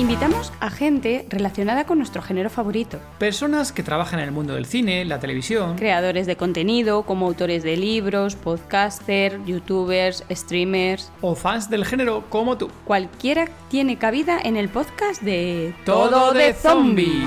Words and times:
Invitamos 0.00 0.52
a 0.60 0.70
gente 0.70 1.26
relacionada 1.28 1.84
con 1.84 1.98
nuestro 1.98 2.22
género 2.22 2.50
favorito. 2.50 3.00
Personas 3.18 3.72
que 3.72 3.82
trabajan 3.82 4.20
en 4.20 4.26
el 4.26 4.30
mundo 4.30 4.54
del 4.54 4.64
cine, 4.64 5.04
la 5.04 5.18
televisión. 5.18 5.74
Creadores 5.74 6.28
de 6.28 6.36
contenido, 6.36 7.02
como 7.02 7.26
autores 7.26 7.64
de 7.64 7.76
libros, 7.76 8.36
podcasters, 8.36 9.44
youtubers, 9.44 10.24
streamers. 10.30 11.10
O 11.20 11.34
fans 11.34 11.68
del 11.68 11.84
género 11.84 12.22
como 12.28 12.56
tú. 12.56 12.70
Cualquiera 12.84 13.48
tiene 13.70 13.98
cabida 13.98 14.38
en 14.40 14.56
el 14.56 14.68
podcast 14.68 15.20
de 15.20 15.74
Todo 15.84 16.32
de 16.32 16.54
Zombie. 16.54 17.26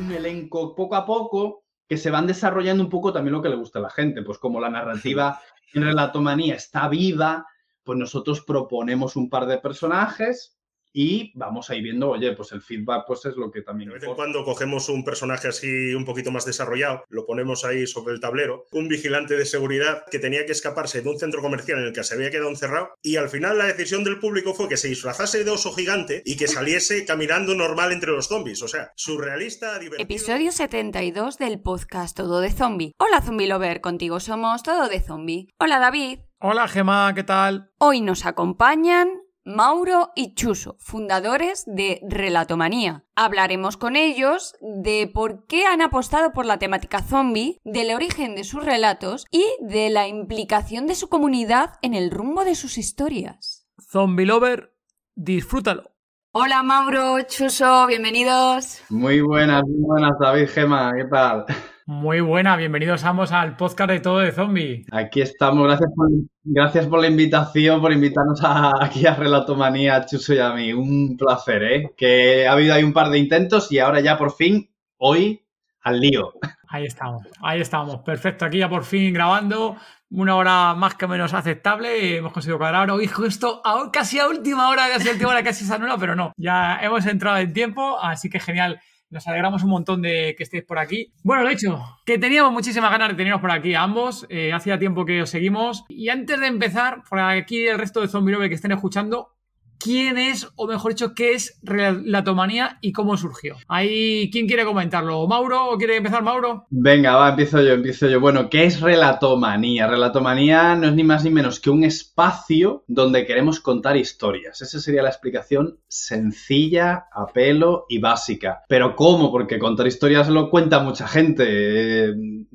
Un 0.00 0.10
elenco 0.10 0.74
poco 0.74 0.96
a 0.96 1.06
poco 1.06 1.62
que 1.88 1.96
se 1.96 2.10
van 2.10 2.26
desarrollando 2.26 2.82
un 2.82 2.90
poco 2.90 3.12
también 3.12 3.34
lo 3.34 3.40
que 3.40 3.50
le 3.50 3.56
gusta 3.56 3.78
a 3.78 3.82
la 3.82 3.90
gente, 3.90 4.22
pues 4.22 4.38
como 4.38 4.58
la 4.58 4.68
narrativa 4.68 5.40
en 5.74 5.84
relatomanía 5.84 6.56
está 6.56 6.88
viva, 6.88 7.46
pues 7.90 7.98
nosotros 7.98 8.42
proponemos 8.42 9.16
un 9.16 9.28
par 9.28 9.46
de 9.46 9.58
personajes 9.58 10.56
y 10.92 11.32
vamos 11.36 11.70
ahí 11.70 11.82
viendo, 11.82 12.10
oye, 12.10 12.32
pues 12.36 12.52
el 12.52 12.62
feedback 12.62 13.02
pues 13.04 13.24
es 13.24 13.34
lo 13.34 13.50
que 13.50 13.62
también... 13.62 13.88
De 13.90 13.94
vez 13.96 14.04
en 14.04 14.14
cuando 14.14 14.44
cogemos 14.44 14.88
un 14.88 15.02
personaje 15.02 15.48
así 15.48 15.92
un 15.92 16.04
poquito 16.04 16.30
más 16.30 16.44
desarrollado, 16.44 17.02
lo 17.08 17.26
ponemos 17.26 17.64
ahí 17.64 17.88
sobre 17.88 18.14
el 18.14 18.20
tablero, 18.20 18.66
un 18.70 18.86
vigilante 18.86 19.36
de 19.36 19.44
seguridad 19.44 20.04
que 20.08 20.20
tenía 20.20 20.46
que 20.46 20.52
escaparse 20.52 21.02
de 21.02 21.08
un 21.08 21.18
centro 21.18 21.42
comercial 21.42 21.80
en 21.80 21.86
el 21.86 21.92
que 21.92 22.04
se 22.04 22.14
había 22.14 22.30
quedado 22.30 22.48
encerrado 22.48 22.90
y 23.02 23.16
al 23.16 23.28
final 23.28 23.58
la 23.58 23.66
decisión 23.66 24.04
del 24.04 24.20
público 24.20 24.54
fue 24.54 24.68
que 24.68 24.76
se 24.76 24.86
disfrazase 24.86 25.42
de 25.42 25.50
oso 25.50 25.72
gigante 25.72 26.22
y 26.24 26.36
que 26.36 26.46
saliese 26.46 27.04
caminando 27.04 27.56
normal 27.56 27.90
entre 27.90 28.12
los 28.12 28.28
zombies, 28.28 28.62
o 28.62 28.68
sea, 28.68 28.92
surrealista, 28.94 29.80
divertido... 29.80 30.04
Episodio 30.04 30.52
72 30.52 31.38
del 31.38 31.60
podcast 31.60 32.16
Todo 32.16 32.38
de 32.38 32.52
Zombie. 32.52 32.92
Hola 33.00 33.20
Zombie 33.20 33.48
Lover, 33.48 33.80
contigo 33.80 34.20
somos 34.20 34.62
Todo 34.62 34.88
de 34.88 35.00
Zombie. 35.00 35.48
Hola 35.58 35.80
David. 35.80 36.20
Hola 36.42 36.68
Gema, 36.68 37.12
¿qué 37.14 37.22
tal? 37.22 37.70
Hoy 37.76 38.00
nos 38.00 38.24
acompañan 38.24 39.10
Mauro 39.44 40.08
y 40.16 40.34
Chuso, 40.34 40.74
fundadores 40.78 41.64
de 41.66 42.00
Relatomanía. 42.08 43.04
Hablaremos 43.14 43.76
con 43.76 43.94
ellos 43.94 44.54
de 44.62 45.10
por 45.12 45.44
qué 45.46 45.66
han 45.66 45.82
apostado 45.82 46.32
por 46.32 46.46
la 46.46 46.58
temática 46.58 47.02
zombie, 47.02 47.58
del 47.62 47.94
origen 47.94 48.36
de 48.36 48.44
sus 48.44 48.64
relatos 48.64 49.26
y 49.30 49.44
de 49.60 49.90
la 49.90 50.08
implicación 50.08 50.86
de 50.86 50.94
su 50.94 51.10
comunidad 51.10 51.74
en 51.82 51.92
el 51.92 52.10
rumbo 52.10 52.46
de 52.46 52.54
sus 52.54 52.78
historias. 52.78 53.68
Zombie 53.78 54.24
Lover, 54.24 54.74
disfrútalo. 55.14 55.90
Hola 56.32 56.62
Mauro, 56.62 57.20
Chuso, 57.28 57.86
bienvenidos. 57.86 58.80
Muy 58.88 59.20
buenas, 59.20 59.62
muy 59.64 59.84
buenas 59.86 60.12
David 60.18 60.48
Gema, 60.48 60.92
¿qué 60.96 61.04
tal? 61.04 61.44
Muy 61.92 62.20
buena, 62.20 62.54
bienvenidos 62.54 63.02
ambos 63.02 63.32
al 63.32 63.56
podcast 63.56 63.90
de 63.90 63.98
Todo 63.98 64.20
de 64.20 64.30
Zombie. 64.30 64.86
Aquí 64.92 65.22
estamos, 65.22 65.66
gracias 65.66 65.90
por, 65.96 66.08
gracias 66.44 66.86
por 66.86 67.00
la 67.00 67.08
invitación, 67.08 67.80
por 67.80 67.92
invitarnos 67.92 68.40
a- 68.44 68.74
aquí 68.80 69.04
a 69.08 69.14
Relatomanía, 69.16 70.06
Chuso 70.06 70.32
y 70.32 70.38
a 70.38 70.52
mí. 70.52 70.72
Un 70.72 71.16
placer, 71.16 71.64
¿eh? 71.64 71.90
Que 71.96 72.46
ha 72.46 72.52
habido 72.52 72.74
ahí 72.74 72.84
un 72.84 72.92
par 72.92 73.08
de 73.10 73.18
intentos 73.18 73.72
y 73.72 73.80
ahora 73.80 73.98
ya 73.98 74.16
por 74.16 74.30
fin, 74.32 74.70
hoy, 74.98 75.44
al 75.82 75.98
lío. 75.98 76.34
Ahí 76.68 76.84
estamos, 76.86 77.22
ahí 77.42 77.60
estamos. 77.60 77.96
Perfecto, 78.02 78.44
aquí 78.44 78.58
ya 78.58 78.68
por 78.68 78.84
fin 78.84 79.12
grabando. 79.12 79.74
Una 80.10 80.36
hora 80.36 80.74
más 80.76 80.94
que 80.94 81.08
menos 81.08 81.34
aceptable. 81.34 82.18
Hemos 82.18 82.32
conseguido 82.32 82.58
cuadrar. 82.58 82.88
Hoy 82.92 83.08
justo 83.08 83.62
a- 83.64 83.90
casi 83.92 84.20
a 84.20 84.28
última 84.28 84.68
hora, 84.68 84.84
casi 84.94 85.08
a 85.08 85.12
última 85.12 85.30
hora, 85.30 85.42
casi 85.42 85.64
se 85.64 85.74
anula, 85.74 85.96
pero 85.98 86.14
no. 86.14 86.32
Ya 86.36 86.78
hemos 86.82 87.04
entrado 87.06 87.38
en 87.38 87.52
tiempo, 87.52 87.98
así 88.00 88.30
que 88.30 88.38
genial. 88.38 88.80
Nos 89.10 89.26
alegramos 89.26 89.64
un 89.64 89.70
montón 89.70 90.02
de 90.02 90.34
que 90.36 90.44
estéis 90.44 90.62
por 90.62 90.78
aquí. 90.78 91.12
Bueno, 91.24 91.42
lo 91.42 91.50
dicho, 91.50 91.80
que 92.06 92.16
teníamos 92.16 92.52
muchísimas 92.52 92.92
ganas 92.92 93.08
de 93.08 93.14
teneros 93.16 93.40
por 93.40 93.50
aquí 93.50 93.74
a 93.74 93.82
ambos. 93.82 94.24
Eh, 94.28 94.52
hacía 94.52 94.78
tiempo 94.78 95.04
que 95.04 95.22
os 95.22 95.30
seguimos. 95.30 95.84
Y 95.88 96.10
antes 96.10 96.38
de 96.38 96.46
empezar, 96.46 97.02
por 97.08 97.18
aquí 97.18 97.66
el 97.66 97.78
resto 97.78 98.00
de 98.00 98.08
Zombie 98.08 98.48
que 98.48 98.54
estén 98.54 98.70
escuchando, 98.70 99.34
¿quién 99.80 100.18
es, 100.18 100.48
o 100.56 100.66
mejor 100.66 100.92
dicho, 100.92 101.14
qué 101.14 101.32
es 101.32 101.58
relatomanía 101.62 102.78
y 102.80 102.92
cómo 102.92 103.16
surgió? 103.16 103.56
Ahí, 103.66 104.30
¿quién 104.30 104.46
quiere 104.46 104.64
comentarlo? 104.64 105.26
¿Mauro? 105.26 105.70
¿O 105.70 105.78
quiere 105.78 105.96
empezar 105.96 106.22
Mauro? 106.22 106.66
Venga, 106.70 107.16
va, 107.16 107.30
empiezo 107.30 107.62
yo, 107.62 107.72
empiezo 107.72 108.06
yo. 108.06 108.20
Bueno, 108.20 108.50
¿qué 108.50 108.64
es 108.64 108.80
relatomanía? 108.80 109.88
Relatomanía 109.88 110.76
no 110.76 110.88
es 110.88 110.94
ni 110.94 111.04
más 111.04 111.24
ni 111.24 111.30
menos 111.30 111.58
que 111.58 111.70
un 111.70 111.82
espacio 111.84 112.84
donde 112.86 113.26
queremos 113.26 113.60
contar 113.60 113.96
historias. 113.96 114.60
Esa 114.60 114.78
sería 114.78 115.02
la 115.02 115.08
explicación 115.08 115.78
sencilla, 115.88 117.06
a 117.12 117.26
pelo 117.26 117.86
y 117.88 117.98
básica. 117.98 118.62
Pero 118.68 118.94
¿cómo? 118.94 119.30
Porque 119.30 119.58
contar 119.58 119.86
historias 119.86 120.28
lo 120.28 120.50
cuenta 120.50 120.80
mucha 120.80 121.08
gente. 121.08 121.44
eh, 121.48 122.14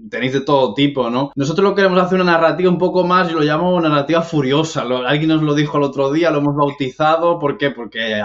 tenéis 0.10 0.34
de 0.34 0.42
todo 0.42 0.74
tipo, 0.74 1.10
¿no? 1.10 1.32
Nosotros 1.36 1.68
lo 1.70 1.76
queremos 1.76 2.00
hacer 2.00 2.20
una 2.22 2.34
narrativa 2.34 2.70
un 2.70 2.78
poco 2.78 3.04
más, 3.04 3.30
yo 3.30 3.40
lo 3.40 3.44
llamo 3.44 3.80
narrativa 3.82 4.22
furiosa. 4.22 4.84
Alguien 5.08 5.30
nos 5.30 5.42
lo 5.42 5.54
dijo 5.54 5.78
el 5.78 5.84
otro 5.84 6.12
día, 6.12 6.32
lo 6.32 6.40
hemos 6.40 6.56
bautizado. 6.56 7.15
¿Por 7.22 7.58
qué? 7.58 7.72
Porque 7.72 8.22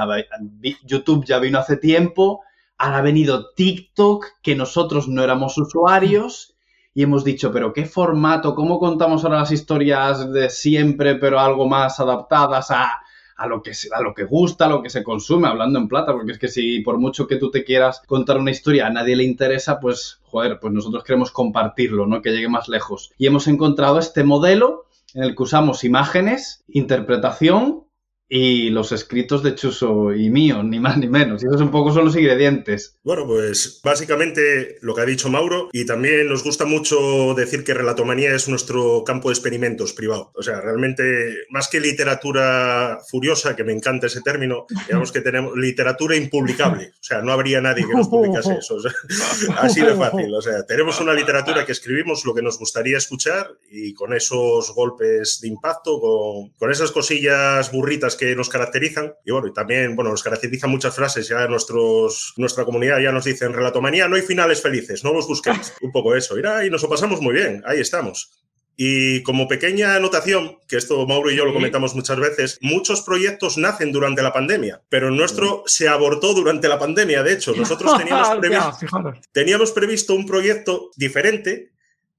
YouTube 0.85 1.25
ya 1.25 1.39
vino 1.39 1.59
hace 1.59 1.77
tiempo. 1.77 2.43
Ahora 2.79 2.99
ha 2.99 3.03
venido 3.03 3.51
TikTok, 3.53 4.27
que 4.43 4.55
nosotros 4.55 5.09
no 5.09 5.23
éramos 5.23 5.59
usuarios, 5.59 6.57
y 6.95 7.03
hemos 7.03 7.25
dicho, 7.25 7.53
pero 7.53 7.73
¿qué 7.73 7.87
formato? 7.87 8.55
¿Cómo 8.55 8.79
contamos 8.79 9.25
ahora 9.25 9.41
las 9.41 9.53
historias 9.53 10.33
de 10.33 10.51
siempre, 10.51 11.15
pero 11.17 11.39
algo 11.39 11.69
más 11.69 12.01
adaptadas 12.01 12.71
a, 12.71 13.01
a 13.37 13.47
lo 13.47 13.63
que 13.63 13.73
a 13.93 14.03
lo 14.03 14.13
que 14.13 14.25
gusta, 14.25 14.67
a 14.67 14.69
lo 14.69 14.83
que 14.83 14.91
se 14.91 15.05
consume, 15.05 15.49
hablando 15.49 15.79
en 15.79 15.89
plata? 15.89 16.13
Porque 16.13 16.33
es 16.33 16.39
que 16.39 16.49
si 16.49 16.81
por 16.81 16.99
mucho 16.99 17.27
que 17.27 17.37
tú 17.37 17.51
te 17.51 17.65
quieras 17.65 18.03
contar 18.07 18.39
una 18.39 18.51
historia 18.51 18.87
a 18.87 18.91
nadie 18.91 19.15
le 19.15 19.25
interesa, 19.25 19.79
pues, 19.79 20.21
joder, 20.25 20.59
pues 20.61 20.73
nosotros 20.73 21.05
queremos 21.05 21.31
compartirlo, 21.31 22.07
¿no? 22.07 22.23
Que 22.23 22.31
llegue 22.31 22.49
más 22.49 22.69
lejos. 22.69 23.13
Y 23.19 23.27
hemos 23.27 23.47
encontrado 23.47 23.99
este 23.99 24.25
modelo 24.25 24.87
en 25.15 25.23
el 25.23 25.37
que 25.37 25.43
usamos 25.43 25.85
imágenes, 25.85 26.65
interpretación 26.69 27.85
y 28.33 28.71
los 28.71 28.93
escritos 28.93 29.43
de 29.43 29.57
Chuso 29.57 30.15
y 30.15 30.31
mío, 30.31 30.63
ni 30.63 30.79
más 30.79 30.97
ni 30.97 31.09
menos. 31.09 31.43
Y 31.43 31.47
esos 31.47 31.61
un 31.61 31.73
poco 31.73 31.93
son 31.93 32.05
los 32.05 32.17
ingredientes. 32.17 32.97
Bueno, 33.03 33.27
pues 33.27 33.81
básicamente 33.83 34.77
lo 34.83 34.95
que 34.95 35.01
ha 35.01 35.05
dicho 35.05 35.29
Mauro 35.29 35.69
y 35.73 35.85
también 35.85 36.29
nos 36.29 36.45
gusta 36.45 36.65
mucho 36.65 37.35
decir 37.35 37.65
que 37.65 37.75
relatomanía 37.75 38.33
es 38.33 38.49
nuestro 38.49 39.03
campo 39.05 39.29
de 39.29 39.35
experimentos 39.35 39.93
privado. 39.93 40.31
O 40.37 40.45
sea, 40.45 40.61
realmente 40.61 41.03
más 41.51 41.67
que 41.67 41.81
literatura 41.81 43.01
furiosa, 43.11 43.57
que 43.57 43.65
me 43.65 43.73
encanta 43.73 44.07
ese 44.07 44.21
término, 44.21 44.67
digamos 44.87 45.11
que 45.11 45.23
tenemos 45.23 45.57
literatura 45.57 46.15
impublicable. 46.15 46.93
O 47.01 47.03
sea, 47.03 47.23
no 47.23 47.33
habría 47.33 47.61
nadie 47.61 47.85
que 47.85 47.95
nos 47.95 48.07
publicase 48.07 48.55
eso. 48.61 48.77
O 48.77 48.81
sea, 48.81 48.93
así 49.59 49.81
de 49.81 49.97
fácil. 49.97 50.33
O 50.33 50.41
sea, 50.41 50.65
tenemos 50.67 51.01
una 51.01 51.15
literatura 51.15 51.67
que 51.67 51.73
escribimos 51.73 52.25
lo 52.25 52.33
que 52.33 52.43
nos 52.43 52.61
gustaría 52.61 52.97
escuchar 52.97 53.51
y 53.73 53.93
con 53.93 54.15
esos 54.15 54.73
golpes 54.73 55.41
de 55.43 55.49
impacto, 55.49 56.01
con, 56.01 56.51
con 56.51 56.71
esas 56.71 56.93
cosillas 56.93 57.73
burritas 57.73 58.20
que 58.21 58.37
nos 58.37 58.51
caracterizan. 58.51 59.15
Y 59.25 59.33
bueno, 59.33 59.49
y 59.49 59.53
también, 59.55 59.97
bueno, 59.97 60.11
nos 60.11 60.23
caracterizan 60.23 60.71
muchas 60.71 60.95
frases. 60.95 61.27
Ya 61.27 61.49
nuestros, 61.49 62.35
nuestra 62.37 62.67
comunidad 62.67 63.01
ya 63.01 63.13
nos 63.13 63.25
dice 63.25 63.47
en 63.47 63.55
relatomanía 63.55 64.09
no 64.09 64.17
hay 64.17 64.23
finales 64.23 64.61
felices, 64.61 65.03
no 65.03 65.15
los 65.15 65.27
busquéis. 65.27 65.73
Un 65.81 65.91
poco 65.91 66.15
eso. 66.15 66.39
Irá, 66.39 66.65
y 66.67 66.69
nos 66.69 66.83
lo 66.83 66.91
pasamos 66.91 67.23
muy 67.23 67.33
bien. 67.33 67.63
Ahí 67.67 67.81
estamos. 67.81 68.31
Y 68.77 69.23
como 69.23 69.49
pequeña 69.49 69.95
anotación, 69.95 70.59
que 70.69 70.77
esto 70.77 71.07
Mauro 71.07 71.31
y 71.31 71.37
yo 71.37 71.47
lo 71.47 71.55
comentamos 71.55 71.95
muchas 71.95 72.19
veces, 72.19 72.59
muchos 72.61 73.03
proyectos 73.03 73.57
nacen 73.57 73.91
durante 73.91 74.23
la 74.23 74.33
pandemia, 74.33 74.83
pero 74.89 75.09
el 75.09 75.17
nuestro 75.17 75.65
se 75.67 75.89
abortó 75.89 76.35
durante 76.35 76.69
la 76.69 76.79
pandemia. 76.79 77.23
De 77.23 77.33
hecho, 77.33 77.55
nosotros 77.55 77.93
teníamos 77.99 78.39
previsto, 78.39 79.13
teníamos 79.33 79.73
previsto 79.73 80.15
un 80.15 80.27
proyecto 80.27 80.91
diferente, 80.97 81.73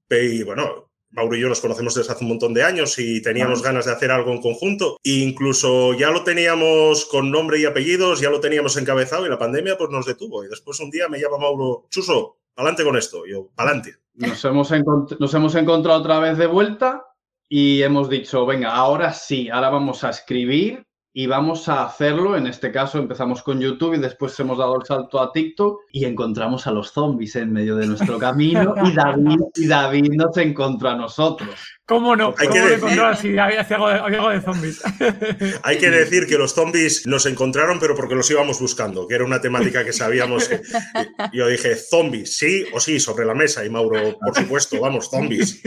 y 0.08 0.42
bueno, 0.42 0.91
Mauro 1.12 1.36
y 1.36 1.40
yo 1.40 1.48
nos 1.48 1.60
conocemos 1.60 1.94
desde 1.94 2.12
hace 2.12 2.24
un 2.24 2.30
montón 2.30 2.54
de 2.54 2.62
años 2.62 2.98
y 2.98 3.20
teníamos 3.22 3.62
ganas 3.62 3.84
de 3.84 3.92
hacer 3.92 4.10
algo 4.10 4.32
en 4.32 4.40
conjunto. 4.40 4.98
E 5.04 5.10
incluso 5.10 5.94
ya 5.94 6.10
lo 6.10 6.24
teníamos 6.24 7.04
con 7.06 7.30
nombre 7.30 7.60
y 7.60 7.64
apellidos, 7.64 8.20
ya 8.20 8.30
lo 8.30 8.40
teníamos 8.40 8.76
encabezado 8.76 9.26
y 9.26 9.28
la 9.28 9.38
pandemia 9.38 9.76
pues 9.76 9.90
nos 9.90 10.06
detuvo. 10.06 10.44
Y 10.44 10.48
después 10.48 10.80
un 10.80 10.90
día 10.90 11.08
me 11.08 11.20
llama 11.20 11.38
Mauro, 11.38 11.86
Chuso, 11.90 12.38
pa'lante 12.54 12.84
con 12.84 12.96
esto. 12.96 13.26
Y 13.26 13.32
yo, 13.32 13.48
pa'lante. 13.54 13.96
Nos 14.14 14.44
hemos, 14.44 14.70
nos 15.18 15.34
hemos 15.34 15.54
encontrado 15.54 16.00
otra 16.00 16.18
vez 16.18 16.36
de 16.38 16.46
vuelta 16.46 17.04
y 17.48 17.82
hemos 17.82 18.08
dicho, 18.08 18.46
venga, 18.46 18.74
ahora 18.74 19.12
sí, 19.12 19.48
ahora 19.50 19.70
vamos 19.70 20.04
a 20.04 20.10
escribir 20.10 20.86
y 21.14 21.26
vamos 21.26 21.68
a 21.68 21.84
hacerlo. 21.84 22.36
En 22.36 22.46
este 22.46 22.72
caso 22.72 22.98
empezamos 22.98 23.42
con 23.42 23.60
YouTube 23.60 23.94
y 23.94 23.98
después 23.98 24.38
hemos 24.40 24.58
dado 24.58 24.76
el 24.76 24.86
salto 24.86 25.20
a 25.20 25.32
TikTok 25.32 25.82
y 25.92 26.04
encontramos 26.04 26.66
a 26.66 26.72
los 26.72 26.92
zombies 26.92 27.36
en 27.36 27.52
medio 27.52 27.76
de 27.76 27.86
nuestro 27.86 28.18
camino 28.18 28.74
y 28.84 28.92
David, 28.92 29.40
y 29.54 29.66
David 29.66 30.12
nos 30.12 30.36
encontró 30.36 30.90
a 30.90 30.96
nosotros. 30.96 31.54
¿Cómo 31.84 32.14
no? 32.14 32.32
Hay 32.38 32.46
¿Cómo 32.46 32.52
que 32.52 32.60
no 32.60 32.66
decir- 32.66 32.76
encontrar 32.78 33.16
si 33.16 33.38
había, 33.38 33.60
algo 33.62 33.88
de, 33.88 33.94
había 33.94 34.18
algo 34.18 34.30
de 34.30 34.40
zombies? 34.40 34.82
Hay 35.64 35.78
que 35.78 35.90
decir 35.90 36.26
que 36.28 36.38
los 36.38 36.54
zombies 36.54 37.06
nos 37.08 37.26
encontraron, 37.26 37.80
pero 37.80 37.96
porque 37.96 38.14
los 38.14 38.30
íbamos 38.30 38.60
buscando, 38.60 39.06
que 39.08 39.16
era 39.16 39.24
una 39.24 39.40
temática 39.40 39.84
que 39.84 39.92
sabíamos 39.92 40.48
que. 40.48 40.60
Yo 41.32 41.48
dije, 41.48 41.74
zombies, 41.74 42.36
sí 42.36 42.64
o 42.72 42.78
sí, 42.78 43.00
sobre 43.00 43.26
la 43.26 43.34
mesa. 43.34 43.64
Y 43.64 43.70
Mauro, 43.70 44.16
por 44.18 44.34
supuesto, 44.34 44.80
vamos, 44.80 45.10
zombies. 45.10 45.60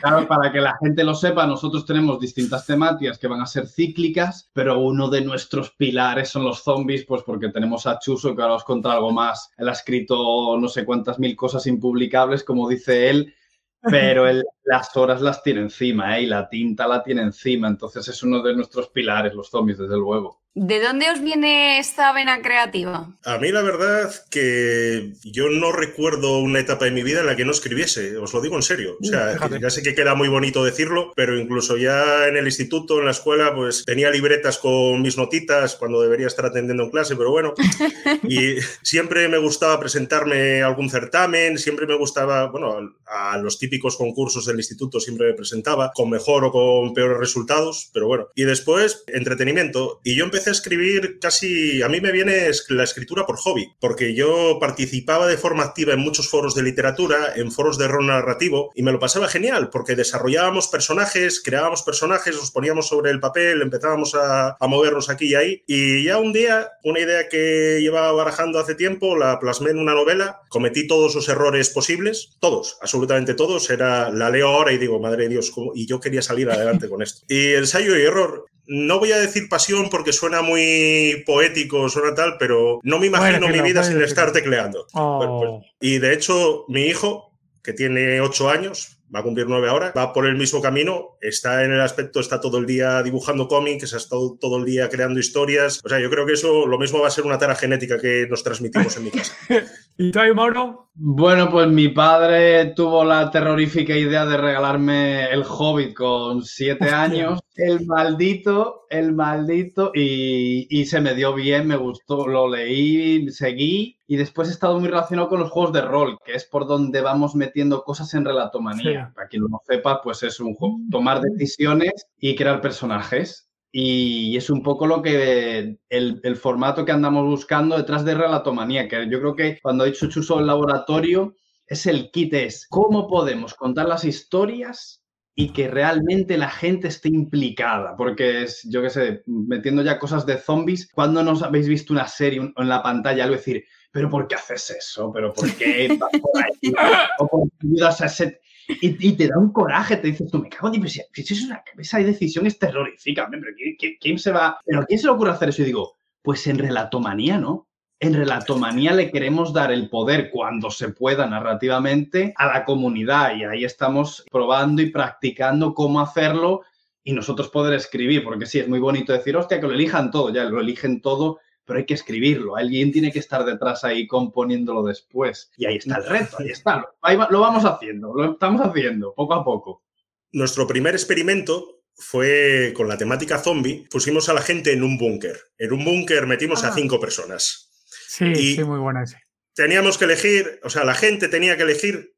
Claro, 0.00 0.26
para 0.26 0.50
que 0.50 0.60
la 0.60 0.76
gente 0.80 1.04
lo 1.04 1.14
sepa, 1.14 1.46
nosotros 1.46 1.86
tenemos 1.86 2.18
distintas 2.18 2.66
temáticas 2.66 3.18
que 3.18 3.28
van 3.28 3.40
a 3.40 3.46
ser 3.46 3.68
cíclicas, 3.68 4.50
pero 4.52 4.80
uno 4.80 5.08
de 5.08 5.20
nuestros 5.20 5.70
pilares 5.70 6.30
son 6.30 6.44
los 6.44 6.64
zombies, 6.64 7.04
pues 7.06 7.22
porque 7.22 7.48
tenemos 7.48 7.86
a 7.86 7.98
Chuso, 8.00 8.34
que 8.34 8.42
ahora 8.42 8.54
os 8.54 8.64
contará 8.64 8.96
algo 8.96 9.12
más. 9.12 9.50
Él 9.56 9.68
ha 9.68 9.72
escrito 9.72 10.58
no 10.58 10.68
sé 10.68 10.84
cuántas 10.84 11.20
mil 11.20 11.36
cosas 11.36 11.66
impublicables, 11.68 12.42
como 12.42 12.68
dice 12.68 13.08
él, 13.08 13.34
pero 13.82 14.28
él 14.28 14.44
las 14.64 14.94
horas 14.96 15.20
las 15.20 15.42
tiene 15.42 15.60
encima, 15.60 16.18
¿eh? 16.18 16.22
Y 16.22 16.26
la 16.26 16.48
tinta 16.48 16.86
la 16.86 17.02
tiene 17.02 17.22
encima. 17.22 17.68
Entonces 17.68 18.06
es 18.08 18.22
uno 18.22 18.42
de 18.42 18.54
nuestros 18.54 18.88
pilares, 18.88 19.34
los 19.34 19.48
zombies, 19.48 19.78
desde 19.78 19.96
luego. 19.96 20.40
¿De 20.52 20.80
dónde 20.80 21.08
os 21.08 21.22
viene 21.22 21.78
esta 21.78 22.12
vena 22.12 22.42
creativa? 22.42 23.16
A 23.24 23.38
mí 23.38 23.52
la 23.52 23.62
verdad 23.62 24.12
que 24.30 25.12
yo 25.22 25.48
no 25.48 25.70
recuerdo 25.70 26.38
una 26.38 26.58
etapa 26.58 26.86
de 26.86 26.90
mi 26.90 27.04
vida 27.04 27.20
en 27.20 27.26
la 27.26 27.36
que 27.36 27.44
no 27.44 27.52
escribiese, 27.52 28.16
os 28.16 28.34
lo 28.34 28.40
digo 28.40 28.56
en 28.56 28.62
serio. 28.62 28.96
O 29.00 29.04
sea, 29.04 29.34
Fíjate. 29.34 29.60
ya 29.60 29.70
sé 29.70 29.84
que 29.84 29.94
queda 29.94 30.16
muy 30.16 30.28
bonito 30.28 30.64
decirlo, 30.64 31.12
pero 31.14 31.38
incluso 31.38 31.76
ya 31.76 32.26
en 32.26 32.36
el 32.36 32.46
instituto, 32.46 32.98
en 32.98 33.04
la 33.04 33.12
escuela, 33.12 33.54
pues 33.54 33.84
tenía 33.84 34.10
libretas 34.10 34.58
con 34.58 35.00
mis 35.02 35.16
notitas 35.16 35.76
cuando 35.76 36.02
debería 36.02 36.26
estar 36.26 36.46
atendiendo 36.46 36.82
en 36.82 36.90
clase, 36.90 37.14
pero 37.14 37.30
bueno. 37.30 37.54
Y 38.28 38.56
siempre 38.82 39.28
me 39.28 39.38
gustaba 39.38 39.78
presentarme 39.78 40.62
a 40.62 40.66
algún 40.66 40.90
certamen, 40.90 41.58
siempre 41.58 41.86
me 41.86 41.96
gustaba, 41.96 42.50
bueno, 42.50 42.96
a 43.06 43.38
los 43.38 43.58
típicos 43.58 43.96
concursos 43.96 44.46
del 44.46 44.56
instituto 44.56 45.00
siempre 45.00 45.28
me 45.28 45.34
presentaba, 45.34 45.92
con 45.92 46.10
mejor 46.10 46.44
o 46.44 46.52
con 46.52 46.92
peores 46.92 47.18
resultados, 47.18 47.90
pero 47.92 48.08
bueno. 48.08 48.28
Y 48.34 48.44
después, 48.44 49.04
entretenimiento. 49.06 50.00
Y 50.04 50.16
yo 50.16 50.24
empecé 50.24 50.39
a 50.48 50.52
escribir 50.52 51.18
casi, 51.20 51.82
a 51.82 51.88
mí 51.88 52.00
me 52.00 52.12
viene 52.12 52.50
la 52.68 52.84
escritura 52.84 53.26
por 53.26 53.36
hobby, 53.36 53.72
porque 53.80 54.14
yo 54.14 54.58
participaba 54.60 55.26
de 55.26 55.36
forma 55.36 55.64
activa 55.64 55.92
en 55.92 56.00
muchos 56.00 56.28
foros 56.28 56.54
de 56.54 56.62
literatura, 56.62 57.34
en 57.36 57.52
foros 57.52 57.78
de 57.78 57.88
rol 57.88 58.06
narrativo, 58.06 58.70
y 58.74 58.82
me 58.82 58.92
lo 58.92 58.98
pasaba 58.98 59.28
genial, 59.28 59.70
porque 59.70 59.96
desarrollábamos 59.96 60.68
personajes, 60.68 61.42
creábamos 61.42 61.82
personajes, 61.82 62.36
los 62.36 62.50
poníamos 62.50 62.88
sobre 62.88 63.10
el 63.10 63.20
papel, 63.20 63.62
empezábamos 63.62 64.14
a, 64.14 64.56
a 64.58 64.66
movernos 64.66 65.10
aquí 65.10 65.26
y 65.26 65.34
ahí, 65.34 65.62
y 65.66 66.04
ya 66.04 66.18
un 66.18 66.32
día, 66.32 66.70
una 66.84 67.00
idea 67.00 67.28
que 67.28 67.78
llevaba 67.80 68.12
barajando 68.12 68.58
hace 68.58 68.74
tiempo, 68.74 69.16
la 69.16 69.38
plasmé 69.38 69.70
en 69.70 69.78
una 69.78 69.94
novela, 69.94 70.40
cometí 70.48 70.86
todos 70.86 71.14
los 71.14 71.28
errores 71.28 71.70
posibles, 71.70 72.36
todos, 72.40 72.78
absolutamente 72.80 73.34
todos, 73.34 73.68
era, 73.70 74.10
la 74.10 74.30
leo 74.30 74.48
ahora 74.48 74.72
y 74.72 74.78
digo, 74.78 74.98
madre 75.00 75.24
de 75.24 75.30
Dios, 75.30 75.52
y 75.74 75.86
yo 75.86 76.00
quería 76.00 76.22
salir 76.22 76.50
adelante 76.50 76.88
con 76.88 77.02
esto. 77.02 77.22
Y 77.28 77.54
ensayo 77.54 77.96
y 77.96 78.02
error, 78.02 78.46
no 78.72 79.00
voy 79.00 79.10
a 79.10 79.18
decir 79.18 79.48
pasión 79.48 79.90
porque 79.90 80.12
suena 80.12 80.42
muy 80.42 81.24
poético, 81.26 81.88
suena 81.88 82.14
tal, 82.14 82.36
pero 82.38 82.78
no 82.84 83.00
me 83.00 83.08
imagino 83.08 83.48
mi 83.48 83.60
vida 83.60 83.82
sin 83.82 84.00
estar 84.00 84.30
tecleando. 84.30 84.86
Oh. 84.92 85.16
Bueno, 85.16 85.38
pues, 85.60 85.72
y 85.80 85.98
de 85.98 86.12
hecho, 86.12 86.66
mi 86.68 86.82
hijo, 86.86 87.32
que 87.64 87.72
tiene 87.72 88.20
ocho 88.20 88.48
años, 88.48 89.00
va 89.12 89.20
a 89.20 89.22
cumplir 89.24 89.48
nueve 89.48 89.68
ahora, 89.68 89.92
va 89.96 90.12
por 90.12 90.24
el 90.24 90.36
mismo 90.36 90.62
camino, 90.62 91.18
está 91.20 91.64
en 91.64 91.72
el 91.72 91.80
aspecto, 91.80 92.20
está 92.20 92.40
todo 92.40 92.58
el 92.58 92.66
día 92.66 93.02
dibujando 93.02 93.48
cómics, 93.48 93.92
ha 93.94 93.96
estado 93.96 94.36
todo 94.40 94.58
el 94.58 94.64
día 94.64 94.88
creando 94.88 95.20
historias. 95.20 95.80
O 95.84 95.88
sea, 95.88 96.00
yo 96.00 96.10
creo 96.10 96.26
que 96.26 96.32
eso 96.32 96.66
lo 96.66 96.78
mismo 96.78 97.00
va 97.00 97.08
a 97.08 97.10
ser 97.10 97.24
una 97.24 97.38
tara 97.38 97.54
genética 97.54 97.98
que 97.98 98.26
nos 98.28 98.42
transmitimos 98.42 98.96
en 98.96 99.04
mi 99.04 99.10
casa. 99.10 99.34
¿Y 99.98 100.10
tú 100.12 100.18
Mauro? 100.34 100.90
Bueno, 100.94 101.50
pues 101.50 101.68
mi 101.68 101.88
padre 101.88 102.72
tuvo 102.74 103.04
la 103.04 103.30
terrorífica 103.30 103.96
idea 103.96 104.26
de 104.26 104.36
regalarme 104.36 105.30
el 105.30 105.44
Hobbit 105.46 105.94
con 105.94 106.42
siete 106.42 106.84
Hostia. 106.84 107.02
años. 107.02 107.40
El 107.54 107.86
maldito, 107.86 108.86
el 108.88 109.12
maldito, 109.12 109.92
y, 109.94 110.66
y 110.70 110.86
se 110.86 111.00
me 111.00 111.14
dio 111.14 111.34
bien, 111.34 111.66
me 111.66 111.76
gustó, 111.76 112.26
lo 112.26 112.48
leí, 112.48 113.28
seguí, 113.30 113.98
y 114.06 114.16
después 114.16 114.48
he 114.48 114.52
estado 114.52 114.80
muy 114.80 114.88
relacionado 114.88 115.28
con 115.28 115.40
los 115.40 115.50
juegos 115.50 115.72
de 115.72 115.82
rol, 115.82 116.18
que 116.24 116.32
es 116.32 116.44
por 116.44 116.66
donde 116.66 117.00
vamos 117.00 117.34
metiendo 117.34 117.84
cosas 117.84 118.12
en 118.14 118.24
relatomanía. 118.24 119.06
Sí. 119.06 119.12
Para 119.14 119.28
quien 119.28 119.44
no 119.44 119.60
sepa, 119.66 120.00
pues 120.02 120.22
es 120.22 120.40
un 120.40 120.54
juego, 120.54 120.78
tomar 120.90 121.09
decisiones 121.18 122.06
y 122.18 122.36
crear 122.36 122.60
personajes. 122.60 123.48
Y 123.72 124.36
es 124.36 124.50
un 124.50 124.62
poco 124.62 124.86
lo 124.86 125.00
que 125.00 125.78
el, 125.88 126.20
el 126.22 126.36
formato 126.36 126.84
que 126.84 126.92
andamos 126.92 127.24
buscando 127.26 127.76
detrás 127.76 128.04
de 128.04 128.14
Relatomanía, 128.14 128.88
que 128.88 129.08
yo 129.08 129.20
creo 129.20 129.34
que 129.34 129.58
cuando 129.62 129.84
ha 129.84 129.86
dicho 129.86 130.08
Chuso 130.08 130.38
el 130.38 130.46
laboratorio, 130.46 131.34
es 131.66 131.86
el 131.86 132.10
kit, 132.10 132.34
es 132.34 132.66
cómo 132.68 133.06
podemos 133.08 133.54
contar 133.54 133.88
las 133.88 134.04
historias 134.04 135.00
y 135.36 135.52
que 135.52 135.68
realmente 135.68 136.36
la 136.36 136.50
gente 136.50 136.88
esté 136.88 137.08
implicada, 137.08 137.94
porque 137.96 138.42
es, 138.42 138.66
yo 138.68 138.82
qué 138.82 138.90
sé, 138.90 139.22
metiendo 139.26 139.82
ya 139.82 139.98
cosas 139.98 140.26
de 140.26 140.36
zombies, 140.36 140.90
cuando 140.92 141.22
nos 141.22 141.42
habéis 141.42 141.68
visto 141.68 141.92
una 141.92 142.08
serie 142.08 142.52
en 142.54 142.68
la 142.68 142.82
pantalla, 142.82 143.24
algo 143.24 143.36
decir, 143.36 143.64
pero 143.92 144.10
¿por 144.10 144.28
qué 144.28 144.34
haces 144.34 144.70
eso? 144.70 145.10
¿Pero 145.12 145.32
por 145.32 145.50
qué 145.54 145.96
vas 145.98 146.10
por 146.20 146.42
ahí? 146.42 146.52
¿O 147.20 147.26
por 147.26 147.48
qué 147.48 147.66
ayudas 147.66 148.00
a 148.00 148.06
ese...? 148.06 148.40
Y, 148.80 149.12
te 149.12 149.28
da 149.28 149.38
un 149.38 149.52
coraje, 149.52 149.96
te 149.96 150.08
dices 150.08 150.30
tú, 150.30 150.38
me 150.38 150.48
cago 150.48 150.72
en 150.72 150.88
si, 150.88 151.00
si 151.12 151.34
es 151.34 151.44
una, 151.44 151.62
esa 151.78 151.98
decisión 151.98 152.46
es 152.46 152.58
terrorífica, 152.58 153.28
pero 153.30 153.42
¿quién, 153.56 153.76
quién- 153.78 153.96
quién 154.00 154.18
se 154.18 154.30
va? 154.30 154.58
¿Pero 154.64 154.84
quién 154.86 154.98
se 154.98 155.06
le 155.06 155.12
ocurre 155.12 155.30
hacer 155.30 155.48
eso? 155.48 155.62
Y 155.62 155.66
digo, 155.66 155.96
pues 156.22 156.46
en 156.46 156.58
relatomanía, 156.58 157.38
¿no? 157.38 157.68
En 157.98 158.14
relatomanía 158.14 158.92
le 158.94 159.10
queremos 159.10 159.52
dar 159.52 159.70
el 159.72 159.90
poder 159.90 160.30
cuando 160.30 160.70
se 160.70 160.88
pueda 160.88 161.26
narrativamente 161.26 162.32
a 162.36 162.46
la 162.46 162.64
comunidad 162.64 163.36
y 163.36 163.44
ahí 163.44 163.64
estamos 163.64 164.24
probando 164.30 164.80
y 164.80 164.90
practicando 164.90 165.74
cómo 165.74 166.00
hacerlo 166.00 166.62
y 167.04 167.12
nosotros 167.12 167.48
poder 167.50 167.74
escribir, 167.74 168.24
porque 168.24 168.46
sí, 168.46 168.58
es 168.58 168.68
muy 168.68 168.78
bonito 168.78 169.12
decir, 169.12 169.36
hostia, 169.36 169.60
que 169.60 169.66
lo 169.66 169.74
elijan 169.74 170.10
todo, 170.10 170.32
ya 170.32 170.44
lo 170.44 170.60
eligen 170.60 171.00
todo, 171.02 171.40
pero 171.70 171.78
hay 171.78 171.86
que 171.86 171.94
escribirlo. 171.94 172.56
Alguien 172.56 172.90
tiene 172.90 173.12
que 173.12 173.20
estar 173.20 173.44
detrás 173.44 173.84
ahí 173.84 174.08
componiéndolo 174.08 174.82
después. 174.82 175.52
Y 175.56 175.66
ahí 175.66 175.76
está 175.76 175.98
el 175.98 176.06
reto, 176.06 176.38
ahí 176.40 176.48
está. 176.48 176.84
Ahí 177.00 177.14
va- 177.16 177.28
lo 177.30 177.38
vamos 177.40 177.64
haciendo, 177.64 178.12
lo 178.12 178.32
estamos 178.32 178.60
haciendo, 178.60 179.14
poco 179.14 179.34
a 179.34 179.44
poco. 179.44 179.84
Nuestro 180.32 180.66
primer 180.66 180.94
experimento 180.94 181.82
fue 181.94 182.72
con 182.76 182.88
la 182.88 182.98
temática 182.98 183.38
zombie. 183.38 183.86
Pusimos 183.88 184.28
a 184.28 184.34
la 184.34 184.42
gente 184.42 184.72
en 184.72 184.82
un 184.82 184.98
búnker. 184.98 185.38
En 185.56 185.72
un 185.72 185.84
búnker 185.84 186.26
metimos 186.26 186.64
a 186.64 186.68
Ah. 186.70 186.72
cinco 186.74 186.98
personas. 186.98 187.70
Sí, 188.08 188.24
Y- 188.26 188.56
sí, 188.56 188.64
muy 188.64 188.80
buena 188.80 189.04
ese. 189.04 189.18
teníamos 189.54 189.98
que 189.98 190.06
elegir, 190.06 190.58
o 190.64 190.70
sea, 190.70 190.84
la 190.84 190.94
gente 190.94 191.28
tenía 191.28 191.56
que 191.56 191.62
elegir 191.62 192.14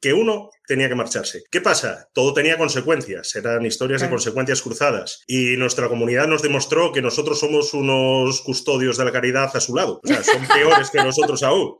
que 0.00 0.12
uno 0.12 0.50
tenía 0.66 0.88
que 0.88 0.94
marcharse. 0.94 1.44
¿Qué 1.50 1.60
pasa? 1.60 2.08
Todo 2.12 2.34
tenía 2.34 2.58
consecuencias, 2.58 3.34
eran 3.36 3.64
historias 3.64 4.02
de 4.02 4.10
consecuencias 4.10 4.62
cruzadas. 4.62 5.22
Y 5.26 5.56
nuestra 5.56 5.88
comunidad 5.88 6.26
nos 6.26 6.42
demostró 6.42 6.92
que 6.92 7.02
nosotros 7.02 7.40
somos 7.40 7.74
unos 7.74 8.42
custodios 8.42 8.96
de 8.96 9.04
la 9.04 9.12
caridad 9.12 9.50
a 9.54 9.60
su 9.60 9.74
lado. 9.74 10.00
O 10.02 10.06
sea, 10.06 10.22
son 10.22 10.46
peores 10.46 10.90
que 10.90 11.02
nosotros 11.02 11.42
aún. 11.42 11.76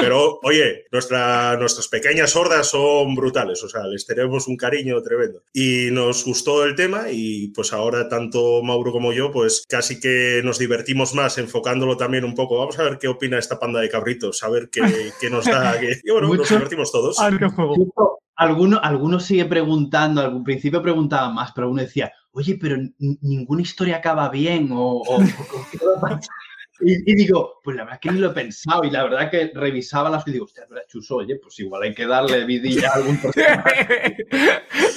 Pero, 0.00 0.38
oye, 0.42 0.84
nuestra, 0.90 1.56
nuestras 1.56 1.88
pequeñas 1.88 2.34
hordas 2.36 2.68
son 2.70 3.14
brutales, 3.14 3.62
o 3.62 3.68
sea, 3.68 3.84
les 3.86 4.06
tenemos 4.06 4.48
un 4.48 4.56
cariño 4.56 5.00
tremendo. 5.02 5.42
Y 5.52 5.88
nos 5.92 6.24
gustó 6.24 6.64
el 6.64 6.74
tema 6.74 7.10
y 7.10 7.48
pues 7.48 7.72
ahora 7.72 8.08
tanto 8.08 8.62
Mauro 8.62 8.92
como 8.92 9.12
yo, 9.12 9.30
pues 9.30 9.64
casi 9.68 10.00
que 10.00 10.40
nos 10.44 10.58
divertimos 10.58 11.14
más 11.14 11.38
enfocándolo 11.38 11.96
también 11.96 12.24
un 12.24 12.34
poco. 12.34 12.58
Vamos 12.58 12.78
a 12.78 12.84
ver 12.84 12.98
qué 12.98 13.08
opina 13.08 13.38
esta 13.38 13.58
panda 13.58 13.80
de 13.80 13.88
cabritos, 13.90 14.42
a 14.42 14.48
ver 14.50 14.68
qué, 14.70 14.80
qué 15.20 15.30
nos 15.30 15.44
da. 15.44 15.78
qué- 15.80 16.00
Y 16.04 16.10
bueno, 16.10 16.28
nos 16.28 16.48
divertimos 16.48 16.90
todos. 16.92 17.18
Juego. 17.50 18.20
Alguno, 18.36 18.80
alguno 18.82 19.20
sigue 19.20 19.44
preguntando, 19.44 20.20
al 20.20 20.42
principio 20.42 20.82
preguntaba 20.82 21.30
más, 21.30 21.52
pero 21.54 21.70
uno 21.70 21.82
decía, 21.82 22.12
oye, 22.32 22.58
pero 22.60 22.76
ninguna 22.98 23.62
historia 23.62 23.98
acaba 23.98 24.28
bien 24.28 24.70
o... 24.72 24.96
o- 25.02 25.16
o- 25.22 26.20
¿qué 26.84 26.92
va 26.92 26.96
a 26.96 26.96
pasar?". 26.96 27.06
y, 27.06 27.12
y 27.12 27.14
digo, 27.16 27.60
pues 27.62 27.76
la 27.76 27.84
verdad 27.84 28.00
que 28.00 28.10
ni 28.10 28.18
lo 28.20 28.30
he 28.30 28.34
pensado 28.34 28.84
y 28.84 28.90
la 28.90 29.04
verdad 29.04 29.30
que 29.30 29.50
revisaba 29.54 30.10
las 30.10 30.26
y 30.28 30.32
digo, 30.32 30.44
hostia, 30.44 30.64
pero 30.68 30.80
Chuso, 30.88 31.16
oye, 31.16 31.36
pues 31.42 31.58
igual 31.60 31.82
hay 31.82 31.94
que 31.94 32.06
darle 32.06 32.44
vidilla 32.44 32.90
a 32.90 32.96
algún 32.96 33.16
personaje. 33.22 34.16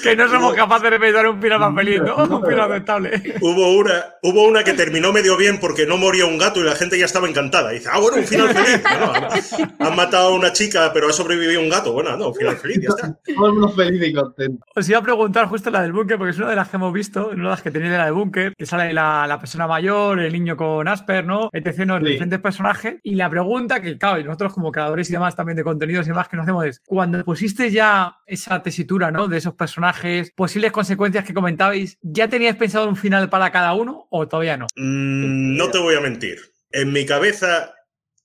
que 0.04 0.16
no 0.16 0.28
somos 0.30 0.54
capaces 0.54 0.92
de 0.92 1.00
pensar 1.00 1.28
un 1.28 1.42
final 1.42 1.60
más 1.60 1.76
feliz, 1.76 2.02
¿no? 2.02 2.26
No, 2.28 2.38
Un 2.38 2.46
final 2.46 2.46
pero- 2.46 2.64
aceptable. 2.64 3.24
Hubo 3.42 3.78
una, 3.78 4.06
hubo 4.24 4.44
una 4.44 4.64
que 4.64 4.74
terminó 4.74 5.12
medio 5.14 5.38
bien 5.38 5.60
porque 5.60 5.86
no 5.86 5.98
moría 5.98 6.26
un 6.26 6.38
gato 6.38 6.60
y 6.60 6.64
la 6.64 6.76
gente 6.76 6.98
ya 7.00 7.06
estaba 7.06 7.28
encantada. 7.28 7.72
Y 7.74 7.80
dice, 7.80 7.90
ah, 7.92 8.00
bueno, 8.00 8.18
un 8.18 8.24
final 8.26 8.50
feliz. 8.50 8.82
Bueno, 8.84 9.14
han, 9.14 9.88
han 9.88 9.96
matado 9.96 10.30
a 10.30 10.34
una 10.36 10.52
chica, 10.54 10.92
pero 10.94 11.08
ha 11.10 11.14
sobrevivido 11.14 11.62
un 11.62 11.70
gato. 11.70 11.94
Bueno, 11.94 12.16
no, 12.18 12.30
un 12.30 12.36
final 12.36 12.56
feliz, 12.58 12.80
ya 12.82 12.90
está. 12.90 13.18
Todo 13.36 13.48
el 13.48 13.54
mundo 13.54 13.70
feliz 13.70 14.02
y 14.08 14.14
contento. 14.14 14.66
Os 14.76 14.90
iba 14.90 15.00
a 15.00 15.02
preguntar 15.04 15.46
justo 15.48 15.70
la 15.70 15.82
del 15.82 15.92
búnker, 15.94 16.18
porque 16.18 16.32
es 16.32 16.38
una 16.38 16.50
de 16.50 16.56
las 16.56 16.70
que 16.70 16.78
hemos 16.78 16.94
visto, 16.94 17.30
una 17.30 17.44
de 17.44 17.50
las 17.50 17.62
que 17.62 17.72
tenéis 17.72 17.92
de 17.92 17.98
la 17.98 18.06
de 18.06 18.12
búnker, 18.12 18.54
que 18.58 18.66
sale 18.66 18.94
la, 18.94 19.26
la 19.28 19.40
persona 19.40 19.68
mayor, 19.68 20.20
el 20.20 20.34
niño 20.34 20.56
con 20.58 20.88
Asper, 20.88 21.26
¿no? 21.26 21.50
Etc. 21.54 21.77
¿no? 21.86 22.00
Sí. 22.00 22.06
Diferentes 22.06 22.40
personajes. 22.40 22.96
Y 23.04 23.16
la 23.16 23.30
pregunta 23.30 23.82
que, 23.82 23.98
claro, 23.98 24.20
y 24.20 24.24
nosotros 24.24 24.54
como 24.54 24.72
creadores 24.72 25.10
y 25.10 25.14
demás 25.14 25.36
también 25.36 25.58
de 25.58 25.64
contenidos 25.64 26.06
y 26.06 26.10
demás 26.10 26.28
que 26.28 26.38
nos 26.38 26.44
hacemos 26.44 26.66
es, 26.66 26.82
cuando 26.86 27.24
pusiste 27.24 27.72
ya 27.72 28.18
esa 28.26 28.62
tesitura, 28.64 29.12
¿no? 29.12 29.28
De 29.28 29.38
esos 29.38 29.54
personajes, 29.54 30.32
posibles 30.32 30.72
consecuencias 30.72 31.26
que 31.26 31.34
comentabais, 31.34 31.98
¿ya 32.02 32.28
teníais 32.28 32.56
pensado 32.56 32.88
un 32.88 32.96
final 32.96 33.30
para 33.30 33.52
cada 33.52 33.74
uno 33.74 34.08
o 34.10 34.28
todavía 34.28 34.58
no? 34.58 34.68
Mm, 34.76 35.58
no 35.58 35.70
te 35.70 35.80
voy 35.80 35.96
a 35.96 36.02
mentir. 36.02 36.40
En 36.72 36.92
mi 36.92 37.06
cabeza 37.06 37.74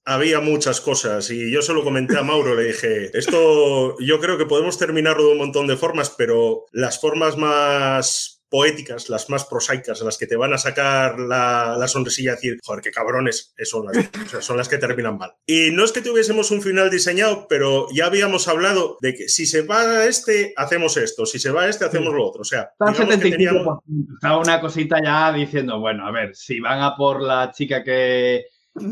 había 0.04 0.40
muchas 0.40 0.80
cosas 0.80 1.30
y 1.30 1.50
yo 1.52 1.62
se 1.62 1.72
lo 1.72 1.84
comenté 1.84 2.18
a 2.18 2.22
Mauro, 2.22 2.56
le 2.56 2.64
dije, 2.64 3.16
esto 3.16 3.96
yo 4.00 4.20
creo 4.20 4.36
que 4.36 4.46
podemos 4.46 4.78
terminarlo 4.78 5.26
de 5.26 5.32
un 5.32 5.38
montón 5.38 5.66
de 5.66 5.76
formas, 5.76 6.10
pero 6.10 6.64
las 6.72 7.00
formas 7.00 7.36
más 7.36 8.41
poéticas, 8.52 9.08
las 9.08 9.30
más 9.30 9.46
prosaicas, 9.46 10.02
las 10.02 10.18
que 10.18 10.26
te 10.26 10.36
van 10.36 10.52
a 10.52 10.58
sacar 10.58 11.18
la, 11.18 11.74
la 11.78 11.88
sonrisilla 11.88 12.32
y 12.32 12.34
decir, 12.34 12.58
joder, 12.62 12.82
qué 12.82 12.90
cabrones, 12.90 13.54
son 13.64 13.86
las, 13.86 13.96
o 13.96 14.28
sea, 14.28 14.42
son 14.42 14.58
las 14.58 14.68
que 14.68 14.76
terminan 14.76 15.16
mal. 15.16 15.32
Y 15.46 15.70
no 15.72 15.84
es 15.84 15.92
que 15.92 16.02
tuviésemos 16.02 16.50
un 16.50 16.60
final 16.60 16.90
diseñado, 16.90 17.46
pero 17.48 17.88
ya 17.94 18.04
habíamos 18.06 18.48
hablado 18.48 18.98
de 19.00 19.14
que 19.14 19.28
si 19.30 19.46
se 19.46 19.62
va 19.62 20.04
este, 20.04 20.52
hacemos 20.56 20.98
esto, 20.98 21.24
si 21.24 21.38
se 21.38 21.50
va 21.50 21.66
este, 21.66 21.86
hacemos 21.86 22.12
lo 22.12 22.28
otro. 22.28 22.42
O 22.42 22.44
sea, 22.44 22.70
digamos 22.78 23.16
que 23.16 23.30
teníamos... 23.30 23.78
Estaba 24.14 24.38
una 24.38 24.60
cosita 24.60 25.02
ya 25.02 25.32
diciendo, 25.32 25.80
bueno, 25.80 26.06
a 26.06 26.10
ver, 26.10 26.36
si 26.36 26.60
van 26.60 26.82
a 26.82 26.94
por 26.94 27.22
la 27.22 27.50
chica 27.52 27.82
que 27.82 28.44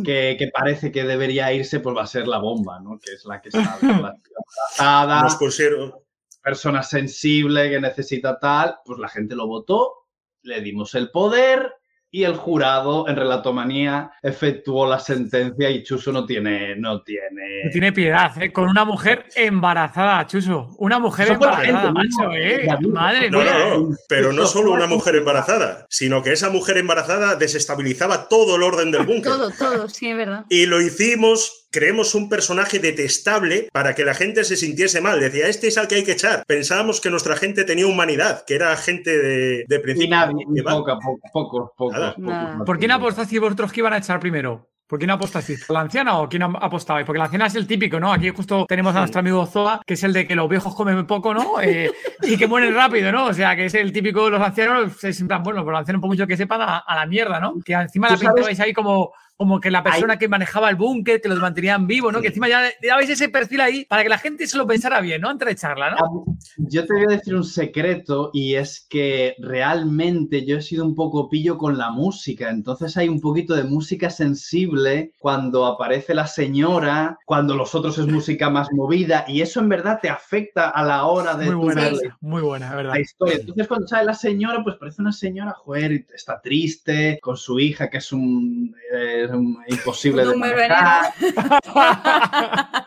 que, 0.04 0.36
que, 0.38 0.50
parece 0.52 0.92
que 0.92 1.04
debería 1.04 1.52
irse, 1.52 1.80
pues 1.80 1.96
va 1.96 2.02
a 2.02 2.06
ser 2.06 2.28
la 2.28 2.38
bomba, 2.38 2.80
¿no? 2.80 2.98
Que 2.98 3.12
es 3.14 3.24
la 3.24 3.40
que 3.40 3.48
está. 3.48 3.78
Nos 5.22 5.36
pusieron. 5.36 5.94
Persona 6.42 6.82
sensible 6.82 7.70
que 7.70 7.80
necesita 7.80 8.38
tal, 8.38 8.76
pues 8.84 8.98
la 8.98 9.08
gente 9.08 9.34
lo 9.34 9.46
votó, 9.46 10.06
le 10.42 10.60
dimos 10.60 10.94
el 10.94 11.10
poder 11.10 11.80
y 12.12 12.24
el 12.24 12.34
jurado 12.34 13.08
en 13.08 13.14
relatomanía 13.14 14.10
efectuó 14.20 14.88
la 14.88 14.98
sentencia 14.98 15.70
y 15.70 15.84
Chuso 15.84 16.10
no 16.10 16.26
tiene 16.26 16.74
no 16.74 17.02
tiene 17.02 17.64
no 17.64 17.70
tiene 17.70 17.92
piedad 17.92 18.42
¿eh? 18.42 18.52
con 18.52 18.68
una 18.68 18.84
mujer 18.84 19.26
embarazada 19.36 20.26
Chuso. 20.26 20.74
Una 20.78 20.98
mujer 20.98 21.26
Eso 21.26 21.34
embarazada 21.34 21.92
macho 21.92 22.32
¿eh? 22.32 22.66
madre 22.88 23.30
no, 23.30 23.38
mía. 23.38 23.58
no, 23.58 23.78
no, 23.78 23.96
pero 24.08 24.32
no 24.32 24.46
solo 24.46 24.72
una 24.72 24.88
mujer 24.88 25.16
embarazada 25.16 25.86
sino 25.88 26.22
que 26.22 26.32
esa 26.32 26.50
mujer 26.50 26.78
embarazada 26.78 27.36
desestabilizaba 27.36 28.28
todo 28.28 28.56
el 28.56 28.62
orden 28.64 28.90
del 28.90 29.02
búnker. 29.06 29.30
Todo 29.30 29.50
todo 29.50 29.88
sí 29.88 30.10
es 30.10 30.16
verdad. 30.16 30.44
Y 30.48 30.66
lo 30.66 30.80
hicimos 30.80 31.59
creemos 31.70 32.14
un 32.14 32.28
personaje 32.28 32.78
detestable 32.78 33.68
para 33.72 33.94
que 33.94 34.04
la 34.04 34.14
gente 34.14 34.44
se 34.44 34.56
sintiese 34.56 35.00
mal. 35.00 35.20
Decía, 35.20 35.48
este 35.48 35.68
es 35.68 35.78
al 35.78 35.88
que 35.88 35.96
hay 35.96 36.04
que 36.04 36.12
echar. 36.12 36.44
Pensábamos 36.46 37.00
que 37.00 37.10
nuestra 37.10 37.36
gente 37.36 37.64
tenía 37.64 37.86
humanidad, 37.86 38.44
que 38.46 38.54
era 38.54 38.76
gente 38.76 39.16
de, 39.16 39.64
de 39.66 39.80
principio. 39.80 40.08
Y 40.08 40.10
nadie, 40.10 40.62
poco, 40.62 40.98
poco, 41.32 41.74
poco, 41.76 42.64
¿Por 42.64 42.78
quién 42.78 42.90
apostasteis 42.90 43.40
vosotros 43.40 43.72
que 43.72 43.80
iban 43.80 43.92
a 43.92 43.98
echar 43.98 44.20
primero? 44.20 44.68
¿Por 44.90 44.98
quién 44.98 45.10
apostasteis? 45.12 45.64
¿Por 45.64 45.74
la 45.74 45.82
anciana 45.82 46.18
o 46.18 46.28
quién 46.28 46.42
apostabais? 46.42 47.06
Porque 47.06 47.18
la 47.18 47.26
anciana 47.26 47.46
es 47.46 47.54
el 47.54 47.64
típico, 47.64 48.00
¿no? 48.00 48.12
Aquí 48.12 48.30
justo 48.30 48.66
tenemos 48.66 48.92
a 48.96 48.98
nuestro 48.98 49.20
amigo 49.20 49.46
Zoa, 49.46 49.80
que 49.86 49.94
es 49.94 50.02
el 50.02 50.12
de 50.12 50.26
que 50.26 50.34
los 50.34 50.48
viejos 50.48 50.74
comen 50.74 51.06
poco, 51.06 51.32
¿no? 51.32 51.60
Eh, 51.62 51.92
y 52.22 52.36
que 52.36 52.48
mueren 52.48 52.74
rápido, 52.74 53.12
¿no? 53.12 53.26
O 53.26 53.32
sea, 53.32 53.54
que 53.54 53.66
es 53.66 53.74
el 53.74 53.92
típico 53.92 54.24
de 54.24 54.32
los 54.32 54.42
ancianos, 54.42 55.04
es 55.04 55.20
en 55.20 55.28
plan, 55.28 55.44
bueno, 55.44 55.62
por 55.62 55.72
la 55.72 55.78
anciana, 55.78 56.00
por 56.00 56.08
mucho 56.08 56.26
que 56.26 56.36
sepan, 56.36 56.60
a, 56.62 56.78
a 56.78 56.96
la 56.96 57.06
mierda, 57.06 57.38
¿no? 57.38 57.54
Que 57.64 57.74
encima 57.74 58.10
la 58.10 58.16
pintabais 58.16 58.58
ahí 58.58 58.72
como 58.72 59.12
como 59.40 59.58
que 59.58 59.70
la 59.70 59.82
persona 59.82 60.18
que 60.18 60.28
manejaba 60.28 60.68
el 60.68 60.76
búnker, 60.76 61.18
que 61.18 61.28
los 61.30 61.40
mantenían 61.40 61.86
vivos, 61.86 62.12
¿no? 62.12 62.20
Que 62.20 62.26
encima 62.26 62.46
ya, 62.46 62.60
ya 62.82 62.98
veis 62.98 63.08
ese 63.08 63.30
perfil 63.30 63.62
ahí 63.62 63.86
para 63.86 64.02
que 64.02 64.10
la 64.10 64.18
gente 64.18 64.46
se 64.46 64.58
lo 64.58 64.66
pensara 64.66 65.00
bien, 65.00 65.22
¿no? 65.22 65.30
Antes 65.30 65.46
de 65.46 65.52
echarla, 65.52 65.92
¿no? 65.92 66.36
Yo 66.58 66.84
te 66.84 66.92
voy 66.92 67.04
a 67.04 67.16
decir 67.16 67.34
un 67.34 67.44
secreto 67.44 68.30
y 68.34 68.56
es 68.56 68.86
que 68.86 69.36
realmente 69.38 70.44
yo 70.44 70.58
he 70.58 70.60
sido 70.60 70.84
un 70.84 70.94
poco 70.94 71.30
pillo 71.30 71.56
con 71.56 71.78
la 71.78 71.90
música, 71.90 72.50
entonces 72.50 72.98
hay 72.98 73.08
un 73.08 73.18
poquito 73.18 73.54
de 73.54 73.64
música 73.64 74.10
sensible 74.10 75.12
cuando 75.18 75.64
aparece 75.64 76.12
la 76.12 76.26
señora, 76.26 77.18
cuando 77.24 77.56
los 77.56 77.74
otros 77.74 77.96
es 77.96 78.06
música 78.06 78.50
más 78.50 78.68
movida 78.72 79.24
y 79.26 79.40
eso 79.40 79.60
en 79.60 79.70
verdad 79.70 80.00
te 80.02 80.10
afecta 80.10 80.68
a 80.68 80.84
la 80.84 81.06
hora 81.06 81.34
de... 81.34 81.46
Muy 81.46 81.64
buena, 81.64 81.90
muy 82.20 82.42
buena, 82.42 82.74
verdad. 82.74 82.92
La 82.92 83.00
historia. 83.00 83.36
Entonces 83.36 83.68
cuando 83.68 83.88
sale 83.88 84.04
la 84.04 84.12
señora, 84.12 84.62
pues 84.62 84.76
parece 84.76 85.00
una 85.00 85.12
señora, 85.12 85.52
joder, 85.52 86.04
está 86.14 86.42
triste 86.42 87.18
con 87.22 87.38
su 87.38 87.58
hija 87.58 87.88
que 87.88 87.96
es 87.96 88.12
un... 88.12 88.76
Eh, 88.92 89.29
imposible 89.68 90.24
de 90.26 90.36
manejar. 90.36 91.12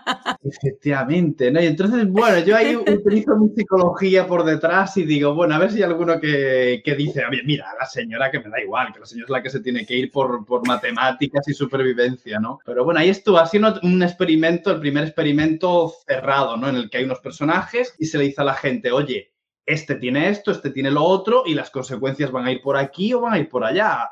Efectivamente, 0.43 1.51
¿no? 1.51 1.62
Y 1.62 1.67
entonces, 1.67 2.07
bueno, 2.09 2.39
yo 2.39 2.55
ahí 2.55 2.75
utilizo 2.75 3.35
mi 3.38 3.50
psicología 3.55 4.27
por 4.27 4.43
detrás 4.43 4.97
y 4.97 5.03
digo, 5.03 5.33
bueno, 5.33 5.55
a 5.55 5.59
ver 5.59 5.71
si 5.71 5.77
hay 5.77 5.83
alguno 5.83 6.19
que, 6.19 6.81
que 6.83 6.95
dice, 6.95 7.23
mira, 7.45 7.67
la 7.79 7.85
señora 7.85 8.29
que 8.29 8.39
me 8.39 8.50
da 8.50 8.62
igual, 8.62 8.91
que 8.93 9.00
la 9.00 9.05
señora 9.05 9.25
es 9.25 9.31
la 9.31 9.41
que 9.41 9.50
se 9.50 9.62
tiene 9.62 9.85
que 9.85 9.95
ir 9.95 10.12
por, 10.12 10.45
por 10.45 10.67
matemáticas 10.67 11.47
y 11.47 11.53
supervivencia, 11.53 12.39
¿no? 12.39 12.59
Pero 12.65 12.83
bueno, 12.83 13.00
ahí 13.00 13.09
estuvo, 13.09 13.38
ha 13.38 13.47
sido 13.47 13.79
un 13.83 14.03
experimento, 14.03 14.71
el 14.71 14.79
primer 14.79 15.05
experimento 15.05 15.93
cerrado, 16.05 16.57
¿no? 16.57 16.69
En 16.69 16.75
el 16.75 16.89
que 16.89 16.97
hay 16.97 17.05
unos 17.05 17.19
personajes 17.19 17.95
y 18.00 18.05
se 18.05 18.17
le 18.17 18.25
dice 18.25 18.41
a 18.41 18.45
la 18.45 18.55
gente, 18.55 18.91
oye, 18.91 19.31
este 19.65 19.95
tiene 19.95 20.29
esto, 20.29 20.51
este 20.51 20.71
tiene 20.71 20.91
lo 20.91 21.03
otro 21.03 21.43
y 21.45 21.53
las 21.53 21.69
consecuencias 21.69 22.31
van 22.31 22.45
a 22.45 22.51
ir 22.51 22.62
por 22.62 22.75
aquí 22.75 23.13
o 23.13 23.21
van 23.21 23.33
a 23.33 23.39
ir 23.39 23.47
por 23.47 23.63
allá 23.63 24.09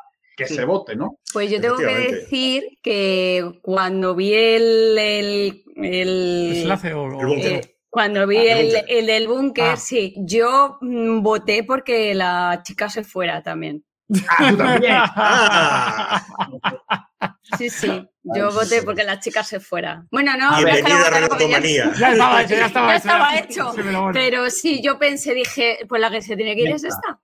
que 0.48 0.54
se 0.54 0.66
vote, 0.66 0.96
¿no? 0.96 1.20
Pues 1.34 1.50
yo 1.50 1.62
tengo 1.62 1.78
que 1.78 1.86
decir 1.86 2.78
que 2.82 3.60
cuando 3.62 4.16
vi 4.16 4.34
el... 4.34 4.98
el, 4.98 5.64
el, 5.76 6.72
el 6.72 7.62
cuando 7.92 8.26
vi 8.26 8.38
ah, 8.38 8.58
el, 8.58 8.86
el, 8.88 9.06
del 9.06 9.28
búnker, 9.28 9.74
ah. 9.74 9.78
sí, 9.78 10.16
yo 10.18 10.78
mm, 10.80 11.22
voté 11.22 11.66
porque 11.66 12.16
la 12.16 12.62
chica 12.64 12.90
se 12.90 13.04
fuera 13.04 13.44
también. 13.44 13.84
Ah, 14.30 14.50
tú 14.50 14.58
también. 14.58 14.96
Sí, 17.58 17.70
sí. 17.70 18.10
Yo 18.24 18.52
voté 18.52 18.82
porque 18.82 19.04
la 19.04 19.20
chica 19.20 19.44
se 19.44 19.60
fuera. 19.60 20.06
Bueno, 20.10 20.36
no, 20.38 20.58
Bienvenida 20.58 21.08
a 21.08 21.60
ya, 21.60 21.94
ya 21.94 22.12
estaba 22.12 22.42
hecho, 22.42 22.56
ya 22.56 22.66
estaba, 22.66 22.88
ya 22.90 22.96
estaba 22.96 23.40
hecho. 23.40 23.74
Pero 24.14 24.50
sí, 24.50 24.82
yo 24.82 24.98
pensé, 24.98 25.34
dije, 25.34 25.80
pues 25.88 26.02
la 26.02 26.10
que 26.10 26.22
se 26.22 26.36
tiene 26.36 26.56
que 26.56 26.62
ir 26.62 26.70
es 26.70 26.84
esta. 26.84 27.20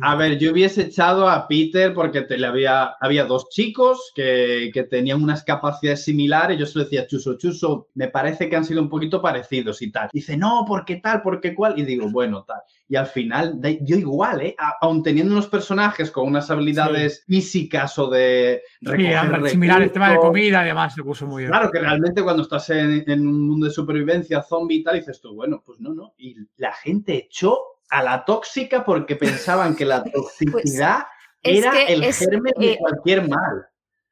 A 0.00 0.14
ver, 0.14 0.38
yo 0.38 0.52
hubiese 0.52 0.82
echado 0.82 1.28
a 1.28 1.48
Peter 1.48 1.92
porque 1.92 2.22
te, 2.22 2.38
le 2.38 2.46
había, 2.46 2.94
había 3.00 3.24
dos 3.24 3.48
chicos 3.48 4.12
que, 4.14 4.70
que, 4.72 4.84
tenían 4.84 5.22
unas 5.22 5.42
capacidades 5.42 6.04
similares. 6.04 6.58
Yo 6.58 6.66
se 6.66 6.78
lo 6.78 6.84
decía, 6.84 7.06
Chuso, 7.06 7.36
Chuso, 7.36 7.88
me 7.94 8.08
parece 8.08 8.48
que 8.48 8.54
han 8.54 8.64
sido 8.64 8.80
un 8.80 8.88
poquito 8.88 9.20
parecidos 9.20 9.82
y 9.82 9.90
tal. 9.90 10.10
Dice, 10.12 10.36
no, 10.36 10.64
¿por 10.66 10.84
qué 10.84 10.96
tal? 10.96 11.22
¿Por 11.22 11.40
qué 11.40 11.54
cuál? 11.54 11.76
Y 11.78 11.84
digo, 11.84 12.08
bueno, 12.10 12.44
tal. 12.44 12.60
Y 12.88 12.94
al 12.94 13.06
final, 13.06 13.58
yo 13.80 13.96
igual, 13.96 14.42
¿eh? 14.42 14.56
Aún 14.80 15.02
teniendo 15.02 15.32
unos 15.32 15.48
personajes 15.48 16.10
con 16.10 16.28
unas 16.28 16.50
habilidades 16.50 17.24
sí. 17.26 17.34
físicas 17.34 17.98
o 17.98 18.08
de 18.08 18.62
recoger 18.80 19.42
sí, 19.44 19.50
similar 19.50 19.82
el 19.82 19.90
tema 19.90 20.10
de 20.10 20.18
comida, 20.18 20.60
además, 20.60 20.94
se 20.94 21.02
puso 21.02 21.26
muy 21.26 21.42
bien. 21.42 21.50
Claro, 21.50 21.70
que 21.70 21.80
realmente 21.80 22.22
cuando 22.22 22.42
estás 22.42 22.70
en, 22.70 23.02
en 23.10 23.26
un 23.26 23.48
mundo 23.48 23.66
de 23.66 23.72
supervivencia 23.72 24.42
zombie 24.42 24.78
y 24.78 24.82
tal, 24.84 24.96
dices 24.96 25.20
tú, 25.20 25.34
bueno, 25.34 25.62
pues 25.64 25.80
no, 25.80 25.92
no. 25.94 26.14
Y 26.18 26.36
la 26.58 26.72
gente 26.72 27.16
echó 27.16 27.71
a 27.92 28.02
la 28.02 28.24
tóxica 28.24 28.84
porque 28.84 29.16
pensaban 29.16 29.76
que 29.76 29.84
la 29.84 30.02
toxicidad 30.12 31.04
pues 31.42 31.60
era 31.60 31.82
el 31.82 32.02
es, 32.02 32.18
germen 32.18 32.54
de 32.56 32.72
eh, 32.72 32.78
cualquier 32.78 33.28
mal. 33.28 33.66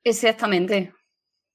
Exactamente. 0.04 0.92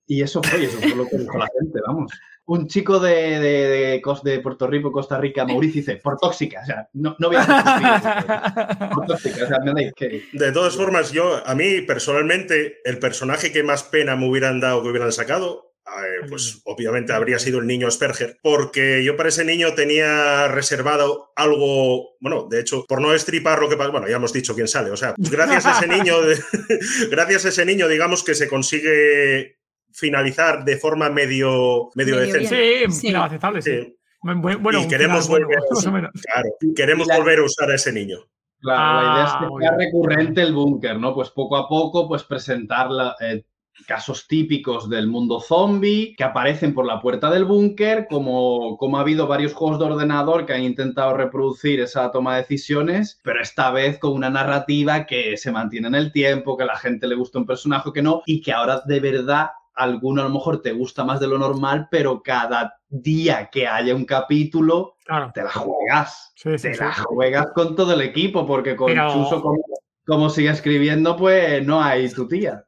Y 0.08 0.22
eso 0.22 0.42
fue, 0.42 0.66
eso 0.66 0.80
fue 0.80 0.96
lo 0.96 1.08
que 1.08 1.18
dijo 1.18 1.38
la 1.38 1.48
gente, 1.60 1.80
vamos. 1.86 2.12
Un 2.48 2.68
chico 2.68 3.00
de, 3.00 3.40
de, 3.40 4.02
de, 4.02 4.02
de 4.24 4.40
Puerto 4.40 4.68
Rico, 4.68 4.92
Costa 4.92 5.20
Rica, 5.20 5.46
Mauricio, 5.46 5.82
dice, 5.82 5.98
por 5.98 6.18
tóxica, 6.18 6.62
o 6.62 6.66
sea, 6.66 6.90
no, 6.94 7.16
no 7.18 7.28
voy 7.28 7.38
a 7.40 8.90
por 8.94 9.06
tóxica, 9.08 9.46
o 9.46 9.48
sea, 9.48 9.60
me 9.60 9.92
que... 9.94 10.24
De 10.32 10.52
todas 10.52 10.76
formas, 10.76 11.12
yo, 11.12 11.42
a 11.46 11.56
mí 11.56 11.82
personalmente, 11.82 12.82
el 12.86 13.00
personaje 13.00 13.52
que 13.52 13.64
más 13.64 13.84
pena 13.84 14.16
me 14.16 14.30
hubieran 14.30 14.60
dado, 14.60 14.84
que 14.84 14.90
hubieran 14.90 15.12
sacado, 15.12 15.75
eh, 15.86 16.26
pues 16.28 16.62
obviamente 16.66 17.14
habría 17.14 17.38
sido 17.38 17.60
el 17.60 17.68
niño 17.68 17.88
Asperger, 17.88 18.38
porque 18.42 19.04
yo 19.04 19.16
para 19.16 19.30
ese 19.30 19.46
niño 19.46 19.74
tenía 19.76 20.48
reservado 20.48 21.32
algo, 21.36 22.16
bueno, 22.20 22.48
de 22.50 22.60
hecho, 22.60 22.86
por 22.88 23.02
no 23.02 23.14
estripar 23.14 23.60
lo 23.60 23.70
que 23.70 23.78
pasa, 23.78 23.92
bueno, 23.92 24.08
ya 24.08 24.16
hemos 24.16 24.34
dicho 24.34 24.56
quién 24.56 24.68
sale, 24.68 24.90
o 24.90 24.98
sea, 24.98 25.14
gracias 25.18 25.66
a 25.66 25.80
ese 25.80 25.88
niño, 25.88 26.16
gracias 27.12 27.46
a 27.46 27.50
ese 27.50 27.66
niño, 27.66 27.88
digamos 27.88 28.24
que 28.24 28.34
se 28.34 28.48
consigue 28.48 29.60
finalizar 29.92 30.66
de 30.66 30.78
forma 30.78 31.10
medio, 31.10 31.92
medio, 31.96 32.16
medio 32.16 32.34
decente. 32.34 32.88
Sí, 32.90 33.08
sí. 33.10 33.16
aceptable, 33.16 33.62
sí. 33.62 33.72
sí. 33.72 33.98
Bueno, 34.22 34.82
y 34.82 34.88
queremos, 34.88 35.28
volver, 35.28 35.60
bueno, 35.92 36.10
claro, 36.12 36.50
queremos 36.76 37.06
la... 37.06 37.18
volver 37.18 37.40
a 37.40 37.44
usar 37.44 37.70
a 37.70 37.76
ese 37.76 37.94
niño. 37.94 38.18
Claro, 38.60 38.82
ah, 38.82 39.04
la 39.04 39.14
idea 39.14 39.26
es 39.26 39.34
que 39.34 39.62
sea 39.62 39.78
recurrente 39.78 40.42
el 40.42 40.54
búnker, 40.54 41.00
¿no? 41.00 41.14
Pues 41.14 41.30
poco 41.30 41.58
a 41.58 41.70
poco, 41.70 42.08
pues 42.08 42.24
presentar 42.24 42.90
la, 42.90 43.16
eh, 43.20 43.46
casos 43.86 44.28
típicos 44.28 44.90
del 44.90 45.08
mundo 45.08 45.40
zombie 45.40 46.16
que 46.18 46.24
aparecen 46.24 46.74
por 46.74 46.86
la 46.86 47.02
puerta 47.02 47.30
del 47.30 47.46
búnker, 47.46 48.08
como, 48.10 48.78
como 48.78 48.98
ha 48.98 49.02
habido 49.02 49.28
varios 49.28 49.54
juegos 49.54 49.80
de 49.80 49.86
ordenador 49.86 50.46
que 50.46 50.54
han 50.54 50.64
intentado 50.64 51.14
reproducir 51.16 51.80
esa 51.80 52.12
toma 52.12 52.36
de 52.36 52.42
decisiones, 52.42 53.20
pero 53.24 53.42
esta 53.42 53.72
vez 53.72 54.00
con 54.00 54.14
una 54.14 54.30
narrativa 54.30 55.06
que 55.06 55.38
se 55.38 55.52
mantiene 55.52 55.88
en 55.88 55.96
el 55.96 56.12
tiempo, 56.12 56.58
que 56.58 56.64
a 56.64 56.68
la 56.68 56.78
gente 56.78 57.08
le 57.08 57.16
gusta 57.16 57.40
un 57.40 57.46
personaje 57.46 57.92
que 57.94 58.02
no, 58.02 58.22
y 58.26 58.42
que 58.42 58.52
ahora 58.52 58.82
de 58.86 59.00
verdad 59.00 59.50
alguno 59.76 60.22
a 60.22 60.26
lo 60.26 60.32
mejor 60.32 60.62
te 60.62 60.72
gusta 60.72 61.04
más 61.04 61.20
de 61.20 61.28
lo 61.28 61.38
normal, 61.38 61.88
pero 61.92 62.24
cada 62.24 62.80
día 62.88 63.50
que 63.52 63.68
haya 63.68 63.94
un 63.94 64.06
capítulo, 64.06 64.96
claro. 65.06 65.32
te 65.34 65.44
la 65.44 65.52
juegas. 65.52 66.32
Sí, 66.36 66.58
sí, 66.58 66.70
te 66.70 66.74
sí, 66.76 66.80
la 66.80 66.94
juegas 66.94 67.48
con 67.54 67.76
todo 67.76 67.94
el 67.94 68.02
equipo, 68.02 68.46
porque 68.46 68.76
con 68.76 68.88
pero... 68.88 69.12
Chuso, 69.12 69.42
como, 69.42 69.62
como 70.06 70.30
sigue 70.30 70.50
escribiendo, 70.50 71.18
pues 71.18 71.66
no 71.66 71.82
hay 71.82 72.10
tu 72.10 72.28
tía. 72.28 72.64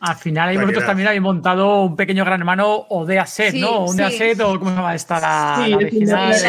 Al 0.00 0.16
final 0.16 0.48
hay 0.48 0.56
vosotros 0.56 0.86
también 0.86 1.08
habéis 1.08 1.22
montado 1.22 1.82
un 1.82 1.96
pequeño 1.96 2.24
gran 2.24 2.40
hermano 2.40 2.86
o 2.88 3.04
de 3.04 3.18
Asset, 3.18 3.52
sí, 3.52 3.60
¿no? 3.60 3.86
Un 3.86 3.96
de 3.96 4.04
Asset 4.04 4.40
o 4.40 4.58
cómo 4.58 4.70
se 4.70 4.76
llama 4.76 4.94
esta 4.94 5.20
la, 5.20 5.62
sí, 5.64 5.70
la 5.70 5.76
original. 5.76 6.34
Sí, 6.34 6.48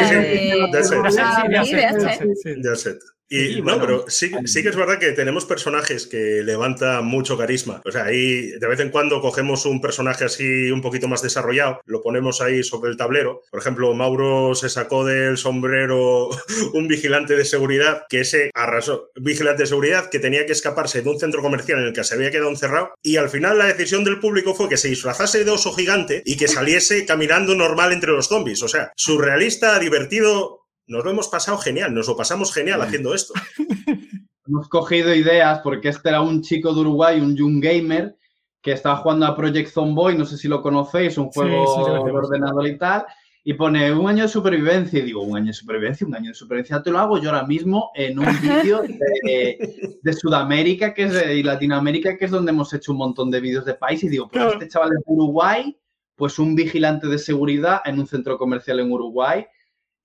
sí, 2.44 2.62
de 2.62 2.72
Asset. 2.72 3.00
Y 3.30 3.48
Sí, 3.48 3.62
no, 3.62 3.80
pero 3.80 4.06
sí, 4.08 4.32
sí 4.46 4.64
que 4.64 4.70
es 4.70 4.76
verdad 4.76 5.00
que 5.00 5.12
tenemos 5.12 5.46
personajes 5.46 6.08
que 6.08 6.42
levantan 6.44 7.06
mucho 7.06 7.38
carisma. 7.38 7.82
O 7.86 7.92
sea, 7.92 8.06
ahí 8.06 8.52
de 8.52 8.68
vez 8.68 8.80
en 8.80 8.90
cuando 8.90 9.22
cogemos 9.22 9.66
un 9.66 9.82
personaje 9.82 10.26
así 10.26 10.72
un 10.72 10.82
poquito 10.82 11.08
más 11.08 11.22
desarrollado, 11.22 11.82
lo 11.86 12.02
ponemos 12.02 12.42
ahí 12.42 12.64
sobre 12.64 12.92
el 12.92 12.98
tablero. 12.98 13.42
Por 13.50 13.60
ejemplo, 13.60 13.94
Mauro 13.94 14.56
se 14.56 14.70
sacó 14.70 15.06
del 15.06 15.38
sombrero 15.38 16.30
un 16.74 16.88
vigilante 16.88 17.36
de 17.36 17.46
seguridad 17.46 18.04
que 18.10 18.22
ese 18.22 18.52
arrasó. 18.54 19.12
Vigilante 19.16 19.64
de 19.64 19.68
seguridad 19.68 20.10
que 20.10 20.20
tenía 20.20 20.46
que 20.46 20.52
escaparse 20.54 21.02
de 21.02 21.10
un 21.10 21.20
centro 21.20 21.42
comercial 21.42 21.80
en 21.80 21.86
el 21.88 21.94
que 21.94 22.04
se 22.04 22.16
había 22.16 22.32
quedado 22.32 22.50
encerrado. 22.50 22.94
Y 23.02 23.18
al 23.18 23.30
final 23.30 23.58
la 23.58 23.66
decisión 23.66 24.04
del 24.04 24.20
público 24.20 24.56
fue 24.56 24.70
que 24.70 24.78
se 24.78 24.90
disfrazase 24.90 25.44
de 25.44 25.52
oso 25.52 25.74
gigante 25.74 26.22
y 26.26 26.38
que 26.38 26.48
saliese 26.48 27.06
caminando 27.06 27.56
normal 27.56 27.94
entre 27.94 28.12
los 28.12 28.28
zombies. 28.28 28.64
O 28.64 28.68
sea, 28.68 28.92
surrealista, 28.96 29.80
divertido. 29.80 30.57
Nos 30.88 31.04
lo 31.04 31.12
hemos 31.12 31.28
pasado 31.28 31.58
genial, 31.58 31.94
nos 31.94 32.08
lo 32.08 32.16
pasamos 32.16 32.54
genial 32.54 32.82
haciendo 32.82 33.14
esto. 33.14 33.34
Hemos 34.48 34.70
cogido 34.70 35.14
ideas 35.14 35.60
porque 35.62 35.90
este 35.90 36.08
era 36.08 36.22
un 36.22 36.42
chico 36.42 36.74
de 36.74 36.80
Uruguay, 36.80 37.20
un 37.20 37.36
young 37.36 37.62
gamer, 37.62 38.16
que 38.62 38.72
estaba 38.72 38.96
jugando 38.98 39.26
a 39.26 39.36
Project 39.36 39.70
Zomboy, 39.70 40.18
no 40.18 40.26
sé 40.26 40.38
si 40.38 40.48
lo 40.48 40.62
conocéis, 40.62 41.18
un 41.18 41.30
juego 41.30 41.66
sí, 41.68 41.82
sí, 41.86 42.06
de 42.06 42.12
ordenador 42.12 42.66
y 42.66 42.78
tal, 42.78 43.06
y 43.44 43.54
pone 43.56 43.92
un 43.92 44.08
año 44.08 44.24
de 44.24 44.30
supervivencia, 44.30 45.00
y 45.00 45.02
digo, 45.04 45.22
un 45.22 45.36
año 45.36 45.48
de 45.48 45.54
supervivencia, 45.54 46.08
un 46.08 46.16
año 46.16 46.30
de 46.30 46.34
supervivencia 46.34 46.82
te 46.82 46.92
lo 46.92 47.00
hago 47.00 47.18
yo 47.20 47.30
ahora 47.32 47.46
mismo 47.46 47.92
en 47.94 48.20
un 48.20 48.26
vídeo 48.42 48.82
de, 49.24 50.00
de 50.02 50.14
Sudamérica 50.14 50.94
que 50.94 51.04
es 51.04 51.14
de- 51.14 51.36
y 51.36 51.44
Latinoamérica, 51.44 52.16
que 52.18 52.24
es 52.26 52.32
donde 52.32 52.52
hemos 52.52 52.74
hecho 52.74 52.94
un 52.94 53.00
montón 53.00 53.30
de 53.30 53.42
vídeos 53.42 53.66
de 53.66 53.74
país, 53.74 54.02
y 54.06 54.08
digo, 54.10 54.30
pues 54.30 54.42
Claro. 54.42 54.54
este 54.54 54.70
chaval 54.70 54.92
de 54.92 54.98
Uruguay, 55.06 55.78
pues 56.16 56.40
un 56.40 56.56
vigilante 56.56 57.08
de 57.08 57.20
seguridad 57.20 57.82
en 57.84 58.00
un 58.00 58.08
centro 58.08 58.38
comercial 58.38 58.80
en 58.80 58.92
Uruguay, 58.94 59.46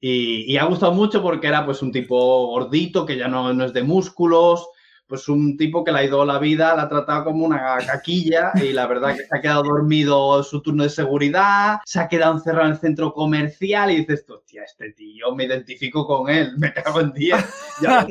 y, 0.05 0.53
y 0.53 0.57
ha 0.57 0.65
gustado 0.65 0.93
mucho 0.93 1.23
porque 1.23 1.47
era 1.47 1.65
pues 1.65 1.81
un 1.81 1.93
tipo 1.93 2.49
gordito, 2.49 3.07
que 3.07 3.17
ya 3.17 3.29
no, 3.29 3.55
no 3.55 3.65
es 3.65 3.73
de 3.73 3.85
músculos, 3.85 4.69
pues 5.07 5.29
un 5.29 5.57
tipo 5.57 5.85
que 5.85 5.93
le 5.93 5.99
ha 6.01 6.05
ido 6.05 6.25
la 6.25 6.41
vida, 6.41 6.75
la 6.75 6.83
ha 6.83 6.89
tratado 6.89 7.25
como 7.25 7.47
una 7.47 7.79
caquilla 7.87 8.51
y 8.57 8.73
la 8.73 8.89
verdad 8.89 9.15
que 9.15 9.25
se 9.25 9.29
ha 9.31 9.41
quedado 9.41 9.63
dormido 9.63 10.43
su 10.43 10.61
turno 10.61 10.83
de 10.83 10.91
seguridad, 10.91 11.79
se 11.85 12.01
ha 12.01 12.09
quedado 12.09 12.33
encerrado 12.33 12.67
en 12.67 12.73
el 12.73 12.79
centro 12.79 13.13
comercial 13.13 13.93
y 13.93 13.99
dices, 13.99 14.27
hostia, 14.29 14.65
este 14.65 14.91
tío, 14.91 15.37
me 15.37 15.45
identifico 15.45 16.05
con 16.05 16.29
él, 16.29 16.59
me 16.59 16.73
cago 16.73 17.01
en 17.01 17.13
10. 17.13 17.37
Ya, 17.83 18.05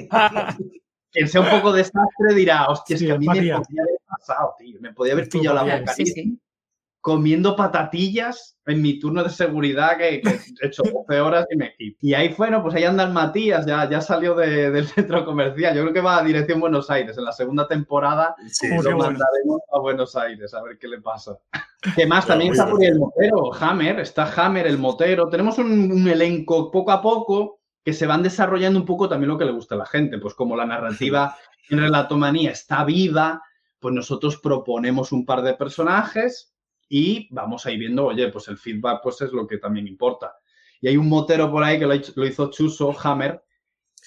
Quien 1.12 1.28
sea 1.28 1.42
un 1.42 1.50
poco 1.50 1.74
desastre 1.74 2.34
dirá, 2.34 2.68
hostia, 2.68 2.96
es 2.96 3.04
que 3.04 3.12
a 3.12 3.18
mí 3.18 3.28
me 3.28 3.34
podía 3.34 3.54
haber 3.54 4.00
pasado, 4.08 4.56
tío, 4.58 4.80
me 4.80 4.94
podía 4.94 5.12
haber 5.12 5.28
pillado 5.28 5.56
la 5.56 5.78
boca 5.78 5.94
Sí, 5.94 6.06
sí. 6.06 6.40
Comiendo 7.02 7.56
patatillas 7.56 8.60
en 8.68 8.82
mi 8.82 9.00
turno 9.00 9.24
de 9.24 9.30
seguridad 9.32 9.98
que, 9.98 10.22
que 10.22 10.30
he 10.62 10.68
hecho 10.68 10.84
12 11.08 11.20
horas 11.20 11.48
y 11.52 11.58
me 11.58 11.74
y 11.78 12.14
ahí 12.14 12.34
bueno 12.38 12.62
pues 12.62 12.76
ahí 12.76 12.84
anda 12.84 13.04
el 13.04 13.12
Matías 13.12 13.66
ya, 13.66 13.90
ya 13.90 14.00
salió 14.02 14.36
de- 14.36 14.70
del 14.70 14.86
centro 14.88 15.26
comercial 15.26 15.76
yo 15.76 15.82
creo 15.82 15.94
que 15.94 16.02
va 16.02 16.20
a 16.20 16.24
dirección 16.24 16.60
Buenos 16.60 16.90
Aires 16.92 17.18
en 17.18 17.26
la 17.26 17.32
segunda 17.32 17.68
temporada 17.68 18.36
Sí, 18.48 18.68
lo 18.70 18.76
bueno. 18.76 18.98
mandaremos 18.98 19.62
a 19.74 19.80
Buenos 19.80 20.16
Aires 20.16 20.54
a 20.54 20.62
ver 20.62 20.78
qué 20.78 20.88
le 20.88 21.02
pasa 21.02 21.38
¿Qué 21.96 22.06
más? 22.06 22.26
También 22.28 22.52
está 22.52 22.70
por 22.70 22.84
el 22.84 23.00
motero, 23.00 23.52
Hammer, 23.60 24.00
está 24.02 24.32
Hammer, 24.36 24.68
el 24.68 24.78
motero. 24.78 25.28
Tenemos 25.30 25.58
un, 25.58 25.92
un 25.92 26.08
elenco 26.08 26.70
poco 26.70 26.92
a 26.92 27.02
poco 27.02 27.60
que 27.84 27.92
se 27.94 28.06
van 28.06 28.22
desarrollando 28.22 28.80
un 28.80 28.86
poco 28.86 29.10
también 29.10 29.30
lo 29.30 29.38
que 29.40 29.46
le 29.46 29.52
gusta 29.52 29.74
a 29.74 29.80
la 29.80 29.88
gente. 29.88 30.20
Pues 30.20 30.36
como 30.36 30.56
la 30.56 30.68
narrativa 30.68 31.36
en 31.72 31.80
Relatomanía 31.80 32.52
está 32.52 32.84
viva, 32.84 33.42
pues 33.80 33.96
nosotros 33.96 34.38
proponemos 34.38 35.12
un 35.12 35.26
par 35.26 35.42
de 35.42 35.56
personajes 35.56 36.51
y 36.94 37.30
vamos 37.32 37.66
ahí 37.66 37.78
viendo, 37.78 38.08
oye, 38.08 38.28
pues 38.28 38.50
el 38.50 38.58
feedback 38.58 39.00
pues 39.02 39.22
es 39.22 39.32
lo 39.32 39.48
que 39.48 39.58
también 39.58 39.88
importa. 39.88 40.36
Y 40.82 40.90
hay 40.90 40.98
un 40.98 41.08
motero 41.08 41.50
por 41.50 41.64
ahí 41.64 41.80
que 41.80 41.86
lo, 41.86 42.26
hizo 42.26 42.52
Chuso, 42.52 42.94
Hammer, 43.02 43.42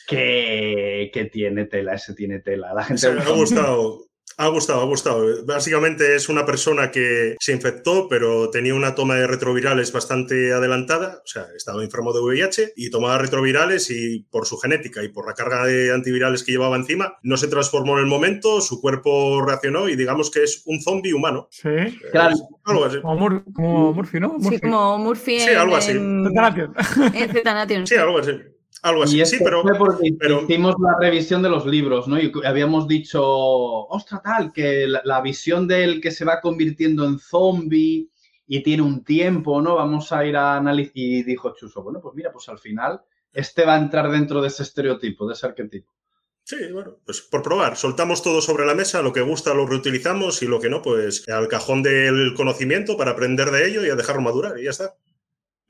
que, 0.06 1.10
que 1.10 1.24
tiene 1.24 1.64
tela, 1.64 1.94
ese 1.94 2.12
tiene 2.12 2.40
tela. 2.40 2.74
La 2.74 2.84
gente 2.84 3.10
me 3.10 3.22
ha 3.22 3.30
gustado. 3.30 4.04
Ha 4.36 4.48
gustado, 4.48 4.80
ha 4.80 4.84
gustado. 4.84 5.44
Básicamente 5.46 6.16
es 6.16 6.28
una 6.28 6.44
persona 6.44 6.90
que 6.90 7.36
se 7.38 7.52
infectó, 7.52 8.08
pero 8.08 8.50
tenía 8.50 8.74
una 8.74 8.94
toma 8.94 9.14
de 9.14 9.26
retrovirales 9.26 9.92
bastante 9.92 10.52
adelantada. 10.52 11.20
O 11.24 11.26
sea, 11.26 11.46
estaba 11.56 11.82
enfermo 11.84 12.12
de 12.12 12.20
VIH 12.20 12.72
y 12.76 12.90
tomaba 12.90 13.18
retrovirales 13.18 13.90
y 13.90 14.26
por 14.30 14.46
su 14.46 14.56
genética 14.56 15.02
y 15.04 15.08
por 15.08 15.26
la 15.26 15.34
carga 15.34 15.64
de 15.66 15.92
antivirales 15.92 16.42
que 16.42 16.52
llevaba 16.52 16.76
encima, 16.76 17.16
no 17.22 17.36
se 17.36 17.46
transformó 17.48 17.94
en 17.94 18.00
el 18.04 18.06
momento, 18.06 18.60
su 18.60 18.80
cuerpo 18.80 19.40
reaccionó 19.44 19.88
y 19.88 19.96
digamos 19.96 20.30
que 20.30 20.42
es 20.42 20.62
un 20.66 20.80
zombie 20.82 21.12
humano. 21.12 21.46
Sí. 21.50 21.68
Claro. 22.10 22.34
Es 22.34 22.42
algo 22.64 22.84
así. 22.86 23.00
Como, 23.02 23.16
Mur- 23.16 23.44
como 23.54 23.92
Murphy, 23.92 24.18
¿no? 24.20 24.36
Sí, 24.40 24.44
Murphy. 24.44 24.60
como 24.60 24.98
Murphy 24.98 25.40
Sí, 25.40 25.50
algo 25.50 25.76
así. 25.76 25.92
en. 25.92 26.24
Sí, 27.86 27.94
algo 27.96 28.18
así. 28.18 28.32
Algo 28.84 29.02
así. 29.04 29.20
Y 29.20 29.24
Sí, 29.26 29.38
pero 29.42 29.62
fue 29.62 29.74
porque 29.76 30.10
pero- 30.18 30.42
hicimos 30.42 30.74
la 30.78 30.96
revisión 31.00 31.40
de 31.42 31.48
los 31.48 31.64
libros, 31.64 32.06
¿no? 32.06 32.20
Y 32.20 32.30
habíamos 32.44 32.86
dicho, 32.86 33.22
ostra, 33.24 34.20
tal, 34.22 34.52
que 34.52 34.86
la, 34.86 35.00
la 35.04 35.20
visión 35.22 35.66
del 35.66 36.00
que 36.02 36.10
se 36.10 36.24
va 36.26 36.40
convirtiendo 36.42 37.04
en 37.06 37.18
zombie 37.18 38.08
y 38.46 38.62
tiene 38.62 38.82
un 38.82 39.02
tiempo, 39.02 39.62
¿no? 39.62 39.76
Vamos 39.76 40.12
a 40.12 40.24
ir 40.26 40.36
a 40.36 40.56
analizar. 40.56 40.92
Y 40.94 41.22
dijo 41.22 41.54
Chuso, 41.56 41.82
bueno, 41.82 42.00
pues 42.02 42.14
mira, 42.14 42.30
pues 42.30 42.46
al 42.50 42.58
final 42.58 43.00
este 43.32 43.64
va 43.64 43.74
a 43.74 43.78
entrar 43.78 44.10
dentro 44.10 44.42
de 44.42 44.48
ese 44.48 44.62
estereotipo, 44.62 45.26
de 45.26 45.32
ese 45.32 45.46
arquetipo. 45.46 45.90
Sí, 46.46 46.56
bueno, 46.70 46.98
pues 47.06 47.22
por 47.22 47.40
probar. 47.40 47.76
Soltamos 47.78 48.22
todo 48.22 48.42
sobre 48.42 48.66
la 48.66 48.74
mesa, 48.74 49.00
lo 49.00 49.14
que 49.14 49.22
gusta 49.22 49.54
lo 49.54 49.66
reutilizamos 49.66 50.42
y 50.42 50.46
lo 50.46 50.60
que 50.60 50.68
no, 50.68 50.82
pues 50.82 51.26
al 51.30 51.48
cajón 51.48 51.82
del 51.82 52.34
conocimiento 52.36 52.98
para 52.98 53.12
aprender 53.12 53.50
de 53.50 53.66
ello 53.66 53.82
y 53.86 53.88
a 53.88 53.94
dejarlo 53.94 54.20
madurar 54.20 54.58
y 54.60 54.64
ya 54.64 54.70
está. 54.70 54.94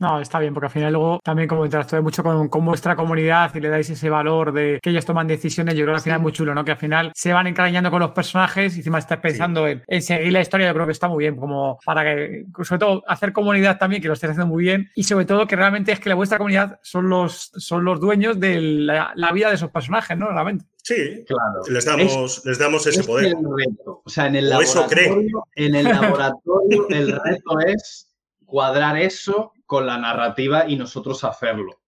No, 0.01 0.21
está 0.21 0.41
bien, 0.41 0.53
porque 0.53 0.67
al 0.67 0.73
final 0.73 0.93
luego 0.93 1.21
también 1.23 1.49
como 1.49 1.65
interactúe 1.65 2.03
mucho 2.03 2.23
con, 2.25 2.49
con 2.49 2.65
vuestra 2.65 2.97
comunidad 2.97 3.55
y 3.55 3.61
le 3.61 3.69
dais 3.69 3.89
ese 3.89 4.11
valor 4.11 4.53
de 4.53 4.81
que 4.83 4.91
ellos 4.91 5.05
toman 5.05 5.29
decisiones, 5.29 5.75
yo 5.77 5.85
creo 5.85 5.95
que 5.95 5.99
al 5.99 6.03
final 6.03 6.19
es 6.19 6.23
muy 6.23 6.33
chulo, 6.33 6.53
¿no? 6.55 6.65
Que 6.65 6.73
al 6.73 6.77
final 6.79 7.13
se 7.15 7.33
van 7.33 7.47
encariñando 7.47 7.91
con 7.93 8.01
los 8.01 8.11
personajes 8.11 8.75
y 8.75 8.79
encima 8.81 8.99
estás 8.99 9.19
pensando 9.21 9.69
en, 9.69 9.83
en 9.87 10.03
seguir 10.03 10.33
la 10.33 10.41
historia, 10.41 10.67
yo 10.67 10.75
creo 10.75 10.87
que 10.87 10.93
está 10.93 11.09
muy 11.09 11.23
bien, 11.25 11.37
como 11.37 11.79
para 11.85 12.03
que, 12.05 12.45
sobre 12.65 12.81
todo, 12.81 13.03
hacer 13.07 13.33
comunidad 13.33 13.79
también, 13.79 14.03
que 14.03 14.09
lo 14.09 14.15
estés 14.15 14.31
haciendo 14.31 14.53
muy 14.53 14.65
bien, 14.65 14.91
y 14.97 15.05
sobre 15.05 15.27
todo 15.27 15.47
que 15.47 15.55
realmente 15.57 15.93
es 15.93 16.01
que 16.01 16.09
la 16.09 16.17
vuestra 16.17 16.39
comunidad 16.39 16.81
son 16.83 17.09
los, 17.09 17.53
son 17.57 17.85
los 17.85 18.01
dueños 18.01 18.41
de 18.41 18.61
la, 18.61 19.13
la 19.15 19.31
vida 19.33 19.49
de 19.49 19.55
esos 19.55 19.71
personajes, 19.71 20.19
¿no? 20.19 20.29
Realmente. 20.29 20.65
Sí, 20.83 21.25
Claro. 21.27 21.63
les 21.71 21.85
damos, 21.85 22.43
les 22.45 22.59
damos 22.59 22.87
ese 22.87 23.01
Es 23.01 23.07
poder. 23.07 23.27
el 23.29 23.37
reto. 23.57 24.03
O 24.05 24.11
sea, 24.11 24.27
en 24.27 24.37
el 24.37 24.53
O 24.53 24.61
eso 24.61 24.87
cree. 24.87 25.07
laboratorio, 25.07 25.45
en 25.55 25.75
el 25.77 25.85
laboratorio 25.85 26.87
el 26.91 27.13
reto 27.13 27.59
es 27.67 28.11
cuadrar 28.45 28.99
eso 28.99 29.53
con 29.67 29.87
la 29.87 29.99
narrativa 29.99 30.69
y 30.69 30.77
nosotros 30.77 31.25
hacerlo. 31.25 31.81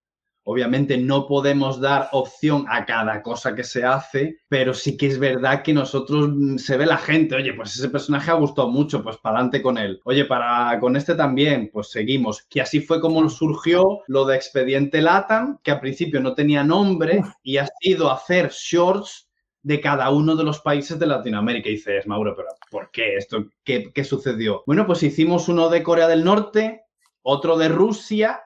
Obviamente 0.49 0.97
no 0.97 1.27
podemos 1.27 1.81
dar 1.81 2.09
opción 2.13 2.67
a 2.69 2.87
cada 2.87 3.21
cosa 3.21 3.57
que 3.57 3.65
se 3.65 3.85
hace, 3.85 4.37
pero 4.49 4.75
sí 4.75 4.97
que 4.97 5.09
es 5.09 5.19
verdad 5.19 5.65
que 5.65 5.75
nosotros 5.75 6.29
mm, 6.33 6.59
se 6.59 6.77
ve 6.77 6.87
la 6.87 6.99
gente, 6.99 7.35
oye, 7.35 7.53
pues 7.53 7.75
ese 7.75 7.89
personaje 7.89 8.31
ha 8.31 8.35
gustado 8.35 8.69
mucho, 8.69 9.03
pues 9.03 9.17
para 9.17 9.39
adelante 9.39 9.61
con 9.61 9.77
él. 9.77 10.01
Oye, 10.05 10.25
para 10.25 10.79
con 10.79 10.95
este 10.95 11.17
también, 11.17 11.69
pues 11.73 11.91
seguimos. 11.91 12.45
Que 12.49 12.61
así 12.61 12.81
fue 12.81 13.01
como 13.01 13.29
surgió 13.29 14.03
lo 14.07 14.25
de 14.25 14.37
Expediente 14.37 15.03
Latam, 15.03 15.59
que 15.65 15.73
al 15.73 15.81
principio 15.81 16.21
no 16.21 16.35
tenía 16.35 16.63
nombre 16.63 17.23
y 17.43 17.57
ha 17.57 17.67
sido 17.81 18.09
hacer 18.09 18.53
shorts 18.53 19.29
de 19.63 19.81
cada 19.81 20.11
uno 20.11 20.37
de 20.37 20.45
los 20.45 20.61
países 20.61 20.97
de 20.97 21.09
Latinoamérica. 21.09 21.69
Y 21.69 21.73
dices, 21.73 22.07
Mauro, 22.07 22.37
pero 22.37 22.51
¿por 22.71 22.93
qué 22.93 23.17
esto? 23.17 23.47
¿Qué, 23.65 23.91
qué 23.93 24.05
sucedió? 24.05 24.63
Bueno, 24.65 24.87
pues 24.87 25.03
hicimos 25.03 25.49
uno 25.49 25.69
de 25.71 25.83
Corea 25.83 26.07
del 26.07 26.23
Norte, 26.23 26.86
otro 27.29 27.57
de 27.59 27.69
Rusia 27.69 28.41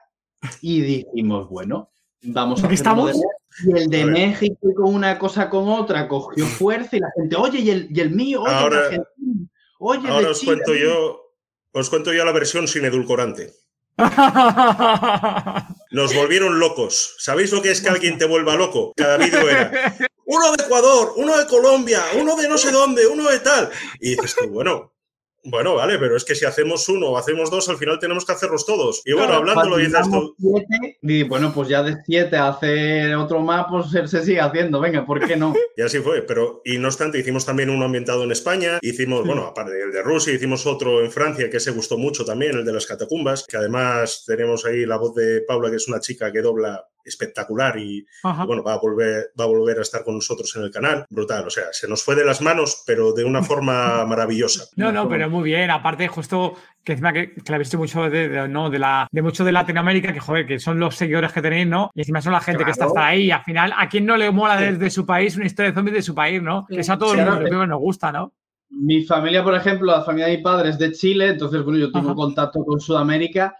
y 0.61 0.81
dijimos, 0.81 1.47
bueno, 1.49 1.91
vamos 2.23 2.63
a 2.63 2.65
¿Aquí 2.65 2.73
hacer 2.75 2.85
de 2.95 3.11
estamos? 3.11 3.21
Y 3.63 3.77
el 3.77 3.87
de. 3.89 4.05
México 4.05 4.73
con 4.75 4.93
una 4.95 5.19
cosa 5.19 5.49
con 5.49 5.69
otra 5.69 6.07
cogió 6.07 6.45
fuerza 6.47 6.97
y 6.97 6.99
la 6.99 7.11
gente, 7.15 7.35
oye, 7.35 7.59
y 7.59 7.69
el, 7.69 7.87
y 7.91 7.99
el 7.99 8.09
mío, 8.09 8.41
oye, 8.41 8.51
el 8.51 8.57
Ahora- 8.57 8.77
argentino, 8.85 9.47
oye, 9.79 10.07
Ahora 10.09 10.29
os 10.31 10.39
Chile". 10.39 10.53
cuento 10.53 10.73
yo, 10.73 11.21
os 11.73 11.89
cuento 11.89 12.11
yo 12.13 12.25
la 12.25 12.31
versión 12.31 12.67
sin 12.67 12.85
edulcorante. 12.85 13.53
Nos 15.91 16.15
volvieron 16.15 16.59
locos. 16.59 17.15
¿Sabéis 17.19 17.51
lo 17.51 17.61
que 17.61 17.71
es 17.71 17.81
que 17.81 17.89
alguien 17.89 18.17
te 18.17 18.25
vuelva 18.25 18.55
loco? 18.55 18.93
Cada 18.95 19.17
vídeo 19.17 19.47
era 19.49 19.93
uno 20.25 20.51
de 20.53 20.63
Ecuador, 20.63 21.13
uno 21.17 21.37
de 21.37 21.45
Colombia, 21.45 22.01
uno 22.19 22.35
de 22.35 22.47
no 22.47 22.57
sé 22.57 22.71
dónde, 22.71 23.05
uno 23.07 23.29
de 23.29 23.39
tal. 23.39 23.69
Y 23.99 24.11
dices 24.11 24.35
tú, 24.35 24.47
bueno, 24.49 24.93
bueno, 25.43 25.75
vale, 25.75 25.97
pero 25.97 26.15
es 26.15 26.25
que 26.25 26.35
si 26.35 26.45
hacemos 26.45 26.87
uno 26.89 27.07
o 27.07 27.17
hacemos 27.17 27.49
dos, 27.49 27.67
al 27.69 27.77
final 27.77 27.99
tenemos 27.99 28.25
que 28.25 28.33
hacerlos 28.33 28.65
todos. 28.65 29.01
Y 29.05 29.13
bueno, 29.13 29.27
Claro, 29.27 29.41
hablándolo, 29.41 29.77
dices 29.77 30.09
tú, 30.09 30.35
siete, 30.37 30.97
di, 31.01 31.23
bueno, 31.23 31.53
pues 31.53 31.67
ya 31.67 31.81
de 31.83 31.97
siete 32.05 32.37
a 32.37 32.49
hacer 32.49 33.15
otro 33.15 33.39
más, 33.39 33.65
pues 33.69 33.89
se, 33.89 34.07
se 34.07 34.23
sigue 34.23 34.41
haciendo, 34.41 34.79
venga, 34.79 35.05
¿por 35.05 35.25
qué 35.25 35.35
no? 35.35 35.53
Y 35.75 35.81
así 35.81 35.99
fue, 35.99 36.21
pero 36.21 36.61
y 36.65 36.77
no 36.77 36.87
obstante, 36.89 37.17
hicimos 37.17 37.45
también 37.45 37.69
uno 37.69 37.85
ambientado 37.85 38.23
en 38.23 38.31
España, 38.31 38.79
hicimos, 38.81 39.25
bueno, 39.25 39.45
aparte 39.45 39.71
del 39.71 39.91
de 39.91 40.01
Rusia, 40.03 40.33
hicimos 40.33 40.65
otro 40.65 41.03
en 41.03 41.11
Francia 41.11 41.49
que 41.49 41.59
se 41.59 41.71
gustó 41.71 41.97
mucho 41.97 42.25
también, 42.25 42.57
el 42.57 42.65
de 42.65 42.73
las 42.73 42.85
catacumbas, 42.85 43.45
que 43.47 43.57
además 43.57 44.23
tenemos 44.27 44.65
ahí 44.65 44.85
la 44.85 44.97
voz 44.97 45.15
de 45.15 45.41
Paula, 45.41 45.69
que 45.69 45.77
es 45.77 45.87
una 45.87 45.99
chica 45.99 46.31
que 46.31 46.41
dobla 46.41 46.85
espectacular 47.05 47.77
y, 47.79 48.05
Ajá. 48.23 48.45
bueno, 48.45 48.63
va 48.63 48.73
a, 48.73 48.79
volver, 48.79 49.31
va 49.39 49.43
a 49.45 49.47
volver 49.47 49.79
a 49.79 49.81
estar 49.81 50.03
con 50.03 50.15
nosotros 50.15 50.55
en 50.55 50.63
el 50.63 50.71
canal. 50.71 51.05
Brutal, 51.09 51.47
o 51.47 51.49
sea, 51.49 51.65
se 51.71 51.87
nos 51.87 52.03
fue 52.03 52.15
de 52.15 52.25
las 52.25 52.41
manos, 52.41 52.83
pero 52.85 53.13
de 53.13 53.23
una 53.23 53.43
forma 53.43 54.05
maravillosa. 54.07 54.65
No, 54.75 54.91
no, 54.91 55.07
pero 55.09 55.29
muy 55.29 55.43
bien. 55.43 55.69
Aparte, 55.71 56.07
justo 56.07 56.53
que 56.83 56.93
encima 56.93 57.13
que, 57.13 57.33
que 57.35 57.51
la 57.51 57.55
he 57.57 57.59
visto 57.59 57.77
mucho 57.77 58.09
de, 58.09 58.27
de- 58.29 58.47
no, 58.47 58.69
de, 58.69 58.79
la, 58.79 59.07
de 59.11 59.21
mucho 59.21 59.43
de 59.45 59.51
Latinoamérica, 59.51 60.11
que 60.13 60.19
joder, 60.19 60.45
que 60.47 60.59
son 60.59 60.79
los 60.79 60.95
seguidores 60.95 61.31
que 61.31 61.41
tenéis, 61.41 61.67
¿no? 61.67 61.91
Y 61.93 62.01
encima 62.01 62.21
son 62.21 62.33
la 62.33 62.41
gente 62.41 62.65
que 62.65 62.71
está 62.71 62.85
hasta 62.85 63.05
ahí. 63.07 63.25
Y 63.25 63.31
al 63.31 63.43
final, 63.43 63.73
¿a 63.77 63.87
quién 63.87 64.05
no 64.05 64.17
le 64.17 64.31
mola 64.31 64.57
desde 64.57 64.89
su 64.89 65.05
país 65.05 65.35
una 65.35 65.45
historia 65.45 65.71
de 65.71 65.75
zombies 65.75 65.95
de 65.95 66.01
su 66.01 66.15
país, 66.15 66.41
¿no? 66.41 66.65
Que 66.67 66.79
eso 66.79 66.93
a 66.93 66.97
todo 66.97 67.11
el 67.13 67.17
Claro, 67.19 67.31
mundo 67.33 67.45
creo 67.49 67.61
que 67.61 67.67
nos 67.67 67.79
gusta, 67.79 68.11
¿no? 68.11 68.33
Mi 68.73 69.03
familia, 69.03 69.43
por 69.43 69.53
ejemplo, 69.53 69.91
la 69.91 70.01
familia 70.01 70.27
de 70.27 70.37
mi 70.37 70.43
padre 70.43 70.69
es 70.69 70.79
de 70.79 70.93
Chile, 70.93 71.27
entonces, 71.27 71.61
bueno, 71.61 71.77
yo 71.77 71.91
tengo 71.91 72.07
Ajá. 72.11 72.15
contacto 72.15 72.63
con 72.63 72.79
Sudamérica 72.79 73.53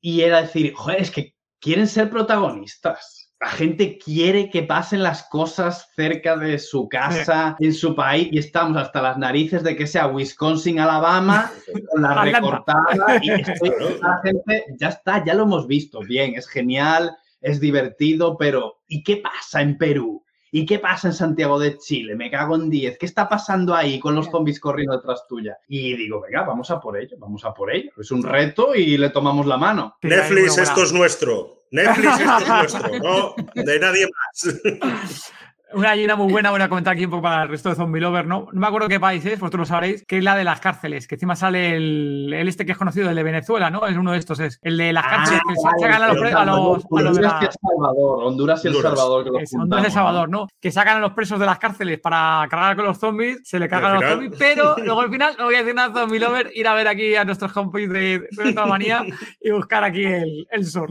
y 0.00 0.20
era 0.20 0.42
decir, 0.42 0.74
joder, 0.74 1.00
es 1.00 1.10
que 1.10 1.34
quieren 1.60 1.86
ser 1.86 2.10
protagonistas. 2.10 3.30
La 3.40 3.50
gente 3.50 3.98
quiere 3.98 4.50
que 4.50 4.64
pasen 4.64 5.02
las 5.04 5.28
cosas 5.28 5.88
cerca 5.94 6.36
de 6.36 6.58
su 6.58 6.88
casa, 6.88 7.54
en 7.60 7.72
su 7.72 7.94
país, 7.94 8.28
y 8.32 8.38
estamos 8.38 8.76
hasta 8.76 9.00
las 9.00 9.16
narices 9.16 9.62
de 9.62 9.76
que 9.76 9.86
sea 9.86 10.08
Wisconsin, 10.08 10.80
Alabama, 10.80 11.48
con 11.92 12.02
la 12.02 12.22
recortada. 12.24 13.20
Y 13.22 13.30
estoy- 13.40 14.00
la 14.02 14.20
gente, 14.24 14.64
ya 14.80 14.88
está, 14.88 15.24
ya 15.24 15.34
lo 15.34 15.44
hemos 15.44 15.68
visto. 15.68 16.00
Bien, 16.00 16.34
es 16.34 16.48
genial, 16.48 17.16
es 17.40 17.60
divertido, 17.60 18.36
pero 18.36 18.80
¿y 18.88 19.04
qué 19.04 19.18
pasa 19.18 19.62
en 19.62 19.78
Perú? 19.78 20.24
¿Y 20.50 20.64
qué 20.64 20.78
pasa 20.78 21.08
en 21.08 21.14
Santiago 21.14 21.58
de 21.58 21.76
Chile? 21.78 22.14
Me 22.14 22.30
cago 22.30 22.56
en 22.56 22.70
10. 22.70 22.98
¿Qué 22.98 23.06
está 23.06 23.28
pasando 23.28 23.74
ahí 23.74 23.98
con 24.00 24.14
los 24.14 24.30
zombies 24.30 24.60
corriendo 24.60 24.96
detrás 24.96 25.26
tuya? 25.28 25.58
Y 25.68 25.94
digo, 25.96 26.20
venga, 26.20 26.42
vamos 26.42 26.70
a 26.70 26.80
por 26.80 26.96
ello, 26.96 27.16
vamos 27.18 27.44
a 27.44 27.52
por 27.52 27.72
ello. 27.72 27.90
Es 27.98 28.10
un 28.10 28.22
reto 28.22 28.74
y 28.74 28.96
le 28.96 29.10
tomamos 29.10 29.46
la 29.46 29.56
mano. 29.56 29.96
Netflix, 30.02 30.58
esto 30.58 30.82
es 30.82 30.92
nuestro. 30.92 31.64
Netflix, 31.70 32.20
esto 32.20 32.38
es 32.38 32.48
nuestro, 32.48 32.98
no 32.98 33.34
de 33.54 33.78
nadie 33.78 34.06
más. 34.06 35.32
Una, 35.74 35.92
una 35.94 36.16
muy 36.16 36.32
buena, 36.32 36.50
voy 36.50 36.62
a 36.62 36.68
comentar 36.70 36.94
aquí 36.94 37.04
un 37.04 37.10
poco 37.10 37.24
para 37.24 37.42
el 37.42 37.50
resto 37.50 37.68
de 37.68 37.74
Zombie 37.74 38.00
Lover, 38.00 38.26
¿no? 38.26 38.48
No 38.52 38.60
me 38.60 38.66
acuerdo 38.66 38.88
qué 38.88 38.98
país 38.98 39.24
es, 39.26 39.38
vosotros 39.38 39.60
lo 39.60 39.66
sabréis, 39.66 40.02
que 40.06 40.16
es 40.16 40.24
la 40.24 40.34
de 40.34 40.42
las 40.42 40.60
cárceles, 40.60 41.06
que 41.06 41.16
encima 41.16 41.36
sale 41.36 41.76
el, 41.76 42.32
el 42.32 42.48
este 42.48 42.64
que 42.64 42.72
es 42.72 42.78
conocido, 42.78 43.10
el 43.10 43.16
de 43.16 43.22
Venezuela, 43.22 43.68
¿no? 43.68 43.86
Es 43.86 43.94
uno 43.96 44.12
de 44.12 44.18
estos, 44.18 44.40
es 44.40 44.58
el 44.62 44.78
de 44.78 44.94
las 44.94 45.04
cárceles 45.06 45.42
que 45.46 45.54
Ah, 45.68 45.72
sacan 45.78 46.02
a 46.02 46.08
los, 46.08 46.16
pre- 46.18 46.32
a 46.32 46.44
los, 46.46 46.84
a 46.86 47.02
los 47.02 47.18
de 47.18 47.26
Honduras 47.26 47.32
la- 47.34 47.38
y 47.42 47.44
El 47.44 47.52
Salvador, 47.52 48.24
Honduras 48.24 48.64
y 48.64 48.68
El 48.68 48.74
Honduras. 48.76 48.98
Salvador. 48.98 49.24
Que 49.24 49.30
los 49.30 49.42
Es 49.42 49.54
Honduras 49.54 49.82
y 49.82 49.86
El 49.86 49.92
Salvador, 49.92 50.28
¿no? 50.30 50.48
Que 50.58 50.70
sacan 50.70 50.96
a 50.96 51.00
los 51.00 51.12
presos 51.12 51.38
de 51.38 51.44
las 51.46 51.58
cárceles 51.58 52.00
para 52.00 52.46
cargar 52.48 52.74
con 52.74 52.86
los 52.86 52.98
zombies, 52.98 53.40
se 53.44 53.58
le 53.58 53.68
cargan 53.68 53.90
a 53.90 53.94
los 53.96 54.02
final- 54.04 54.14
zombies, 54.22 54.36
pero 54.38 54.76
luego 54.84 55.00
al 55.02 55.10
final, 55.10 55.34
no 55.38 55.44
voy 55.44 55.54
a 55.54 55.58
decir 55.58 55.74
nada, 55.74 55.92
Zombie 55.92 56.18
Lover, 56.18 56.50
ir 56.54 56.66
a 56.66 56.74
ver 56.74 56.88
aquí 56.88 57.14
a 57.14 57.24
nuestros 57.26 57.52
compis 57.52 57.90
de 57.90 58.26
Manía 58.66 59.04
y 59.40 59.50
buscar 59.50 59.84
aquí 59.84 60.02
el, 60.04 60.46
el 60.50 60.64
sol. 60.64 60.88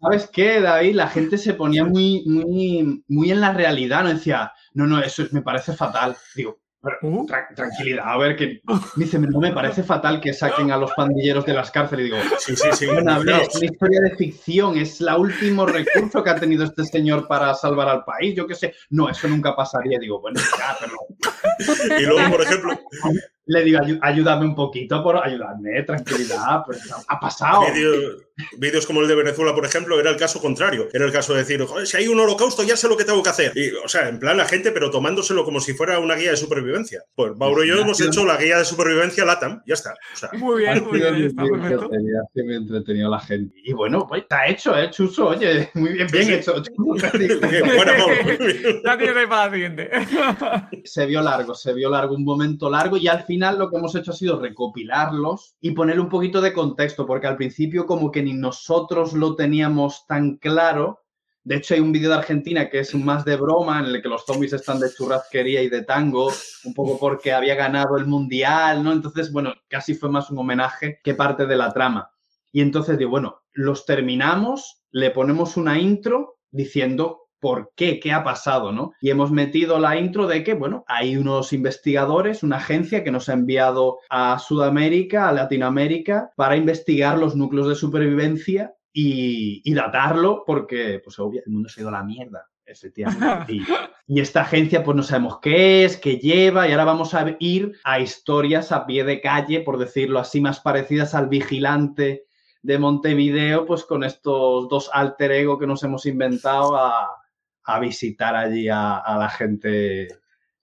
¿Sabes 0.00 0.30
qué, 0.32 0.60
David? 0.60 0.94
La 0.94 1.08
gente 1.08 1.36
se 1.38 1.54
ponía 1.54 1.84
muy, 1.84 2.24
muy, 2.26 3.04
muy 3.08 3.30
en 3.30 3.40
la 3.40 3.52
realidad, 3.52 4.02
¿no? 4.04 4.08
Decía, 4.08 4.52
no, 4.74 4.86
no, 4.86 4.98
eso 5.00 5.22
es- 5.22 5.32
me 5.32 5.42
parece 5.42 5.74
fatal. 5.74 6.16
Digo, 6.34 6.58
pero, 6.82 6.96
tra- 7.26 7.54
tranquilidad, 7.54 8.04
a 8.08 8.16
ver, 8.16 8.34
que 8.36 8.62
me 8.96 9.04
dice, 9.04 9.18
no 9.18 9.38
me 9.38 9.52
parece 9.52 9.82
fatal 9.82 10.18
que 10.18 10.32
saquen 10.32 10.70
a 10.70 10.78
los 10.78 10.90
pandilleros 10.92 11.44
de 11.44 11.52
las 11.52 11.70
cárceles. 11.70 12.06
Y 12.06 12.10
digo, 12.10 12.16
Sí, 12.38 12.56
sí, 12.56 12.68
sí. 12.72 12.86
bueno, 12.86 13.12
a 13.12 13.18
ver, 13.18 13.26
fijaos. 13.26 13.48
es 13.48 13.56
una 13.56 13.66
historia 13.66 14.00
de 14.00 14.16
ficción, 14.16 14.78
es 14.78 14.98
el 15.02 15.08
último 15.18 15.66
recurso 15.66 16.24
que 16.24 16.30
ha 16.30 16.36
tenido 16.36 16.64
este 16.64 16.84
señor 16.86 17.28
para 17.28 17.52
salvar 17.52 17.88
al 17.90 18.02
país, 18.04 18.34
yo 18.34 18.46
qué 18.46 18.54
sé. 18.54 18.74
No, 18.88 19.10
eso 19.10 19.28
nunca 19.28 19.54
pasaría. 19.54 19.98
Digo, 19.98 20.22
bueno, 20.22 20.40
ya, 20.58 20.76
pero 20.80 21.98
Y 22.00 22.02
luego, 22.06 22.30
por 22.30 22.40
ejemplo, 22.42 22.80
le 23.50 23.62
digo, 23.64 23.78
"Ayu- 23.80 23.98
ayúdame 24.02 24.44
un 24.46 24.54
poquito, 24.54 25.02
por 25.02 25.16
ayudarme, 25.22 25.82
tranquilidad, 25.82 26.62
pues 26.66 26.80
ha 27.08 27.20
pasado. 27.20 27.62
vídeo- 27.72 28.18
vídeos 28.56 28.86
como 28.86 29.02
el 29.02 29.08
de 29.08 29.14
Venezuela, 29.14 29.54
por 29.54 29.66
ejemplo, 29.66 30.00
era 30.00 30.08
el 30.10 30.16
caso 30.16 30.40
contrario. 30.40 30.88
Era 30.94 31.04
el 31.04 31.12
caso 31.12 31.34
de 31.34 31.40
decir, 31.40 31.62
joder, 31.62 31.86
si 31.86 31.98
hay 31.98 32.08
un 32.08 32.18
holocausto, 32.20 32.62
ya 32.62 32.74
sé 32.76 32.88
lo 32.88 32.96
que 32.96 33.04
tengo 33.04 33.22
que 33.22 33.28
hacer. 33.28 33.52
Y, 33.54 33.70
o 33.84 33.88
sea, 33.88 34.08
en 34.08 34.18
plan 34.18 34.36
la 34.38 34.46
gente, 34.46 34.72
pero 34.72 34.90
tomándoselo 34.90 35.44
como 35.44 35.60
si 35.60 35.74
fuera 35.74 35.98
una 35.98 36.14
guía 36.14 36.30
de 36.30 36.36
supervivencia. 36.38 37.02
Pues 37.14 37.36
Mauro 37.36 37.64
y 37.64 37.68
yo 37.68 37.78
hemos 37.80 38.00
hecho 38.00 38.24
la 38.24 38.36
guía 38.38 38.56
de 38.58 38.64
supervivencia 38.64 39.24
LATAM, 39.26 39.62
ya 39.66 39.74
está. 39.74 39.92
O 40.14 40.16
sea, 40.16 40.30
Muy 40.34 40.60
bien, 40.62 40.82
muy 40.84 40.98
bien, 41.00 41.14
está 41.26 41.42
perfecto. 41.44 41.90
muy 42.34 42.54
entretenido 42.54 43.10
la 43.10 43.20
gente. 43.20 43.54
Y 43.62 43.72
bueno, 43.74 44.06
pues 44.08 44.22
está 44.22 44.46
hecho, 44.46 44.74
¿eh, 44.78 44.88
Chuso? 44.90 45.28
Oye, 45.28 45.70
muy 45.74 45.92
bien, 45.92 46.06
bien 46.10 46.24
Sí, 46.24 46.32
hecho. 46.34 46.54
Buena, 46.78 47.92
Mauro. 47.98 48.14
Ya 48.84 48.96
tienes 48.96 49.16
ahí 49.16 49.26
para 49.26 49.46
la 49.46 49.52
siguiente. 49.52 49.90
se 50.84 51.06
vio 51.06 51.20
largo, 51.20 51.54
se 51.54 51.72
vio 51.74 51.90
largo, 51.90 52.14
un 52.14 52.24
momento 52.24 52.70
largo 52.70 52.96
y 52.96 53.06
al 53.08 53.24
final 53.24 53.39
lo 53.40 53.70
que 53.70 53.76
hemos 53.76 53.94
hecho 53.94 54.10
ha 54.10 54.14
sido 54.14 54.38
recopilarlos 54.38 55.56
y 55.60 55.72
ponerle 55.72 56.02
un 56.02 56.08
poquito 56.08 56.40
de 56.40 56.52
contexto, 56.52 57.06
porque 57.06 57.26
al 57.26 57.36
principio 57.36 57.86
como 57.86 58.10
que 58.10 58.22
ni 58.22 58.34
nosotros 58.34 59.12
lo 59.14 59.34
teníamos 59.36 60.06
tan 60.06 60.36
claro. 60.36 61.00
De 61.42 61.56
hecho, 61.56 61.74
hay 61.74 61.80
un 61.80 61.92
vídeo 61.92 62.10
de 62.10 62.16
Argentina 62.16 62.68
que 62.68 62.80
es 62.80 62.94
más 62.94 63.24
de 63.24 63.36
broma, 63.36 63.80
en 63.80 63.86
el 63.86 64.02
que 64.02 64.08
los 64.08 64.26
zombies 64.26 64.52
están 64.52 64.78
de 64.78 64.92
churrasquería 64.92 65.62
y 65.62 65.70
de 65.70 65.82
tango, 65.82 66.30
un 66.64 66.74
poco 66.74 66.98
porque 66.98 67.32
había 67.32 67.54
ganado 67.54 67.96
el 67.96 68.06
mundial, 68.06 68.84
¿no? 68.84 68.92
Entonces, 68.92 69.32
bueno, 69.32 69.54
casi 69.68 69.94
fue 69.94 70.10
más 70.10 70.30
un 70.30 70.38
homenaje 70.38 71.00
que 71.02 71.14
parte 71.14 71.46
de 71.46 71.56
la 71.56 71.72
trama. 71.72 72.10
Y 72.52 72.60
entonces 72.60 72.98
digo, 72.98 73.10
bueno, 73.10 73.40
los 73.52 73.86
terminamos, 73.86 74.82
le 74.90 75.10
ponemos 75.10 75.56
una 75.56 75.78
intro 75.78 76.38
diciendo 76.50 77.19
por 77.40 77.72
qué, 77.74 77.98
qué 77.98 78.12
ha 78.12 78.22
pasado, 78.22 78.72
¿no? 78.72 78.92
Y 79.00 79.10
hemos 79.10 79.30
metido 79.30 79.78
la 79.78 79.98
intro 79.98 80.26
de 80.26 80.44
que, 80.44 80.54
bueno, 80.54 80.84
hay 80.86 81.16
unos 81.16 81.52
investigadores, 81.52 82.42
una 82.42 82.56
agencia 82.56 83.02
que 83.02 83.10
nos 83.10 83.28
ha 83.28 83.32
enviado 83.32 83.98
a 84.10 84.38
Sudamérica, 84.38 85.28
a 85.28 85.32
Latinoamérica, 85.32 86.30
para 86.36 86.56
investigar 86.56 87.18
los 87.18 87.34
núcleos 87.34 87.68
de 87.68 87.74
supervivencia 87.74 88.74
y, 88.92 89.62
y 89.64 89.74
datarlo, 89.74 90.44
porque, 90.46 91.00
pues, 91.02 91.18
obvio, 91.18 91.42
el 91.44 91.52
mundo 91.52 91.68
se 91.68 91.80
ha 91.80 91.82
ido 91.82 91.88
a 91.88 91.92
la 91.92 92.04
mierda. 92.04 92.46
Efectivamente. 92.66 93.52
Y, 94.06 94.16
y 94.16 94.20
esta 94.20 94.42
agencia, 94.42 94.84
pues 94.84 94.96
no 94.96 95.02
sabemos 95.02 95.38
qué 95.40 95.84
es, 95.84 95.96
qué 95.96 96.18
lleva, 96.18 96.68
y 96.68 96.72
ahora 96.72 96.84
vamos 96.84 97.14
a 97.14 97.36
ir 97.40 97.72
a 97.84 98.00
historias 98.00 98.70
a 98.70 98.86
pie 98.86 99.04
de 99.04 99.20
calle, 99.20 99.60
por 99.60 99.78
decirlo 99.78 100.18
así, 100.18 100.40
más 100.40 100.60
parecidas 100.60 101.14
al 101.14 101.28
vigilante 101.28 102.26
de 102.62 102.78
Montevideo, 102.78 103.66
pues 103.66 103.84
con 103.84 104.04
estos 104.04 104.68
dos 104.68 104.90
alter 104.92 105.32
ego 105.32 105.58
que 105.58 105.66
nos 105.66 105.82
hemos 105.82 106.06
inventado 106.06 106.76
a, 106.76 107.19
a 107.64 107.78
visitar 107.80 108.34
allí 108.36 108.68
a, 108.68 108.98
a 108.98 109.18
la 109.18 109.28
gente 109.28 110.08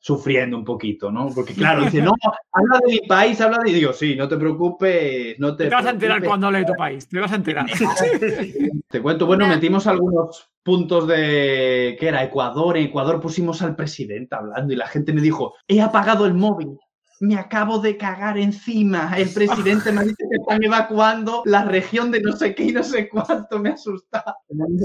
sufriendo 0.07 0.57
un 0.57 0.63
poquito, 0.63 1.11
¿no? 1.11 1.29
Porque 1.35 1.53
claro, 1.53 1.83
dice, 1.83 2.01
no, 2.01 2.13
habla 2.53 2.79
de 2.85 2.93
mi 2.93 2.99
país, 3.07 3.41
habla 3.41 3.57
de... 3.61 3.71
Y 3.71 3.73
digo, 3.73 3.91
sí, 3.91 4.15
no 4.15 4.29
te 4.29 4.37
preocupes, 4.37 5.37
no 5.37 5.53
te... 5.53 5.65
Te 5.65 5.75
vas 5.75 5.85
a 5.85 5.89
enterar 5.89 6.17
preocupes". 6.19 6.29
cuando 6.29 6.47
hable 6.47 6.59
de 6.59 6.65
tu 6.65 6.73
país, 6.75 7.09
te 7.09 7.19
vas 7.19 7.31
a 7.33 7.35
enterar. 7.35 7.65
Te 8.89 9.01
cuento, 9.01 9.25
bueno, 9.25 9.45
metimos 9.47 9.85
algunos 9.85 10.49
puntos 10.63 11.07
de... 11.07 11.97
¿Qué 11.99 12.07
era? 12.07 12.23
Ecuador. 12.23 12.77
En 12.77 12.85
Ecuador 12.85 13.19
pusimos 13.19 13.61
al 13.61 13.75
presidente 13.75 14.33
hablando 14.33 14.71
y 14.71 14.77
la 14.77 14.87
gente 14.87 15.11
me 15.11 15.19
dijo, 15.19 15.55
he 15.67 15.81
apagado 15.81 16.25
el 16.25 16.35
móvil. 16.35 16.79
Me 17.19 17.35
acabo 17.35 17.79
de 17.79 17.97
cagar 17.97 18.37
encima. 18.37 19.13
El 19.17 19.29
presidente 19.29 19.91
me 19.91 20.03
dice 20.03 20.23
que 20.29 20.37
están 20.39 20.63
evacuando 20.63 21.41
la 21.45 21.63
región 21.65 22.11
de 22.11 22.21
no 22.21 22.35
sé 22.35 22.53
qué 22.53 22.63
y 22.65 22.71
no 22.71 22.83
sé 22.83 23.09
cuánto. 23.09 23.59
Me 23.59 23.69
asusta. 23.69 24.23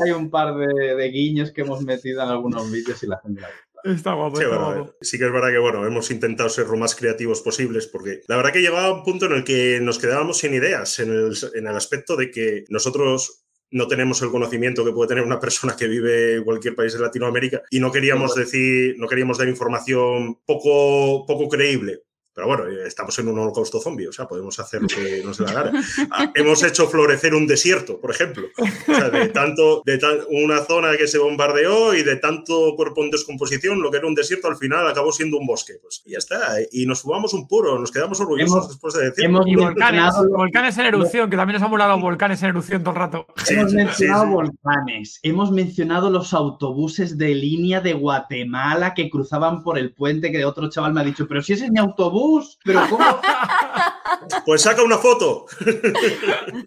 Hay 0.04 0.10
un 0.12 0.30
par 0.30 0.54
de, 0.56 0.94
de 0.94 1.08
guiños 1.10 1.52
que 1.52 1.60
hemos 1.62 1.82
metido 1.82 2.22
en 2.22 2.28
algunos 2.28 2.70
vídeos 2.70 3.02
y 3.02 3.06
la 3.06 3.18
gente 3.18 3.40
la. 3.42 3.48
Está 3.84 4.12
guapo, 4.12 4.36
Sí, 4.36 4.44
está 4.44 4.56
bueno, 4.56 4.74
guapo. 4.84 4.94
sí 5.00 5.18
que 5.18 5.26
es 5.26 5.32
verdad 5.32 5.50
que 5.50 5.58
bueno, 5.58 5.84
hemos 5.84 6.08
intentado 6.12 6.48
ser 6.48 6.68
lo 6.68 6.76
más 6.76 6.94
creativos 6.94 7.42
posibles 7.42 7.88
porque 7.88 8.20
la 8.28 8.36
verdad 8.36 8.52
que 8.52 8.60
llegaba 8.60 8.94
un 8.94 9.02
punto 9.02 9.26
en 9.26 9.32
el 9.32 9.42
que 9.44 9.80
nos 9.82 9.98
quedábamos 9.98 10.38
sin 10.38 10.54
ideas 10.54 11.00
en 11.00 11.10
el, 11.10 11.36
en 11.54 11.66
el 11.66 11.74
aspecto 11.76 12.14
de 12.16 12.30
que 12.30 12.64
nosotros 12.68 13.44
no 13.72 13.88
tenemos 13.88 14.22
el 14.22 14.30
conocimiento 14.30 14.84
que 14.84 14.92
puede 14.92 15.08
tener 15.08 15.24
una 15.24 15.40
persona 15.40 15.74
que 15.76 15.88
vive 15.88 16.36
en 16.36 16.44
cualquier 16.44 16.76
país 16.76 16.92
de 16.92 17.00
Latinoamérica 17.00 17.62
y 17.70 17.80
no 17.80 17.90
queríamos 17.90 18.36
decir, 18.36 18.94
no 18.98 19.08
queríamos 19.08 19.38
dar 19.38 19.48
información 19.48 20.38
poco, 20.46 21.26
poco 21.26 21.48
creíble. 21.48 22.02
Pero 22.34 22.46
bueno, 22.46 22.66
eh, 22.66 22.86
estamos 22.86 23.18
en 23.18 23.28
un 23.28 23.38
holocausto 23.38 23.80
zombie, 23.80 24.08
o 24.08 24.12
sea, 24.12 24.26
podemos 24.26 24.58
hacer 24.58 24.80
lo 24.82 24.88
que 24.88 25.22
nos 25.24 25.38
dé 25.38 25.44
la 25.44 25.52
gana. 25.52 25.82
Ah, 26.10 26.30
Hemos 26.34 26.62
hecho 26.62 26.88
florecer 26.88 27.34
un 27.34 27.46
desierto, 27.46 28.00
por 28.00 28.10
ejemplo. 28.10 28.46
O 28.58 28.94
sea, 28.94 29.10
de 29.10 29.28
tanto, 29.28 29.82
de 29.84 29.98
tan- 29.98 30.20
una 30.30 30.58
zona 30.64 30.96
que 30.96 31.06
se 31.06 31.18
bombardeó 31.18 31.94
y 31.94 32.02
de 32.02 32.16
tanto 32.16 32.74
cuerpo 32.76 33.02
en 33.04 33.10
descomposición, 33.10 33.80
lo 33.82 33.90
que 33.90 33.98
era 33.98 34.06
un 34.06 34.14
desierto 34.14 34.48
al 34.48 34.56
final 34.56 34.86
acabó 34.88 35.12
siendo 35.12 35.38
un 35.38 35.46
bosque. 35.46 35.74
Pues 35.80 36.02
y 36.06 36.12
ya 36.12 36.18
está. 36.18 36.38
Y 36.70 36.86
nos 36.86 37.02
fumamos 37.02 37.32
un 37.34 37.46
puro, 37.48 37.78
nos 37.78 37.90
quedamos 37.90 38.20
orgullosos 38.20 38.54
Hemos- 38.56 38.68
después 38.68 38.94
de 38.94 39.04
decirlo. 39.04 39.28
hemos 39.30 39.46
Y 39.46 39.56
volcanes, 39.56 40.14
volcanes 40.30 40.78
en 40.78 40.86
erupción, 40.86 41.30
que 41.30 41.36
también 41.36 41.54
nos 41.54 41.62
han 41.64 41.70
molado 41.70 41.92
los 41.92 42.00
volcanes 42.02 42.42
en 42.42 42.48
erupción 42.50 42.82
todo 42.82 42.90
el 42.94 43.00
rato. 43.00 43.26
Sí, 43.44 43.54
hemos 43.54 43.70
sí, 43.70 43.76
mencionado 43.76 44.22
sí, 44.24 44.28
sí. 44.28 44.34
volcanes, 44.34 45.20
hemos 45.22 45.50
mencionado 45.52 46.10
los 46.10 46.32
autobuses 46.34 47.16
de 47.18 47.34
línea 47.34 47.80
de 47.80 47.92
Guatemala 47.94 48.94
que 48.94 49.10
cruzaban 49.10 49.62
por 49.62 49.78
el 49.78 49.92
puente 49.94 50.30
que 50.32 50.44
otro 50.44 50.68
chaval 50.70 50.92
me 50.94 51.00
ha 51.00 51.04
dicho, 51.04 51.26
pero 51.28 51.42
si 51.42 51.52
ese 51.54 51.66
es 51.66 51.70
mi 51.70 51.78
autobús, 51.78 52.21
pero 52.64 52.80
¿cómo? 52.88 53.04
Pues 54.44 54.62
saca 54.62 54.82
una 54.82 54.98
foto. 54.98 55.46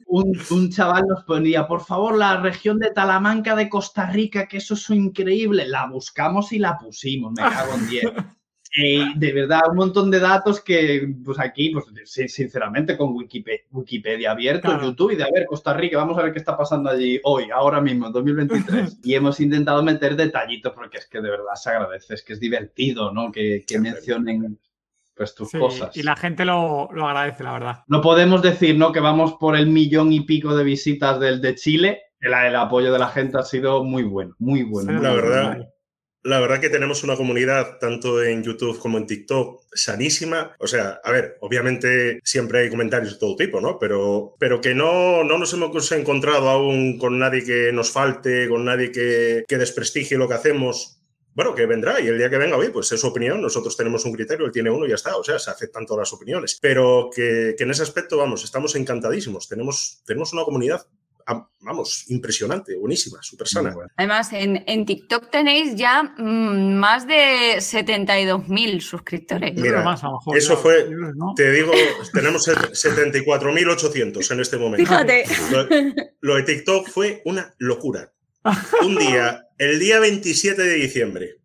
un, 0.08 0.34
un 0.50 0.72
chaval 0.72 1.04
nos 1.08 1.24
ponía, 1.24 1.68
por 1.68 1.84
favor, 1.84 2.18
la 2.18 2.42
región 2.42 2.80
de 2.80 2.92
Talamanca 2.92 3.56
de 3.56 3.70
Costa 3.70 4.08
Rica, 4.08 4.48
que 4.48 4.58
eso 4.58 4.74
es 4.74 4.90
increíble. 4.90 5.68
La 5.68 5.88
buscamos 5.88 6.52
y 6.52 6.60
la 6.60 6.78
pusimos, 6.78 7.32
me 7.34 7.44
cago 7.44 7.76
en 7.76 7.88
10. 7.88 8.06
Eh, 8.78 9.06
de 9.16 9.34
verdad, 9.34 9.62
un 9.70 9.78
montón 9.78 10.12
de 10.12 10.20
datos 10.20 10.62
que, 10.62 11.16
pues 11.24 11.40
aquí, 11.40 11.72
pues 11.72 11.86
sinceramente, 12.28 12.98
con 12.98 13.14
Wikipedia, 13.14 13.64
Wikipedia 13.72 14.32
abierto, 14.32 14.82
YouTube 14.82 15.12
y 15.12 15.16
de 15.16 15.24
a 15.24 15.30
ver, 15.34 15.46
Costa 15.46 15.74
Rica, 15.74 15.98
vamos 15.98 16.18
a 16.18 16.24
ver 16.24 16.34
qué 16.34 16.40
está 16.40 16.58
pasando 16.58 16.90
allí 16.90 17.20
hoy, 17.24 17.50
ahora 17.52 17.82
mismo, 17.82 18.08
en 18.08 18.14
2023. 18.14 19.00
y 19.04 19.14
hemos 19.14 19.40
intentado 19.40 19.82
meter 19.84 20.16
detallitos 20.16 20.74
porque 20.74 20.98
es 20.98 21.06
que 21.06 21.22
de 21.22 21.30
verdad 21.30 21.56
se 21.56 21.70
agradece, 21.70 22.16
es 22.16 22.24
que 22.24 22.34
es 22.34 22.40
divertido, 22.40 23.12
¿no? 23.12 23.32
Que, 23.32 23.64
mencionen 23.80 24.58
pues 25.16 25.34
tus 25.34 25.52
cosas. 25.52 25.96
Y 25.96 26.04
la 26.04 26.16
gente 26.16 26.46
lo, 26.46 26.90
agradece, 26.90 27.44
la 27.44 27.54
verdad. 27.54 27.84
No 27.88 28.02
podemos 28.02 28.42
decir, 28.42 28.78
¿no? 28.78 28.92
Que 28.92 29.00
vamos 29.00 29.34
por 29.40 29.56
el 29.56 29.68
millón 29.68 30.12
y 30.12 30.22
pico 30.22 30.56
de 30.56 30.64
visitas 30.64 31.20
del 31.20 31.42
de 31.42 31.56
Chile. 31.56 32.02
El, 32.20 32.34
el 32.34 32.56
apoyo 32.56 32.92
de 32.92 33.00
la 33.00 33.08
gente 33.08 33.38
ha 33.38 33.44
sido 33.44 33.84
muy 33.84 34.04
bueno, 34.04 34.36
muy 34.40 34.64
bueno. 34.64 35.02
la 35.02 35.14
verdad. 35.14 35.68
La 36.26 36.40
verdad 36.40 36.60
que 36.60 36.72
tenemos 36.72 37.04
una 37.04 37.16
comunidad, 37.16 37.78
tanto 37.80 38.24
en 38.24 38.42
YouTube 38.42 38.80
como 38.80 38.98
en 38.98 39.06
TikTok, 39.06 39.62
sanísima. 39.72 40.56
O 40.58 40.66
sea, 40.66 41.00
a 41.04 41.12
ver, 41.12 41.38
obviamente 41.40 42.20
siempre 42.24 42.62
hay 42.62 42.72
comentarios 42.72 43.14
de 43.14 43.20
todo 43.20 43.36
tipo, 43.36 43.62
¿no? 43.62 43.78
Pero, 43.78 44.34
pero 44.40 44.60
que 44.60 44.74
no, 44.74 45.24
no 45.24 45.38
nos 45.38 45.54
hemos 45.54 45.92
encontrado 45.92 46.50
aún 46.50 46.98
con 46.98 47.20
nadie 47.20 47.46
que 47.46 47.72
nos 47.72 47.92
falte, 47.92 48.50
con 48.50 48.66
nadie 48.66 48.92
que, 48.92 49.44
que 49.48 49.58
desprestigie 49.60 50.18
lo 50.18 50.28
que 50.28 50.34
hacemos. 50.34 50.95
Bueno, 51.36 51.54
que 51.54 51.66
vendrá 51.66 52.00
y 52.00 52.08
el 52.08 52.18
día 52.18 52.30
que 52.30 52.38
venga, 52.38 52.58
oye, 52.58 52.70
pues 52.70 52.92
es 52.92 53.00
su 53.00 53.08
opinión, 53.08 53.42
nosotros 53.42 53.78
tenemos 53.78 54.06
un 54.06 54.14
criterio, 54.14 54.46
él 54.46 54.52
tiene 54.52 54.72
uno 54.72 54.86
y 54.86 54.90
ya 54.90 54.96
está, 54.96 55.18
o 55.18 55.24
sea, 55.24 55.38
se 55.38 55.52
aceptan 55.52 55.86
todas 55.86 56.10
las 56.10 56.14
opiniones. 56.14 56.58
Pero 56.62 57.10
que, 57.14 57.56
que 57.58 57.64
en 57.66 57.72
ese 57.72 57.84
aspecto, 57.84 58.18
vamos, 58.18 58.44
estamos 58.44 58.74
encantadísimos, 58.76 59.48
tenemos, 59.48 60.02
tenos 60.06 60.32
una 60.32 60.46
comunidad 60.46 60.88
vamos, 61.62 62.06
impresionante, 62.10 62.76
buenísima, 62.78 63.22
súper 63.22 63.48
sana. 63.48 63.76
Además, 63.96 64.32
en, 64.34 64.64
en, 64.68 64.86
TikTok 64.86 65.32
tenéis 65.32 65.76
ya 65.76 66.04
mm, 66.04 66.76
más 66.76 67.08
de 67.08 67.56
72.000 67.58 68.80
suscriptores. 68.80 69.56
Mira, 69.56 69.84
más, 69.84 70.04
a 70.04 70.08
lo 70.08 70.14
mejor, 70.14 70.38
eso 70.38 70.56
fue, 70.58 70.88
te 71.36 71.52
digo, 71.52 71.72
tenemos 72.14 72.48
74.800 72.48 74.32
en 74.32 74.40
este 74.40 74.58
momento. 74.58 74.86
Fíjate. 74.86 75.26
lo 76.22 76.36
de 76.36 76.44
TikTok 76.44 76.90
fue 76.90 77.24
una 77.26 77.56
locura. 77.58 78.12
Un 78.84 78.96
día, 78.96 79.48
el 79.58 79.80
día 79.80 80.00
27 80.00 80.62
de 80.62 80.76
diciembre, 80.76 81.38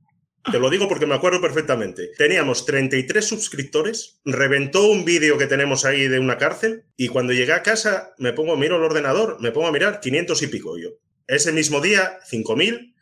te 0.51 0.59
lo 0.59 0.71
digo 0.71 0.89
porque 0.89 1.07
me 1.07 1.15
acuerdo 1.15 1.41
perfectamente. 1.41 2.11
Teníamos 2.17 2.67
33 2.67 3.25
suscriptores, 3.25 4.21
reventó 4.25 4.91
un 4.91 5.05
vídeo 5.05 5.39
que 5.39 5.47
tenemos 5.47 5.85
ahí 5.85 6.09
de 6.09 6.19
una 6.19 6.39
cárcel 6.39 6.85
y 6.97 7.09
cuando 7.09 7.33
llegué 7.33 7.53
a 7.53 7.63
casa 7.63 8.15
me 8.19 8.33
pongo, 8.33 8.57
miro 8.57 8.77
el 8.77 8.83
ordenador, 8.83 9.39
me 9.41 9.51
pongo 9.51 9.69
a 9.69 9.73
mirar 9.73 10.01
500 10.01 10.43
y 10.43 10.47
pico 10.49 10.79
yo. 10.79 10.91
Ese 11.27 11.53
mismo 11.53 11.81
día, 11.81 12.19
5.000, 12.31 12.95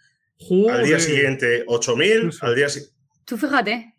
al 0.71 0.85
día 0.85 1.01
siguiente 1.01 1.65
8.000, 1.67 2.39
al 2.43 2.55
día 2.55 2.69
siguiente... 2.69 2.97
Tú 3.25 3.37
fíjate. 3.37 3.95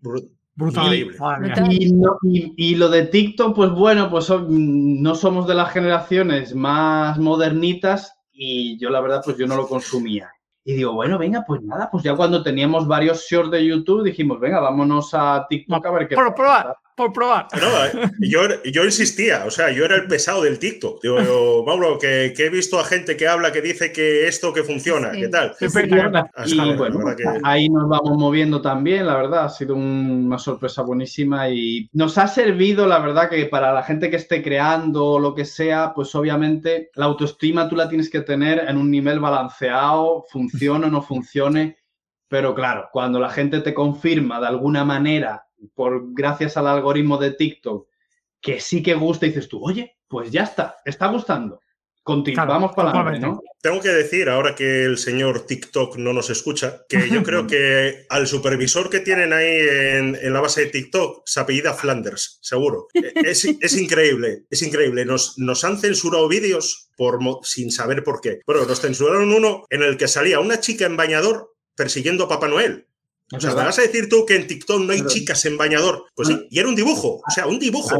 Brutal. 0.55 0.93
Y, 0.93 2.53
y, 2.57 2.75
lo 2.75 2.89
de 2.89 3.03
TikTok, 3.03 3.55
pues 3.55 3.71
bueno, 3.71 4.09
pues 4.11 4.29
no 4.29 5.15
somos 5.15 5.47
de 5.47 5.55
las 5.55 5.71
generaciones 5.71 6.53
más 6.53 7.17
modernitas 7.17 8.18
y 8.41 8.77
yo 8.77 8.89
la 8.89 9.01
verdad 9.01 9.21
pues 9.23 9.37
yo 9.37 9.45
no 9.45 9.57
lo 9.57 9.67
consumía. 9.67 10.31
Y 10.63 10.73
digo, 10.73 10.93
bueno, 10.93 11.17
venga, 11.17 11.43
pues 11.45 11.61
nada, 11.61 11.89
pues 11.91 12.03
ya 12.03 12.15
cuando 12.15 12.41
teníamos 12.41 12.87
varios 12.87 13.25
shorts 13.29 13.51
de 13.51 13.65
YouTube 13.65 14.03
dijimos, 14.03 14.39
venga, 14.39 14.61
vámonos 14.61 15.09
a 15.13 15.45
TikTok 15.49 15.85
a 15.85 15.91
ver 15.91 16.07
qué 16.07 16.15
probar, 16.15 16.77
por 16.99 17.13
probar. 17.13 17.47
No, 17.53 17.85
eh, 17.85 18.11
yo, 18.19 18.41
yo 18.65 18.83
insistía, 18.83 19.45
o 19.45 19.51
sea, 19.51 19.71
yo 19.71 19.85
era 19.85 19.95
el 19.95 20.05
pesado 20.07 20.43
del 20.43 20.59
TikTok. 20.59 21.01
Digo, 21.01 21.63
Mauro, 21.65 21.97
que, 21.97 22.33
que, 22.35 22.47
he 22.47 22.49
visto 22.49 22.77
a 22.77 22.83
gente 22.83 23.15
que 23.15 23.25
habla, 23.25 23.53
que 23.53 23.61
dice 23.61 23.93
que 23.93 24.27
esto 24.27 24.51
que 24.51 24.63
funciona, 24.63 25.11
¿qué 25.11 25.29
tal? 25.29 25.55
y 25.61 26.75
bueno, 26.75 26.99
ahí 27.43 27.69
nos 27.69 27.87
vamos 27.87 28.17
moviendo 28.17 28.61
también, 28.61 29.05
la 29.05 29.15
verdad, 29.15 29.45
ha 29.45 29.49
sido 29.49 29.75
una 29.75 30.37
sorpresa 30.37 30.81
buenísima 30.81 31.49
y 31.49 31.89
nos 31.93 32.17
ha 32.17 32.27
servido, 32.27 32.85
la 32.85 32.99
verdad, 32.99 33.29
que 33.29 33.45
para 33.45 33.71
la 33.71 33.83
gente 33.83 34.09
que 34.09 34.17
esté 34.17 34.43
creando 34.43 35.05
o 35.05 35.19
lo 35.19 35.33
que 35.33 35.45
sea, 35.45 35.93
pues 35.95 36.13
obviamente 36.15 36.89
la 36.95 37.05
autoestima 37.05 37.69
tú 37.69 37.77
la 37.77 37.87
tienes 37.87 38.09
que 38.09 38.19
tener 38.19 38.59
en 38.67 38.75
un 38.75 38.91
nivel 38.91 39.21
balanceado, 39.21 40.25
funcione 40.29 40.87
o 40.87 40.89
no 40.89 41.01
funcione. 41.01 41.77
Pero 42.27 42.53
claro, 42.53 42.89
cuando 42.91 43.19
la 43.21 43.29
gente 43.29 43.61
te 43.61 43.73
confirma 43.73 44.41
de 44.41 44.47
alguna 44.47 44.83
manera 44.83 45.48
por 45.73 46.13
gracias 46.13 46.57
al 46.57 46.67
algoritmo 46.67 47.17
de 47.17 47.31
TikTok, 47.31 47.87
que 48.41 48.59
sí 48.59 48.81
que 48.83 48.93
gusta, 48.93 49.25
y 49.25 49.29
dices 49.29 49.49
tú, 49.49 49.63
oye, 49.63 49.97
pues 50.07 50.31
ya 50.31 50.43
está, 50.43 50.77
está 50.85 51.07
gustando. 51.07 51.59
Continuamos 52.03 52.71
para 52.73 52.89
adelante, 52.89 53.19
¿no? 53.19 53.41
Tengo 53.61 53.81
que 53.81 53.89
decir, 53.89 54.29
ahora 54.29 54.55
que 54.55 54.85
el 54.85 54.97
señor 54.97 55.45
TikTok 55.45 55.97
no 55.97 56.13
nos 56.13 56.29
escucha, 56.29 56.85
que 56.87 57.09
yo 57.09 57.21
creo 57.23 57.45
que 57.45 58.05
al 58.09 58.25
supervisor 58.25 58.89
que 58.89 59.01
tienen 59.01 59.33
ahí 59.33 59.47
en, 59.47 60.33
la 60.33 60.41
base 60.41 60.61
de 60.61 60.71
TikTok 60.71 61.21
se 61.25 61.39
apellida 61.39 61.73
Flanders, 61.73 62.39
seguro. 62.41 62.87
Es, 63.13 63.77
increíble, 63.77 64.45
es 64.49 64.63
increíble. 64.63 65.05
Nos, 65.05 65.37
nos 65.37 65.63
han 65.63 65.77
censurado 65.77 66.27
vídeos 66.27 66.89
por, 66.95 67.19
sin 67.43 67.69
saber 67.69 68.03
por 68.03 68.21
qué. 68.21 68.39
Bueno, 68.47 68.65
nos 68.65 68.81
censuraron 68.81 69.31
uno 69.31 69.65
en 69.69 69.83
el 69.83 69.97
que 69.97 70.07
salía 70.07 70.39
una 70.39 70.59
chica 70.59 70.85
en 70.85 70.97
bañador 70.97 71.53
persiguiendo 71.75 72.23
a 72.23 72.29
Papá 72.29 72.47
Noel. 72.47 72.88
O 73.31 73.39
sea, 73.39 73.51
¿me 73.51 73.63
vas 73.63 73.77
a 73.79 73.83
decir 73.83 74.09
tú 74.09 74.25
que 74.25 74.35
en 74.35 74.47
TikTok 74.47 74.81
no 74.81 74.91
hay 74.91 75.05
chicas 75.05 75.45
en 75.45 75.57
bañador? 75.57 76.05
Pues 76.15 76.27
sí, 76.27 76.47
y 76.49 76.59
era 76.59 76.67
un 76.67 76.75
dibujo, 76.75 77.21
o 77.25 77.31
sea, 77.31 77.45
un 77.45 77.59
dibujo. 77.59 77.95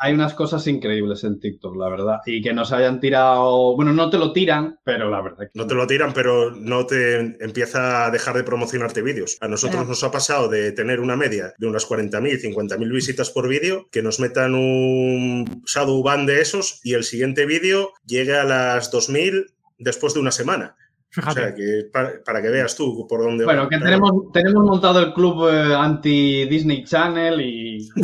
Hay, 0.00 0.14
unas 0.14 0.32
cosas 0.34 0.64
increíbles 0.68 1.24
en 1.24 1.40
TikTok, 1.40 1.76
la 1.76 1.88
verdad. 1.88 2.18
Y 2.24 2.40
que 2.40 2.52
nos 2.52 2.70
hayan 2.70 3.00
tirado, 3.00 3.74
bueno, 3.74 3.92
no 3.92 4.08
te 4.10 4.16
lo 4.16 4.32
tiran, 4.32 4.78
pero 4.84 5.10
la 5.10 5.20
verdad. 5.20 5.48
Que... 5.52 5.58
No 5.58 5.66
te 5.66 5.74
lo 5.74 5.88
tiran, 5.88 6.14
pero 6.14 6.52
no 6.52 6.86
te 6.86 7.18
empieza 7.44 8.06
a 8.06 8.10
dejar 8.10 8.36
de 8.36 8.44
promocionarte 8.44 9.02
vídeos. 9.02 9.36
A 9.40 9.48
nosotros 9.48 9.88
nos 9.88 10.04
ha 10.04 10.12
pasado 10.12 10.48
de 10.48 10.70
tener 10.70 11.00
una 11.00 11.16
media 11.16 11.52
de 11.58 11.66
unas 11.66 11.86
40.000, 11.88 12.40
50.000 12.40 12.92
visitas 12.92 13.30
por 13.30 13.48
vídeo, 13.48 13.88
que 13.90 14.02
nos 14.02 14.20
metan 14.20 14.54
un 14.54 15.62
shadow 15.66 16.00
ban 16.02 16.26
de 16.26 16.42
esos 16.42 16.80
y 16.84 16.94
el 16.94 17.02
siguiente 17.02 17.44
vídeo 17.44 17.92
llegue 18.06 18.36
a 18.36 18.44
las 18.44 18.92
2.000 18.92 19.46
después 19.78 20.14
de 20.14 20.20
una 20.20 20.30
semana. 20.30 20.76
O 21.16 21.32
sea, 21.32 21.54
que 21.54 21.88
para, 21.90 22.42
que 22.42 22.48
veas 22.50 22.76
tú 22.76 23.06
por 23.08 23.22
dónde 23.22 23.46
Bueno, 23.46 23.66
que 23.66 23.78
tenemos, 23.78 24.30
tenemos 24.30 24.62
montado 24.62 25.00
el 25.00 25.14
club 25.14 25.48
eh, 25.48 25.74
anti-Disney 25.74 26.84
Channel 26.84 27.40
y. 27.40 27.88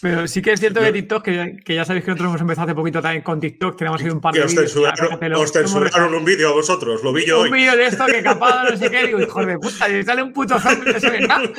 Pero 0.00 0.28
sí 0.28 0.40
que 0.40 0.52
es 0.52 0.60
cierto 0.60 0.80
que 0.80 0.92
TikTok, 0.92 1.24
que, 1.24 1.74
ya 1.74 1.84
sabéis 1.84 2.04
que 2.04 2.12
nosotros 2.12 2.30
hemos 2.30 2.40
empezado 2.42 2.66
hace 2.66 2.76
poquito 2.76 3.02
también 3.02 3.24
con 3.24 3.40
TikTok, 3.40 3.76
tenemos 3.76 4.00
ahí 4.00 4.10
un 4.10 4.20
par 4.20 4.34
de. 4.34 4.40
Que 4.40 4.46
os 5.34 5.52
censuraron, 5.52 6.14
un 6.14 6.24
vídeo 6.24 6.50
a 6.50 6.52
vosotros, 6.52 7.02
lo 7.02 7.12
vi 7.12 7.26
yo 7.26 7.42
Un 7.42 7.50
vídeo 7.50 7.76
de 7.76 7.86
esto 7.86 8.06
que 8.06 8.22
capado, 8.22 8.70
no 8.70 8.76
sé 8.76 8.88
qué, 8.88 9.06
digo, 9.06 9.20
hijo 9.20 9.44
de 9.44 9.58
puta, 9.58 9.88
y 9.88 10.04
sale 10.04 10.22
un 10.22 10.32
puto 10.32 10.60
zombie, 10.60 10.92
no 10.92 11.00
se 11.00 11.20
nada. 11.26 11.50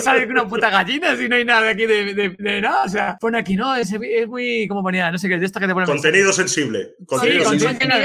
Sale 0.00 0.26
una 0.26 0.46
puta 0.46 0.70
gallina 0.70 1.16
si 1.16 1.28
no 1.28 1.34
hay 1.34 1.44
nada 1.44 1.70
aquí 1.70 1.86
de, 1.86 2.36
de, 2.38 2.60
nada. 2.60 2.84
O 2.84 2.88
sea, 2.88 3.18
pone 3.20 3.38
aquí, 3.38 3.56
no, 3.56 3.74
es, 3.74 3.92
es 3.92 4.28
muy, 4.28 4.68
como 4.68 4.84
ponía, 4.84 5.10
no 5.10 5.18
sé 5.18 5.28
qué, 5.28 5.36
de 5.38 5.46
esto 5.46 5.58
que 5.58 5.66
te 5.66 5.72
pone. 5.72 5.86
Contenido 5.86 6.32
sensible. 6.32 6.94
Contenido 7.06 7.23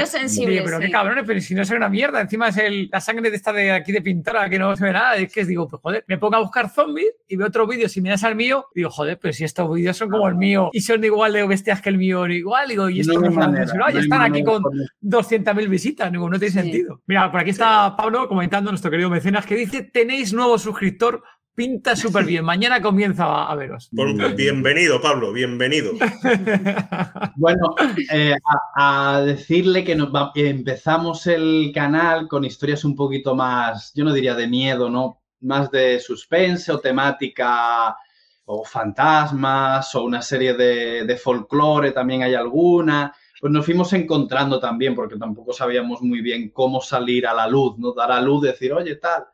sensible. 0.06 0.62
pero 0.64 0.78
qué 0.78 0.90
cabrones, 0.90 1.24
pero 1.26 1.40
si 1.40 1.54
no 1.54 1.62
es 1.62 1.70
una 1.70 1.88
mierda, 1.88 2.20
encima 2.20 2.48
es 2.48 2.56
el, 2.58 2.88
la 2.92 3.00
sangre 3.00 3.30
de 3.30 3.36
esta 3.36 3.52
de 3.52 3.72
aquí 3.72 3.92
de 3.92 4.02
pintora 4.02 4.48
que 4.48 4.58
no 4.58 4.74
se 4.76 4.84
ve 4.84 4.92
nada, 4.92 5.16
es 5.16 5.32
que 5.32 5.44
digo, 5.44 5.68
pues 5.68 5.80
joder, 5.82 6.04
me 6.06 6.18
pongo 6.18 6.36
a 6.36 6.40
buscar 6.40 6.70
zombies 6.70 7.12
y 7.28 7.36
veo 7.36 7.46
otro 7.46 7.66
vídeo 7.66 7.88
similares 7.88 8.24
al 8.24 8.36
mío, 8.36 8.66
digo, 8.74 8.90
joder, 8.90 9.18
pero 9.20 9.32
si 9.32 9.44
estos 9.44 9.72
vídeos 9.72 9.96
son 9.96 10.10
como 10.10 10.28
el 10.28 10.36
mío 10.36 10.70
y 10.72 10.80
son 10.80 11.02
igual 11.04 11.32
de 11.32 11.46
bestias 11.46 11.80
que 11.80 11.88
el 11.88 11.98
mío, 11.98 12.26
igual, 12.26 12.68
digo, 12.68 12.88
y 12.88 13.00
esto 13.00 13.20
no, 13.20 13.30
no, 13.30 13.88
están 13.88 14.22
aquí 14.22 14.42
con 14.42 14.62
200.000 15.02 15.68
visitas, 15.68 16.12
digo, 16.12 16.28
no 16.28 16.38
tiene 16.38 16.52
sentido. 16.52 17.02
Mira, 17.06 17.30
por 17.30 17.40
aquí 17.40 17.50
está 17.50 17.96
Pablo 17.96 18.28
comentando, 18.28 18.70
nuestro 18.70 18.90
querido 18.90 19.10
mecenas, 19.10 19.46
que 19.46 19.54
dice, 19.54 19.82
tenéis 19.82 20.32
nuevo 20.32 20.58
suscriptor 20.58 21.22
pinta 21.54 21.96
súper 21.96 22.24
bien. 22.24 22.44
Mañana 22.44 22.80
comienza 22.80 23.44
a, 23.44 23.54
veros. 23.54 23.90
bienvenido, 24.36 25.00
Pablo, 25.00 25.32
bienvenido. 25.32 25.92
bueno, 27.36 27.74
eh, 28.12 28.34
a, 28.76 29.22
decirle 29.24 29.84
que 29.84 29.96
nos 29.96 30.10
empezamos 30.34 31.26
el 31.26 31.70
canal 31.74 32.28
con 32.28 32.44
historias 32.44 32.84
un 32.84 32.94
poquito 32.94 33.34
más, 33.34 33.92
yo 33.94 34.04
no 34.04 34.12
diría 34.12 34.34
de 34.34 34.46
miedo, 34.46 34.90
¿no? 34.90 35.22
Más 35.40 35.70
de 35.70 36.00
suspense 36.00 36.72
o 36.72 36.80
temática 36.80 37.96
o 38.44 38.64
fantasmas 38.64 39.94
o 39.94 40.04
una 40.04 40.22
serie 40.22 40.54
de, 40.54 41.04
de 41.04 41.16
folclore, 41.16 41.92
también 41.92 42.22
hay 42.22 42.34
alguna 42.34 43.14
pues 43.40 43.50
nos 43.50 43.64
fuimos 43.64 43.90
encontrando 43.94 44.60
también, 44.60 44.94
porque 44.94 45.16
tampoco 45.16 45.54
sabíamos 45.54 46.02
muy 46.02 46.20
bien 46.20 46.50
cómo 46.50 46.82
salir 46.82 47.26
a 47.26 47.32
la 47.32 47.48
luz, 47.48 47.78
¿no? 47.78 47.94
Dar 47.94 48.12
a 48.12 48.20
luz, 48.20 48.42
decir, 48.42 48.70
oye, 48.74 48.96
tal. 48.96 49.24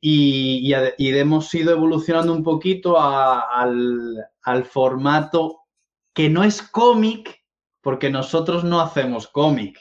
Y, 0.00 0.72
hemos 0.98 1.52
ido 1.54 1.72
evolucionando 1.72 2.32
un 2.32 2.44
poquito 2.44 3.00
al, 3.00 4.24
formato 4.70 5.60
que 6.12 6.28
no 6.28 6.44
es 6.44 6.62
cómic, 6.62 7.44
porque 7.80 8.10
nosotros 8.10 8.64
no 8.64 8.80
hacemos 8.80 9.28
cómic. 9.28 9.78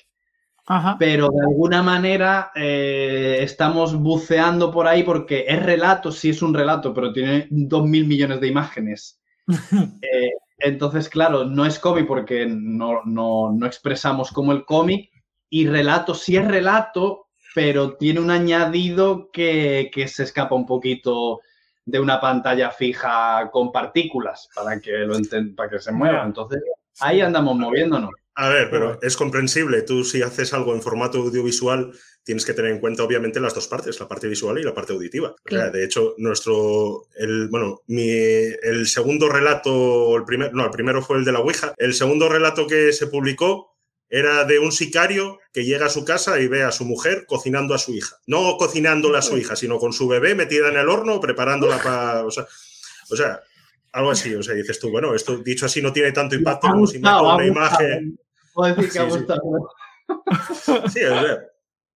Pero 1.00 1.30
de 1.30 1.42
alguna 1.48 1.82
manera 1.82 2.52
eh, 2.54 3.38
estamos 3.42 3.96
buceando 3.96 4.70
por 4.70 4.86
ahí 4.86 5.04
porque 5.04 5.46
es 5.48 5.64
relato, 5.64 6.12
sí 6.12 6.32
es 6.32 6.42
un 6.42 6.54
relato, 6.54 6.94
pero 6.94 7.14
tiene 7.14 7.48
dos 7.50 7.86
mil 7.88 8.06
millones 8.06 8.42
de 8.42 8.48
imágenes. 8.48 9.20
Eh, 10.02 10.32
entonces, 10.60 11.08
claro, 11.08 11.46
no 11.46 11.66
es 11.66 11.78
cómic 11.78 12.08
porque 12.08 12.48
no, 12.48 13.04
no 13.06 13.66
expresamos 13.66 14.32
como 14.32 14.52
el 14.52 14.66
cómic 14.66 15.12
y 15.50 15.68
relato 15.68 16.14
sí 16.14 16.36
es 16.36 16.48
relato, 16.48 17.27
pero 17.58 17.98
tiene 17.98 18.20
un 18.20 18.30
añadido 18.30 19.32
que, 19.34 19.90
que 19.92 20.08
se 20.08 20.22
escapa 20.22 20.54
un 20.54 20.68
poquito 20.68 21.42
de 21.84 22.00
una 22.00 22.22
pantalla 22.22 22.70
fija 22.70 23.50
con 23.52 23.72
partículas 23.72 24.48
para 24.54 24.80
que, 24.80 24.92
lo 24.92 25.18
para 25.56 25.68
que 25.68 25.80
se 25.80 25.92
mueva. 25.92 26.24
Entonces, 26.24 26.62
ahí 27.00 27.20
andamos 27.20 27.58
moviéndonos. 27.58 28.12
A 28.36 28.50
ver, 28.50 28.70
pero 28.70 29.00
es 29.02 29.18
comprensible. 29.18 29.82
Tú 29.82 30.04
si 30.04 30.22
haces 30.22 30.54
algo 30.54 30.76
en 30.76 30.84
formato 30.84 31.18
audiovisual, 31.18 31.94
tienes 32.22 32.46
que 32.46 32.54
tener 32.54 32.70
en 32.70 32.80
cuenta 32.80 33.02
obviamente 33.02 33.40
las 33.40 33.56
dos 33.56 33.68
partes, 33.68 34.00
la 34.00 34.08
parte 34.08 34.28
visual 34.28 34.60
y 34.60 34.64
la 34.64 34.76
parte 34.76 34.94
auditiva. 34.94 35.30
O 35.30 35.32
sea, 35.32 35.44
Claro. 35.44 35.72
de 35.72 35.84
hecho, 35.84 36.14
nuestro, 36.20 37.08
el, 37.16 37.48
bueno, 37.48 37.82
mi, 37.88 38.08
el 38.08 38.86
segundo 38.86 39.30
relato, 39.30 40.16
el 40.16 40.26
primer, 40.26 40.54
no, 40.54 40.66
el 40.66 40.70
primero 40.70 41.02
fue 41.02 41.18
el 41.18 41.26
de 41.26 41.32
la 41.32 41.40
Ouija. 41.40 41.74
El 41.78 41.96
segundo 41.96 42.30
relato 42.30 42.68
que 42.68 42.94
se 42.94 43.08
publicó 43.08 43.77
era 44.10 44.46
de 44.46 44.60
un 44.60 44.72
sicario 44.72 45.40
que 45.52 45.66
llega 45.66 45.88
a 45.88 45.90
su 45.90 46.06
casa 46.06 46.40
y 46.40 46.48
ve 46.48 46.64
a 46.64 46.72
su 46.72 46.86
mujer 46.86 47.26
cocinando 47.28 47.74
a 47.74 47.78
su 47.78 47.94
hija. 47.94 48.16
No 48.26 48.58
cocinándola 48.58 49.20
a 49.20 49.22
su 49.22 49.38
hija, 49.38 49.56
sino 49.56 49.78
con 49.80 49.94
su 49.94 50.08
bebé 50.08 50.36
metida 50.36 50.70
en 50.70 50.78
el 50.78 50.90
horno, 50.90 51.20
preparándola 51.20 51.82
para... 51.82 52.26
O 52.26 52.32
sea, 52.32 52.48
o 53.10 53.16
sea, 53.16 53.42
algo 53.92 54.12
así. 54.12 54.34
O 54.36 54.44
sea, 54.44 54.54
dices 54.56 54.80
tú, 54.80 54.90
bueno, 54.92 55.14
esto 55.14 55.38
dicho 55.38 55.66
así 55.66 55.82
no 55.82 55.92
tiene 55.92 56.12
tanto 56.12 56.36
impacto 56.36 56.68
como 56.70 56.88
si 56.88 57.02
ha 57.04 57.22
una 57.22 57.46
imagen... 57.46 58.20
Puedo 58.54 58.74
decir 58.74 58.92
que 58.92 58.92
Sí, 58.92 59.00
ha 59.00 59.10
sí. 59.10 59.18
gustado. 59.18 59.42
Sí, 60.94 61.04
o 61.04 61.22
sea, 61.22 61.38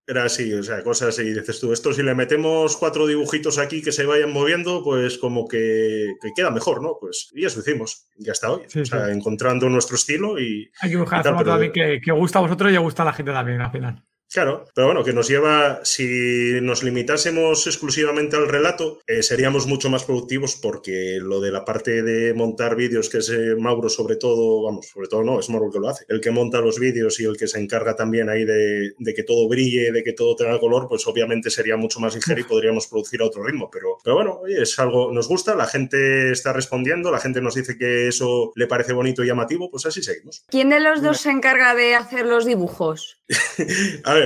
era 0.07 0.25
así, 0.25 0.53
o 0.53 0.63
sea, 0.63 0.83
cosas 0.83 1.09
así. 1.09 1.23
Dices 1.31 1.59
tú, 1.59 1.71
esto 1.73 1.93
si 1.93 2.03
le 2.03 2.15
metemos 2.15 2.75
cuatro 2.77 3.07
dibujitos 3.07 3.57
aquí 3.57 3.81
que 3.81 3.91
se 3.91 4.05
vayan 4.05 4.31
moviendo, 4.33 4.83
pues 4.83 5.17
como 5.17 5.47
que, 5.47 6.13
que 6.21 6.29
queda 6.35 6.51
mejor, 6.51 6.81
¿no? 6.81 6.97
Pues 6.99 7.29
y 7.33 7.45
eso 7.45 7.59
hicimos, 7.61 8.07
y 8.17 8.29
hasta 8.29 8.51
hoy. 8.51 8.63
Sí, 8.67 8.79
o 8.81 8.85
sea, 8.85 9.05
sí. 9.07 9.11
encontrando 9.13 9.69
nuestro 9.69 9.95
estilo 9.95 10.39
y 10.39 10.69
Hay 10.81 10.89
que 10.91 10.97
buscar 10.97 11.21
Y 11.21 11.23
tal, 11.23 11.37
pero- 11.37 11.51
también 11.51 11.71
que, 11.71 11.99
que 12.03 12.11
gusta 12.11 12.39
a 12.39 12.41
vosotros 12.41 12.71
y 12.71 12.77
gusta 12.77 13.03
a 13.03 13.05
la 13.05 13.13
gente 13.13 13.31
también 13.31 13.61
al 13.61 13.71
final. 13.71 14.03
Claro, 14.31 14.65
pero 14.73 14.87
bueno, 14.87 15.03
que 15.03 15.11
nos 15.11 15.27
lleva, 15.27 15.81
si 15.83 16.59
nos 16.61 16.83
limitásemos 16.83 17.67
exclusivamente 17.67 18.37
al 18.37 18.47
relato, 18.47 19.01
eh, 19.05 19.23
seríamos 19.23 19.67
mucho 19.67 19.89
más 19.89 20.05
productivos 20.05 20.55
porque 20.55 21.19
lo 21.21 21.41
de 21.41 21.51
la 21.51 21.65
parte 21.65 22.01
de 22.01 22.33
montar 22.33 22.77
vídeos, 22.77 23.09
que 23.09 23.17
es 23.17 23.29
eh, 23.29 23.55
Mauro 23.59 23.89
sobre 23.89 24.15
todo, 24.15 24.63
vamos, 24.63 24.87
sobre 24.87 25.09
todo 25.09 25.23
no, 25.23 25.37
es 25.41 25.49
Mauro 25.49 25.65
el 25.65 25.73
que 25.73 25.79
lo 25.79 25.89
hace, 25.89 26.05
el 26.07 26.21
que 26.21 26.31
monta 26.31 26.61
los 26.61 26.79
vídeos 26.79 27.19
y 27.19 27.25
el 27.25 27.35
que 27.35 27.47
se 27.47 27.59
encarga 27.59 27.97
también 27.97 28.29
ahí 28.29 28.45
de, 28.45 28.93
de 28.97 29.13
que 29.13 29.23
todo 29.23 29.49
brille, 29.49 29.91
de 29.91 30.01
que 30.01 30.13
todo 30.13 30.33
tenga 30.37 30.57
color, 30.61 30.87
pues 30.87 31.05
obviamente 31.07 31.49
sería 31.49 31.75
mucho 31.75 31.99
más 31.99 32.15
ligero 32.15 32.39
y 32.39 32.45
podríamos 32.45 32.87
producir 32.87 33.21
a 33.21 33.25
otro 33.25 33.43
ritmo, 33.43 33.69
pero, 33.69 33.97
pero 34.01 34.15
bueno, 34.15 34.39
oye, 34.43 34.61
es 34.61 34.79
algo, 34.79 35.11
nos 35.11 35.27
gusta, 35.27 35.55
la 35.55 35.67
gente 35.67 36.31
está 36.31 36.53
respondiendo, 36.53 37.11
la 37.11 37.19
gente 37.19 37.41
nos 37.41 37.55
dice 37.55 37.77
que 37.77 38.07
eso 38.07 38.53
le 38.55 38.67
parece 38.67 38.93
bonito 38.93 39.25
y 39.25 39.27
llamativo, 39.27 39.69
pues 39.69 39.85
así 39.85 40.01
seguimos. 40.01 40.45
¿Quién 40.47 40.69
de 40.69 40.79
los 40.79 41.01
dos 41.01 41.19
se 41.19 41.31
encarga 41.31 41.75
de 41.75 41.95
hacer 41.95 42.25
los 42.25 42.45
dibujos? 42.45 43.17
A 44.03 44.13
ver, 44.13 44.20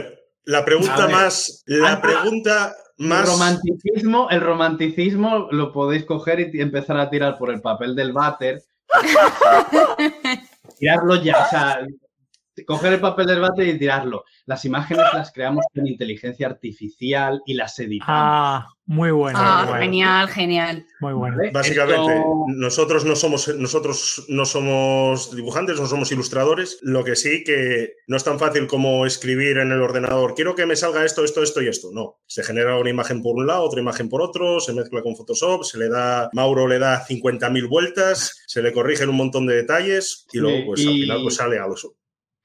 la 0.45 0.63
pregunta 0.63 1.07
más, 1.07 1.63
la 1.65 2.01
pregunta 2.01 2.75
El 2.97 3.07
más... 3.07 3.27
romanticismo, 3.27 4.29
el 4.29 4.41
romanticismo 4.41 5.47
lo 5.51 5.71
podéis 5.71 6.05
coger 6.05 6.51
y 6.53 6.61
empezar 6.61 6.97
a 6.97 7.09
tirar 7.09 7.37
por 7.37 7.51
el 7.51 7.61
papel 7.61 7.95
del 7.95 8.13
váter. 8.13 8.63
tirarlo 10.79 11.15
ya, 11.15 11.45
o 11.45 11.49
sea, 11.49 11.87
coger 12.63 12.93
el 12.93 12.99
papel 13.01 13.25
del 13.27 13.39
váter 13.41 13.67
y 13.67 13.77
tirarlo. 13.77 14.23
Las 14.45 14.63
imágenes 14.65 15.05
las 15.13 15.31
creamos 15.31 15.65
con 15.73 15.85
inteligencia 15.87 16.47
artificial 16.47 17.41
y 17.45 17.53
las 17.55 17.77
editamos. 17.79 18.13
Ah, 18.15 18.67
muy 18.85 19.11
bueno. 19.11 19.37
Ah, 19.41 19.61
muy 19.61 19.69
bueno, 19.69 19.81
genial, 19.83 20.27
genial. 20.29 20.85
Muy 20.99 21.13
bueno. 21.13 21.37
¿vale? 21.37 21.51
Básicamente, 21.51 22.13
Esto- 22.15 22.45
nosotros 22.47 23.03
no 23.05 23.15
somos 23.15 23.47
nosotros 23.55 24.25
no 24.29 24.45
somos 24.45 25.35
dibujantes, 25.35 25.79
no 25.79 25.87
somos 25.87 26.11
ilustradores. 26.11 26.77
Lo 26.81 27.03
que 27.03 27.15
sí 27.15 27.43
que 27.43 27.93
no 28.07 28.15
es 28.15 28.23
tan 28.23 28.37
fácil 28.39 28.67
como 28.67 29.05
escribir 29.05 29.57
en 29.57 29.71
el 29.71 29.81
ordenador. 29.81 30.35
Quiero 30.35 30.55
que 30.55 30.65
me 30.65 30.75
salga 30.75 31.03
esto, 31.03 31.23
esto, 31.23 31.41
esto 31.41 31.61
y 31.61 31.67
esto. 31.67 31.89
No, 31.91 32.19
se 32.27 32.43
genera 32.43 32.77
una 32.77 32.89
imagen 32.91 33.21
por 33.23 33.35
un 33.35 33.47
lado, 33.47 33.63
otra 33.63 33.81
imagen 33.81 34.07
por 34.07 34.21
otro, 34.21 34.59
se 34.59 34.73
mezcla 34.73 35.01
con 35.01 35.15
Photoshop, 35.15 35.63
se 35.63 35.77
le 35.79 35.89
da 35.89 36.29
Mauro 36.33 36.67
le 36.67 36.79
da 36.79 37.03
50.000 37.05 37.67
vueltas, 37.67 38.43
se 38.47 38.61
le 38.61 38.71
corrigen 38.71 39.09
un 39.09 39.15
montón 39.17 39.47
de 39.47 39.55
detalles 39.55 40.27
y 40.31 40.37
luego 40.37 40.67
pues 40.67 40.85
al 40.85 40.93
final 40.93 41.19
pues 41.23 41.35
sale 41.35 41.57
algo. 41.59 41.75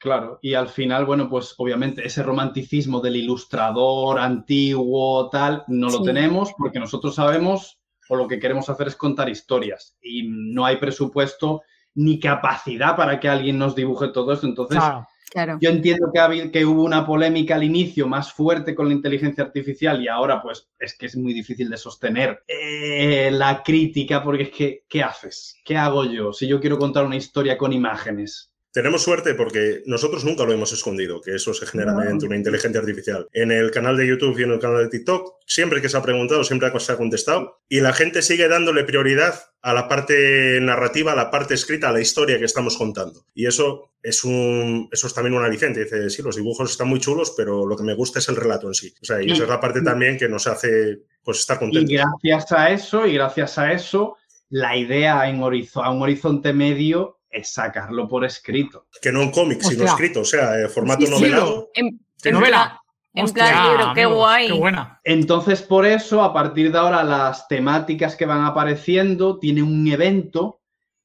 Claro, 0.01 0.39
y 0.41 0.55
al 0.55 0.69
final, 0.69 1.05
bueno, 1.05 1.29
pues 1.29 1.55
obviamente 1.59 2.07
ese 2.07 2.23
romanticismo 2.23 3.01
del 3.01 3.17
ilustrador 3.17 4.19
antiguo, 4.19 5.29
tal, 5.29 5.63
no 5.69 5.91
lo 5.91 6.01
tenemos 6.01 6.55
porque 6.57 6.81
nosotros 6.81 7.15
sabemos 7.15 7.79
o 8.09 8.17
lo 8.17 8.27
que 8.27 8.39
queremos 8.39 8.71
hacer 8.71 8.89
es 8.89 8.97
contar 8.97 9.29
historias 9.29 9.99
y 10.01 10.27
no 10.27 10.65
hay 10.65 10.79
presupuesto 10.79 11.61
ni 11.95 12.19
capacidad 12.19 12.97
para 12.97 13.21
que 13.21 13.29
alguien 13.29 13.59
nos 13.59 13.75
dibuje 13.77 14.09
todo 14.09 14.33
esto. 14.33 14.47
Entonces, 14.47 14.79
Claro. 14.79 15.07
Claro. 15.31 15.59
yo 15.61 15.71
entiendo 15.71 16.11
que, 16.13 16.51
que 16.51 16.65
hubo 16.65 16.83
una 16.83 17.07
polémica 17.07 17.55
al 17.55 17.63
inicio 17.63 18.09
más 18.09 18.33
fuerte 18.33 18.75
con 18.75 18.89
la 18.89 18.95
inteligencia 18.95 19.45
artificial 19.45 20.03
y 20.03 20.09
ahora 20.09 20.43
pues 20.43 20.69
es 20.79 20.97
que 20.99 21.07
es 21.07 21.17
muy 21.17 21.33
difícil 21.33 21.69
de 21.69 21.77
sostener 21.77 22.43
eh, 22.49 23.31
la 23.31 23.63
crítica 23.63 24.25
porque 24.25 24.45
es 24.45 24.51
que, 24.51 24.85
¿qué 24.89 25.05
haces? 25.05 25.57
¿Qué 25.65 25.77
hago 25.77 26.05
yo 26.07 26.33
si 26.33 26.49
yo 26.49 26.59
quiero 26.59 26.79
contar 26.79 27.05
una 27.05 27.15
historia 27.17 27.57
con 27.57 27.73
imágenes? 27.73 28.50
Tenemos 28.73 29.03
suerte 29.03 29.35
porque 29.35 29.83
nosotros 29.87 30.25
nunca 30.25 30.45
lo 30.45 30.53
hemos 30.53 30.73
escondido, 30.73 31.21
que 31.21 31.35
eso 31.35 31.53
se 31.53 31.67
genera 31.67 31.93
No. 31.93 31.99
mediante 31.99 32.27
una 32.27 32.37
inteligencia 32.37 32.81
artificial. 32.81 33.27
En 33.33 33.51
el 33.51 33.73
canal 33.73 33.97
de 33.97 34.07
YouTube 34.07 34.39
y 34.39 34.45
en 34.45 34.53
el 34.53 34.61
canal 34.61 34.85
de 34.85 34.89
TikTok, 34.91 35.39
siempre 35.45 35.83
que 35.83 35.89
se 35.89 35.97
ha 35.97 36.03
preguntado, 36.03 36.45
siempre 36.45 36.71
se 36.79 36.93
ha 36.93 36.97
contestado. 36.97 37.61
Y 37.69 37.81
la 37.81 37.93
gente 37.93 38.23
sigue 38.23 38.47
dándole 38.47 38.85
prioridad 38.85 39.35
a 39.63 39.75
la 39.75 39.89
parte 39.89 40.61
narrativa, 40.63 41.13
a 41.13 41.17
la 41.17 41.31
parte 41.33 41.55
escrita, 41.55 41.89
a 41.89 41.93
la 41.93 42.01
historia 42.01 42.39
que 42.39 42.45
estamos 42.45 42.77
contando. 42.79 43.25
Y 43.35 43.47
eso 43.47 43.91
es, 44.05 44.23
un, 44.25 44.89
eso 44.93 45.07
es 45.09 45.15
también 45.15 45.35
un 45.35 45.45
aliciente. 45.45 45.83
Dice, 45.85 46.09
sí, 46.09 46.23
los 46.23 46.37
dibujos 46.37 46.71
están 46.71 46.87
muy 46.89 47.01
chulos, 47.01 47.35
pero 47.37 47.67
lo 47.67 47.77
que 47.77 47.83
me 47.83 47.95
gusta 47.95 48.21
es 48.21 48.29
el 48.29 48.37
relato 48.37 48.69
en 48.69 48.75
sí. 48.75 48.95
O 49.03 49.05
sea, 49.05 49.21
y 49.21 49.27
Y- 49.29 49.33
esa 49.33 49.43
es 49.43 49.49
la 49.49 49.61
parte 49.61 49.83
también 49.83 50.17
que 50.17 50.29
nos 50.29 50.47
hace 50.47 51.01
pues, 51.25 51.41
estar 51.41 51.57
Y 51.57 51.61
contentos. 51.61 51.91
gracias 51.93 52.53
a 52.53 52.71
eso, 52.71 53.07
y 53.07 53.15
gracias 53.15 53.59
a 53.59 53.73
eso, 53.73 54.17
la 54.49 54.77
idea 54.77 55.29
en 55.29 55.41
horizo- 55.43 55.83
a 55.85 55.91
un 55.91 56.03
horizonte 56.03 56.53
medio 56.53 57.19
es 57.31 57.53
sacarlo 57.53 58.09
por 58.09 58.25
escrito. 58.25 58.87
Que 59.01 59.13
no 59.13 59.23
en 59.23 59.31
cómic, 59.31 59.61
sino 59.61 59.85
Hostia. 59.85 59.91
escrito. 59.91 60.21
O 60.21 60.25
sea, 60.25 60.59
eh, 60.61 60.69
formato 60.69 61.05
Sí, 61.07 61.11
novelado. 61.11 61.71
En, 61.75 62.01
Sí, 62.17 62.29
en 62.29 62.35
novela. 62.35 62.57
plan- 62.65 62.77
En 63.13 63.25
Hostia, 63.25 63.45
plan 63.49 63.69
libro, 63.71 63.95
qué 63.95 64.03
amigo, 64.03 64.17
guay. 64.19 64.47
Qué 64.47 64.53
buena. 64.53 65.01
Entonces, 65.03 65.63
por 65.63 65.85
eso, 65.85 66.23
a 66.23 66.33
partir 66.33 66.71
de 66.71 66.79
ahora, 66.79 67.03
las 67.03 67.49
temáticas 67.49 68.15
que 68.15 68.25
van 68.27 68.45
apareciendo 68.45 69.39
tienen 69.41 69.65
un 69.65 69.89
evento. 69.89 70.61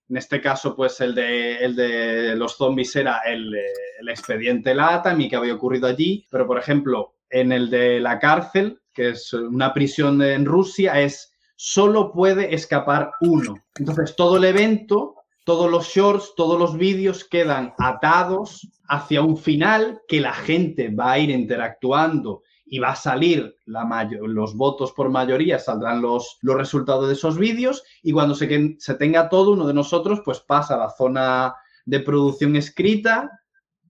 En 0.07 0.17
este 0.17 0.39
caso, 0.39 0.75
pues 0.75 1.01
el 1.01 1.15
de, 1.15 1.57
el 1.65 1.75
de 1.75 2.35
los 2.35 2.57
zombies 2.57 2.95
era 2.95 3.21
el, 3.25 3.55
eh, 3.55 3.61
el 3.99 4.09
expediente 4.09 4.75
LATAM 4.75 5.19
y 5.21 5.29
que 5.29 5.35
había 5.35 5.55
ocurrido 5.55 5.88
allí. 5.88 6.27
Pero, 6.29 6.45
por 6.45 6.59
ejemplo, 6.59 7.15
en 7.27 7.51
el 7.51 7.71
de 7.71 7.99
la 7.99 8.19
cárcel, 8.19 8.79
que 8.93 9.09
es 9.09 9.33
una 9.33 9.73
prisión 9.73 10.21
en 10.21 10.45
Rusia, 10.45 11.01
es 11.01 11.31
solo 11.55 12.11
puede 12.11 12.53
escapar 12.53 13.13
uno. 13.21 13.55
Entonces, 13.79 14.15
todo 14.15 14.38
el 14.38 14.43
evento, 14.43 15.14
todos 15.45 15.71
los 15.71 15.88
shorts, 15.88 16.34
todos 16.36 16.60
los 16.60 16.75
vídeos 16.75 17.23
quedan 17.23 17.73
atados 17.77 18.67
hacia 18.89 19.21
un 19.21 19.38
final 19.38 20.01
que 20.08 20.19
la 20.19 20.34
gente 20.34 20.89
va 20.89 21.13
a 21.13 21.19
ir 21.19 21.29
interactuando 21.29 22.41
y 22.65 22.79
va 22.79 22.89
a 22.89 22.95
salir 22.95 23.55
la 23.65 24.10
los 24.21 24.55
votos 24.55 24.91
por 24.91 25.10
mayoría, 25.10 25.60
saldrán 25.60 26.01
los, 26.01 26.39
los 26.41 26.58
resultados 26.58 27.08
de 27.08 27.13
esos 27.13 27.38
vídeos 27.38 27.84
y 28.01 28.12
cuando 28.12 28.34
se, 28.34 28.75
se 28.79 28.95
tenga 28.95 29.29
todo, 29.29 29.51
uno 29.51 29.67
de 29.67 29.73
nosotros 29.75 30.21
pues 30.25 30.39
pasa 30.39 30.73
a 30.73 30.79
la 30.79 30.89
zona 30.89 31.55
de 31.86 31.99
producción 31.99 32.55
escrita 32.55 33.29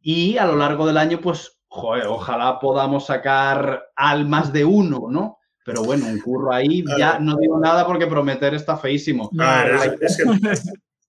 y 0.01 0.37
a 0.37 0.45
lo 0.45 0.57
largo 0.57 0.85
del 0.85 0.97
año 0.97 1.21
pues, 1.21 1.57
joder, 1.67 2.07
ojalá 2.07 2.59
podamos 2.59 3.05
sacar 3.05 3.85
al 3.95 4.27
más 4.27 4.51
de 4.51 4.65
uno, 4.65 5.07
¿no? 5.09 5.37
Pero 5.63 5.83
bueno, 5.83 6.05
un 6.05 6.19
curro 6.19 6.53
ahí, 6.53 6.83
ya 6.99 7.17
no 7.17 7.37
digo 7.37 7.57
nada 7.59 7.87
porque 7.87 8.05
prometer 8.05 8.53
está 8.53 8.77
feísimo. 8.77 9.29
Hay- 9.39 9.89
es, 10.01 10.17
es 10.17 10.17
que 10.17 10.59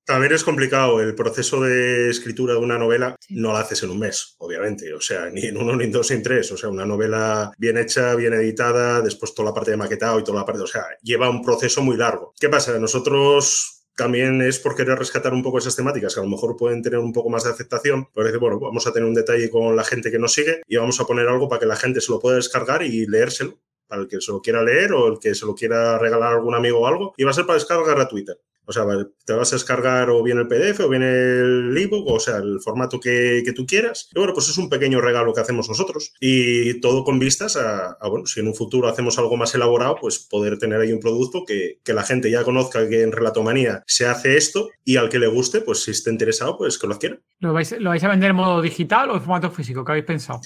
también 0.06 0.32
es 0.32 0.44
complicado. 0.44 1.00
El 1.00 1.14
proceso 1.14 1.60
de 1.60 2.08
escritura 2.08 2.54
de 2.54 2.60
una 2.60 2.78
novela 2.78 3.16
no 3.28 3.52
la 3.52 3.60
haces 3.60 3.82
en 3.82 3.90
un 3.90 3.98
mes, 3.98 4.36
obviamente. 4.38 4.94
O 4.94 5.00
sea, 5.00 5.28
ni 5.30 5.42
en 5.42 5.56
uno, 5.56 5.76
ni 5.76 5.84
en 5.84 5.92
dos, 5.92 6.10
ni 6.10 6.16
en 6.16 6.22
tres. 6.22 6.50
O 6.52 6.56
sea, 6.56 6.70
una 6.70 6.86
novela 6.86 7.52
bien 7.58 7.76
hecha, 7.76 8.14
bien 8.14 8.32
editada, 8.32 9.02
después 9.02 9.34
toda 9.34 9.50
la 9.50 9.54
parte 9.54 9.72
de 9.72 9.76
maquetado 9.76 10.18
y 10.20 10.24
toda 10.24 10.38
la 10.38 10.46
parte. 10.46 10.62
O 10.62 10.66
sea, 10.66 10.86
lleva 11.02 11.28
un 11.28 11.42
proceso 11.42 11.82
muy 11.82 11.96
largo. 11.96 12.32
¿Qué 12.40 12.48
pasa? 12.48 12.78
Nosotros 12.78 13.84
también 13.96 14.42
es 14.42 14.60
por 14.60 14.76
querer 14.76 14.98
rescatar 14.98 15.32
un 15.32 15.42
poco 15.42 15.58
esas 15.58 15.74
temáticas 15.74 16.14
que 16.14 16.20
a 16.20 16.22
lo 16.22 16.28
mejor 16.28 16.56
pueden 16.56 16.82
tener 16.82 17.00
un 17.00 17.12
poco 17.12 17.28
más 17.28 17.42
de 17.42 17.50
aceptación. 17.50 18.08
Pero 18.14 18.26
decir, 18.26 18.40
bueno, 18.40 18.60
vamos 18.60 18.86
a 18.86 18.92
tener 18.92 19.08
un 19.08 19.14
detalle 19.14 19.50
con 19.50 19.74
la 19.74 19.84
gente 19.84 20.12
que 20.12 20.20
nos 20.20 20.32
sigue 20.32 20.62
y 20.68 20.76
vamos 20.76 21.00
a 21.00 21.04
poner 21.04 21.26
algo 21.26 21.48
para 21.48 21.60
que 21.60 21.66
la 21.66 21.76
gente 21.76 22.00
se 22.00 22.12
lo 22.12 22.20
pueda 22.20 22.36
descargar 22.36 22.82
y 22.82 23.06
leérselo. 23.06 23.58
Para 23.88 24.02
el 24.02 24.08
que 24.08 24.20
se 24.20 24.32
lo 24.32 24.42
quiera 24.42 24.64
leer 24.64 24.92
o 24.92 25.06
el 25.06 25.18
que 25.20 25.34
se 25.34 25.46
lo 25.46 25.54
quiera 25.54 25.96
regalar 25.96 26.32
a 26.32 26.36
algún 26.36 26.54
amigo 26.54 26.80
o 26.80 26.86
algo. 26.86 27.14
Y 27.16 27.24
va 27.24 27.30
a 27.30 27.34
ser 27.34 27.46
para 27.46 27.58
descarga 27.58 27.94
gratuita. 27.94 28.34
O 28.66 28.72
sea, 28.72 28.84
te 29.24 29.32
vas 29.32 29.52
a 29.52 29.56
descargar 29.56 30.10
o 30.10 30.22
bien 30.22 30.38
el 30.38 30.48
PDF 30.48 30.80
o 30.80 30.88
bien 30.88 31.02
el 31.02 31.76
ebook, 31.76 32.08
o 32.08 32.20
sea, 32.20 32.36
el 32.36 32.60
formato 32.60 33.00
que, 33.00 33.42
que 33.44 33.52
tú 33.52 33.66
quieras. 33.66 34.08
Y 34.14 34.18
bueno, 34.18 34.34
pues 34.34 34.48
es 34.48 34.58
un 34.58 34.68
pequeño 34.68 35.00
regalo 35.00 35.32
que 35.32 35.40
hacemos 35.40 35.68
nosotros. 35.68 36.12
Y 36.20 36.80
todo 36.80 37.04
con 37.04 37.18
vistas 37.18 37.56
a, 37.56 37.96
bueno, 38.08 38.26
si 38.26 38.40
en 38.40 38.48
un 38.48 38.54
futuro 38.54 38.88
hacemos 38.88 39.18
algo 39.18 39.36
más 39.36 39.54
elaborado, 39.54 39.96
pues 40.00 40.18
poder 40.18 40.58
tener 40.58 40.80
ahí 40.80 40.92
un 40.92 41.00
producto 41.00 41.44
que, 41.46 41.78
que 41.84 41.94
la 41.94 42.02
gente 42.02 42.30
ya 42.30 42.44
conozca 42.44 42.88
que 42.88 43.02
en 43.02 43.12
Relatomanía 43.12 43.82
se 43.86 44.06
hace 44.06 44.36
esto 44.36 44.68
y 44.84 44.96
al 44.96 45.08
que 45.08 45.18
le 45.18 45.28
guste, 45.28 45.60
pues 45.60 45.82
si 45.82 45.90
esté 45.90 46.10
interesado, 46.10 46.56
pues 46.58 46.78
que 46.78 46.86
lo 46.86 46.94
adquiera. 46.94 47.18
¿Lo 47.40 47.52
vais, 47.52 47.72
¿Lo 47.78 47.90
vais 47.90 48.02
a 48.04 48.08
vender 48.08 48.30
en 48.30 48.36
modo 48.36 48.62
digital 48.62 49.10
o 49.10 49.14
en 49.14 49.20
formato 49.20 49.50
físico? 49.50 49.84
¿Qué 49.84 49.92
habéis 49.92 50.06
pensado? 50.06 50.40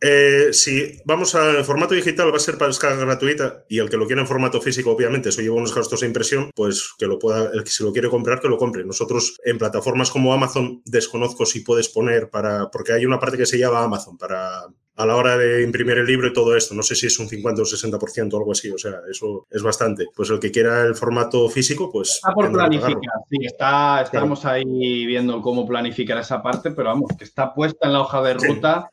Eh, 0.00 0.48
si 0.52 0.98
vamos 1.04 1.34
al 1.34 1.64
formato 1.64 1.94
digital, 1.94 2.32
va 2.32 2.36
a 2.36 2.40
ser 2.40 2.56
para 2.56 2.68
descarga 2.68 3.04
gratuita 3.04 3.64
y 3.68 3.78
el 3.78 3.90
que 3.90 3.96
lo 3.96 4.06
quiera 4.06 4.22
en 4.22 4.28
formato 4.28 4.60
físico, 4.60 4.90
obviamente, 4.90 5.28
eso 5.28 5.42
lleva 5.42 5.56
unos 5.56 5.74
gastos 5.74 6.00
de 6.00 6.06
impresión, 6.06 6.50
pues 6.54 6.90
que 6.98 7.06
lo 7.06 7.18
pueda, 7.18 7.50
el 7.52 7.64
que 7.64 7.70
si 7.70 7.84
lo 7.84 7.92
quiere 7.92 8.08
comprar, 8.08 8.40
que 8.40 8.48
lo 8.48 8.56
compre. 8.56 8.84
Nosotros 8.84 9.38
en 9.44 9.58
plataformas 9.58 10.10
como 10.10 10.32
Amazon 10.32 10.82
desconozco 10.84 11.44
si 11.44 11.60
puedes 11.60 11.88
poner 11.88 12.30
para, 12.30 12.70
porque 12.70 12.92
hay 12.92 13.04
una 13.04 13.20
parte 13.20 13.36
que 13.36 13.46
se 13.46 13.58
llama 13.58 13.82
Amazon 13.82 14.16
para 14.16 14.66
a 15.00 15.06
la 15.06 15.16
hora 15.16 15.38
de 15.38 15.62
imprimir 15.62 15.96
el 15.96 16.06
libro 16.06 16.28
y 16.28 16.32
todo 16.32 16.54
esto. 16.54 16.74
No 16.74 16.82
sé 16.82 16.94
si 16.94 17.06
es 17.06 17.18
un 17.18 17.26
50 17.26 17.62
o 17.62 17.64
60% 17.64 18.34
o 18.34 18.36
algo 18.36 18.52
así, 18.52 18.70
o 18.70 18.76
sea, 18.76 19.00
eso 19.10 19.46
es 19.50 19.62
bastante. 19.62 20.08
Pues 20.14 20.28
el 20.28 20.38
que 20.38 20.50
quiera 20.50 20.82
el 20.82 20.94
formato 20.94 21.48
físico, 21.48 21.90
pues... 21.90 22.16
Está 22.16 22.32
por 22.32 22.52
planificar, 22.52 22.98
sí, 23.30 23.38
está, 23.40 24.02
estamos 24.02 24.44
ahí 24.44 25.06
viendo 25.06 25.40
cómo 25.40 25.66
planificar 25.66 26.18
esa 26.18 26.42
parte, 26.42 26.72
pero 26.72 26.90
vamos, 26.90 27.12
que 27.16 27.24
está 27.24 27.54
puesta 27.54 27.86
en 27.86 27.94
la 27.94 28.00
hoja 28.02 28.20
de 28.20 28.34
ruta, 28.34 28.90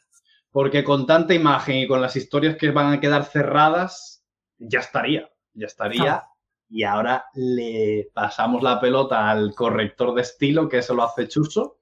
porque 0.51 0.83
con 0.83 1.05
tanta 1.05 1.33
imagen 1.33 1.77
y 1.77 1.87
con 1.87 2.01
las 2.01 2.15
historias 2.15 2.55
que 2.55 2.71
van 2.71 2.93
a 2.93 2.99
quedar 2.99 3.25
cerradas, 3.25 4.23
ya 4.57 4.79
estaría, 4.79 5.29
ya 5.53 5.67
estaría. 5.67 6.23
Y 6.69 6.83
ahora 6.83 7.25
le 7.33 8.09
pasamos 8.13 8.61
la 8.61 8.79
pelota 8.79 9.29
al 9.29 9.53
corrector 9.55 10.13
de 10.15 10.21
estilo, 10.21 10.67
que 10.67 10.79
eso 10.79 10.93
lo 10.93 11.03
hace 11.03 11.27
Chuso 11.27 11.77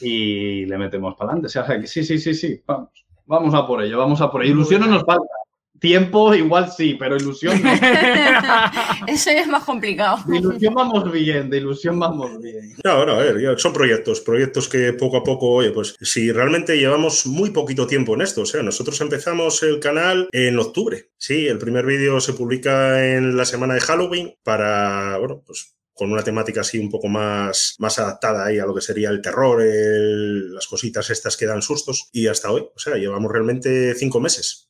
y, 0.00 0.66
le 0.66 0.78
metemos 0.78 1.14
para 1.16 1.32
adelante. 1.32 1.46
O 1.46 1.50
sea, 1.50 1.80
que 1.80 1.86
sí, 1.86 2.04
sí, 2.04 2.18
sí, 2.18 2.34
sí, 2.34 2.62
vamos. 2.66 2.90
Vamos 3.28 3.54
a 3.54 3.66
por 3.66 3.82
ello, 3.82 3.98
vamos 3.98 4.20
a 4.20 4.30
por 4.30 4.44
ello. 4.44 4.52
Ilusión 4.52 4.82
no 4.82 4.86
nos 4.86 5.04
falta. 5.04 5.34
Tiempo 5.80 6.34
igual 6.34 6.70
sí, 6.70 6.96
pero 6.98 7.16
ilusión 7.16 7.62
no. 7.62 7.70
Eso 9.06 9.30
es 9.30 9.46
más 9.46 9.64
complicado. 9.64 10.18
De 10.26 10.38
ilusión 10.38 10.74
vamos 10.74 11.10
bien, 11.12 11.50
de 11.50 11.58
ilusión 11.58 11.98
vamos 11.98 12.40
bien. 12.40 12.74
No, 12.84 13.04
no, 13.04 13.12
a 13.12 13.18
ver, 13.18 13.58
son 13.58 13.72
proyectos, 13.72 14.20
proyectos 14.20 14.68
que 14.68 14.92
poco 14.92 15.18
a 15.18 15.24
poco, 15.24 15.48
oye, 15.48 15.70
pues 15.70 15.96
si 16.00 16.32
realmente 16.32 16.78
llevamos 16.78 17.26
muy 17.26 17.50
poquito 17.50 17.86
tiempo 17.86 18.14
en 18.14 18.22
esto, 18.22 18.42
o 18.42 18.46
sea, 18.46 18.62
nosotros 18.62 19.00
empezamos 19.00 19.62
el 19.62 19.80
canal 19.80 20.28
en 20.32 20.58
octubre, 20.58 21.10
sí, 21.16 21.46
el 21.46 21.58
primer 21.58 21.86
vídeo 21.86 22.20
se 22.20 22.32
publica 22.32 23.14
en 23.14 23.36
la 23.36 23.44
semana 23.44 23.74
de 23.74 23.80
Halloween 23.80 24.34
para, 24.42 25.18
bueno, 25.18 25.42
pues 25.46 25.76
con 25.96 26.12
una 26.12 26.22
temática 26.22 26.60
así 26.60 26.78
un 26.78 26.90
poco 26.90 27.08
más, 27.08 27.74
más 27.78 27.98
adaptada 27.98 28.44
ahí 28.44 28.58
a 28.58 28.66
lo 28.66 28.74
que 28.74 28.82
sería 28.82 29.08
el 29.08 29.22
terror, 29.22 29.62
las 29.64 30.66
cositas 30.66 31.08
estas 31.08 31.38
que 31.38 31.46
dan 31.46 31.62
sustos. 31.62 32.10
Y 32.12 32.26
hasta 32.26 32.50
hoy, 32.50 32.60
o 32.60 32.78
sea, 32.78 32.96
llevamos 32.96 33.32
realmente 33.32 33.94
cinco 33.94 34.20
meses. 34.20 34.68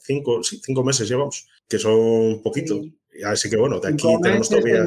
Cinco, 0.00 0.42
cinco 0.42 0.84
meses 0.84 1.08
llevamos, 1.08 1.46
que 1.68 1.78
son 1.78 2.42
poquito. 2.42 2.80
Así 3.24 3.48
que 3.50 3.56
bueno, 3.56 3.80
de 3.80 3.88
aquí 3.88 4.06
tenemos 4.22 4.48
todavía... 4.48 4.84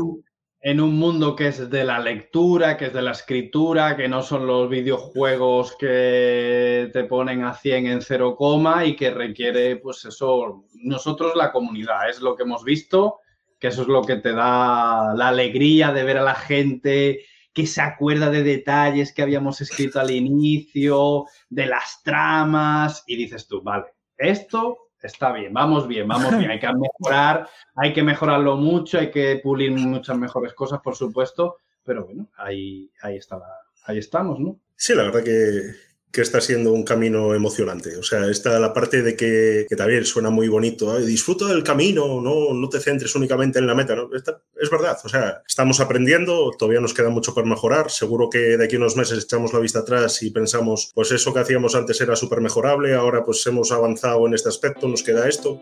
En, 0.62 0.82
un 0.82 0.96
mundo 0.96 1.38
que 1.38 1.48
es 1.48 1.70
de 1.70 1.84
la 1.86 2.00
lectura, 2.00 2.76
que 2.76 2.88
es 2.88 2.94
de 2.94 3.02
la 3.02 3.12
escritura, 3.12 3.96
que 3.96 4.10
no 4.10 4.22
son 4.22 4.46
los 4.46 4.70
videojuegos 4.70 5.76
que 5.80 6.90
te 6.92 7.06
ponen 7.06 7.44
a 7.44 7.54
100 7.54 7.88
en 7.88 8.02
cero 8.02 8.36
coma 8.36 8.86
y 8.86 8.96
que 8.96 9.10
requiere, 9.10 9.78
pues 9.78 10.04
eso, 10.04 10.66
nosotros 10.74 11.34
la 11.36 11.54
comunidad, 11.54 12.10
es 12.10 12.20
lo 12.20 12.36
que 12.36 12.44
hemos 12.44 12.66
visto 12.66 13.20
que 13.60 13.68
eso 13.68 13.82
es 13.82 13.88
lo 13.88 14.02
que 14.04 14.16
te 14.16 14.32
da 14.32 15.14
la 15.16 15.28
alegría 15.28 15.92
de 15.92 16.04
ver 16.04 16.18
a 16.18 16.24
la 16.24 16.36
gente 16.36 17.26
que 17.54 17.68
se 17.68 17.82
acuerda 17.82 18.30
de 18.30 18.44
detalles 18.44 19.14
que 19.14 19.22
habíamos 19.22 19.60
escrito 19.60 20.00
al 20.00 20.12
inicio, 20.12 21.26
de 21.50 21.66
las 21.66 22.02
tramas, 22.04 23.04
y 23.06 23.18
dices 23.18 23.48
tú, 23.48 23.62
vale, 23.62 23.86
esto 24.20 24.90
está 25.02 25.32
bien, 25.32 25.54
vamos 25.54 25.88
bien, 25.88 26.08
vamos 26.08 26.38
bien, 26.38 26.52
hay 26.52 26.60
que 26.60 26.68
mejorar, 26.74 27.48
hay 27.76 27.94
que 27.94 28.04
mejorarlo 28.04 28.58
mucho, 28.58 29.00
hay 29.00 29.10
que 29.10 29.40
pulir 29.42 29.72
muchas 29.72 30.18
mejores 30.18 30.54
cosas, 30.54 30.82
por 30.82 30.96
supuesto, 30.96 31.58
pero 31.84 32.06
bueno, 32.06 32.28
ahí, 32.38 32.92
ahí, 33.02 33.16
está 33.16 33.40
ahí 33.86 33.98
estamos, 33.98 34.40
¿no? 34.40 34.60
Sí, 34.76 34.94
la 34.94 35.04
verdad 35.04 35.24
que, 35.24 35.72
que 36.12 36.22
está 36.22 36.42
siendo 36.42 36.74
un 36.74 36.84
camino 36.84 37.36
emocionante. 37.36 37.98
O 37.98 38.04
sea, 38.04 38.28
está 38.28 38.60
la 38.60 38.74
parte 38.74 39.04
de 39.04 39.16
que, 39.16 39.66
que 39.70 39.76
también 39.76 40.06
suena 40.06 40.30
muy 40.30 40.48
bonito, 40.48 40.98
disfruta 41.00 41.46
del 41.46 41.64
camino, 41.64 42.22
no, 42.22 42.54
no 42.54 42.70
te 42.70 42.80
centres 42.80 43.16
únicamente 43.16 43.60
en 43.60 43.68
la 43.68 43.76
meta. 43.76 43.96
¿no? 43.96 44.10
es 44.14 44.70
verdad, 44.70 44.98
o 45.04 45.10
sea, 45.10 45.44
estamos 45.48 45.80
aprendiendo, 45.80 46.52
todavía 46.58 46.82
nos 46.82 46.94
queda 46.94 47.10
mucho 47.10 47.34
por 47.34 47.46
mejorar. 47.46 47.92
Seguro 47.92 48.30
que 48.30 48.58
de 48.58 48.66
aquí 48.66 48.76
a 48.76 48.80
unos 48.80 48.96
meses 48.96 49.24
echamos 49.24 49.54
la 49.54 49.60
vista 49.60 49.80
atrás 49.80 50.22
y 50.24 50.32
pensamos, 50.32 50.92
pues 50.96 51.12
eso 51.12 51.34
que 51.34 51.40
hacíamos 51.40 51.76
antes 51.76 52.02
era 52.02 52.16
súper 52.16 52.42
mejorable, 52.42 52.94
ahora 52.96 53.24
pues 53.24 53.46
hemos 53.46 53.72
avanzado 53.72 54.26
en 54.26 54.34
este 54.34 54.50
aspecto, 54.50 54.88
nos 54.88 55.04
queda 55.04 55.28
esto. 55.28 55.62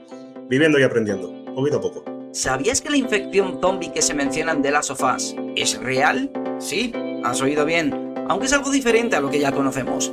Viviendo 0.49 0.79
y 0.79 0.83
aprendiendo, 0.83 1.33
poquito 1.53 1.77
a 1.77 1.81
poco. 1.81 2.05
¿Sabías 2.31 2.81
que 2.81 2.89
la 2.89 2.97
infección 2.97 3.59
zombie 3.61 3.91
que 3.91 4.01
se 4.01 4.13
menciona 4.13 4.53
en 4.53 4.61
The 4.61 4.71
Last 4.71 4.91
of 4.91 5.01
Us 5.03 5.35
es 5.55 5.77
real? 5.81 6.31
Sí, 6.59 6.93
has 7.23 7.41
oído 7.41 7.65
bien, 7.65 8.06
aunque 8.29 8.45
es 8.45 8.53
algo 8.53 8.71
diferente 8.71 9.15
a 9.15 9.21
lo 9.21 9.29
que 9.29 9.39
ya 9.39 9.51
conocemos. 9.51 10.11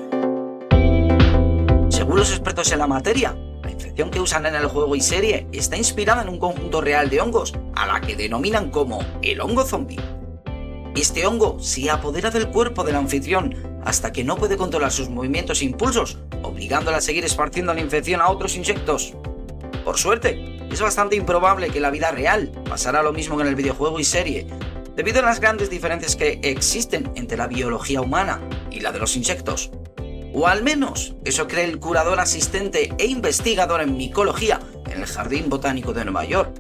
Según 1.89 2.17
los 2.17 2.31
expertos 2.31 2.71
en 2.73 2.79
la 2.79 2.87
materia, 2.87 3.37
la 3.63 3.71
infección 3.71 4.11
que 4.11 4.21
usan 4.21 4.47
en 4.47 4.55
el 4.55 4.67
juego 4.67 4.95
y 4.97 5.01
serie 5.01 5.47
está 5.53 5.77
inspirada 5.77 6.23
en 6.23 6.29
un 6.29 6.39
conjunto 6.39 6.81
real 6.81 7.11
de 7.11 7.21
hongos, 7.21 7.55
a 7.75 7.87
la 7.87 8.01
que 8.01 8.17
denominan 8.17 8.71
como 8.71 9.01
el 9.23 9.41
hongo 9.41 9.65
zombie. 9.65 10.01
Este 10.95 11.27
hongo 11.27 11.59
se 11.59 11.91
apodera 11.91 12.31
del 12.31 12.49
cuerpo 12.49 12.85
del 12.85 12.97
anfitrión 12.97 13.55
hasta 13.85 14.13
que 14.13 14.25
no 14.25 14.37
puede 14.37 14.57
controlar 14.57 14.93
sus 14.93 15.09
movimientos 15.09 15.61
e 15.61 15.65
impulsos, 15.65 16.19
obligándola 16.43 16.99
a 16.99 17.01
seguir 17.01 17.25
esparciendo 17.25 17.75
la 17.75 17.81
infección 17.81 18.21
a 18.21 18.29
otros 18.29 18.57
insectos. 18.57 19.15
Por 19.85 19.99
suerte, 19.99 20.55
es 20.71 20.81
bastante 20.81 21.17
improbable 21.17 21.69
que 21.69 21.79
en 21.79 21.83
la 21.83 21.91
vida 21.91 22.11
real 22.11 22.51
pasara 22.69 23.03
lo 23.03 23.13
mismo 23.13 23.37
que 23.37 23.43
en 23.43 23.49
el 23.49 23.55
videojuego 23.55 24.01
y 24.01 24.05
serie, 24.05 24.47
debido 24.97 25.21
a 25.21 25.23
las 25.23 25.41
grandes 25.41 25.71
diferencias 25.71 26.17
que 26.17 26.41
existen 26.43 27.11
entre 27.15 27.37
la 27.37 27.47
biología 27.47 28.01
humana 28.01 28.41
y 28.71 28.81
la 28.81 28.93
de 28.93 28.99
los 28.99 29.17
insectos. 29.17 29.71
O 30.33 30.47
al 30.47 30.63
menos 30.63 31.15
eso 31.25 31.47
cree 31.47 31.65
el 31.65 31.79
curador 31.79 32.21
asistente 32.21 32.93
e 32.99 33.07
investigador 33.07 33.81
en 33.81 33.97
micología 33.97 34.61
en 34.91 35.01
el 35.01 35.07
Jardín 35.07 35.49
Botánico 35.49 35.93
de 35.93 36.05
Nueva 36.05 36.25
York, 36.25 36.53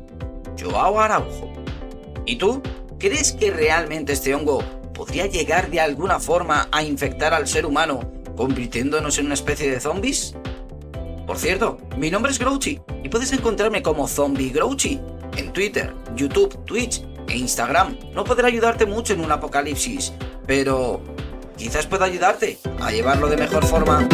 Joao 0.61 1.01
Araujo. 1.01 1.53
¿Y 2.27 2.37
tú? 2.37 2.63
¿Crees 2.99 3.33
que 3.33 3.51
realmente 3.51 4.13
este 4.13 4.35
hongo 4.35 4.63
podría 4.95 5.27
llegar 5.27 5.71
de 5.71 5.81
alguna 5.81 6.21
forma 6.21 6.69
a 6.71 6.83
infectar 6.83 7.35
al 7.35 7.49
ser 7.49 7.67
humano, 7.67 8.13
convirtiéndonos 8.37 9.19
en 9.19 9.27
una 9.27 9.35
especie 9.35 9.71
de 9.71 9.81
zombies? 9.81 10.35
Por 11.27 11.39
cierto, 11.39 11.79
mi 11.97 12.11
nombre 12.11 12.31
es 12.33 12.39
Grouchy 12.39 12.81
y 13.03 13.09
puedes 13.09 13.33
encontrarme 13.33 13.83
como 13.83 14.07
Zombie 14.07 14.51
Grouchy 14.51 15.01
en 15.37 15.53
Twitter, 15.53 15.93
YouTube, 16.15 16.65
Twitch 16.65 17.03
e 17.29 17.37
Instagram. 17.37 17.99
No 18.13 18.25
podrá 18.25 18.49
ayudarte 18.49 18.87
mucho 18.87 19.13
en 19.13 19.21
un 19.21 19.33
apocalipsis, 19.33 20.13
pero 20.47 21.01
quizás 21.57 21.87
pueda 21.87 22.07
ayudarte 22.07 22.59
a 22.81 22.91
llevarlo 22.91 23.29
de 23.29 23.37
mejor 23.37 23.65
forma. 23.65 24.09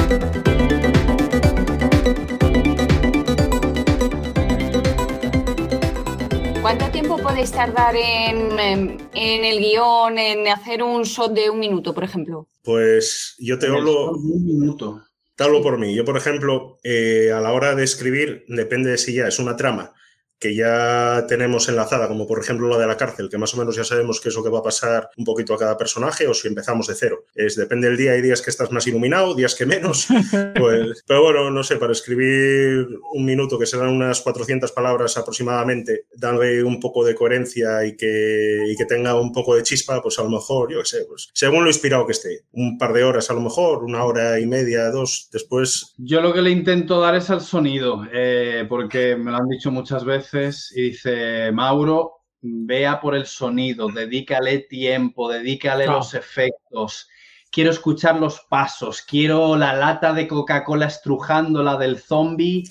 ¿Cuánto 6.63 6.91
tiempo 6.91 7.17
podéis 7.19 7.51
tardar 7.51 7.97
en, 7.97 9.01
el 9.15 9.59
guion, 9.59 10.19
en 10.19 10.49
hacer 10.49 10.83
un 10.83 11.03
shot 11.03 11.33
de 11.33 11.51
un 11.51 11.59
minuto, 11.59 11.95
por 11.95 12.05
ejemplo? 12.05 12.47
Pues 12.63 13.35
yo 13.39 13.59
te 13.59 13.67
hablo... 13.67 14.13
Un 14.13 14.45
minuto. 14.45 15.03
Te 15.35 15.45
hablo 15.45 15.63
por 15.63 15.79
mí. 15.79 15.95
Yo, 15.95 16.05
por 16.05 16.19
ejemplo, 16.19 16.79
eh, 16.85 17.33
a 17.33 17.41
la 17.41 17.53
hora 17.53 17.75
de 17.75 17.83
escribir, 17.83 18.45
depende 18.47 18.91
de 18.91 18.99
si 18.99 19.15
ya 19.15 19.27
es 19.27 19.39
una 19.39 19.57
trama 19.57 19.95
que 20.41 20.55
ya 20.55 21.27
tenemos 21.29 21.69
enlazada, 21.69 22.09
como 22.09 22.27
por 22.27 22.41
ejemplo 22.41 22.69
la 22.69 22.79
de 22.79 22.87
la 22.87 22.97
cárcel, 22.97 23.29
que 23.29 23.37
más 23.37 23.53
o 23.55 23.59
menos 23.59 23.77
ya 23.77 23.85
sabemos 23.85 24.21
qué 24.21 24.31
es 24.31 24.35
lo 24.35 24.43
que 24.43 24.49
va 24.49 24.61
a 24.61 24.63
pasar 24.63 25.11
un 25.19 25.25
poquito 25.25 25.53
a 25.53 25.59
cada 25.59 25.77
personaje, 25.77 26.27
o 26.27 26.33
si 26.33 26.49
empezamos 26.49 26.87
de 26.87 26.95
cero. 26.95 27.27
Es, 27.35 27.57
depende 27.57 27.89
del 27.89 27.99
día, 27.99 28.13
hay 28.13 28.23
días 28.23 28.41
que 28.41 28.49
estás 28.49 28.73
más 28.73 28.87
iluminado, 28.87 29.35
días 29.35 29.55
que 29.55 29.67
menos. 29.67 30.09
Pues, 30.57 31.05
pero 31.07 31.23
bueno, 31.23 31.51
no 31.51 31.63
sé, 31.63 31.77
para 31.77 31.93
escribir 31.93 32.87
un 33.13 33.25
minuto, 33.25 33.59
que 33.59 33.67
serán 33.67 33.89
unas 33.89 34.21
400 34.21 34.73
palabras 34.73 35.17
aproximadamente, 35.17 36.07
darle 36.15 36.63
un 36.63 36.81
poco 36.81 37.05
de 37.05 37.15
coherencia 37.15 37.85
y 37.85 37.97
que, 37.97 38.65
y 38.67 38.77
que 38.77 38.85
tenga 38.85 39.19
un 39.21 39.33
poco 39.33 39.55
de 39.55 39.63
chispa, 39.63 40.01
pues 40.03 40.19
a 40.19 40.23
lo 40.23 40.31
mejor, 40.31 40.73
yo 40.73 40.79
qué 40.81 40.85
sé, 40.87 41.05
pues 41.09 41.31
según 41.33 41.65
lo 41.65 41.71
inspirado 41.71 42.07
que 42.07 42.13
esté, 42.13 42.45
un 42.53 42.79
par 42.79 42.93
de 42.93 43.05
horas 43.05 43.31
a 43.31 43.35
lo 43.35 43.41
mejor, 43.41 43.85
una 43.85 44.05
hora 44.05 44.41
y 44.41 44.47
media, 44.47 44.91
dos, 44.91 45.29
después. 45.33 45.95
Yo 45.99 46.21
lo 46.21 46.33
que 46.33 46.43
le 46.43 46.51
intento 46.51 47.01
dar 47.01 47.15
es 47.17 47.29
al 47.29 47.43
sonido, 47.43 48.05
eh, 48.13 48.65
porque 48.69 49.17
me 49.17 49.31
lo 49.31 49.39
han 49.39 49.49
dicho 49.49 49.71
muchas 49.71 50.05
veces 50.05 50.30
y 50.33 50.83
dice, 50.83 51.51
Mauro, 51.53 52.21
vea 52.41 53.01
por 53.01 53.15
el 53.15 53.27
sonido, 53.27 53.89
dedícale 53.89 54.61
tiempo, 54.61 55.31
dedícale 55.31 55.87
los 55.87 56.15
efectos. 56.15 57.09
Quiero 57.51 57.71
escuchar 57.71 58.21
los 58.21 58.41
pasos, 58.49 59.03
quiero 59.03 59.57
la 59.57 59.75
lata 59.75 60.13
de 60.13 60.29
Coca-Cola 60.29 60.87
estrujando 60.87 61.63
la 61.63 61.77
del 61.77 61.99
zombie. 61.99 62.63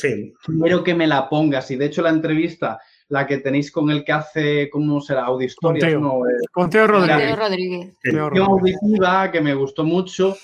Quiero 0.62 0.84
que 0.84 0.96
me 0.96 1.06
la 1.06 1.28
pongas. 1.28 1.70
Y 1.72 1.76
de 1.76 1.86
hecho, 1.86 2.02
la 2.02 2.12
entrevista, 2.12 2.80
la 3.10 3.28
que 3.28 3.40
tenéis 3.40 3.72
con 3.72 3.92
el 3.92 4.06
que 4.06 4.14
hace, 4.14 4.70
¿cómo 4.70 5.02
será? 5.02 5.26
Audio 5.26 5.48
historias, 5.48 5.94
con 6.54 6.70
Teo, 6.70 6.88
Rodríguez. 6.88 7.38
Rodríguez. 7.38 7.94
auditiva 8.42 9.30
que 9.32 9.42
me 9.42 9.54
gustó 9.54 9.84
mucho. 9.84 10.38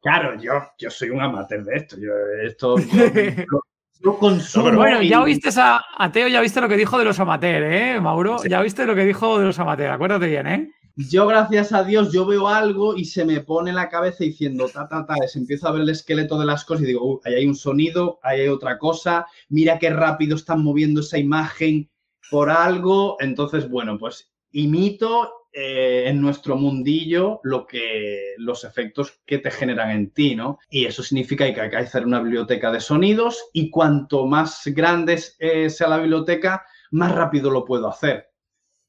Claro, 0.00 0.40
yo, 0.40 0.52
yo 0.78 0.90
soy 0.90 1.10
un 1.10 1.20
amateur 1.20 1.62
de 1.62 1.76
esto. 1.76 1.96
Yo, 1.98 2.12
esto 2.44 2.76
bueno, 4.02 5.02
ya 5.02 5.22
oíste 5.22 5.50
a, 5.56 6.10
Teo, 6.12 6.28
ya 6.28 6.40
viste 6.40 6.60
lo 6.60 6.68
que 6.68 6.76
dijo 6.76 6.98
de 6.98 7.04
los 7.04 7.18
amateurs, 7.20 7.66
¿eh, 7.70 8.00
Mauro? 8.00 8.42
Ya 8.44 8.60
viste 8.60 8.86
lo 8.86 8.94
que 8.94 9.04
dijo 9.04 9.38
de 9.38 9.46
los 9.46 9.58
amateurs, 9.58 9.92
acuérdate 9.94 10.26
bien, 10.26 10.46
¿eh? 10.46 10.70
Yo, 10.94 11.26
gracias 11.26 11.72
a 11.72 11.84
Dios, 11.84 12.12
yo 12.12 12.26
veo 12.26 12.48
algo 12.48 12.96
y 12.96 13.06
se 13.06 13.24
me 13.24 13.40
pone 13.40 13.72
la 13.72 13.88
cabeza 13.88 14.24
diciendo, 14.24 14.68
ta, 14.68 14.86
ta, 14.88 15.06
ta, 15.06 15.14
se 15.26 15.38
empiezo 15.38 15.66
a 15.66 15.72
ver 15.72 15.82
el 15.82 15.88
esqueleto 15.88 16.38
de 16.38 16.44
las 16.44 16.66
cosas 16.66 16.82
y 16.82 16.88
digo, 16.88 17.14
"Uh, 17.14 17.20
ahí 17.24 17.34
hay 17.34 17.46
un 17.46 17.54
sonido, 17.54 18.18
ahí 18.22 18.42
hay 18.42 18.48
otra 18.48 18.78
cosa, 18.78 19.26
mira 19.48 19.78
qué 19.78 19.88
rápido 19.88 20.36
están 20.36 20.62
moviendo 20.62 21.00
esa 21.00 21.16
imagen 21.16 21.88
por 22.32 22.50
algo. 22.50 23.16
Entonces, 23.20 23.68
bueno, 23.68 23.98
pues 23.98 24.32
imito 24.52 25.30
eh, 25.54 26.04
en 26.06 26.20
nuestro 26.20 26.56
mundillo 26.56 27.40
lo 27.42 27.66
que 27.66 28.34
los 28.38 28.64
efectos 28.64 29.20
que 29.26 29.38
te 29.38 29.50
generan 29.50 29.90
en 29.90 30.10
ti, 30.10 30.34
¿no? 30.34 30.58
Y 30.70 30.86
eso 30.86 31.02
significa 31.02 31.52
que 31.52 31.60
hay 31.60 31.68
que 31.68 31.76
hacer 31.76 32.06
una 32.06 32.20
biblioteca 32.20 32.72
de 32.72 32.80
sonidos 32.80 33.50
y 33.52 33.68
cuanto 33.68 34.26
más 34.26 34.62
grande 34.66 35.22
eh, 35.38 35.68
sea 35.68 35.88
la 35.88 35.98
biblioteca, 35.98 36.64
más 36.92 37.14
rápido 37.14 37.50
lo 37.50 37.66
puedo 37.66 37.86
hacer. 37.88 38.30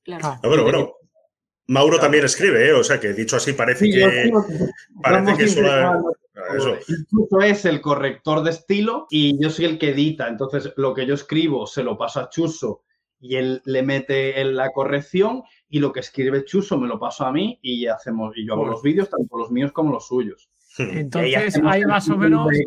Claro. 0.04 0.24
Ah, 0.26 0.40
bueno, 0.44 0.64
bueno. 0.64 0.94
Mauro 1.68 2.00
también 2.00 2.26
escribe, 2.26 2.68
¿eh? 2.68 2.74
O 2.74 2.84
sea 2.84 3.00
que 3.00 3.14
dicho 3.14 3.38
así 3.38 3.54
parece 3.54 3.86
Sí, 3.86 3.92
que. 3.92 4.32
Parece 5.02 5.38
que 5.38 5.48
solo. 5.50 6.14
Eso. 6.58 6.78
Incluso 6.88 7.42
es 7.42 7.66
el 7.66 7.82
corrector 7.82 8.42
de 8.44 8.52
estilo 8.52 9.08
y 9.10 9.42
yo 9.42 9.50
soy 9.50 9.66
el 9.66 9.78
que 9.78 9.90
edita. 9.90 10.28
Entonces, 10.28 10.74
lo 10.78 10.94
que 10.94 11.06
yo 11.06 11.14
escribo 11.14 11.68
se 11.68 11.84
lo 11.84 11.98
paso 11.98 12.22
a 12.22 12.30
Chuso 12.30 12.84
y 13.24 13.38
él 13.38 13.62
le 13.64 13.82
mete 13.84 14.42
en 14.42 14.54
la 14.56 14.70
corrección 14.72 15.44
y 15.70 15.80
lo 15.80 15.94
que 15.94 16.02
escribe 16.02 16.44
Chuso 16.44 16.78
me 16.78 16.90
lo 16.90 17.00
paso 17.00 17.26
a 17.26 17.32
mí 17.32 17.58
y 17.62 17.88
hacemos 17.88 18.36
y 18.36 18.46
yo 18.46 18.54
hago 18.54 18.66
los 18.68 18.84
vídeos 18.84 19.10
tanto 19.10 19.38
los 19.38 19.50
míos 19.50 19.72
como 19.72 19.94
los 19.94 20.06
suyos. 20.08 20.50
Entonces, 20.78 21.58
hay 21.64 21.86
más 21.86 22.10
o 22.10 22.18
menos. 22.18 22.50
de- 22.50 22.66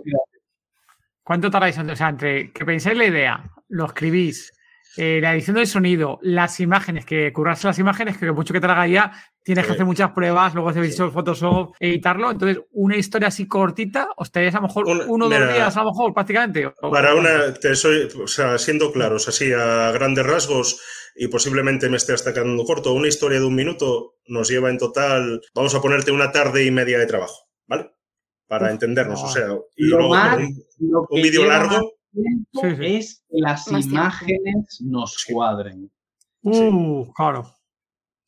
¿Cuánto 1.23 1.51
tardáis? 1.51 1.77
O 1.79 1.95
sea, 1.97 2.09
entre 2.09 2.53
que 2.53 2.65
pensáis 2.65 2.97
la 2.97 3.05
idea, 3.05 3.51
lo 3.69 3.85
escribís, 3.87 4.53
eh, 4.97 5.21
la 5.21 5.35
edición 5.35 5.57
del 5.57 5.67
sonido, 5.67 6.19
las 6.23 6.59
imágenes, 6.61 7.05
que 7.05 7.33
currarse 7.33 7.67
las 7.67 7.79
imágenes, 7.79 8.17
que 8.19 8.33
mucho 8.33 8.53
que 8.53 8.61
te 8.61 8.67
ya, 8.67 9.13
tienes 9.43 9.65
que 9.65 9.69
Sí. 9.71 9.75
hacer 9.75 9.87
muchas 9.87 10.11
pruebas, 10.13 10.55
luego 10.55 10.69
hacer 10.71 10.83
Visual 10.83 11.13
Photoshop, 11.13 11.75
editarlo. 11.79 12.31
Entonces, 12.31 12.63
una 12.73 12.97
historia 12.97 13.29
así 13.29 13.47
cortita, 13.47 14.09
os 14.17 14.31
tenéis 14.33 14.55
a 14.55 14.59
lo 14.61 14.67
mejor 14.69 14.87
Un- 14.87 15.03
uno 15.07 15.27
o 15.27 15.29
dos 15.29 15.53
días, 15.53 15.77
a 15.77 15.83
lo 15.83 15.91
mejor, 15.91 16.13
prácticamente. 16.15 16.67
o- 16.67 16.91
Para 16.91 17.15
o- 17.15 17.19
una, 17.19 17.55
te 17.55 17.75
soy, 17.77 18.09
o 18.23 18.27
sea, 18.27 18.59
siendo 18.59 18.91
claros, 18.93 19.29
así 19.29 19.53
a 19.53 19.91
grandes 19.93 20.27
rasgos, 20.27 20.81
y 21.15 21.29
posiblemente 21.29 21.89
me 21.89 21.97
esté 21.97 22.13
hasta 22.13 22.35
quedando 22.35 22.65
corto, 22.65 22.93
una 22.93 23.09
historia 23.09 23.39
de 23.41 23.47
un 23.47 23.55
minuto 23.55 24.17
nos 24.27 24.49
lleva 24.49 24.69
en 24.71 24.79
total, 24.79 25.41
vamos 25.55 25.75
a 25.75 25.81
ponerte 25.81 26.11
una 26.13 26.31
tarde 26.33 26.65
y 26.65 26.71
media 26.71 26.99
de 26.99 27.07
trabajo, 27.07 27.47
¿vale? 27.67 27.91
Para 28.49 28.71
entendernos, 28.71 29.23
no. 29.23 29.29
o 29.29 29.33
sea, 29.33 29.47
y 29.77 29.87
Lo 29.87 29.99
luego 29.99 30.15
más- 30.15 30.37
un, 30.39 30.65
un 31.11 31.23
vídeo 31.23 31.45
largo, 31.47 31.93
Sí, 32.53 32.77
sí. 32.77 32.97
es 32.97 33.25
que 33.29 33.37
las 33.41 33.69
Más 33.71 33.83
tiempo. 33.83 33.95
imágenes 33.97 34.81
nos 34.81 35.15
Sí. 35.15 35.33
cuadren. 35.33 35.91
Uh, 36.43 37.13
claro. 37.15 37.45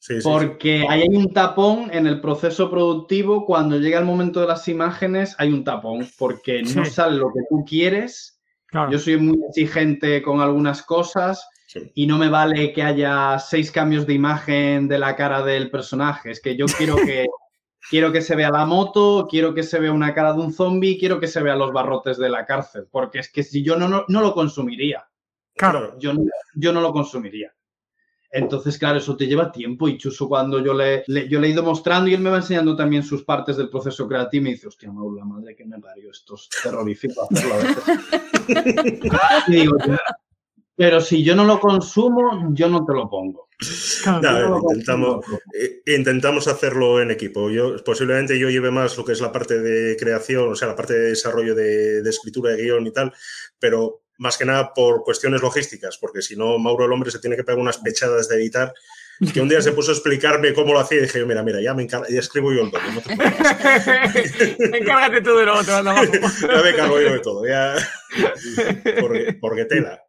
sí, 0.01 0.15
sí, 0.17 0.21
sí. 0.21 0.29
Porque 0.29 0.87
ahí 0.89 1.03
hay 1.03 1.17
un 1.17 1.33
tapón 1.33 1.91
en 1.93 2.07
el 2.07 2.21
proceso 2.21 2.71
productivo. 2.71 3.45
Cuando 3.47 3.77
llega 3.79 3.99
el 3.99 4.05
momento 4.05 4.41
de 4.41 4.47
las 4.49 4.67
imágenes, 4.69 5.35
hay 5.39 5.53
un 5.53 5.65
tapón. 5.65 6.07
Porque 6.19 6.63
no 6.63 6.85
sale 6.85 7.17
lo 7.17 7.29
que 7.33 7.41
tú 7.49 7.65
quieres. 7.67 8.41
claro. 8.67 8.91
Yo 8.93 8.99
soy 8.99 9.17
muy 9.17 9.39
exigente 9.49 10.21
con 10.23 10.41
algunas 10.41 10.83
cosas 10.83 11.47
Sí. 11.69 11.81
y 11.95 12.07
no 12.07 12.17
me 12.19 12.29
vale 12.31 12.73
que 12.73 12.83
haya 12.83 13.39
seis 13.39 13.71
cambios 13.71 14.07
de 14.07 14.15
imagen 14.15 14.89
de 14.89 14.99
la 14.99 15.15
cara 15.17 15.43
del 15.43 15.71
personaje. 15.71 16.31
Es 16.31 16.41
que 16.41 16.57
yo 16.57 16.65
quiero 16.67 16.97
que, 16.97 17.27
quiero 17.91 18.13
que 18.13 18.21
se 18.23 18.37
vea 18.37 18.51
la 18.51 18.65
moto, 18.65 19.27
quiero 19.31 19.55
que 19.55 19.63
se 19.63 19.79
vea 19.79 19.93
una 19.93 20.15
cara 20.15 20.33
de 20.33 20.41
un 20.41 20.53
zombie, 20.53 20.99
quiero 20.99 21.19
que 21.21 21.27
se 21.27 21.43
vean 21.43 21.59
los 21.59 21.73
barrotes 21.73 22.19
de 22.19 22.29
la 22.29 22.45
cárcel. 22.47 22.87
Porque 22.91 23.19
es 23.21 23.31
que 23.33 23.43
si 23.43 23.63
yo 23.63 23.77
no, 23.77 23.89
no, 23.89 24.05
no 24.09 24.21
lo 24.21 24.35
consumiría. 24.35 25.09
Claro. 25.55 25.99
Yo 25.99 26.13
no, 26.15 26.23
yo 26.55 26.73
no 26.73 26.81
lo 26.81 26.93
consumiría. 26.93 27.53
Entonces, 28.31 28.77
claro, 28.77 28.99
eso 28.99 29.17
te 29.17 29.27
lleva 29.27 29.51
tiempo 29.51 29.89
y 29.89 29.97
Chuso 29.97 30.29
cuando 30.29 30.59
yo 30.63 30.75
le, 30.75 31.03
le- 31.07 31.27
yo 31.29 31.41
le 31.41 31.47
he 31.49 31.51
ido 31.51 31.63
mostrando 31.63 32.11
y 32.11 32.15
él 32.15 32.21
me 32.21 32.29
va 32.29 32.37
enseñando 32.37 32.77
también 32.77 33.03
sus 33.03 33.25
partes 33.25 33.57
del 33.57 33.71
proceso 33.71 34.07
creativo 34.07 34.43
y 34.43 34.45
me 34.45 34.51
dice, 34.51 34.69
hostia, 34.69 34.93
Mauro, 34.93 35.17
la 35.17 35.25
madre 35.25 35.57
que 35.57 35.65
me 35.65 35.79
parió, 35.81 36.11
esto 36.11 36.35
es 36.35 36.47
terrorífico 36.63 37.23
hacerlo 37.23 37.55
a 37.55 37.57
veces. 37.57 37.85
y 39.49 39.53
digo, 39.53 39.77
pero 40.77 41.01
si 41.01 41.25
yo 41.25 41.35
no 41.35 41.45
lo 41.45 41.59
consumo, 41.59 42.51
yo 42.53 42.69
no 42.69 42.85
te 42.85 42.93
lo 42.93 43.09
pongo. 43.09 43.48
No 44.07 44.61
intentamos-. 44.61 45.25
Eh, 45.55 45.83
Intentamos 45.87 46.47
hacerlo 46.49 47.01
en 47.03 47.11
equipo. 47.11 47.51
Yo, 47.51 47.77
posiblemente 47.85 48.39
yo 48.39 48.51
lleve 48.51 48.71
más 48.71 48.97
lo 48.97 49.05
que 49.05 49.13
es 49.13 49.21
la 49.21 49.33
parte 49.33 49.59
de 49.61 49.97
creación, 49.97 50.53
o 50.53 50.55
sea, 50.55 50.69
la 50.69 50.77
parte 50.77 50.95
de 50.95 51.09
desarrollo 51.11 51.55
de, 51.55 52.03
de 52.03 52.11
escritura 52.11 52.53
de 52.53 52.63
guion 52.63 52.87
y 52.87 52.93
tal, 52.93 53.13
pero 53.59 54.03
más 54.19 54.37
que 54.37 54.45
nada 54.45 54.73
por 54.75 55.05
cuestiones 55.05 55.41
logísticas, 55.41 55.97
porque 55.99 56.23
si 56.23 56.37
no, 56.37 56.59
Mauro 56.59 56.85
el 56.85 56.93
hombre 56.93 57.11
se 57.11 57.21
tiene 57.21 57.37
que 57.37 57.45
pegar 57.45 57.61
unas 57.61 57.79
pechadas 57.79 58.29
de 58.29 58.37
editar. 58.37 58.73
Que 59.35 59.41
un 59.41 59.49
día 59.49 59.61
se 59.61 59.73
puso 59.73 59.91
a 59.91 59.95
explicarme 59.95 60.55
cómo 60.55 60.73
lo 60.73 60.79
hacía 60.79 60.99
y 60.99 61.01
dije, 61.03 61.25
mira, 61.25 61.43
mira, 61.43 61.61
ya 61.61 61.75
me 61.75 61.83
encargo, 61.83 62.07
ya 62.09 62.21
escribo 62.21 62.53
yo 62.53 62.63
el 62.63 62.71
doble, 62.71 62.93
no 62.93 63.01
te. 63.01 63.15
Encárgate 64.79 65.21
tú 65.23 65.37
de 65.37 65.45
lo 65.45 65.59
otro, 65.59 65.75
anda 65.75 66.05
ya 66.05 66.63
me 66.63 66.75
cargo 66.77 67.01
yo 67.01 67.15
de 67.15 67.19
todo, 67.19 67.45
ya. 67.45 67.75
Porque, 69.01 69.37
porque 69.41 69.65
tela. 69.65 70.01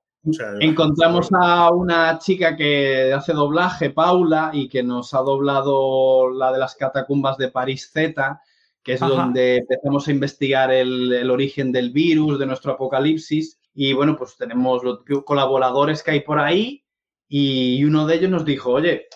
Encontramos 0.60 1.30
a 1.32 1.72
una 1.72 2.20
chica 2.20 2.56
que 2.56 3.14
hace 3.14 3.34
doblaje, 3.34 3.90
Paula, 3.92 4.52
y 4.54 4.68
que 4.68 4.84
nos 4.84 5.14
ha 5.14 5.20
doblado 5.20 6.30
la 6.30 6.52
de 6.52 6.60
las 6.60 6.76
catacumbas 6.76 7.38
de 7.38 7.50
París 7.50 7.90
Z, 7.94 8.42
que 8.84 8.94
es 8.94 9.02
Ajá. 9.02 9.14
donde 9.14 9.58
empezamos 9.58 10.08
a 10.08 10.12
investigar 10.12 10.72
el, 10.72 11.14
el 11.14 11.32
origen 11.32 11.72
del 11.72 11.92
virus, 11.92 12.38
de 12.38 12.46
nuestro 12.46 12.74
apocalipsis. 12.74 13.60
Y 13.74 13.94
bueno, 13.94 14.16
pues 14.18 14.36
tenemos 14.38 14.84
los 14.84 15.00
colaboradores 15.26 16.04
que 16.04 16.12
hay 16.12 16.20
por 16.22 16.40
ahí 16.40 16.84
y 17.28 17.84
uno 17.84 18.06
de 18.06 18.16
ellos 18.16 18.32
nos 18.32 18.44
dijo, 18.44 18.72
oye, 18.72 19.08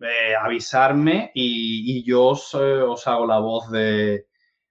eh, 0.00 0.34
avisarme 0.42 1.30
y, 1.34 1.98
y 1.98 2.02
yo 2.04 2.28
os, 2.28 2.54
eh, 2.54 2.58
os 2.58 3.06
hago 3.06 3.26
la 3.26 3.38
voz 3.38 3.70
de, 3.70 4.26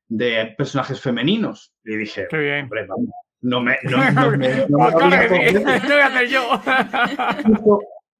de 0.08 0.56
personajes 0.58 1.00
femeninos. 1.00 1.74
Y 1.86 1.96
dije, 1.96 2.28
Qué 2.30 2.38
bien. 2.38 2.64
hombre, 2.64 2.86
vamos, 2.88 3.10
no 3.42 3.62
me... 3.62 3.78
No, 3.84 4.12
no 4.12 4.32
me- 4.38 4.66
no 4.70 5.10
me 5.10 5.28
voy 5.30 6.00
a 6.00 6.06
hacer 6.08 6.28
yo. 6.30 6.62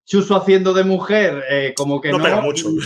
Chuso 0.10 0.36
haciendo 0.36 0.74
de 0.74 0.84
mujer, 0.84 1.44
eh, 1.52 1.72
como 1.78 2.02
que 2.02 2.10
No 2.12 2.18
no. 2.18 2.24
pega 2.24 2.42
mucho. 2.42 2.68
Y, 2.72 2.80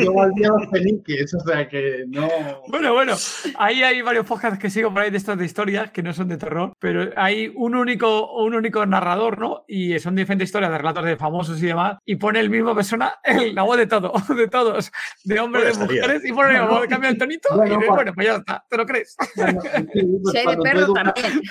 y 0.00 0.04
yo 0.04 0.12
volví 0.12 0.42
a 0.44 0.48
los 0.48 0.66
peniques, 0.72 1.32
o 1.32 1.38
sea 1.48 1.68
que 1.68 2.04
no. 2.08 2.28
Bueno, 2.66 2.92
bueno, 2.92 3.14
ahí 3.56 3.84
hay 3.84 4.02
varios 4.02 4.26
podcasts 4.26 4.58
que 4.58 4.68
sigo 4.68 4.92
por 4.92 5.02
ahí 5.02 5.10
de 5.12 5.16
estas 5.16 5.38
de 5.38 5.44
historias 5.44 5.92
que 5.92 6.02
no 6.02 6.12
son 6.12 6.26
de 6.26 6.36
terror, 6.38 6.72
pero 6.80 7.12
hay 7.14 7.52
un 7.54 7.76
único, 7.76 8.32
un 8.42 8.54
único 8.54 8.84
narrador, 8.84 9.38
¿no? 9.38 9.64
Y 9.68 9.96
son 10.00 10.16
diferentes 10.16 10.48
historias 10.48 10.72
de 10.72 10.78
relatos 10.78 11.04
de 11.04 11.16
famosos 11.16 11.62
y 11.62 11.66
demás, 11.66 11.98
y 12.04 12.16
pone 12.16 12.40
el 12.40 12.50
mismo 12.50 12.74
persona 12.74 13.14
en 13.22 13.54
la 13.54 13.62
voz 13.62 13.76
de 13.76 13.86
todo, 13.86 14.12
de 14.36 14.48
todos, 14.48 14.90
de 15.22 15.38
hombres, 15.38 15.62
Pues 15.64 15.78
de 15.78 15.84
estaría. 15.84 16.02
mujeres, 16.02 16.24
y 16.28 16.32
pone 16.32 16.52
la 16.54 16.64
voz, 16.66 16.86
cambia 16.88 17.10
el 17.10 17.18
tonito, 17.18 17.48
Bueno, 17.54 17.64
y 17.64 17.68
dice, 17.76 17.78
bueno. 17.78 17.94
bueno, 17.94 18.12
pues 18.12 18.26
ya 18.26 18.34
está, 18.38 18.64
¿te 18.68 18.76
lo 18.76 18.86
crees? 18.86 19.16
Bueno, 19.36 19.60
sí, 19.62 19.68
pues 20.02 20.32
Si 20.32 20.38
hay 20.38 20.46
de 20.46 20.56
perro. 20.62 20.94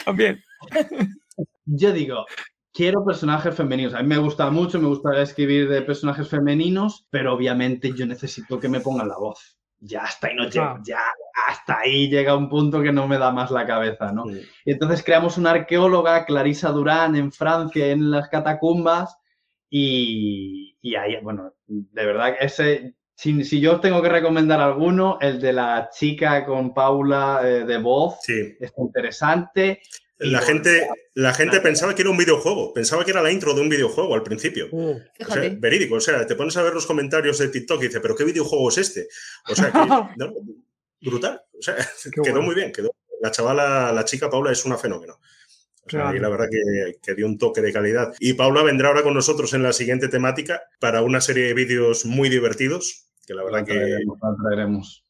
También. 0.03 0.43
Yo 1.67 1.91
digo, 1.93 2.25
quiero 2.75 3.05
personajes 3.05 3.55
femeninos. 3.55 3.93
A 3.93 4.01
mí 4.03 4.07
me 4.09 4.17
gusta 4.17 4.51
mucho, 4.51 4.79
me 4.79 4.87
gusta 4.87 5.19
escribir 5.21 5.69
de 5.69 5.81
personajes 5.81 6.27
femeninos, 6.27 7.07
pero 7.09 7.33
obviamente 7.33 7.93
yo 7.93 8.05
necesito 8.05 8.59
que 8.59 8.67
me 8.67 8.81
pongan 8.81 9.07
la 9.07 9.17
voz. 9.17 9.57
Ya 9.79 10.03
hasta 10.03 10.27
ahí 10.27 10.35
no 10.35 10.49
llego, 10.49 10.79
ya 10.83 10.99
hasta 11.47 11.79
ahí 11.79 12.09
llega 12.09 12.35
un 12.35 12.49
punto 12.49 12.81
que 12.81 12.91
no 12.91 13.07
me 13.07 13.17
da 13.17 13.31
más 13.31 13.51
la 13.51 13.65
cabeza, 13.65 14.11
¿no? 14.11 14.25
Y 14.65 14.71
entonces 14.71 15.03
creamos 15.03 15.37
una 15.37 15.51
arqueóloga, 15.51 16.25
Clarisa 16.25 16.69
Durán, 16.69 17.15
en 17.15 17.31
Francia, 17.31 17.87
en 17.87 18.11
las 18.11 18.27
catacumbas, 18.29 19.15
y, 19.69 20.77
y 20.81 20.95
ahí, 20.95 21.17
bueno, 21.21 21.53
de 21.67 22.05
verdad, 22.05 22.35
ese, 22.39 22.95
si, 23.15 23.43
si 23.43 23.59
yo 23.59 23.73
os 23.75 23.81
tengo 23.81 24.01
que 24.01 24.09
recomendar 24.09 24.59
alguno, 24.61 25.17
el 25.21 25.39
de 25.39 25.53
la 25.53 25.89
chica 25.91 26.45
con 26.45 26.73
Paula 26.73 27.41
eh, 27.43 27.65
de 27.65 27.77
voz, 27.77 28.17
Sí. 28.21 28.55
es 28.59 28.73
interesante. 28.77 29.81
La 30.17 30.39
gente, 30.41 30.87
la 31.13 31.33
gente 31.33 31.59
pensaba 31.59 31.93
que 31.93 32.01
era 32.01 32.09
un 32.11 32.17
videojuego, 32.17 32.73
pensaba 32.73 33.03
que 33.03 33.11
era 33.11 33.21
la 33.21 33.31
intro 33.31 33.53
de 33.53 33.61
un 33.61 33.69
videojuego 33.69 34.15
al 34.15 34.23
principio. 34.23 34.67
Uh, 34.71 34.91
O 34.91 34.95
sea, 34.95 35.25
Fíjate. 35.27 35.49
verídico, 35.59 35.95
o 35.95 35.99
sea, 35.99 36.25
te 36.25 36.35
pones 36.35 36.55
a 36.57 36.63
ver 36.63 36.73
los 36.73 36.85
comentarios 36.85 37.37
de 37.37 37.49
TikTok 37.49 37.81
y 37.81 37.87
dices, 37.87 37.99
pero 38.01 38.15
¿qué 38.15 38.23
videojuego 38.23 38.69
es 38.69 38.77
este? 38.77 39.07
O 39.49 39.55
sea, 39.55 39.71
que, 39.71 39.77
no, 40.17 40.33
brutal. 41.01 41.41
O 41.57 41.61
sea, 41.61 41.75
quedó 42.13 42.23
bueno. 42.23 42.41
muy 42.43 42.55
bien. 42.55 42.71
Quedó. 42.71 42.91
La 43.21 43.31
chavala, 43.31 43.91
la 43.91 44.05
chica 44.05 44.29
Paula 44.29 44.51
es 44.51 44.63
una 44.65 44.77
fenómeno. 44.77 45.13
O 45.13 45.89
sea, 45.89 46.01
Claro. 46.01 46.17
y 46.17 46.19
la 46.19 46.29
verdad 46.29 46.47
que, 46.49 46.95
que 47.01 47.13
dio 47.13 47.25
un 47.27 47.37
toque 47.37 47.61
de 47.61 47.71
calidad. 47.71 48.13
Y 48.19 48.33
Paula 48.33 48.63
vendrá 48.63 48.87
ahora 48.89 49.03
con 49.03 49.13
nosotros 49.13 49.53
en 49.53 49.61
la 49.63 49.71
siguiente 49.73 50.07
temática 50.07 50.63
para 50.79 51.01
una 51.03 51.21
serie 51.21 51.45
de 51.45 51.53
vídeos 51.53 52.05
muy 52.05 52.27
divertidos, 52.29 53.07
que 53.27 53.33
la 53.35 53.43
la 53.43 53.51
verdad 53.51 53.65
que 53.67 53.73
la 53.75 54.35
traeremos. 54.43 55.04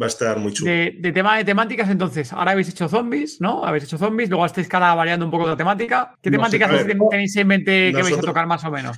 Va 0.00 0.06
a 0.06 0.08
estar 0.08 0.38
muy 0.38 0.52
chulo. 0.52 0.70
De, 0.70 0.96
de 0.98 1.12
tema 1.12 1.36
de 1.36 1.44
temáticas, 1.44 1.88
entonces, 1.90 2.32
ahora 2.32 2.52
habéis 2.52 2.68
hecho 2.68 2.88
zombies, 2.88 3.40
¿no? 3.40 3.64
Habéis 3.64 3.84
hecho 3.84 3.98
zombies, 3.98 4.28
luego 4.30 4.44
estáis 4.46 4.68
cada 4.68 4.94
variando 4.94 5.24
un 5.24 5.30
poco 5.30 5.46
la 5.48 5.56
temática. 5.56 6.14
¿Qué 6.22 6.30
No 6.30 6.36
sé, 6.48 6.58
temáticas 6.58 6.86
ver, 6.86 6.98
tenéis 7.10 7.36
en 7.36 7.46
mente 7.46 7.92
que 7.94 8.02
vais 8.02 8.18
a 8.18 8.20
tocar 8.20 8.46
más 8.46 8.64
o 8.64 8.70
menos? 8.70 8.96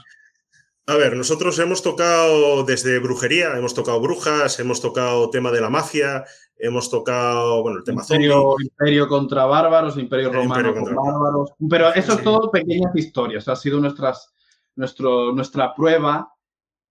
A 0.86 0.96
ver, 0.96 1.16
nosotros 1.16 1.58
hemos 1.60 1.80
tocado 1.82 2.64
desde 2.64 2.98
brujería, 2.98 3.56
hemos 3.56 3.72
tocado 3.72 4.00
brujas, 4.00 4.58
hemos 4.58 4.80
tocado 4.80 5.30
tema 5.30 5.52
de 5.52 5.60
la 5.60 5.70
mafia, 5.70 6.24
hemos 6.58 6.90
tocado, 6.90 7.62
bueno, 7.62 7.78
el 7.78 7.84
tema 7.84 8.02
zombie. 8.02 8.26
Imperio, 8.26 8.56
imperio 8.60 9.08
contra 9.08 9.44
bárbaros, 9.46 9.96
imperio 9.96 10.32
romano 10.32 10.48
imperio 10.70 10.74
con 10.74 10.84
contra- 10.94 11.12
bárbaros. 11.12 11.50
Pero 11.70 11.94
eso 11.94 12.12
Sí. 12.12 12.18
es 12.18 12.24
todo 12.24 12.50
pequeñas 12.50 12.94
historias. 12.96 13.46
Ha 13.48 13.54
sido 13.56 13.78
nuestras, 13.80 14.32
nuestro, 14.74 15.32
nuestra 15.32 15.72
prueba 15.72 16.28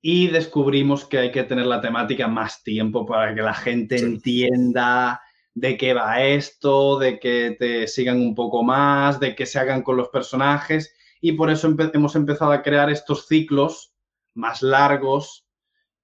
y 0.01 0.27
descubrimos 0.27 1.05
que 1.05 1.19
hay 1.19 1.31
que 1.31 1.43
tener 1.43 1.65
la 1.67 1.79
temática 1.81 2.27
más 2.27 2.63
tiempo 2.63 3.05
para 3.05 3.35
que 3.35 3.41
la 3.41 3.53
gente 3.53 3.99
Sí. 3.99 4.05
entienda 4.05 5.21
de 5.53 5.77
qué 5.77 5.93
va 5.93 6.21
esto, 6.23 6.97
de 6.97 7.19
que 7.19 7.55
te 7.59 7.87
sigan 7.87 8.19
un 8.19 8.33
poco 8.33 8.63
más, 8.63 9.19
de 9.19 9.35
que 9.35 9.45
se 9.45 9.59
hagan 9.59 9.83
con 9.83 9.97
los 9.97 10.09
personajes 10.09 10.95
y 11.19 11.33
por 11.33 11.51
eso 11.51 11.69
empe- 11.69 11.91
hemos 11.93 12.15
empezado 12.15 12.51
a 12.51 12.61
crear 12.63 12.89
estos 12.89 13.27
ciclos 13.27 13.93
más 14.33 14.61
largos 14.61 15.45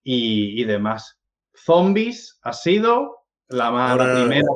y, 0.04 0.62
y 0.62 0.66
demás. 0.66 1.18
Zombies 1.56 2.40
ha 2.44 2.54
sido 2.54 3.17
la, 3.50 3.72
la 3.72 3.92
Ahora- 3.92 4.14
primera. 4.26 4.48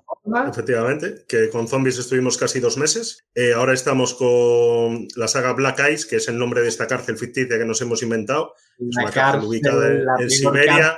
Efectivamente, 0.49 1.25
que 1.27 1.49
con 1.49 1.67
zombies 1.67 1.97
estuvimos 1.97 2.37
casi 2.37 2.59
dos 2.59 2.77
meses. 2.77 3.25
Eh, 3.35 3.53
ahora 3.53 3.73
estamos 3.73 4.13
con 4.13 5.07
la 5.15 5.27
saga 5.27 5.53
Black 5.53 5.79
Eyes, 5.79 6.05
que 6.05 6.17
es 6.17 6.27
el 6.27 6.37
nombre 6.37 6.61
de 6.61 6.67
esta 6.67 6.87
cárcel 6.87 7.17
ficticia 7.17 7.57
que 7.57 7.65
nos 7.65 7.81
hemos 7.81 8.03
inventado. 8.03 8.53
la 8.77 9.03
una 9.03 9.11
cárcel 9.11 9.47
ubicada 9.47 9.87
en- 9.87 10.05
la 10.05 10.11
en 10.13 10.17
peor 10.17 10.29
Siberia. 10.31 10.97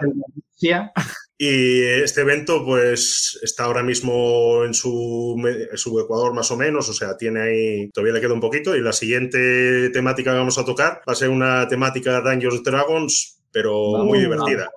Y 1.37 1.81
este 1.81 2.21
evento, 2.21 2.63
pues, 2.63 3.37
está 3.41 3.63
ahora 3.65 3.81
mismo 3.83 4.63
en 4.63 4.73
su, 4.73 5.35
en 5.45 5.77
su 5.77 5.99
Ecuador 5.99 6.33
más 6.33 6.49
o 6.51 6.57
menos, 6.57 6.87
o 6.89 6.93
sea, 6.93 7.17
tiene 7.17 7.41
ahí, 7.41 7.89
todavía 7.89 8.13
le 8.13 8.21
queda 8.21 8.33
un 8.33 8.39
poquito. 8.39 8.75
Y 8.75 8.81
la 8.81 8.93
siguiente 8.93 9.89
temática 9.89 10.31
que 10.31 10.37
vamos 10.37 10.57
a 10.57 10.63
tocar 10.65 11.01
va 11.07 11.13
a 11.13 11.15
ser 11.15 11.29
una 11.29 11.67
temática 11.67 12.21
Dungeons 12.21 12.63
Dragons, 12.63 13.39
pero 13.51 14.03
muy 14.05 14.19
divertida. 14.19 14.69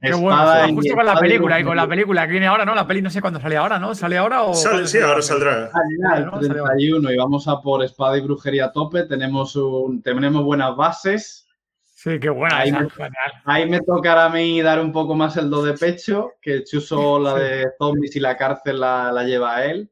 Qué 0.00 0.12
bueno, 0.14 0.74
justo 0.74 0.94
con 0.94 1.04
la 1.06 1.18
película 1.20 1.60
y 1.60 1.64
con 1.64 1.76
la 1.76 1.86
película 1.86 2.26
que 2.26 2.32
viene 2.32 2.46
ahora, 2.46 2.64
¿no? 2.64 2.74
La 2.74 2.86
peli 2.86 3.02
no 3.02 3.10
sé 3.10 3.20
cuándo 3.20 3.38
sale 3.40 3.56
ahora, 3.56 3.78
¿no? 3.78 3.94
¿Sale 3.94 4.16
ahora 4.18 4.42
o...? 4.44 4.54
Sale- 4.54 4.86
sí, 4.86 4.98
sale 4.98 5.04
ahora 5.10 5.22
saldrá. 5.22 5.70
El 6.16 6.24
¿no? 6.26 6.32
Salió. 6.42 6.64
31 6.64 7.12
y 7.12 7.16
vamos 7.16 7.46
a 7.48 7.60
por 7.60 7.82
espada 7.84 8.16
y 8.16 8.20
brujería 8.22 8.66
a 8.66 8.72
tope. 8.72 9.04
Tenemos, 9.04 9.54
un, 9.56 10.02
tenemos 10.02 10.42
buenas 10.44 10.74
bases. 10.76 11.46
Sí, 11.84 12.18
qué 12.18 12.30
buena 12.30 12.56
Ahí 12.58 12.70
esa, 12.70 12.80
me-. 12.80 12.88
Ahí 13.44 13.68
me 13.68 13.80
tocará 13.82 14.24
a 14.26 14.30
mí 14.30 14.62
dar 14.62 14.80
un 14.80 14.90
poco 14.90 15.14
más 15.14 15.36
el 15.36 15.50
do 15.50 15.62
de 15.62 15.74
pecho, 15.74 16.32
que 16.40 16.64
Chuso 16.64 17.18
la 17.18 17.34
de 17.34 17.68
zombies 17.78 18.16
y 18.16 18.20
la 18.20 18.36
cárcel 18.38 18.80
la, 18.80 19.12
la 19.12 19.22
lleva 19.24 19.56
a 19.56 19.66
él. 19.66 19.90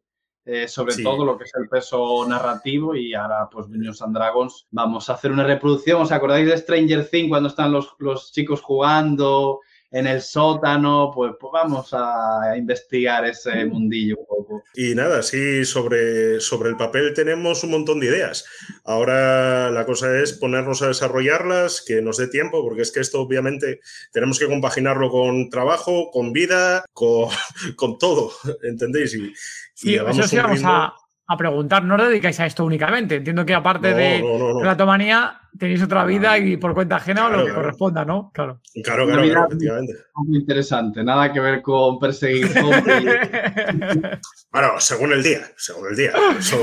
eh, 0.50 0.66
sobre 0.66 0.92
Sí. 0.94 1.02
todo 1.04 1.26
lo 1.26 1.36
que 1.36 1.44
es 1.44 1.52
el 1.60 1.68
peso 1.68 2.24
narrativo 2.26 2.94
y 2.96 3.12
ahora 3.12 3.46
pues 3.52 3.68
Dungeons 3.68 4.00
and 4.00 4.16
Dragons 4.16 4.66
vamos 4.70 5.10
a 5.10 5.12
hacer 5.12 5.30
una 5.30 5.44
reproducción. 5.44 6.00
¿Os 6.00 6.10
acordáis 6.10 6.46
de 6.48 6.56
Stranger 6.56 7.06
Things 7.10 7.28
cuando 7.28 7.50
están 7.50 7.70
los, 7.70 7.94
los 7.98 8.32
chicos 8.32 8.62
jugando 8.62 9.60
en 9.90 10.06
el 10.06 10.20
sótano? 10.20 11.10
Pues, 11.14 11.32
pues 11.38 11.50
vamos 11.52 11.90
a 11.92 12.56
investigar 12.56 13.24
ese 13.24 13.64
mundillo 13.66 14.16
un 14.18 14.26
poco. 14.26 14.64
Y 14.74 14.94
nada, 14.94 15.22
sí, 15.22 15.64
sobre, 15.64 16.40
sobre 16.40 16.70
el 16.70 16.76
papel 16.76 17.14
tenemos 17.14 17.64
un 17.64 17.70
montón 17.70 18.00
de 18.00 18.06
ideas. 18.06 18.44
Ahora 18.84 19.70
la 19.70 19.86
cosa 19.86 20.18
es 20.20 20.32
ponernos 20.32 20.82
a 20.82 20.88
desarrollarlas, 20.88 21.82
que 21.86 22.02
nos 22.02 22.16
dé 22.16 22.28
tiempo, 22.28 22.62
porque 22.62 22.82
es 22.82 22.92
que 22.92 23.00
esto 23.00 23.20
obviamente 23.20 23.80
tenemos 24.12 24.38
que 24.38 24.46
compaginarlo 24.46 25.10
con 25.10 25.50
trabajo, 25.50 26.10
con 26.10 26.32
vida, 26.32 26.84
con, 26.92 27.28
con 27.76 27.98
todo, 27.98 28.32
¿entendéis? 28.62 29.14
Y, 29.14 29.32
Sí, 29.78 29.92
y 29.92 29.94
eso 29.94 30.24
sí 30.24 30.36
vamos 30.36 30.60
a, 30.64 30.92
a 31.28 31.36
preguntar. 31.36 31.84
No 31.84 31.94
os 31.94 32.08
dedicáis 32.08 32.40
a 32.40 32.46
esto 32.46 32.64
únicamente. 32.64 33.14
Entiendo 33.14 33.46
que 33.46 33.54
aparte 33.54 33.92
No, 33.92 33.96
de 33.96 34.22
no, 34.22 34.38
no, 34.38 34.54
no. 34.54 34.60
Relatomanía 34.60 35.40
tenéis 35.58 35.82
otra 35.82 36.04
vida 36.04 36.38
y 36.38 36.56
por 36.56 36.72
cuenta 36.74 36.96
ajena 36.96 37.26
o 37.26 37.28
lo 37.28 37.34
Claro, 37.34 37.44
que 37.44 37.50
claro. 37.50 37.62
corresponda, 37.62 38.04
¿no? 38.04 38.30
Claro. 38.32 38.60
Claro, 38.84 39.06
claro, 39.06 39.22
claro, 39.24 39.46
efectivamente. 39.48 39.92
Muy 40.14 40.38
interesante, 40.38 41.02
nada 41.04 41.32
que 41.32 41.40
ver 41.40 41.60
con 41.62 41.98
perseguir. 41.98 42.48
Bueno, 44.50 44.68
según 44.78 45.12
el 45.12 45.22
día, 45.22 45.40
según 45.58 45.88
el 45.90 45.96
día. 45.96 46.10
Eso- 46.38 46.56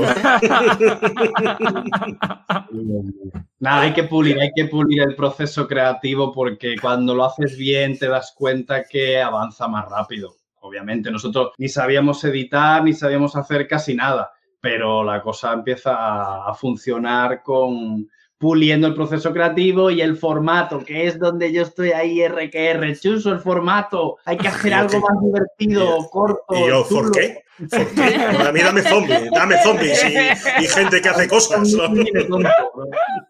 Nada, 3.60 3.82
hay 3.82 3.92
que 3.92 4.04
pulir, 4.04 4.38
hay 4.40 4.50
que 4.54 4.66
pulir 4.66 5.02
el 5.02 5.14
proceso 5.14 5.66
creativo 5.66 6.32
porque 6.32 6.74
cuando 6.80 7.14
lo 7.14 7.24
haces 7.24 7.56
bien 7.56 7.98
te 7.98 8.08
das 8.08 8.34
cuenta 8.36 8.84
que 8.84 9.20
avanza 9.20 9.68
más 9.68 9.88
rápido. 9.88 10.34
Obviamente, 10.60 11.10
nosotros 11.10 11.52
ni 11.58 11.68
sabíamos 11.68 12.22
editar 12.24 12.82
ni 12.82 12.92
sabíamos 12.92 13.36
hacer 13.36 13.68
casi 13.68 13.94
nada, 13.94 14.30
pero 14.60 15.04
la 15.04 15.22
cosa 15.22 15.52
empieza 15.52 16.46
a 16.48 16.54
funcionar 16.54 17.42
con 17.42 18.08
puliendo 18.38 18.86
el 18.86 18.94
proceso 18.94 19.32
creativo 19.32 19.90
y 19.90 20.00
el 20.02 20.16
formato, 20.16 20.80
que 20.84 21.06
es 21.06 21.18
donde 21.18 21.52
yo 21.52 21.62
estoy 21.62 21.92
ahí, 21.92 22.26
RQR, 22.26 22.94
chuso 23.00 23.32
el 23.32 23.38
formato, 23.40 24.18
hay 24.24 24.36
que 24.36 24.48
hacer 24.48 24.72
¿Y 24.72 24.74
algo 24.74 25.00
más 25.00 25.20
divertido, 25.22 26.08
corto. 26.10 26.54
y 26.54 26.66
yo. 26.68 26.86
¿por 26.88 27.10
qué? 27.12 27.42
¿Por 27.70 27.86
qué? 27.94 28.14
A 28.46 28.52
mí 28.52 28.60
dame 28.60 28.82
zombies, 28.82 29.30
dame 29.30 29.56
zombies 29.62 30.04
y, 30.04 30.62
y 30.64 30.66
gente 30.66 31.00
que 31.00 31.08
hace 31.08 31.26
cosas. 31.26 31.66
¿no? 31.72 31.88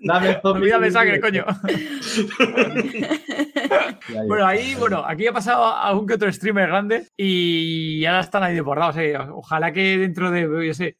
Dame 0.00 0.40
zombies, 0.42 0.72
Dame 0.72 0.90
sangre, 0.90 1.20
coño. 1.20 1.44
Bueno, 4.26 4.46
ahí, 4.46 4.74
bueno, 4.76 5.04
aquí 5.06 5.26
ha 5.26 5.32
pasado 5.32 5.64
algún 5.76 6.06
que 6.06 6.14
otro 6.14 6.32
streamer 6.32 6.68
grande 6.68 7.06
y 7.16 8.04
ahora 8.04 8.20
están 8.20 8.42
ahí 8.42 8.54
desbordados. 8.54 8.96
eh. 8.98 9.16
Ojalá 9.32 9.72
que 9.72 9.98
dentro 9.98 10.30
de, 10.30 10.66
yo 10.66 10.74
sé, 10.74 10.96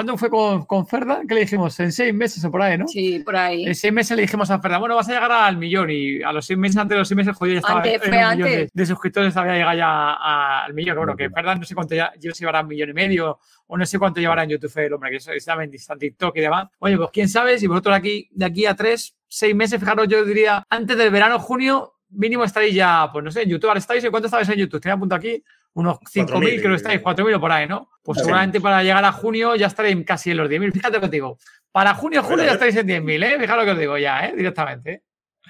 ¿cuándo 0.00 0.16
fue 0.16 0.30
con, 0.30 0.64
con 0.64 0.86
Ferda? 0.86 1.20
¿Qué 1.28 1.34
le 1.34 1.40
dijimos? 1.42 1.78
En 1.78 1.92
seis 1.92 2.14
meses 2.14 2.42
o 2.44 2.50
por 2.50 2.62
ahí, 2.62 2.78
¿no? 2.78 2.88
Sí, 2.88 3.18
por 3.20 3.36
ahí. 3.36 3.66
En 3.66 3.74
seis 3.74 3.92
meses 3.92 4.16
le 4.16 4.22
dijimos 4.22 4.50
a 4.50 4.58
Ferda, 4.60 4.78
bueno, 4.78 4.96
vas 4.96 5.08
a 5.08 5.12
llegar 5.12 5.30
al 5.30 5.56
millón 5.58 5.90
y 5.90 6.22
a 6.22 6.32
los 6.32 6.46
seis 6.46 6.58
meses, 6.58 6.78
antes 6.78 6.94
de 6.94 6.98
los 7.00 7.08
seis 7.08 7.16
meses, 7.16 7.36
joder, 7.36 7.54
ya 7.54 7.58
estaba 7.60 7.78
Antes, 7.80 7.92
en 7.94 8.00
fue 8.00 8.08
un 8.08 8.14
millón 8.14 8.38
de, 8.38 8.54
antes. 8.56 8.70
de 8.72 8.86
suscriptores, 8.86 9.36
había 9.36 9.52
llegado 9.54 9.76
ya 9.76 9.86
a- 9.88 10.64
al 10.64 10.72
millón. 10.74 10.94
Que 10.94 10.98
bueno, 10.98 11.16
que 11.16 11.28
Ferda 11.30 11.54
no 11.54 11.64
sé 11.64 11.74
cuánto 11.74 11.94
ya, 11.94 12.12
yo 12.18 12.32
se 12.32 12.38
llevará 12.40 12.62
un 12.62 12.68
millón 12.68 12.88
y 12.88 12.92
medio 12.94 13.38
o 13.66 13.76
no 13.76 13.84
sé 13.84 13.98
cuánto 13.98 14.20
llevará 14.20 14.42
en 14.44 14.50
YouTube 14.50 14.72
el 14.78 14.92
hombre, 14.94 15.10
que 15.10 15.16
eso 15.18 15.32
está 15.32 15.54
en 15.62 15.70
TikTok 15.70 16.36
y 16.36 16.40
demás. 16.40 16.68
Oye, 16.78 16.96
pues 16.96 17.10
quién 17.12 17.28
sabe, 17.28 17.58
si 17.58 17.66
vosotros 17.66 17.94
aquí, 17.94 18.28
de 18.32 18.44
aquí 18.46 18.64
a 18.66 18.74
tres, 18.74 19.14
seis 19.28 19.54
meses, 19.54 19.78
fijaros, 19.78 20.08
yo 20.08 20.24
diría, 20.24 20.64
antes 20.70 20.96
del 20.96 21.10
verano, 21.10 21.38
junio, 21.38 21.94
mínimo 22.08 22.42
estaréis 22.42 22.74
ya, 22.74 23.08
pues 23.12 23.24
no 23.24 23.30
sé, 23.30 23.42
en 23.42 23.50
YouTube, 23.50 23.68
ahora 23.68 23.78
estáis, 23.78 24.02
¿en 24.02 24.10
cuánto 24.10 24.26
estáis 24.26 24.48
en 24.48 24.56
YouTube? 24.58 24.80
Tenía 24.80 24.94
apunto 24.94 25.14
aquí, 25.14 25.42
unos 25.80 25.98
5.000, 26.00 26.26
4.000, 26.28 26.58
creo 26.60 26.70
que 26.70 26.76
estáis, 26.76 27.00
4.000 27.02 27.34
o 27.36 27.40
por 27.40 27.52
ahí, 27.52 27.66
¿no? 27.66 27.88
Pues 28.02 28.18
Sí. 28.18 28.24
seguramente 28.24 28.60
para 28.60 28.82
llegar 28.82 29.04
a 29.04 29.12
junio 29.12 29.56
ya 29.56 29.66
estaréis 29.66 30.04
casi 30.06 30.30
en 30.30 30.36
los 30.38 30.48
10.000. 30.48 30.72
Fíjate 30.72 30.94
lo 30.94 31.00
que 31.00 31.08
te 31.08 31.16
digo. 31.16 31.38
Para 31.72 31.94
junio, 31.94 32.22
julio 32.22 32.44
ya 32.44 32.52
estaréis 32.52 32.76
en 32.76 32.86
10.000, 32.86 33.22
¿eh? 33.24 33.38
Fijaros 33.40 33.62
lo 33.62 33.64
que 33.66 33.72
os 33.72 33.78
digo 33.78 33.98
ya, 33.98 34.26
¿eh? 34.26 34.34
Directamente. 34.36 34.92
¿eh? 34.92 35.02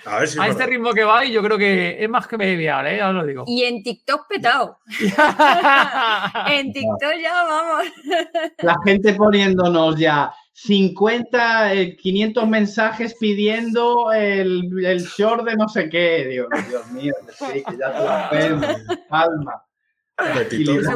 A 0.06 0.18
ver 0.20 0.28
si 0.28 0.34
es 0.34 0.40
A 0.40 0.46
este 0.46 0.58
verdad. 0.60 0.70
ritmo 0.72 0.92
que 0.94 1.04
va, 1.04 1.24
y 1.24 1.32
yo 1.32 1.42
creo 1.42 1.58
que 1.58 2.02
es 2.02 2.08
más 2.08 2.26
que 2.26 2.36
viable, 2.36 2.94
¿eh? 2.94 2.98
Ya 2.98 3.08
os 3.08 3.14
lo 3.14 3.26
digo. 3.26 3.44
Y 3.46 3.64
en 3.64 3.82
TikTok 3.82 4.26
petado. 4.28 4.78
En 6.48 6.72
TikTok 6.72 7.12
ya 7.22 7.42
vamos. 7.44 7.84
La 8.62 8.76
gente 8.84 9.14
poniéndonos 9.14 9.96
ya 9.96 10.32
50, 10.52 11.74
eh, 11.74 11.96
500 11.96 12.48
mensajes 12.48 13.14
pidiendo 13.18 14.12
el, 14.12 14.68
el 14.84 15.02
short 15.04 15.44
de 15.44 15.56
no 15.56 15.68
sé 15.68 15.88
qué. 15.88 16.26
Dios, 16.30 16.48
Dios 16.68 16.86
mío, 16.92 17.14
que 17.26 17.32
sí, 17.32 17.62
que 17.68 17.76
ya 17.78 18.28
te 18.30 18.50
lo. 18.50 18.60
Calma. 19.10 19.62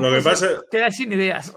Lo 0.01 0.13
que 0.13 0.21
pasa, 0.23 0.49
Quedáis 0.71 0.97
sin 0.97 1.13
ideas. 1.13 1.53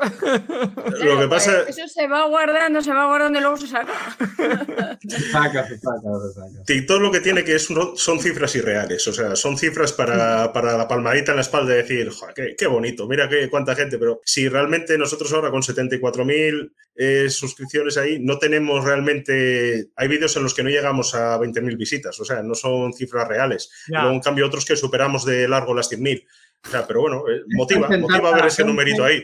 lo 1.04 1.20
que 1.20 1.28
pasa, 1.28 1.64
Eso 1.68 1.88
se 1.88 2.08
va 2.08 2.26
guardando, 2.28 2.82
se 2.82 2.92
va 2.94 3.06
guardando 3.08 3.40
y 3.40 3.42
luego 3.42 3.58
se 3.58 3.68
saca. 3.68 3.94
Se 5.08 5.20
saca, 5.32 5.66
se 5.68 5.78
saca, 5.78 6.02
se 6.28 6.34
saca. 6.34 6.64
TikTok 6.66 7.02
lo 7.02 7.12
que 7.12 7.22
tiene 7.22 7.44
que 7.44 7.56
es 7.56 7.68
son 7.96 8.20
cifras 8.20 8.56
irreales, 8.56 9.08
o 9.08 9.14
sea, 9.14 9.36
son 9.36 9.58
cifras 9.58 9.94
para, 9.94 10.52
para 10.52 10.78
la 10.78 10.88
palmadita 10.88 11.32
en 11.32 11.38
la 11.38 11.42
espalda 11.42 11.74
y 11.74 11.78
decir, 11.78 12.10
"Joder, 12.10 12.34
qué, 12.34 12.56
qué 12.58 12.68
bonito, 12.68 13.08
mira 13.08 13.30
qué, 13.30 13.50
cuánta 13.50 13.76
gente, 13.76 13.98
pero 13.98 14.22
si 14.26 14.50
realmente 14.50 14.98
nosotros 14.98 15.32
ahora 15.34 15.52
con 15.52 15.62
74.000 15.62 16.72
eh, 16.96 17.30
suscripciones 17.30 17.96
ahí, 17.98 18.18
no 18.20 18.40
tenemos 18.40 18.84
realmente, 18.84 19.90
hay 19.96 20.08
vídeos 20.08 20.36
en 20.36 20.44
los 20.44 20.54
que 20.56 20.64
no 20.64 20.70
llegamos 20.70 21.14
a 21.14 21.38
20.000 21.38 21.78
visitas, 21.78 22.20
o 22.20 22.26
sea, 22.26 22.42
no 22.42 22.56
son 22.56 22.92
cifras 22.94 23.28
reales. 23.28 23.70
Ya. 23.88 24.02
Luego, 24.02 24.16
en 24.16 24.22
cambio, 24.22 24.48
otros 24.48 24.66
que 24.66 24.76
superamos 24.76 25.24
de 25.24 25.48
largo 25.48 25.76
las 25.76 25.92
100.000. 25.92 26.26
O 26.66 26.70
sea, 26.70 26.86
pero 26.86 27.02
bueno, 27.02 27.24
eh, 27.30 27.42
motiva, 27.56 27.88
motiva 27.98 28.30
a 28.30 28.36
ver 28.36 28.46
ese 28.46 28.64
numerito 28.66 29.04
ahí. 29.04 29.24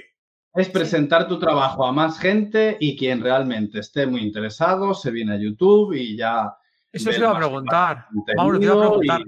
Es 0.56 0.70
presentar 0.70 1.28
tu 1.28 1.40
trabajo 1.40 1.86
a 1.86 1.92
más 1.92 2.20
gente 2.20 2.78
y 2.80 2.96
quien 2.98 3.22
realmente 3.22 3.80
esté 3.80 4.06
muy 4.06 4.22
interesado 4.22 4.94
se 4.94 5.10
viene 5.12 5.34
a 5.34 5.38
YouTube 5.40 5.94
y 5.94 6.16
ya. 6.16 6.54
Eso 6.92 7.12
se 7.12 7.18
iba 7.18 7.32
a 7.32 7.34
más 7.34 7.40
preguntar. 7.44 8.06
Mauro, 8.38 8.60
te 8.60 8.66
iba 8.66 8.74
a 8.76 8.78
y- 8.78 8.80
preguntar. 8.82 9.22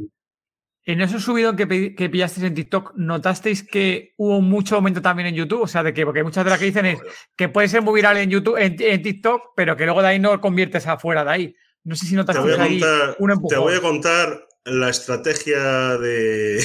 En 0.87 1.01
ese 1.01 1.19
subidón 1.19 1.55
que, 1.55 1.65
pi- 1.65 1.95
que 1.95 2.11
pillasteis 2.11 2.45
en 2.45 2.53
TikTok, 2.53 2.93
¿notasteis 2.95 3.67
que 3.67 4.13
hubo 4.17 4.39
mucho 4.39 4.75
aumento 4.75 5.01
también 5.01 5.29
en 5.29 5.33
YouTube? 5.33 5.63
O 5.63 5.67
sea, 5.67 5.81
de 5.81 5.95
que, 5.95 6.05
porque 6.05 6.23
muchas 6.23 6.43
de 6.45 6.51
las 6.51 6.59
que 6.59 6.65
dicen 6.65 6.85
es 6.85 6.99
que 7.35 7.49
puede 7.49 7.67
ser 7.67 7.81
muy 7.81 7.95
viral 7.95 8.17
en 8.17 8.29
YouTube, 8.29 8.55
en, 8.57 8.75
en 8.79 9.01
TikTok, 9.01 9.53
pero 9.55 9.75
que 9.75 9.85
luego 9.85 10.03
de 10.03 10.09
ahí 10.09 10.19
no 10.19 10.39
conviertes 10.39 10.85
afuera 10.85 11.23
de 11.23 11.31
ahí. 11.31 11.55
No 11.85 11.95
sé 11.95 12.05
si 12.05 12.11
Te 12.11 12.17
notasteis 12.17 12.45
voy, 12.55 12.59
a 12.59 12.63
ahí 12.63 12.79
contar, 12.79 13.15
un 13.17 13.27
te 13.29 13.33
empujón. 13.33 13.59
voy 13.61 13.73
a 13.73 13.81
contar 13.81 14.47
la 14.65 14.89
estrategia 14.89 15.97
de. 15.97 16.63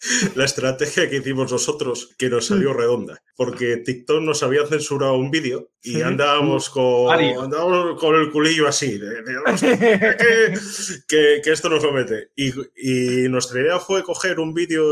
La 0.36 0.44
estrategia 0.44 1.08
que 1.10 1.16
hicimos 1.16 1.50
nosotros 1.50 2.14
que 2.18 2.28
nos 2.28 2.46
salió 2.46 2.72
redonda, 2.72 3.20
porque 3.36 3.78
TikTok 3.78 4.22
nos 4.22 4.42
había 4.42 4.64
censurado 4.66 5.14
un 5.14 5.30
vídeo 5.30 5.70
y 5.82 6.02
andábamos 6.02 6.70
con, 6.70 7.06
Varios. 7.06 7.42
andábamos 7.44 8.00
con 8.00 8.14
el 8.14 8.30
culillo 8.30 8.68
así, 8.68 8.96
de, 8.98 9.22
de, 9.22 9.38
"Hostia, 9.46 9.78
que, 9.78 10.54
que- 11.08 11.40
que 11.42 11.50
esto 11.50 11.68
nos 11.68 11.82
lo 11.82 11.92
mete. 11.92 12.30
Y, 12.36 12.52
y 12.76 13.28
nuestra 13.28 13.60
idea 13.60 13.78
fue 13.80 14.02
coger 14.02 14.38
un 14.38 14.54
vídeo 14.54 14.84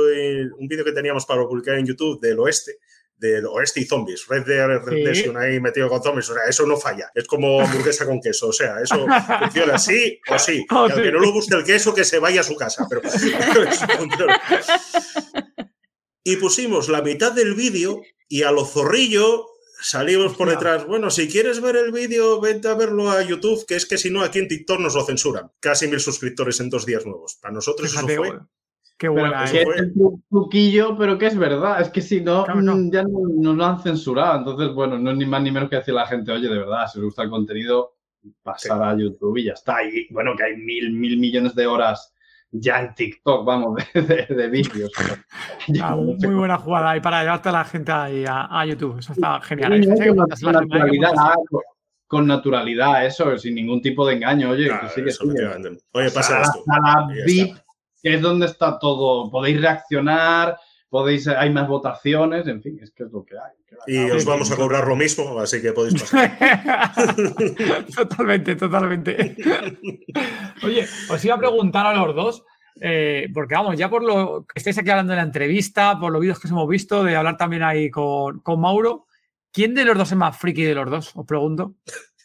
un 0.58 0.66
vídeo 0.68 0.84
que 0.84 0.92
teníamos 0.92 1.24
para 1.26 1.42
publicar 1.46 1.78
en 1.78 1.86
YouTube 1.86 2.20
del 2.20 2.38
oeste, 2.40 2.78
del 3.18 3.46
oeste 3.46 3.80
y 3.80 3.84
zombies. 3.84 4.26
Red 4.28 4.44
Dead. 4.46 4.66
Redemption 4.84 5.36
ahí 5.36 5.60
metido 5.60 5.88
con 5.88 6.02
zombies. 6.02 6.28
O 6.30 6.34
sea, 6.34 6.44
eso 6.48 6.66
no 6.66 6.76
falla. 6.76 7.10
Es 7.14 7.26
como 7.26 7.60
hamburguesa 7.60 8.06
con 8.06 8.20
queso. 8.20 8.48
O 8.48 8.52
sea, 8.52 8.80
eso 8.82 9.06
funciona 9.40 9.78
sí 9.78 10.20
o 10.28 10.38
sí. 10.38 10.66
Oh, 10.70 10.86
Y 10.88 10.90
al 10.90 10.96
sí. 10.96 11.02
que 11.02 11.12
no 11.12 11.20
le 11.20 11.30
guste 11.30 11.56
el 11.56 11.64
queso, 11.64 11.94
que 11.94 12.04
se 12.04 12.18
vaya 12.18 12.40
a 12.40 12.44
su 12.44 12.56
casa. 12.56 12.86
Pero. 12.88 13.02
Y 16.28 16.36
pusimos 16.38 16.88
la 16.88 17.02
mitad 17.02 17.30
del 17.30 17.54
vídeo 17.54 18.02
y 18.28 18.42
a 18.42 18.50
lo 18.50 18.64
zorrillo 18.64 19.46
salimos 19.80 20.36
por 20.36 20.48
detrás. 20.48 20.84
Bueno, 20.84 21.08
si 21.10 21.28
quieres 21.28 21.60
ver 21.60 21.76
el 21.76 21.92
vídeo, 21.92 22.40
vente 22.40 22.66
a 22.66 22.74
verlo 22.74 23.12
a 23.12 23.22
YouTube, 23.22 23.64
que 23.64 23.76
es 23.76 23.86
que 23.86 23.96
si 23.96 24.10
no, 24.10 24.22
aquí 24.22 24.40
en 24.40 24.48
TikTok 24.48 24.80
nos 24.80 24.96
lo 24.96 25.04
censuran. 25.04 25.52
Casi 25.60 25.86
mil 25.86 26.00
suscriptores 26.00 26.58
en 26.58 26.68
dos 26.68 26.84
días 26.84 27.06
nuevos. 27.06 27.38
Para 27.40 27.54
nosotros 27.54 27.92
Fíjate, 27.92 28.14
eso 28.14 28.22
fue. 28.24 28.38
Qué 28.98 29.08
Pero 29.08 29.12
buena, 29.28 29.44
es 29.44 29.52
eh. 29.54 29.62
es 29.62 29.76
el 29.80 29.94
tru- 29.94 30.22
truquillo, 30.30 30.96
pero 30.96 31.18
que 31.18 31.26
es 31.26 31.36
verdad. 31.36 31.80
Es 31.82 31.90
que 31.90 32.00
si 32.00 32.20
no, 32.22 32.44
Claro, 32.44 32.62
no. 32.62 32.76
mm, 32.76 32.90
ya 32.90 33.02
no, 33.02 33.52
lo 33.54 33.64
han 33.64 33.78
censurado. 33.80 34.38
Entonces, 34.38 34.72
bueno, 34.74 34.98
no 34.98 35.10
es 35.10 35.16
ni 35.18 35.26
más 35.26 35.42
ni 35.42 35.50
menos 35.50 35.68
que 35.68 35.76
decir 35.76 35.92
a 35.92 35.98
la 36.00 36.06
gente, 36.06 36.32
oye, 36.32 36.48
de 36.48 36.58
verdad, 36.58 36.86
si 36.90 36.98
os 36.98 37.04
gusta 37.04 37.22
el 37.22 37.28
contenido, 37.30 37.94
pasar 38.42 38.82
a 38.82 38.96
YouTube 38.96 39.36
y 39.36 39.44
ya 39.44 39.52
está. 39.52 39.84
Y 39.84 40.08
bueno, 40.12 40.32
que 40.36 40.44
hay 40.44 40.56
mil, 40.56 40.92
mil 40.92 41.18
millones 41.18 41.54
de 41.54 41.66
horas 41.66 42.12
ya 42.50 42.80
en 42.80 42.94
TikTok, 42.94 43.44
vamos, 43.44 43.76
de, 43.94 44.00
de- 44.02 44.34
de 44.34 44.48
vídeos. 44.48 44.90
Ah, 45.82 45.94
muy 45.96 46.34
buena 46.34 46.56
jugada 46.56 46.90
ahí 46.92 47.00
para 47.00 47.20
llevarte 47.22 47.50
a 47.50 47.52
la 47.52 47.64
gente 47.64 47.92
ahí 47.92 48.24
a, 48.26 48.46
a 48.60 48.64
YouTube. 48.64 48.98
Eso 48.98 49.12
está 49.12 49.40
genial. 49.42 49.72
Sí, 49.74 49.78
Ahí, 49.78 49.86
no, 49.86 49.94
fíjate 49.96 50.04
que 50.04 50.08
con, 50.08 50.52
la 50.54 50.60
naturalidad, 50.62 51.12
con, 51.50 51.60
con 52.06 52.26
naturalidad, 52.26 53.04
eso, 53.04 53.36
sin 53.36 53.54
ningún 53.56 53.82
tipo 53.82 54.06
de 54.06 54.14
engaño. 54.14 54.50
Oye, 54.50 54.68
Claro, 54.68 54.88
que 54.88 54.94
sí, 54.94 55.02
que 55.02 55.10
eso, 55.10 55.24
efectivamente. 55.24 55.82
Oye, 55.92 56.10
Pasar 56.10 56.42
pasa 56.42 56.52
a 56.68 57.06
la 57.06 57.14
esto. 57.14 57.32
Y 57.34 57.36
ya 57.36 57.44
VIP. 57.44 57.56
Que 58.02 58.14
es 58.14 58.20
donde 58.20 58.46
está 58.46 58.78
todo. 58.78 59.30
Podéis 59.30 59.60
reaccionar, 59.60 60.56
podéis, 60.88 61.28
hay 61.28 61.50
más 61.50 61.68
votaciones, 61.68 62.46
en 62.46 62.62
fin, 62.62 62.78
es 62.82 62.90
que 62.90 63.04
es 63.04 63.10
lo 63.10 63.24
que 63.24 63.34
hay. 63.34 63.52
que 63.66 63.92
Y 63.92 64.10
os 64.10 64.24
vamos 64.24 64.50
a 64.50 64.56
cobrar 64.56 64.86
lo 64.86 64.96
mismo, 64.96 65.38
así 65.38 65.60
que 65.60 65.72
podéis 65.72 66.02
pasar. 66.02 66.38
totalmente, 67.96 68.56
totalmente. 68.56 69.36
Oye, 70.62 70.86
os 71.10 71.24
iba 71.24 71.34
a 71.34 71.38
preguntar 71.38 71.86
a 71.86 71.94
los 71.94 72.14
dos, 72.14 72.44
eh, 72.80 73.28
porque 73.32 73.54
vamos, 73.54 73.76
ya 73.76 73.88
por 73.88 74.02
lo 74.02 74.46
que 74.46 74.58
estáis 74.58 74.78
aquí 74.78 74.90
hablando 74.90 75.12
de 75.12 75.16
la 75.16 75.22
entrevista, 75.22 75.98
por 75.98 76.12
los 76.12 76.20
vídeos 76.20 76.38
que 76.38 76.46
os 76.46 76.52
hemos 76.52 76.68
visto, 76.68 77.02
de 77.04 77.16
hablar 77.16 77.36
también 77.36 77.62
ahí 77.62 77.90
con, 77.90 78.40
con 78.40 78.60
Mauro, 78.60 79.06
¿quién 79.52 79.74
de 79.74 79.84
los 79.84 79.96
dos 79.96 80.10
es 80.12 80.16
más 80.16 80.38
friki 80.38 80.62
de 80.62 80.74
los 80.74 80.90
dos? 80.90 81.12
Os 81.14 81.26
pregunto. 81.26 81.74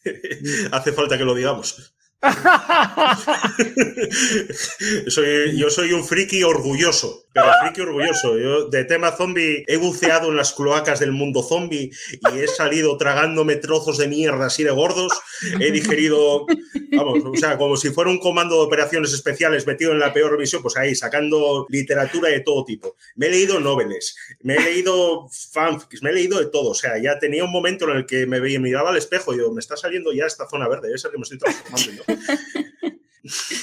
Hace 0.71 0.91
falta 0.91 1.17
que 1.17 1.25
lo 1.25 1.35
digamos. 1.35 1.95
soy, 5.07 5.57
yo 5.57 5.69
soy 5.69 5.93
un 5.93 6.03
friki 6.03 6.43
orgulloso, 6.43 7.23
pero 7.33 7.47
friki 7.61 7.81
orgulloso. 7.81 8.37
Yo 8.37 8.67
de 8.69 8.83
tema 8.85 9.11
zombie 9.11 9.63
he 9.67 9.77
buceado 9.77 10.29
en 10.29 10.37
las 10.37 10.53
cloacas 10.53 10.99
del 10.99 11.11
mundo 11.11 11.43
zombie 11.43 11.91
y 12.11 12.39
he 12.39 12.47
salido 12.47 12.97
tragándome 12.97 13.55
trozos 13.55 13.97
de 13.97 14.07
mierda 14.07 14.47
así 14.47 14.63
de 14.63 14.71
gordos. 14.71 15.13
He 15.59 15.71
digerido, 15.71 16.45
vamos, 16.91 17.23
o 17.23 17.35
sea, 17.37 17.57
como 17.57 17.77
si 17.77 17.89
fuera 17.89 18.09
un 18.09 18.19
comando 18.19 18.55
de 18.55 18.65
operaciones 18.65 19.13
especiales 19.13 19.65
metido 19.65 19.91
en 19.91 19.99
la 19.99 20.13
peor 20.13 20.37
visión, 20.37 20.61
pues 20.61 20.77
ahí 20.77 20.95
sacando 20.95 21.65
literatura 21.69 22.29
de 22.29 22.41
todo 22.41 22.65
tipo. 22.65 22.95
Me 23.15 23.27
he 23.27 23.31
leído 23.31 23.59
noveles, 23.59 24.15
me 24.41 24.55
he 24.55 24.59
leído 24.59 25.27
fanfics, 25.51 26.03
me 26.03 26.09
he 26.09 26.13
leído 26.13 26.39
de 26.39 26.47
todo. 26.47 26.71
O 26.71 26.75
sea, 26.75 26.97
ya 27.01 27.17
tenía 27.19 27.43
un 27.43 27.51
momento 27.51 27.89
en 27.89 27.97
el 27.97 28.05
que 28.05 28.25
me 28.25 28.41
miraba 28.41 28.89
al 28.89 28.97
espejo 28.97 29.33
y 29.33 29.37
yo, 29.37 29.51
me 29.51 29.59
está 29.59 29.77
saliendo 29.77 30.11
ya 30.11 30.25
esta 30.25 30.47
zona 30.47 30.67
verde, 30.67 30.93
esa 30.93 31.09
que 31.09 31.17
me 31.17 31.23
estoy 31.23 31.37
transformando 31.37 31.91
yo. 31.91 32.03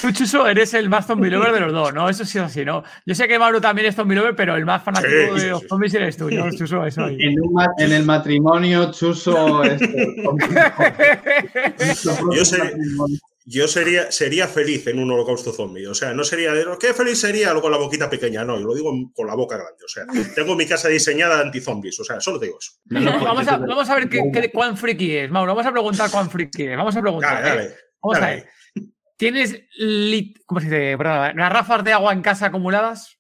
Tú, 0.01 0.13
Chuso, 0.13 0.47
eres 0.47 0.75
el 0.75 0.89
más 0.89 1.07
zombie 1.07 1.31
lover 1.31 1.53
de 1.53 1.61
los 1.61 1.73
dos, 1.73 1.93
¿no? 1.95 2.09
Eso 2.09 2.25
sí 2.25 2.39
es 2.39 2.45
así, 2.45 2.65
¿no? 2.65 2.85
Yo 3.07 3.15
sé 3.15 3.27
que 3.27 3.39
Mauro 3.39 3.61
también 3.61 3.89
es 3.89 3.95
zombie 3.97 4.15
lover, 4.17 4.35
pero 4.37 4.55
el 4.57 4.65
más 4.65 4.83
fanático 4.83 5.11
Sí, 5.11 5.35
de 5.35 5.41
sí, 5.41 5.47
los 5.49 5.63
zombies 5.69 5.95
eres 5.95 6.17
tú, 6.17 6.31
yo, 6.31 6.49
Chuso, 6.51 6.85
eso 6.87 7.05
ahí. 7.05 7.17
En, 7.21 7.41
un 7.41 7.53
ma- 7.53 7.71
en 7.79 7.93
el 7.93 8.05
matrimonio, 8.05 8.91
Chuso. 8.93 9.63
este, 9.65 10.17
Yo 12.35 12.45
sé- 12.45 12.75
Yo 13.51 13.67
sería, 13.67 14.13
sería 14.13 14.47
feliz 14.47 14.87
en 14.89 14.99
un 14.99 15.11
holocausto 15.11 15.53
zombie. 15.53 15.87
O 15.87 15.95
sea, 15.95 16.13
no 16.13 16.23
sería 16.23 16.53
de 16.53 16.67
qué 16.79 16.93
feliz 16.93 17.19
sería 17.19 17.49
algo 17.49 17.63
con 17.63 17.73
la 17.73 17.79
boquita 17.79 18.11
pequeña. 18.11 18.45
No, 18.45 18.61
yo 18.61 18.67
lo 18.67 18.75
digo 18.75 18.93
con 19.15 19.27
la 19.27 19.35
boca 19.35 19.57
grande. 19.57 19.83
O 19.87 19.89
sea, 19.89 20.05
tengo 20.35 20.55
mi 20.55 20.67
casa 20.67 20.89
diseñada 20.89 21.41
anti-zombies. 21.41 21.99
O 21.99 22.05
sea, 22.05 22.21
solo 22.21 22.39
te 22.39 22.45
digo 22.45 22.59
eso. 22.61 22.73
No, 22.91 23.01
no, 23.01 23.25
vamos, 23.25 23.49
a, 23.49 23.53
porque- 23.57 23.69
vamos 23.71 23.89
a 23.89 23.95
ver 23.95 24.09
qué, 24.11 24.23
qué- 24.35 24.53
cuán 24.53 24.77
friki 24.77 25.17
es, 25.17 25.31
Mauro. 25.31 25.55
Vamos 25.55 25.67
a 25.67 25.73
preguntar 25.73 26.11
cuán 26.11 26.29
friki 26.31 26.65
es. 26.67 26.77
Vamos 26.77 26.95
a 26.95 27.01
preguntar. 27.01 27.43
Dale, 27.43 27.49
¿eh? 27.49 27.57
dale. 27.69 27.77
Vamos 28.03 28.19
a 28.19 28.27
ver. 28.27 28.47
¿Tienes 29.19 29.61
lit- 29.79 30.41
¿cómo 30.47 30.61
se 30.61 30.67
dice? 30.67 30.97
Perdón, 30.97 31.37
garrafas 31.37 31.85
de 31.85 31.93
agua 31.93 32.13
en 32.15 32.23
casa 32.23 32.47
acumuladas? 32.47 33.17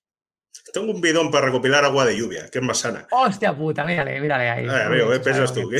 Tengo 0.72 0.92
un 0.92 1.00
bidón 1.00 1.30
para 1.30 1.46
recopilar 1.46 1.84
agua 1.84 2.04
de 2.04 2.16
lluvia, 2.16 2.48
que 2.50 2.58
es 2.58 2.64
más 2.64 2.78
sana. 2.78 3.06
Hostia 3.10 3.56
puta, 3.56 3.84
mírale, 3.84 4.20
mírale 4.20 4.50
ahí. 4.50 4.66
Ay, 4.68 4.82
amigo, 4.82 5.10
¿qué 5.10 5.20
piensas 5.20 5.54
tú? 5.54 5.70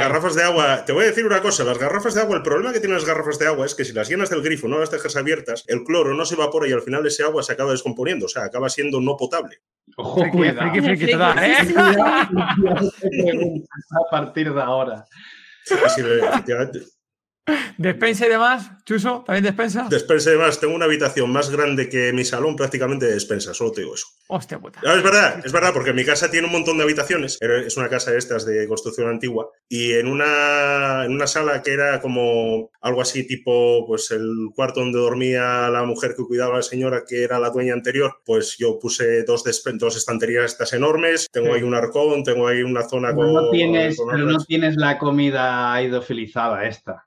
Garrafas 0.00 0.34
de 0.34 0.44
agua. 0.44 0.84
Te 0.86 0.92
voy 0.92 1.04
a 1.04 1.08
decir 1.08 1.26
una 1.26 1.42
cosa. 1.42 1.62
Las 1.64 1.78
garrafas 1.78 2.14
de 2.14 2.22
agua, 2.22 2.36
el 2.36 2.42
problema 2.42 2.72
que 2.72 2.80
tienen 2.80 2.94
las 2.96 3.04
garrafas 3.04 3.38
de 3.38 3.46
agua 3.46 3.66
es 3.66 3.74
que 3.74 3.84
si 3.84 3.92
las 3.92 4.08
llenas 4.08 4.30
del 4.30 4.40
grifo, 4.42 4.66
no 4.66 4.78
las 4.78 4.90
dejas 4.90 5.14
abiertas, 5.16 5.64
el 5.66 5.84
cloro 5.84 6.14
no 6.14 6.24
se 6.24 6.36
evapora 6.36 6.66
y 6.68 6.72
al 6.72 6.80
final 6.82 7.06
ese 7.06 7.22
agua 7.22 7.42
se 7.42 7.52
acaba 7.52 7.72
descomponiendo. 7.72 8.26
O 8.26 8.28
sea, 8.28 8.44
acaba 8.44 8.68
siendo 8.70 9.00
no 9.00 9.16
potable. 9.16 9.58
Ojo, 9.96 10.20
Friki, 10.22 10.36
cuidado. 10.36 10.70
friki, 10.70 10.86
friki, 10.86 11.12
total, 11.12 11.44
¿eh? 11.44 11.56
A 13.90 14.10
partir 14.10 14.52
de 14.54 14.62
ahora. 14.62 15.04
Le- 15.70 16.18
efectivamente. 16.28 16.80
Despensa 17.76 18.26
y 18.26 18.30
demás, 18.30 18.70
Chuso, 18.84 19.22
¿también 19.26 19.44
despensa? 19.44 19.86
Despensa 19.90 20.30
y 20.30 20.32
demás, 20.32 20.60
tengo 20.60 20.74
una 20.74 20.84
habitación 20.86 21.30
más 21.30 21.50
grande 21.50 21.88
que 21.88 22.12
mi 22.12 22.24
salón 22.24 22.56
prácticamente 22.56 23.06
de 23.06 23.12
despensa, 23.14 23.54
solo 23.54 23.72
te 23.72 23.82
digo 23.82 23.94
eso. 23.94 24.06
Hostia 24.28 24.58
puta. 24.58 24.80
No, 24.82 24.94
es 24.94 25.02
verdad, 25.02 25.40
es 25.44 25.52
verdad, 25.52 25.72
porque 25.72 25.92
mi 25.92 26.04
casa 26.04 26.30
tiene 26.30 26.46
un 26.46 26.52
montón 26.52 26.76
de 26.78 26.84
habitaciones, 26.84 27.38
es 27.40 27.76
una 27.76 27.88
casa 27.88 28.10
de 28.10 28.18
estas 28.18 28.44
de 28.46 28.66
construcción 28.66 29.08
antigua, 29.08 29.48
y 29.68 29.92
en 29.92 30.08
una, 30.08 31.04
en 31.04 31.12
una 31.12 31.26
sala 31.26 31.62
que 31.62 31.72
era 31.72 32.00
como 32.00 32.70
algo 32.80 33.00
así 33.00 33.26
tipo, 33.26 33.86
pues 33.86 34.10
el 34.10 34.28
cuarto 34.54 34.80
donde 34.80 34.98
dormía 34.98 35.68
la 35.68 35.84
mujer 35.84 36.14
que 36.16 36.24
cuidaba 36.24 36.54
a 36.54 36.56
la 36.58 36.62
señora, 36.62 37.04
que 37.06 37.22
era 37.22 37.38
la 37.38 37.50
dueña 37.50 37.74
anterior, 37.74 38.20
pues 38.24 38.56
yo 38.58 38.78
puse 38.78 39.22
dos, 39.24 39.44
dos 39.74 39.96
estanterías 39.96 40.44
estas 40.52 40.72
enormes, 40.72 41.26
tengo 41.32 41.48
Sí. 41.48 41.52
ahí 41.54 41.62
un 41.62 41.74
arcón, 41.74 42.22
tengo 42.24 42.46
ahí 42.48 42.62
una 42.62 42.82
zona 42.88 43.08
Pero 43.08 43.18
con... 43.22 43.34
no 43.34 43.50
tienes, 43.50 43.96
con 43.96 44.08
pero 44.10 44.26
no 44.26 44.38
tienes 44.44 44.76
la 44.76 44.98
comida 44.98 45.80
idofilizada 45.82 46.66
esta. 46.66 47.04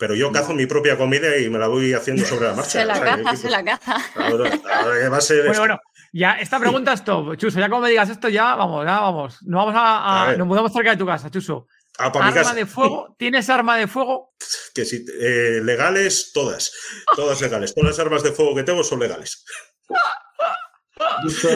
Pero 0.00 0.14
yo 0.16 0.32
cazo 0.32 0.52
mi 0.54 0.66
propia 0.66 0.96
comida 0.96 1.36
y 1.36 1.48
me 1.50 1.58
la 1.58 1.68
voy 1.68 1.92
haciendo 1.92 2.24
sobre 2.24 2.46
la 2.48 2.54
marcha. 2.56 2.70
Se 2.70 2.84
la 2.84 2.98
caza, 3.00 3.36
se 3.36 3.50
la 3.50 3.62
caza. 3.62 3.96
Ahora, 4.16 4.50
ahora 4.74 5.00
que 5.00 5.08
va 5.08 5.18
a 5.18 5.20
ser 5.20 5.36
Bueno, 5.46 5.50
esto. 5.52 5.60
bueno, 5.60 5.80
ya 6.12 6.32
esta 6.40 6.58
pregunta 6.58 6.92
es 6.94 7.04
top. 7.04 7.36
Chuso, 7.36 7.60
ya 7.60 7.68
como 7.68 7.82
me 7.82 7.90
digas 7.90 8.08
esto, 8.08 8.28
ya 8.28 8.56
vamos, 8.56 8.84
ya 8.86 8.98
vamos. 9.00 9.38
Nos 9.42 9.58
vamos 9.66 9.74
a, 9.76 9.98
a- 9.98 10.22
A 10.24 10.26
ver. 10.30 10.38
nos 10.38 10.48
mudamos 10.48 10.72
cerca 10.72 10.90
de 10.90 10.96
tu 10.96 11.06
casa, 11.06 11.30
Chuso. 11.30 11.66
Ah, 11.98 12.10
para 12.10 12.24
mi 12.26 12.30
Arma 12.30 12.42
casa. 12.42 12.54
de 12.54 12.64
fuego, 12.66 13.14
¿tienes 13.18 13.50
arma 13.50 13.76
de 13.76 13.86
fuego? 13.86 14.32
Que 14.74 14.86
si, 14.86 15.04
eh, 15.20 15.60
legales, 15.62 16.30
todas. 16.32 16.72
Todas 17.14 17.40
legales. 17.42 17.74
Todas 17.74 17.90
las 17.90 17.98
armas 17.98 18.22
de 18.22 18.32
fuego 18.32 18.54
que 18.54 18.62
tengo 18.62 18.82
son 18.82 19.00
legales. 19.00 19.44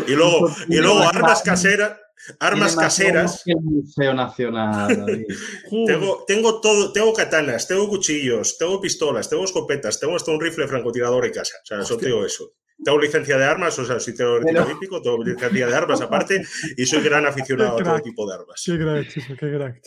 Y 0.07 0.13
luego, 0.15 0.49
y 0.69 0.77
luego 0.79 1.01
armas 1.01 1.43
caseras. 1.43 1.99
Armas 2.41 2.77
caseras. 2.77 3.43
El 3.47 3.61
Museo 3.61 4.15
Nacional. 4.15 5.25
Tengo, 5.87 6.25
tengo 6.27 6.61
todo, 6.61 6.93
tengo 6.93 7.13
katanas, 7.13 7.67
tengo 7.69 7.89
cuchillos, 7.89 8.57
tengo 8.59 8.81
pistolas, 8.81 9.29
tengo 9.29 9.45
escopetas, 9.45 9.99
tengo 10.01 10.17
hasta 10.17 10.31
un 10.31 10.41
rifle 10.41 10.67
francotirador 10.69 11.27
en 11.27 11.33
casa. 11.33 11.57
O 11.63 11.67
sea, 11.67 11.81
eso 11.81 11.97
te 11.97 12.07
digo 12.07 12.25
eso. 12.25 12.53
Tengo 12.83 12.99
licencia 12.99 13.39
de 13.39 13.45
armas, 13.45 13.79
o 13.79 13.85
sea, 13.85 14.01
soy 14.01 14.15
teórico 14.17 14.49
Pero- 14.53 14.65
olímpico, 14.65 15.01
tengo 15.01 15.23
licencia 15.23 15.67
de 15.69 15.75
armas 15.75 16.01
aparte 16.01 16.43
y 16.77 16.85
soy 16.87 17.03
gran 17.03 17.25
aficionado 17.25 17.79
a 17.79 17.83
todo 17.83 18.01
tipo 18.01 18.27
de 18.29 18.35
armas. 18.35 18.63
Qué 18.67 18.79
crack, 18.79 19.09
Chuso, 19.09 19.35
qué 19.39 19.53
crack. 19.53 19.81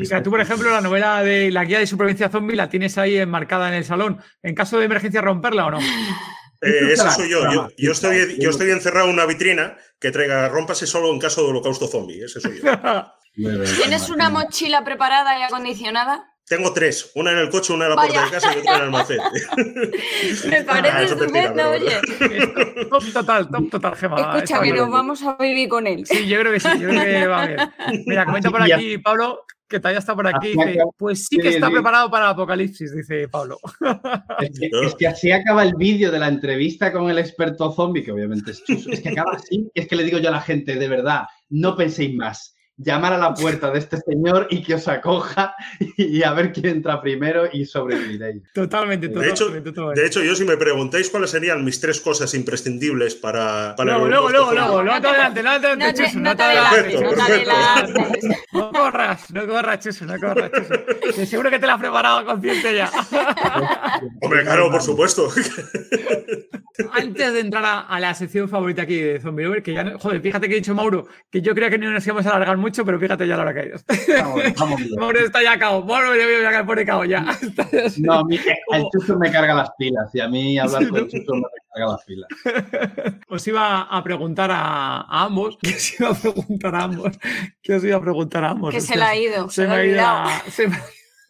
O 0.00 0.04
sea, 0.04 0.22
tú, 0.22 0.30
por 0.30 0.40
ejemplo, 0.40 0.70
la 0.70 0.80
novela 0.80 1.22
de 1.22 1.50
la 1.50 1.64
guía 1.64 1.78
de 1.78 1.86
supervivencia 1.86 2.30
zombie 2.30 2.56
la 2.56 2.68
tienes 2.70 2.96
ahí 2.96 3.16
enmarcada 3.18 3.68
en 3.68 3.74
el 3.74 3.84
salón. 3.84 4.18
¿En 4.42 4.54
caso 4.54 4.78
de 4.78 4.86
emergencia 4.86 5.20
romperla 5.20 5.66
o 5.66 5.70
no? 5.72 5.78
Eh, 6.60 6.92
ese 6.92 7.02
Claro, 7.02 7.10
soy 7.10 7.28
yo. 7.28 7.68
Yo, 7.76 7.92
estoy, 7.92 8.36
yo 8.38 8.50
estoy 8.50 8.70
encerrado 8.70 9.08
en 9.08 9.14
una 9.14 9.26
vitrina 9.26 9.76
que 9.98 10.10
traiga, 10.10 10.48
rómpase 10.48 10.86
solo 10.86 11.12
en 11.12 11.18
caso 11.18 11.42
de 11.42 11.48
holocausto 11.48 11.88
zombie. 11.88 12.24
Ese 12.24 12.40
soy 12.40 12.60
yo. 12.60 12.70
¿Tienes 13.34 14.08
una 14.08 14.30
mochila 14.30 14.84
preparada 14.84 15.38
y 15.38 15.42
acondicionada? 15.42 16.35
Tengo 16.48 16.72
tres, 16.72 17.10
una 17.16 17.32
en 17.32 17.38
el 17.38 17.50
coche, 17.50 17.72
una 17.72 17.86
en 17.86 17.90
la 17.90 17.96
puerta 17.96 18.14
Vaya. 18.20 18.24
de 18.26 18.30
casa 18.30 18.54
y 18.54 18.58
otra 18.60 18.70
en 18.72 18.76
el 18.78 18.84
almacén. 18.84 19.18
Me 20.48 20.56
Ah, 20.58 20.64
parece 20.64 21.04
estupendo, 21.04 21.52
pero 21.54 21.70
oye. 21.70 22.84
Top 22.88 23.02
total, 23.12 23.48
top 23.50 23.70
total, 23.70 23.96
Gema. 23.96 24.36
Escucha, 24.36 24.60
que 24.62 24.72
nos 24.72 24.90
vamos 24.90 25.22
a 25.24 25.36
vivir 25.40 25.68
con 25.68 25.86
él. 25.88 26.06
Sí, 26.06 26.26
yo 26.28 26.38
creo 26.40 26.52
que 26.52 26.60
sí, 26.60 26.68
yo 26.78 26.88
creo 26.88 27.04
que 27.04 27.26
va 27.26 27.46
bien. 27.46 27.58
Mira, 28.06 28.24
comenta 28.24 28.50
por 28.50 28.62
aquí 28.72 28.96
Pablo, 28.98 29.44
que 29.68 29.80
todavía 29.80 29.98
está 29.98 30.14
por 30.14 30.28
aquí. 30.28 30.48
Dice, 30.50 30.70
acaba- 30.70 30.90
pues 30.96 31.26
sí 31.26 31.36
que 31.38 31.48
está 31.48 31.68
preparado 31.68 32.08
para 32.12 32.26
el 32.26 32.30
apocalipsis, 32.32 32.94
dice 32.94 33.26
Pablo. 33.28 33.58
Es 34.40 34.50
que, 34.60 34.70
es 34.86 34.94
que 34.94 35.06
así 35.08 35.32
acaba 35.32 35.64
el 35.64 35.74
vídeo 35.74 36.12
de 36.12 36.20
la 36.20 36.28
entrevista 36.28 36.92
con 36.92 37.10
el 37.10 37.18
experto 37.18 37.72
zombie, 37.72 38.04
que 38.04 38.12
obviamente 38.12 38.52
es 38.52 38.62
chuso. 38.64 38.88
Es 38.90 39.00
que 39.00 39.08
acaba 39.08 39.32
así. 39.32 39.68
Es 39.74 39.88
que 39.88 39.96
le 39.96 40.04
digo 40.04 40.18
yo 40.18 40.28
a 40.28 40.32
la 40.32 40.40
gente, 40.42 40.76
de 40.76 40.88
verdad, 40.88 41.22
no 41.48 41.76
penséis 41.76 42.14
más. 42.14 42.52
Llamar 42.78 43.14
a 43.14 43.18
la 43.18 43.32
puerta 43.32 43.70
de 43.70 43.78
este 43.78 43.96
señor 43.98 44.48
y 44.50 44.62
que 44.62 44.74
os 44.74 44.86
acoja 44.86 45.54
y 45.96 46.22
a 46.22 46.32
ver 46.34 46.52
quién 46.52 46.66
entra 46.66 47.00
primero 47.00 47.48
y 47.50 47.64
sobreviviréis. 47.64 48.42
Totalmente, 48.52 49.08
De 49.08 49.14
totalmente. 49.14 49.44
hecho, 49.44 49.62
totalmente. 49.72 50.00
de 50.00 50.06
hecho, 50.06 50.22
yo 50.22 50.34
si 50.34 50.44
me 50.44 50.56
preguntáis 50.58 51.08
cuáles 51.08 51.30
serían 51.30 51.64
mis 51.64 51.80
tres 51.80 52.00
cosas 52.00 52.34
imprescindibles 52.34 53.14
para, 53.14 53.74
para 53.76 53.92
luego, 53.98 54.04
el 54.06 54.10
luego, 54.10 54.30
luego, 54.30 54.52
luego, 54.52 54.82
no 54.82 55.00
te 55.00 55.08
adelante, 55.08 55.42
no 55.42 55.50
te 55.60 55.60
No 55.60 55.68
adelante, 55.68 55.92
te, 55.92 56.04
Chuso, 56.04 56.18
no 56.18 56.24
no 56.24 56.30
te 56.30 56.36
te 56.36 56.42
adelantes, 56.44 57.00
no 57.00 57.08
te 57.08 57.16
Perfecto, 57.16 57.24
perfecto. 57.24 57.50
adelantes. 57.52 58.46
No 58.52 58.72
corras, 58.72 59.30
no 59.32 59.46
corras, 59.46 59.80
Chuso, 59.80 60.04
no 60.04 60.18
corras, 60.18 60.50
Chuso. 60.52 61.14
Que 61.16 61.26
seguro 61.26 61.50
que 61.50 61.58
te 61.58 61.66
la 61.66 61.74
has 61.74 61.80
preparado 61.80 62.24
consciente 62.26 62.74
ya. 62.74 62.90
Hombre, 64.20 64.42
claro, 64.42 64.70
por 64.70 64.82
supuesto. 64.82 65.28
Antes 66.92 67.32
de 67.32 67.40
entrar 67.40 67.64
a, 67.64 67.80
a 67.80 68.00
la 68.00 68.14
sección 68.14 68.48
favorita 68.48 68.82
aquí 68.82 69.00
de 69.00 69.18
Zombie 69.20 69.44
Lover, 69.44 69.62
que 69.62 69.72
ya, 69.72 69.82
no- 69.84 69.98
joder, 69.98 70.20
fíjate 70.20 70.46
que 70.48 70.54
he 70.54 70.58
dicho 70.58 70.74
Mauro, 70.74 71.06
que 71.30 71.40
yo 71.40 71.54
creo 71.54 71.70
que 71.70 71.78
no 71.78 71.90
nos 71.90 72.06
íbamos 72.06 72.26
a 72.26 72.30
alargar 72.30 72.56
mucho, 72.58 72.65
pero 72.84 72.98
fíjate 72.98 73.26
ya 73.26 73.36
la 73.36 73.42
hora 73.42 73.54
que 73.54 73.60
hay. 73.60 73.70
Vamos, 74.22 74.42
vamos 74.58 74.76
bien. 74.78 74.90
Mauro 74.98 75.18
está 75.24 75.42
ya 75.42 75.58
cao, 75.58 75.82
Mauro 75.84 76.14
yo 76.14 76.24
voy 76.24 76.44
a 76.44 76.50
caer 76.50 76.66
por 76.66 76.84
cao 76.84 77.04
ya. 77.04 77.24
No, 77.98 78.12
a 78.14 78.24
mí, 78.24 78.38
el 78.72 78.84
chucho 78.92 79.16
me 79.18 79.30
carga 79.30 79.54
las 79.54 79.70
pilas 79.78 80.14
y 80.14 80.20
a 80.20 80.28
mí 80.28 80.58
hablar 80.58 80.82
Sí, 80.82 80.88
con 80.88 80.98
el 80.98 81.04
¿no? 81.04 81.10
chucho 81.10 81.34
me 81.34 81.42
carga 81.74 81.92
las 81.92 82.04
pilas. 82.04 82.28
Os 83.28 83.46
iba 83.46 83.82
a 83.82 84.02
preguntar 84.04 84.50
a, 84.50 85.00
a 85.02 85.22
ambos, 85.24 85.58
que 85.60 85.70
os 85.74 86.00
iba 86.00 86.10
a 86.10 86.14
preguntar 86.14 86.74
a 86.74 86.82
ambos, 86.84 87.18
que 87.62 87.74
os 87.74 87.84
iba 87.84 87.96
a 87.96 88.00
preguntar 88.00 88.44
a 88.44 88.50
ambos. 88.50 88.72
Que 88.74 88.80
se 88.80 88.92
Hostias, 88.94 88.98
la 89.00 89.08
ha 89.10 89.16
ido, 89.16 89.48
se, 89.48 89.54
Se 89.54 89.62
la 89.64 89.68
me 89.68 89.74
ha 89.74 89.78
ha 89.80 89.84
ido, 89.86 90.00
a- 90.06 90.42
se 90.50 90.68
me, 90.68 90.76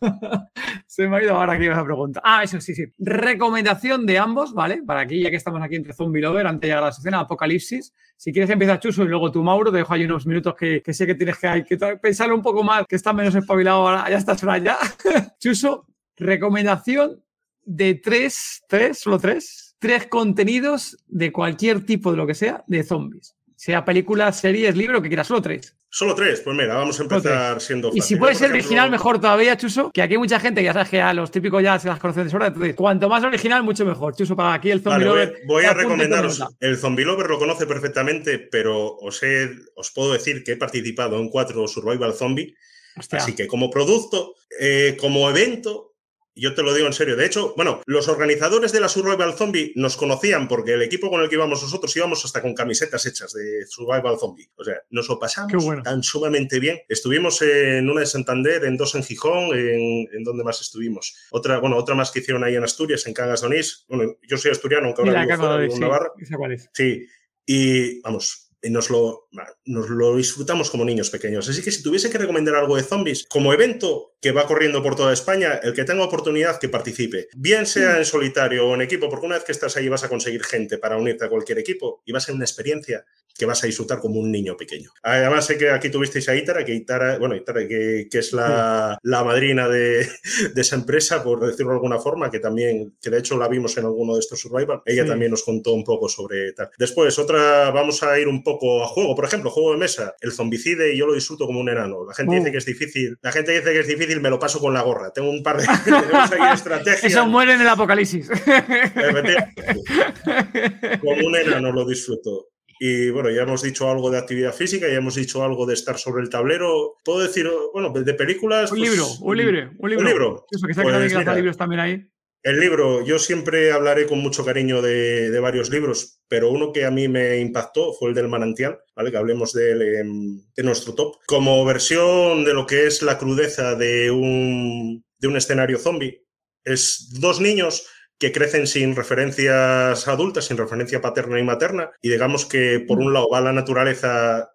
se 0.86 1.08
me 1.08 1.16
ha 1.16 1.22
ido 1.22 1.34
ahora 1.34 1.58
que 1.58 1.64
ibas 1.64 1.78
a 1.78 1.84
preguntar. 1.84 2.22
Ah, 2.24 2.42
eso 2.42 2.60
sí, 2.60 2.74
sí. 2.74 2.84
Recomendación 2.98 4.06
de 4.06 4.18
ambos, 4.18 4.54
¿vale? 4.54 4.82
Para 4.82 5.00
aquí, 5.00 5.22
ya 5.22 5.30
que 5.30 5.36
estamos 5.36 5.62
aquí 5.62 5.76
entre 5.76 5.92
Zombie 5.92 6.22
Lover, 6.22 6.46
antes 6.46 6.62
de 6.62 6.66
llegar 6.68 6.82
a 6.82 6.86
la 6.86 6.92
sección 6.92 7.14
Apocalipsis. 7.14 7.94
Si 8.16 8.32
quieres 8.32 8.50
empieza 8.50 8.80
Chuso 8.80 9.04
y 9.04 9.08
luego 9.08 9.30
tú, 9.30 9.42
Mauro, 9.42 9.70
te 9.70 9.78
dejo 9.78 9.92
ahí 9.92 10.04
unos 10.04 10.26
minutos 10.26 10.54
que, 10.54 10.82
sé 10.92 11.06
que 11.06 11.14
tienes 11.14 11.36
que, 11.38 11.78
pensarlo 12.00 12.34
un 12.34 12.42
poco 12.42 12.62
más, 12.62 12.86
que 12.86 12.96
estás 12.96 13.14
menos 13.14 13.34
espabilado 13.34 13.86
ahora, 13.86 14.08
ya 14.08 14.16
estás 14.16 14.42
horas 14.42 14.62
ya. 14.62 14.78
Chuso, 15.38 15.86
recomendación 16.16 17.22
de 17.64 17.94
tres, 17.94 18.62
tres, 18.68 18.98
solo 18.98 19.18
tres, 19.18 19.76
tres 19.78 20.06
contenidos 20.06 20.96
de 21.06 21.30
cualquier 21.32 21.84
tipo 21.84 22.10
de 22.10 22.16
lo 22.16 22.26
que 22.26 22.34
sea 22.34 22.64
de 22.66 22.82
zombies. 22.84 23.35
Sea 23.56 23.84
películas, 23.84 24.38
series, 24.38 24.76
libro, 24.76 25.00
que 25.00 25.08
quieras, 25.08 25.26
solo 25.26 25.40
tres. 25.42 25.74
Solo 25.88 26.14
tres, 26.14 26.40
pues 26.40 26.54
mira, 26.54 26.74
vamos 26.74 27.00
a 27.00 27.02
empezar 27.04 27.58
siendo 27.60 27.90
Y 27.94 28.02
si 28.02 28.16
puede 28.16 28.34
ser 28.34 28.46
ejemplo, 28.50 28.58
original, 28.66 28.90
mejor 28.90 29.18
todavía, 29.18 29.56
Chuso, 29.56 29.90
que 29.92 30.02
aquí 30.02 30.12
hay 30.14 30.18
mucha 30.18 30.38
gente 30.38 30.62
ya 30.62 30.74
sabes 30.74 30.90
que 30.90 31.00
a 31.00 31.14
los 31.14 31.30
típicos 31.30 31.62
ya 31.62 31.78
se 31.78 31.88
las 31.88 31.98
conocen 31.98 32.24
de 32.24 32.30
sobra. 32.30 32.48
Entonces, 32.48 32.74
cuanto 32.74 33.08
más 33.08 33.24
original, 33.24 33.62
mucho 33.62 33.86
mejor. 33.86 34.14
Chuso, 34.14 34.36
para 34.36 34.52
aquí 34.52 34.70
el 34.70 34.82
zombie 34.82 35.06
Vale, 35.06 35.08
voy, 35.08 35.18
lover. 35.26 35.40
voy 35.46 35.62
que 35.62 35.68
a 35.68 35.74
recomendaros. 35.74 36.44
El 36.60 36.76
Zombie 36.76 37.04
Lover 37.06 37.28
lo 37.28 37.38
conoce 37.38 37.66
perfectamente, 37.66 38.38
pero 38.38 38.94
os, 38.96 39.22
he- 39.22 39.48
os 39.74 39.90
puedo 39.92 40.12
decir 40.12 40.44
que 40.44 40.52
he 40.52 40.56
participado 40.56 41.18
en 41.18 41.30
cuatro 41.30 41.66
Survival 41.66 42.12
Zombie. 42.12 42.54
Hostia. 42.98 43.18
Así 43.20 43.34
que 43.34 43.46
como 43.46 43.70
producto, 43.70 44.34
eh, 44.60 44.98
como 45.00 45.30
evento, 45.30 45.94
yo 46.36 46.54
te 46.54 46.62
lo 46.62 46.74
digo 46.74 46.86
en 46.86 46.92
serio. 46.92 47.16
De 47.16 47.26
hecho, 47.26 47.54
bueno, 47.56 47.80
los 47.86 48.08
organizadores 48.08 48.72
de 48.72 48.80
la 48.80 48.88
Survival 48.88 49.34
Zombie 49.34 49.72
nos 49.74 49.96
conocían 49.96 50.48
porque 50.48 50.74
el 50.74 50.82
equipo 50.82 51.10
con 51.10 51.22
el 51.22 51.28
que 51.28 51.36
íbamos 51.36 51.62
nosotros 51.62 51.96
íbamos 51.96 52.24
hasta 52.24 52.42
con 52.42 52.54
camisetas 52.54 53.06
hechas 53.06 53.32
de 53.32 53.66
Survival 53.66 54.18
Zombie. 54.18 54.50
O 54.56 54.64
sea, 54.64 54.76
nos 54.90 55.08
lo 55.08 55.18
pasamos 55.18 55.64
bueno. 55.64 55.82
tan 55.82 56.02
sumamente 56.02 56.60
bien. 56.60 56.78
Estuvimos 56.88 57.40
en 57.42 57.88
una 57.88 58.00
de 58.00 58.06
Santander, 58.06 58.64
en 58.64 58.76
dos 58.76 58.94
en 58.94 59.02
Gijón, 59.02 59.56
en, 59.56 60.08
en 60.12 60.24
donde 60.24 60.44
más 60.44 60.60
estuvimos. 60.60 61.16
Otra, 61.30 61.58
bueno, 61.58 61.76
otra 61.76 61.94
más 61.94 62.10
que 62.10 62.20
hicieron 62.20 62.44
ahí 62.44 62.54
en 62.54 62.64
Asturias, 62.64 63.06
en 63.06 63.14
Cangas 63.14 63.40
de 63.40 63.46
Onís. 63.46 63.86
Bueno, 63.88 64.16
yo 64.28 64.36
soy 64.36 64.50
asturiano, 64.50 64.86
aunque 64.86 65.02
ahora 65.02 65.24
vivo 65.24 65.36
fuera, 65.36 65.54
doy, 65.54 65.72
en 65.72 65.80
Navarra. 65.80 66.12
sí, 66.16 66.22
esa 66.22 66.36
cuál 66.36 66.52
es. 66.52 66.70
Sí, 66.72 67.06
y 67.46 68.00
vamos, 68.00 68.46
y 68.62 68.70
nos 68.70 68.90
lo, 68.90 69.28
nos 69.64 69.88
lo 69.88 70.16
disfrutamos 70.16 70.70
como 70.70 70.84
niños 70.84 71.10
pequeños. 71.10 71.48
Así 71.48 71.62
que 71.62 71.70
si 71.70 71.82
tuviese 71.82 72.10
que 72.10 72.18
recomendar 72.18 72.56
algo 72.56 72.76
de 72.76 72.82
zombies 72.82 73.26
como 73.28 73.52
evento 73.52 74.15
que 74.20 74.32
va 74.32 74.46
corriendo 74.46 74.82
por 74.82 74.96
toda 74.96 75.12
España, 75.12 75.60
el 75.62 75.74
que 75.74 75.84
tenga 75.84 76.04
oportunidad 76.04 76.58
que 76.58 76.68
participe, 76.68 77.28
bien 77.36 77.66
sea 77.66 77.98
en 77.98 78.04
solitario 78.04 78.66
o 78.66 78.74
en 78.74 78.80
equipo, 78.82 79.08
porque 79.08 79.26
una 79.26 79.36
vez 79.36 79.44
que 79.44 79.52
estás 79.52 79.76
ahí 79.76 79.88
vas 79.88 80.04
a 80.04 80.08
conseguir 80.08 80.42
gente 80.42 80.78
para 80.78 80.96
unirte 80.96 81.24
a 81.24 81.28
cualquier 81.28 81.58
equipo 81.58 82.02
y 82.04 82.12
va 82.12 82.18
a 82.18 82.22
ser 82.22 82.34
una 82.34 82.44
experiencia 82.44 83.04
que 83.38 83.44
vas 83.44 83.62
a 83.62 83.66
disfrutar 83.66 83.98
como 83.98 84.18
un 84.18 84.32
niño 84.32 84.56
pequeño. 84.56 84.90
Además 85.02 85.44
sé 85.44 85.58
que 85.58 85.68
aquí 85.68 85.90
tuvisteis 85.90 86.26
a 86.30 86.34
Itara, 86.34 86.64
que 86.64 86.72
Itara, 86.74 87.18
bueno, 87.18 87.36
Itara, 87.36 87.68
que, 87.68 88.08
que 88.10 88.18
es 88.20 88.32
la, 88.32 88.98
la 89.02 89.24
madrina 89.24 89.68
de, 89.68 90.08
de 90.54 90.60
esa 90.62 90.76
empresa, 90.76 91.22
por 91.22 91.46
decirlo 91.46 91.72
de 91.72 91.76
alguna 91.76 91.98
forma, 91.98 92.30
que 92.30 92.38
también, 92.38 92.96
que 92.98 93.10
de 93.10 93.18
hecho 93.18 93.36
la 93.36 93.46
vimos 93.48 93.76
en 93.76 93.84
alguno 93.84 94.14
de 94.14 94.20
estos 94.20 94.40
Survival, 94.40 94.80
ella 94.86 95.02
Sí. 95.02 95.08
también 95.10 95.30
nos 95.32 95.42
contó 95.42 95.74
un 95.74 95.84
poco 95.84 96.08
sobre 96.08 96.52
tal. 96.54 96.70
Después, 96.78 97.18
otra, 97.18 97.70
vamos 97.72 98.02
a 98.02 98.18
ir 98.18 98.26
un 98.26 98.42
poco 98.42 98.82
a 98.82 98.86
juego, 98.86 99.14
por 99.14 99.26
ejemplo, 99.26 99.50
juego 99.50 99.72
de 99.72 99.78
mesa, 99.78 100.14
el 100.22 100.32
zombicide, 100.32 100.94
y 100.94 100.96
yo 100.96 101.06
lo 101.06 101.12
disfruto 101.12 101.44
como 101.44 101.60
un 101.60 101.68
enano. 101.68 102.06
La 102.06 102.14
gente 102.14 102.36
dice 102.36 102.50
que 102.50 102.58
es 102.58 102.64
difícil, 102.64 103.18
la 103.20 103.32
gente 103.32 103.52
dice 103.52 103.70
que 103.70 103.80
es 103.80 103.86
difícil, 103.86 104.05
me 104.20 104.30
lo 104.30 104.38
paso 104.38 104.60
con 104.60 104.72
la 104.72 104.82
gorra. 104.82 105.12
Tengo 105.12 105.30
un 105.30 105.42
par 105.42 105.58
de 105.58 105.64
estrategias. 106.54 107.04
Eso 107.04 107.26
muere 107.26 107.54
en 107.54 107.60
el 107.60 107.68
apocalipsis. 107.68 108.28
Como 111.00 111.26
un 111.26 111.36
enano 111.36 111.72
lo 111.72 111.86
disfruto. 111.86 112.48
Y 112.78 113.10
bueno, 113.10 113.30
ya 113.30 113.42
hemos 113.42 113.62
dicho 113.62 113.90
algo 113.90 114.10
de 114.10 114.18
actividad 114.18 114.52
física, 114.52 114.86
ya 114.86 114.96
hemos 114.96 115.14
dicho 115.14 115.42
algo 115.42 115.64
de 115.64 115.74
estar 115.74 115.98
sobre 115.98 116.22
el 116.22 116.28
tablero. 116.28 116.96
Puedo 117.04 117.20
decir, 117.20 117.48
bueno, 117.72 117.90
de 117.90 118.14
películas. 118.14 118.70
un 118.70 118.78
pues, 118.78 118.90
libro, 118.90 119.06
un 119.20 119.36
libro, 119.36 119.70
un 119.78 119.90
libro. 119.90 120.04
Un 120.04 120.10
libro. 120.10 120.46
Eso, 120.50 120.66
que 120.66 120.72
está 120.72 120.82
Pues 120.82 121.14
mira, 121.14 121.34
libros 121.34 121.56
también 121.56 121.80
ahí. 121.80 122.06
El 122.46 122.60
libro, 122.60 123.04
yo 123.04 123.18
siempre 123.18 123.72
hablaré 123.72 124.06
con 124.06 124.20
mucho 124.20 124.44
cariño 124.44 124.80
de, 124.80 125.32
de 125.32 125.40
varios 125.40 125.68
libros, 125.68 126.20
pero 126.28 126.48
uno 126.48 126.72
que 126.72 126.84
a 126.84 126.92
mí 126.92 127.08
me 127.08 127.38
impactó 127.38 127.92
fue 127.92 128.10
el 128.10 128.14
del 128.14 128.28
manantial, 128.28 128.78
¿vale? 128.94 129.10
Que 129.10 129.16
hablemos 129.16 129.52
de 129.52 129.98
en 129.98 130.64
nuestro 130.64 130.94
top. 130.94 131.16
Como 131.26 131.64
versión 131.64 132.44
de 132.44 132.54
lo 132.54 132.64
que 132.64 132.86
es 132.86 133.02
la 133.02 133.18
crudeza 133.18 133.74
de 133.74 134.12
un, 134.12 135.04
de 135.18 135.26
un 135.26 135.36
escenario 135.36 135.76
zombie. 135.76 136.24
Es 136.62 137.08
dos 137.18 137.40
niños 137.40 137.88
que 138.16 138.30
crecen 138.30 138.68
sin 138.68 138.94
referencias 138.94 140.06
adultas, 140.06 140.44
sin 140.44 140.56
referencia 140.56 141.00
paterna 141.00 141.40
y 141.40 141.42
materna, 141.42 141.90
y 142.00 142.10
digamos 142.10 142.46
que 142.46 142.78
por 142.86 143.00
un 143.00 143.12
lado 143.12 143.28
va 143.28 143.40
la 143.40 143.52
naturaleza 143.52 144.52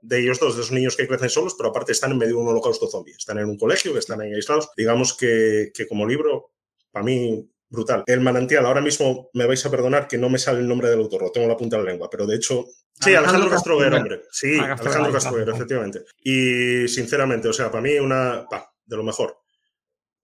de 0.00 0.20
ellos 0.20 0.40
dos, 0.40 0.56
de 0.56 0.62
esos 0.62 0.72
niños 0.72 0.96
que 0.96 1.06
crecen 1.06 1.28
solos, 1.28 1.54
pero 1.58 1.68
aparte 1.68 1.92
están 1.92 2.12
en 2.12 2.18
medio 2.18 2.36
de 2.36 2.40
un 2.40 2.48
holocausto 2.48 2.88
zombie, 2.88 3.12
están 3.12 3.36
en 3.36 3.50
un 3.50 3.58
colegio, 3.58 3.92
que 3.92 3.98
están 3.98 4.22
ahí 4.22 4.32
aislados. 4.32 4.70
Digamos 4.74 5.14
que 5.14 5.70
como 5.86 6.06
libro, 6.06 6.55
para 6.96 7.04
mí, 7.04 7.46
brutal. 7.68 8.04
El 8.06 8.22
manantial, 8.22 8.64
ahora 8.64 8.80
mismo 8.80 9.28
me 9.34 9.44
vais 9.44 9.66
a 9.66 9.70
perdonar 9.70 10.08
que 10.08 10.16
no 10.16 10.30
me 10.30 10.38
sale 10.38 10.60
el 10.60 10.66
nombre 10.66 10.88
del 10.88 11.00
autor, 11.00 11.20
lo 11.20 11.30
tengo 11.30 11.44
en 11.44 11.50
la 11.50 11.56
punta 11.58 11.76
de 11.76 11.84
la 11.84 11.90
lengua, 11.90 12.08
pero 12.10 12.24
de 12.24 12.36
hecho... 12.36 12.64
Sí, 12.94 13.10
Alejandro 13.10 13.42
Alejandro 13.42 13.50
Castroguer, 13.50 13.92
hombre. 13.92 14.22
Sí, 14.30 14.58
Alejandro 14.58 15.04
ahí. 15.04 15.12
Castroguer, 15.12 15.48
efectivamente. 15.50 16.04
Y 16.24 16.88
sinceramente, 16.88 17.48
o 17.48 17.52
sea, 17.52 17.70
para 17.70 17.82
mí 17.82 17.98
una... 17.98 18.46
pa, 18.48 18.72
de 18.86 18.96
lo 18.96 19.04
mejor. 19.04 19.36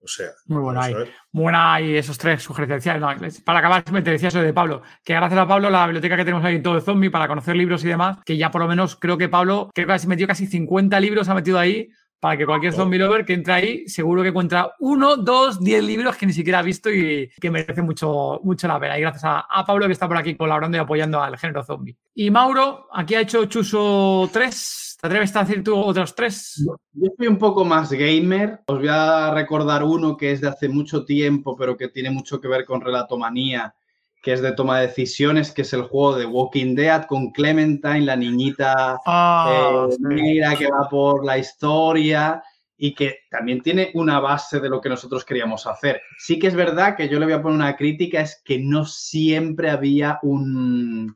O 0.01 0.09
sea... 0.09 0.31
Muy 0.47 0.62
bueno 0.62 0.81
vamos 0.81 0.97
ahí. 0.97 1.11
Buena 1.31 1.81
y 1.83 1.95
esos 1.95 2.16
tres 2.16 2.43
sugerenciales. 2.43 3.03
No, 3.03 3.45
para 3.45 3.59
acabar, 3.59 3.83
simplemente 3.83 4.12
decía 4.12 4.29
eso 4.29 4.41
de 4.41 4.55
Pablo, 4.55 4.81
que 5.05 5.12
gracias 5.12 5.39
a 5.39 5.47
Pablo, 5.47 5.68
la 5.68 5.85
biblioteca 5.85 6.16
que 6.16 6.25
tenemos 6.25 6.47
ahí 6.47 6.57
en 6.57 6.62
todo 6.62 6.77
el 6.77 6.81
zombie 6.83 7.11
para 7.11 7.29
conocer 7.29 7.55
libros 7.55 7.85
y 7.85 7.89
demás, 7.89 8.16
que 8.25 8.39
ya 8.39 8.51
por 8.51 8.62
lo 8.62 8.68
menos 8.68 8.97
creo 8.97 9.18
que 9.18 9.29
Pablo, 9.29 9.68
creo 9.75 9.87
que 9.87 9.93
ha 9.93 10.07
metido 10.07 10.27
casi 10.27 10.47
50 10.47 10.99
libros, 11.01 11.29
ha 11.29 11.35
metido 11.35 11.59
ahí 11.59 11.91
para 12.23 12.37
que 12.37 12.47
cualquier 12.47 12.73
zombie 12.73 13.01
lover 13.01 13.25
que 13.25 13.33
entre 13.33 13.53
ahí, 13.53 13.89
seguro 13.89 14.23
que 14.23 14.29
encuentra 14.29 14.77
uno, 14.79 15.16
dos, 15.16 15.59
diez 15.59 15.83
libros 15.83 16.16
que 16.16 16.25
ni 16.25 16.33
siquiera 16.33 16.61
ha 16.61 16.62
visto 16.62 16.89
y 16.89 17.29
que 17.41 17.51
merece 17.51 17.83
mucho, 17.83 18.39
mucho 18.45 18.68
la 18.68 18.79
pena. 18.79 18.97
Y 18.97 19.01
gracias 19.01 19.25
a, 19.25 19.41
a 19.41 19.66
Pablo 19.66 19.87
que 19.87 19.93
está 19.93 20.07
por 20.07 20.16
aquí 20.16 20.37
colaborando 20.37 20.77
y 20.77 20.81
apoyando 20.81 21.20
al 21.20 21.37
género 21.37 21.64
zombie. 21.64 21.97
Y 22.14 22.31
Mauro, 22.31 22.87
aquí 22.93 23.16
ha 23.16 23.23
hecho 23.23 23.47
Chuso 23.47 24.31
3. 24.33 24.99
¿Te 25.01 25.07
atreves 25.09 25.35
a 25.35 25.43
decir 25.43 25.64
tú 25.64 25.77
otros 25.77 26.14
tres? 26.14 26.64
Yo 26.93 27.09
soy 27.18 27.27
un 27.27 27.39
poco 27.39 27.64
más 27.64 27.91
gamer. 27.91 28.61
Os 28.66 28.79
voy 28.79 28.89
a 28.89 29.35
recordar 29.35 29.83
uno 29.83 30.16
que 30.16 30.31
es 30.31 30.43
de 30.43 30.47
hace 30.47 30.68
mucho 30.68 31.05
tiempo, 31.05 31.57
pero 31.57 31.77
que 31.77 31.89
tiene 31.89 32.12
mucho 32.12 32.41
que 32.41 32.47
ver 32.47 32.64
con 32.64 32.81
relatomanía, 32.81 33.75
que 34.23 34.33
es 34.33 34.41
de 34.41 34.53
toma 34.53 34.79
de 34.81 34.87
decisiones, 34.87 35.51
que 35.51 35.62
es 35.62 35.73
el 35.73 35.83
juego 35.83 36.16
de 36.16 36.27
Walking 36.27 36.75
Dead 36.77 37.05
con 37.07 37.33
Clementine, 37.33 38.03
la 38.03 38.16
niñita 38.16 38.99
Ah, 39.05 39.89
eh, 39.91 39.97
negra 39.99 40.55
que 40.57 40.68
va 40.68 40.89
por 40.89 41.25
la 41.27 41.39
historia 41.39 42.43
y 42.77 42.95
que 42.95 43.16
también 43.31 43.61
tiene 43.62 43.91
una 43.95 44.20
base 44.20 44.61
de 44.61 44.68
lo 44.68 44.81
que 44.81 44.89
nosotros 44.89 45.25
queríamos 45.25 45.66
hacer. 45.66 46.01
Sí 46.18 46.39
que 46.39 46.47
es 46.47 46.55
verdad 46.55 46.97
que 46.97 47.09
yo 47.09 47.18
le 47.18 47.27
voy 47.27 47.35
a 47.35 47.43
poner 47.43 47.57
una 47.57 47.77
crítica, 47.77 48.20
es 48.20 48.41
que 48.45 48.59
no 48.61 48.85
siempre 48.85 49.70
había 49.70 50.18
un, 50.23 51.14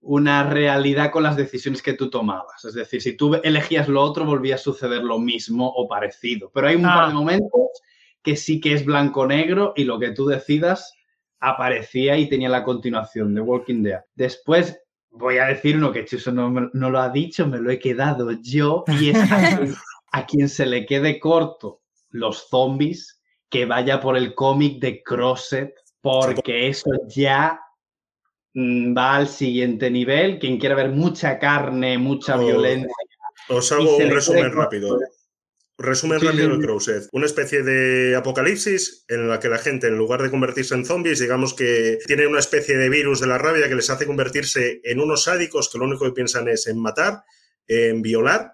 una 0.00 0.44
realidad 0.44 1.10
con 1.10 1.22
las 1.24 1.36
decisiones 1.36 1.82
que 1.82 1.94
tú 1.94 2.10
tomabas. 2.10 2.64
Es 2.64 2.74
decir, 2.74 3.02
si 3.02 3.16
tú 3.16 3.34
elegías 3.42 3.88
lo 3.88 4.02
otro, 4.02 4.24
volvía 4.24 4.54
a 4.54 4.58
suceder 4.58 5.02
lo 5.02 5.18
mismo 5.18 5.68
o 5.68 5.88
parecido. 5.88 6.50
Pero 6.54 6.68
hay 6.68 6.76
un 6.76 6.86
Ah. 6.86 6.94
par 6.94 7.08
de 7.08 7.14
momentos 7.14 7.50
que 8.22 8.36
sí 8.36 8.60
que 8.60 8.72
es 8.74 8.84
blanco-negro 8.84 9.72
y 9.76 9.84
lo 9.84 9.98
que 9.98 10.10
tú 10.12 10.26
decidas 10.26 10.92
aparecía 11.40 12.16
y 12.16 12.28
tenía 12.28 12.48
la 12.48 12.64
continuación 12.64 13.34
de 13.34 13.40
Walking 13.40 13.82
Dead. 13.82 14.00
Después 14.14 14.78
voy 15.10 15.38
a 15.38 15.46
decir 15.46 15.76
uno 15.76 15.92
que 15.92 16.04
Chuso 16.04 16.30
no, 16.30 16.50
no 16.50 16.90
lo 16.90 17.00
ha 17.00 17.08
dicho, 17.08 17.46
me 17.46 17.58
lo 17.58 17.70
he 17.70 17.78
quedado 17.78 18.30
yo, 18.42 18.84
y 19.00 19.10
es 19.10 19.16
a 19.32 19.56
quien, 19.56 19.74
a 20.12 20.26
quien 20.26 20.48
se 20.48 20.66
le 20.66 20.86
quede 20.86 21.18
corto 21.18 21.80
los 22.10 22.48
zombies, 22.48 23.20
que 23.48 23.64
vaya 23.66 24.00
por 24.00 24.16
el 24.16 24.34
cómic 24.34 24.80
de 24.80 25.02
Crosset, 25.02 25.74
porque 26.00 26.68
eso 26.68 26.90
ya 27.08 27.60
mm, 28.54 28.96
va 28.96 29.16
al 29.16 29.28
siguiente 29.28 29.90
nivel. 29.90 30.38
Quien 30.38 30.58
quiera 30.58 30.74
ver 30.74 30.90
mucha 30.90 31.38
carne, 31.38 31.98
mucha 31.98 32.36
Oh. 32.36 32.40
violencia, 32.40 32.92
Os 33.48 33.72
hago 33.72 33.96
un 33.96 34.10
resumen 34.10 34.52
rápido. 34.52 34.98
Resumen 35.80 36.20
Sí, 36.20 36.26
rápido 36.26 36.50
sí, 36.50 36.56
sí. 36.56 36.62
Crowset. 36.62 37.08
Una 37.12 37.26
especie 37.26 37.62
de 37.62 38.14
apocalipsis 38.14 39.04
en 39.08 39.28
la 39.28 39.40
que 39.40 39.48
la 39.48 39.58
gente, 39.58 39.88
en 39.88 39.96
lugar 39.96 40.22
de 40.22 40.30
convertirse 40.30 40.74
en 40.74 40.84
zombies, 40.84 41.18
digamos 41.18 41.54
que 41.54 41.98
tiene 42.06 42.26
una 42.26 42.38
especie 42.38 42.76
de 42.76 42.90
virus 42.90 43.20
de 43.20 43.26
la 43.26 43.38
rabia 43.38 43.68
que 43.68 43.74
les 43.74 43.88
hace 43.88 44.06
convertirse 44.06 44.80
en 44.84 45.00
unos 45.00 45.24
sádicos 45.24 45.70
que 45.70 45.78
lo 45.78 45.86
único 45.86 46.04
que 46.04 46.12
piensan 46.12 46.48
es 46.48 46.66
en 46.66 46.78
matar, 46.80 47.22
en 47.66 48.02
violar 48.02 48.52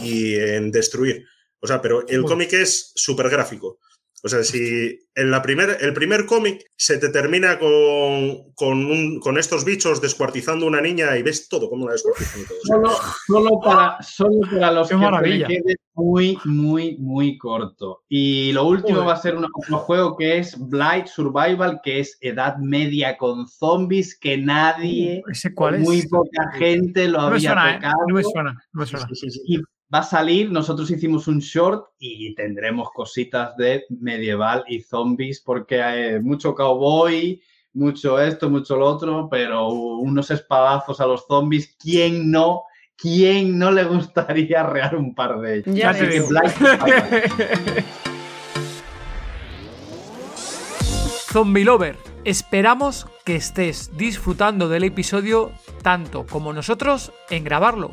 y 0.00 0.34
en 0.34 0.70
destruir. 0.70 1.26
O 1.60 1.66
sea, 1.66 1.82
pero 1.82 2.06
el 2.08 2.22
cómic 2.22 2.52
es 2.54 2.92
súper 2.94 3.28
gráfico. 3.28 3.78
O 4.26 4.28
sea, 4.28 4.42
si 4.42 4.98
en 5.14 5.30
la 5.30 5.40
primer, 5.40 5.76
el 5.80 5.94
primer 5.94 6.26
cómic 6.26 6.64
se 6.76 6.98
te 6.98 7.10
termina 7.10 7.60
con, 7.60 8.52
con, 8.54 8.84
un- 8.84 9.20
con 9.20 9.38
estos 9.38 9.64
bichos 9.64 10.00
descuartizando 10.00 10.66
una 10.66 10.80
niña 10.80 11.16
y 11.16 11.22
ves 11.22 11.48
todo 11.48 11.70
cómo 11.70 11.86
la 11.86 11.92
descuartizan 11.92 12.42
todo. 12.44 12.58
Solo, 12.64 12.90
solo 13.28 13.60
para, 13.60 14.02
solo 14.02 14.40
para 14.50 14.72
los 14.72 14.88
Qué 14.88 14.96
que 14.96 15.00
maravilla. 15.00 15.46
me 15.46 15.54
quede 15.54 15.76
muy, 15.94 16.36
muy, 16.44 16.96
muy 16.98 17.38
corto. 17.38 18.02
Y 18.08 18.50
lo 18.50 18.64
último 18.66 19.04
va 19.04 19.12
a 19.12 19.16
ser 19.22 19.36
un, 19.36 19.44
otro 19.44 19.78
juego 19.78 20.16
que 20.16 20.38
es 20.38 20.56
Blight 20.58 21.06
Survival, 21.06 21.78
que 21.84 22.00
es 22.00 22.18
edad 22.20 22.56
media 22.58 23.16
con 23.16 23.46
zombies, 23.46 24.18
que 24.18 24.36
nadie, 24.38 25.22
¿Ese 25.30 25.54
cuál 25.54 25.76
es? 25.76 25.82
muy 25.82 26.04
poca 26.08 26.50
gente 26.58 27.06
lo 27.06 27.18
no 27.18 27.30
me 27.30 27.36
había 27.36 27.50
suena, 27.50 27.70
¿eh? 27.70 27.74
tocado. 27.76 27.96
No 28.08 28.14
me 28.16 28.22
suena, 28.24 28.64
no 28.72 28.80
me 28.80 28.86
suena. 28.86 29.06
sí, 29.06 29.14
sí, 29.14 29.30
sí. 29.30 29.40
Y 29.46 29.60
va 29.92 30.00
a 30.00 30.02
salir, 30.02 30.50
nosotros 30.50 30.90
hicimos 30.90 31.28
un 31.28 31.38
short 31.38 31.90
y 31.98 32.34
tendremos 32.34 32.90
cositas 32.90 33.56
de 33.56 33.84
medieval 33.88 34.64
y 34.66 34.80
zombies, 34.80 35.40
porque 35.40 35.80
hay 35.82 36.20
mucho 36.20 36.54
cowboy, 36.54 37.40
mucho 37.72 38.20
esto, 38.20 38.50
mucho 38.50 38.76
lo 38.76 38.86
otro, 38.86 39.28
pero 39.30 39.68
unos 39.68 40.30
espadazos 40.30 41.00
a 41.00 41.06
los 41.06 41.26
zombies, 41.26 41.76
¿quién 41.78 42.30
no? 42.30 42.64
¿Quién 42.96 43.58
no 43.58 43.70
le 43.70 43.84
gustaría 43.84 44.62
arrear 44.62 44.96
un 44.96 45.14
par 45.14 45.38
de 45.40 45.58
ellos? 45.58 45.74
Ya 45.74 45.94
Zombie 51.30 51.64
Lover, 51.64 51.96
esperamos 52.24 53.06
que 53.26 53.36
estés 53.36 53.94
disfrutando 53.98 54.70
del 54.70 54.84
episodio 54.84 55.52
tanto 55.82 56.24
como 56.24 56.54
nosotros 56.54 57.12
en 57.28 57.44
grabarlo. 57.44 57.92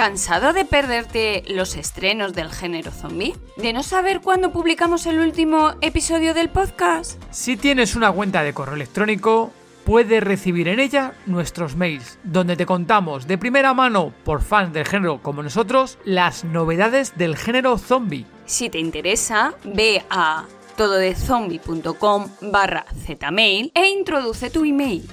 ¿Cansado 0.00 0.54
de 0.54 0.64
perderte 0.64 1.44
los 1.46 1.76
estrenos 1.76 2.32
del 2.32 2.50
género 2.50 2.90
zombie? 2.90 3.36
¿De 3.58 3.74
no 3.74 3.82
saber 3.82 4.22
cuándo 4.22 4.50
publicamos 4.50 5.04
el 5.04 5.18
último 5.18 5.74
episodio 5.82 6.32
del 6.32 6.48
podcast? 6.48 7.22
Si 7.30 7.58
tienes 7.58 7.94
una 7.96 8.10
cuenta 8.10 8.42
de 8.42 8.54
correo 8.54 8.76
electrónico, 8.76 9.50
puedes 9.84 10.24
recibir 10.24 10.68
en 10.68 10.80
ella 10.80 11.12
nuestros 11.26 11.76
mails, 11.76 12.18
donde 12.24 12.56
te 12.56 12.64
contamos 12.64 13.26
de 13.26 13.36
primera 13.36 13.74
mano, 13.74 14.14
por 14.24 14.40
fans 14.40 14.72
del 14.72 14.86
género 14.86 15.20
como 15.20 15.42
nosotros, 15.42 15.98
las 16.06 16.44
novedades 16.44 17.18
del 17.18 17.36
género 17.36 17.76
zombie. 17.76 18.24
Si 18.46 18.70
te 18.70 18.78
interesa, 18.78 19.52
ve 19.64 20.02
a 20.08 20.46
tododezombie.com 20.78 22.26
barra 22.50 22.86
zmail 23.04 23.70
e 23.74 23.88
introduce 23.90 24.48
tu 24.48 24.64
email. 24.64 25.06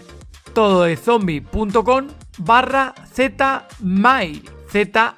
tododezombie.com 0.53 2.07
barra 2.37 2.95
zmail 3.13 4.56
Z-M-A-I-L. 4.85 5.15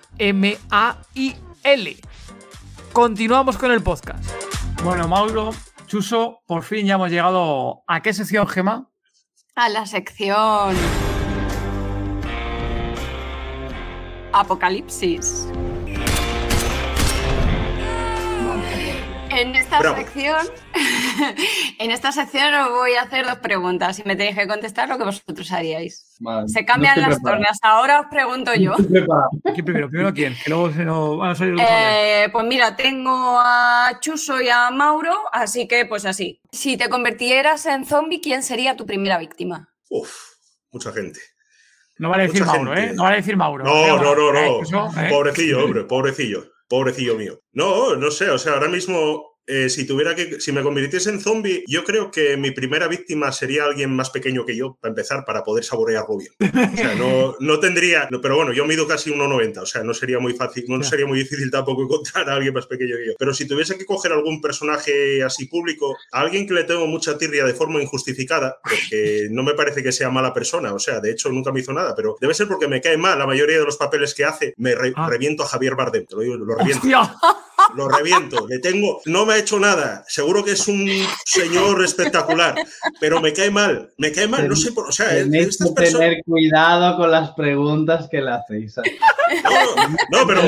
Continuamos 2.94 3.58
con 3.58 3.72
el 3.72 3.84
podcast. 3.84 4.24
Bueno, 4.84 5.06
Mauro, 5.10 5.50
Chuso, 5.86 6.40
por 6.48 6.64
fin 6.64 6.86
ya 6.86 6.94
hemos 6.94 7.10
llegado 7.10 7.84
a 7.86 8.02
qué 8.02 8.14
sección, 8.14 8.48
Gema. 8.48 8.90
A 9.56 9.68
la 9.68 9.86
sección... 9.86 10.78
Apocalipsis. 14.32 15.50
En 19.40 19.56
esta 19.56 19.80
Bravo. 19.80 19.96
sección, 19.96 20.46
en 21.80 21.92
esta 21.92 22.12
sección 22.12 22.54
os 22.56 22.70
voy 22.72 22.94
a 22.96 23.04
hacer 23.04 23.26
dos 23.26 23.38
preguntas 23.40 23.98
y 24.00 24.04
me 24.04 24.16
tenéis 24.18 24.36
que 24.38 24.48
contestar 24.48 24.90
lo 24.90 24.98
que 24.98 25.06
vosotros 25.06 25.52
haríais. 25.52 26.16
Vale, 26.20 26.48
Se 26.50 26.66
cambian 26.66 26.96
no 26.96 27.08
las 27.08 27.16
preparado. 27.16 27.38
tornas. 27.44 27.60
Ahora 27.62 28.02
os 28.02 28.08
pregunto 28.08 28.54
yo. 28.56 28.74
No. 28.78 29.30
¿Quién 29.54 29.66
primero? 29.66 29.90
¿Primero 29.90 30.14
quién? 30.14 30.36
Que 30.44 30.50
luego 30.50 30.72
se 30.72 30.84
nos 30.84 31.18
van 31.18 31.30
a 31.30 31.36
salir 31.36 31.54
los. 31.54 31.64
Eh, 31.70 32.28
pues 32.32 32.46
mira, 32.46 32.76
tengo 32.76 33.40
a 33.40 33.98
Chuso 34.02 34.42
y 34.42 34.50
a 34.50 34.70
Mauro, 34.72 35.16
así 35.32 35.68
que 35.68 35.86
pues 35.86 36.06
así. 36.06 36.42
Si 36.52 36.76
te 36.76 36.90
convirtieras 36.90 37.66
en 37.66 37.86
zombie, 37.86 38.20
¿quién 38.22 38.44
sería 38.44 38.76
tu 38.76 38.86
primera 38.86 39.18
víctima? 39.18 39.70
Uf, 39.90 40.14
mucha 40.72 40.92
gente. 40.92 41.20
No 41.98 42.10
vale 42.10 42.24
decir 42.28 42.42
mucha 42.46 42.58
Mauro, 42.58 42.74
gente. 42.76 42.92
¿eh? 42.92 42.94
No 42.96 43.04
vale 43.04 43.16
decir 43.18 43.38
Mauro. 43.38 43.64
No, 43.64 43.98
no, 43.98 44.16
no, 44.16 44.38
¿eh? 44.38 44.46
no. 44.50 44.60
Chuso, 44.60 44.90
¿eh? 45.00 45.08
Pobrecillo, 45.10 45.64
hombre, 45.64 45.84
pobrecillo. 45.86 46.44
Pobrecillo 46.68 47.16
mío. 47.16 47.40
No, 47.52 47.96
no 47.96 48.12
sé, 48.12 48.30
o 48.30 48.38
sea, 48.38 48.54
ahora 48.54 48.68
mismo, 48.68 49.29
eh, 49.50 49.70
si 49.70 49.86
tuviera 49.86 50.16
que, 50.16 50.40
si 50.40 50.52
me 50.52 50.62
convirtiese 50.62 51.10
en 51.10 51.20
zombie, 51.20 51.64
yo 51.68 51.84
creo 51.84 52.12
que 52.12 52.38
mi 52.38 52.52
primera 52.52 52.88
víctima 52.88 53.32
sería 53.32 53.66
alguien 53.66 53.92
más 53.96 54.10
pequeño 54.12 54.46
que 54.46 54.56
yo, 54.56 54.78
para 54.80 54.92
empezar, 54.92 55.26
para 55.26 55.44
poder 55.44 55.64
saborearlo 55.64 56.18
bien. 56.18 56.32
O 56.74 56.78
sea, 56.78 56.96
no, 56.96 57.36
no 57.40 57.60
tendría, 57.60 58.08
no, 58.12 58.22
pero 58.22 58.36
bueno, 58.36 58.54
yo 58.54 58.66
mido 58.66 58.88
casi 58.88 59.12
1,90, 59.12 59.58
o 59.62 59.66
sea, 59.66 59.84
no 59.84 59.94
sería 59.94 60.20
muy 60.20 60.34
fácil, 60.34 60.66
no 60.68 60.84
sería 60.84 61.06
muy 61.08 61.20
difícil 61.20 61.50
tampoco 61.52 61.84
encontrar 61.86 62.30
a 62.30 62.36
alguien 62.36 62.54
más 62.54 62.68
pequeño 62.68 62.96
que 62.98 63.08
yo. 63.08 63.14
Pero 63.18 63.34
si 63.34 63.48
tuviese 63.48 63.78
que 63.78 63.86
coger 63.86 64.12
algún 64.12 64.40
personaje 64.42 65.24
así 65.24 65.46
público, 65.48 65.96
a 66.12 66.22
alguien 66.22 66.48
que 66.48 66.54
le 66.54 66.64
tengo 66.64 66.86
mucha 66.88 67.18
tirria 67.18 67.44
de 67.46 67.54
forma 67.54 67.82
injustificada, 67.82 68.60
porque 68.64 69.28
no 69.32 69.44
me 69.44 69.54
parece 69.56 69.82
que 69.84 69.92
sea 69.92 70.10
mala 70.10 70.34
persona, 70.34 70.74
o 70.74 70.80
sea, 70.80 71.00
de 71.00 71.12
hecho 71.12 71.30
nunca 71.30 71.52
me 71.52 71.62
hizo 71.62 71.74
nada, 71.74 71.96
pero 71.96 72.16
debe 72.22 72.34
ser 72.34 72.48
porque 72.48 72.68
me 72.68 72.82
cae 72.82 72.98
mal 72.98 73.18
la 73.18 73.26
mayoría 73.26 73.58
de 73.60 73.66
los 73.66 73.78
papeles 73.78 74.14
que 74.14 74.26
hace, 74.26 74.54
me 74.58 74.76
re- 74.76 74.94
Ah. 74.96 75.08
reviento 75.10 75.44
a 75.44 75.48
Javier 75.48 75.76
Bardem, 75.76 76.06
te 76.06 76.16
lo 76.16 76.22
digo, 76.22 76.36
lo 76.36 76.56
reviento 76.56 76.80
¡Hostia! 76.82 77.16
lo 77.76 77.88
reviento, 77.88 78.48
le 78.48 78.60
tengo, 78.60 79.02
no 79.06 79.26
me 79.26 79.39
hecho 79.40 79.60
nada, 79.60 80.04
seguro 80.08 80.44
que 80.44 80.52
es 80.52 80.68
un 80.68 80.90
señor 81.26 81.84
espectacular, 81.84 82.56
pero 83.00 83.22
me 83.22 83.34
cae 83.34 83.52
mal, 83.52 83.92
me 83.98 84.12
cae 84.12 84.28
mal, 84.28 84.48
no 84.48 84.56
sé 84.56 84.72
por, 84.72 84.90
o 84.90 84.92
sea, 84.92 85.10
Tenéis 85.10 85.58
personas, 85.58 86.00
tener 86.00 86.24
cuidado 86.26 86.98
con 86.98 87.12
las 87.12 87.32
preguntas 87.32 88.08
que 88.10 88.22
le 88.22 88.32
hacéis. 88.32 88.76
no, 88.78 90.20
no, 90.20 90.28
pero, 90.28 90.42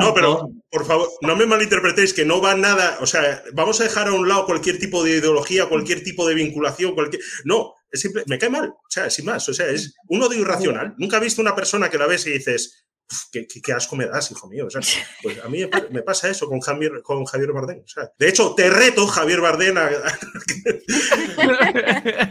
no, 0.00 0.14
pero, 0.14 0.50
por 0.70 0.86
favor, 0.86 1.08
no 1.22 1.36
me 1.36 1.46
malinterpretéis 1.46 2.14
que 2.14 2.24
no 2.24 2.40
va 2.40 2.54
nada, 2.54 2.98
o 3.00 3.06
sea, 3.06 3.42
vamos 3.52 3.80
a 3.80 3.84
dejar 3.84 4.08
a 4.08 4.12
un 4.12 4.28
lado 4.28 4.46
cualquier 4.46 4.78
tipo 4.78 5.02
de 5.02 5.18
ideología, 5.18 5.68
cualquier 5.68 6.02
tipo 6.02 6.26
de 6.26 6.34
vinculación, 6.34 6.94
cualquier, 6.94 7.22
no, 7.44 7.74
es 7.90 8.00
simple, 8.00 8.22
me 8.26 8.38
cae 8.38 8.50
mal, 8.50 8.68
o 8.68 8.90
sea, 8.90 9.10
sin 9.10 9.24
más, 9.24 9.48
o 9.48 9.54
sea, 9.54 9.66
es 9.66 9.94
un 10.08 10.22
odio 10.22 10.40
irracional, 10.40 10.94
nunca 10.98 11.16
he 11.16 11.20
visto 11.20 11.42
una 11.42 11.56
persona 11.56 11.88
que 11.88 11.98
la 11.98 12.06
ves 12.06 12.26
y 12.26 12.32
dices, 12.32 12.72
"Uf, 12.72 12.89
¿Qué, 13.32 13.46
qué, 13.46 13.60
qué 13.60 13.72
asco 13.72 13.96
me 13.96 14.06
das, 14.06 14.30
hijo 14.30 14.46
mío. 14.48 14.66
O 14.66 14.70
sea, 14.70 14.80
pues 15.22 15.42
a 15.44 15.48
mí 15.48 15.58
me 15.60 15.68
pa- 15.68 15.86
me 15.90 16.02
pasa 16.02 16.28
eso 16.30 16.46
con 16.48 16.60
Javier, 16.60 17.02
con 17.02 17.24
Javier 17.24 17.52
Bardem. 17.52 17.80
O 17.84 17.88
sea, 17.88 18.10
de 18.18 18.28
hecho, 18.28 18.54
te 18.54 18.70
reto, 18.70 19.06
Javier 19.06 19.40
Bardem, 19.40 19.76
a, 19.78 19.88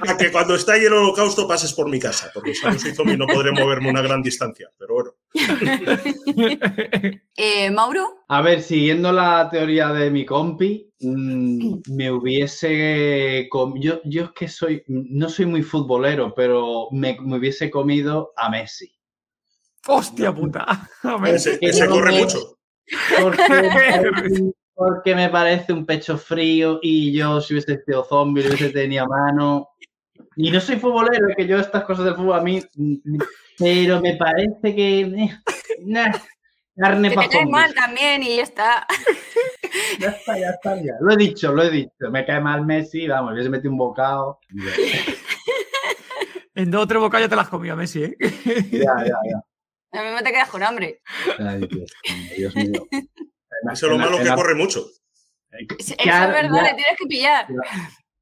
a 0.07 0.17
que 0.17 0.31
cuando 0.31 0.55
está 0.55 0.73
ahí 0.73 0.85
el 0.85 0.93
holocausto 0.93 1.47
pases 1.47 1.73
por 1.73 1.89
mi 1.89 1.99
casa, 1.99 2.31
porque 2.33 2.53
si 2.53 2.65
no 2.65 2.77
soy 2.79 2.93
zombie 2.95 3.17
no 3.17 3.27
podré 3.27 3.51
moverme 3.51 3.89
una 3.89 4.01
gran 4.01 4.21
distancia. 4.21 4.69
Pero 4.77 4.93
bueno, 4.93 5.11
Eh, 7.41 7.71
Mauro, 7.71 8.23
A 8.27 8.41
ver, 8.41 8.61
siguiendo 8.61 9.11
la 9.13 9.47
teoría 9.49 9.89
de 9.93 10.11
mi 10.11 10.25
compi, 10.25 10.91
mm, 10.99 11.75
me 11.95 12.11
hubiese... 12.11 13.47
com- 13.49 13.79
Yo, 13.79 14.01
yo 14.03 14.25
es 14.25 14.31
que 14.31 14.47
soy... 14.49 14.83
No 14.87 15.29
soy 15.29 15.45
muy 15.45 15.63
futbolero, 15.63 16.33
pero 16.35 16.89
me, 16.91 17.17
me 17.21 17.37
hubiese 17.37 17.69
comido 17.69 18.33
a 18.35 18.49
Messi. 18.49 18.93
¡Hostia 19.87 20.33
puta! 20.33 20.89
A 21.03 21.17
ver. 21.17 21.35
ese, 21.35 21.59
que 21.59 21.67
ese 21.67 21.87
corre 21.87 22.11
me- 22.11 22.19
mucho. 22.21 22.57
Porque 23.21 23.43
me, 23.49 23.69
parece, 23.69 24.51
porque 24.73 25.15
me 25.15 25.29
parece 25.29 25.73
un 25.73 25.85
pecho 25.85 26.17
frío 26.17 26.79
y 26.81 27.13
yo 27.13 27.39
si 27.39 27.53
hubiese 27.53 27.83
sido 27.83 28.03
zombie, 28.03 28.43
lo 28.43 28.49
hubiese 28.49 28.69
tenido 28.71 29.05
a 29.05 29.07
mano. 29.07 29.69
Y 30.35 30.51
no 30.51 30.59
soy 30.59 30.77
futbolero, 30.77 31.27
que 31.35 31.45
yo 31.45 31.57
estas 31.59 31.83
cosas 31.83 32.05
del 32.05 32.15
fútbol 32.15 32.39
a 32.39 32.41
mí... 32.41 32.61
Pero 33.57 33.99
me 34.01 34.15
parece 34.15 34.73
que... 34.75 35.01
eh, 35.01 35.37
nah, 35.81 36.11
carne 36.77 37.11
para 37.11 37.27
cae 37.27 37.45
mal 37.45 37.73
también 37.73 38.23
y 38.23 38.37
ya 38.37 38.43
está. 38.43 38.87
Ya 39.99 40.09
está, 40.09 40.39
ya 40.39 40.49
está, 40.51 40.75
ya. 40.77 40.93
Lo 41.01 41.13
he 41.13 41.17
dicho, 41.17 41.51
lo 41.53 41.63
he 41.63 41.69
dicho. 41.69 42.09
Me 42.09 42.25
cae 42.25 42.39
mal 42.39 42.65
Messi, 42.65 43.05
vamos, 43.07 43.33
hubiese 43.33 43.49
metido 43.49 43.71
un 43.71 43.77
bocado. 43.77 44.39
En 46.55 46.71
dos 46.71 46.83
o 46.83 46.87
tres 46.87 47.01
bocados 47.01 47.25
ya 47.25 47.29
te 47.29 47.35
las 47.35 47.49
comido, 47.49 47.75
Messi, 47.75 48.03
¿eh? 48.03 48.17
Ya, 48.71 48.95
ya, 49.05 49.17
ya. 49.29 49.43
A 49.91 50.03
mí 50.03 50.09
me 50.15 50.21
te 50.21 50.31
quedas 50.31 50.49
con 50.49 50.63
hambre. 50.63 51.01
Ay, 51.39 51.59
Dios, 51.59 51.93
mío, 52.03 52.33
Dios 52.37 52.55
mío. 52.55 52.87
Eso 53.73 53.85
es 53.87 53.91
lo 53.91 53.97
malo 53.97 54.17
que 54.19 54.29
corre 54.29 54.55
mucho. 54.55 54.85
Eso 55.51 55.95
es 55.97 56.05
verdad, 56.05 56.55
ya. 56.55 56.63
le 56.63 56.73
tienes 56.75 56.97
que 56.97 57.05
pillar. 57.07 57.47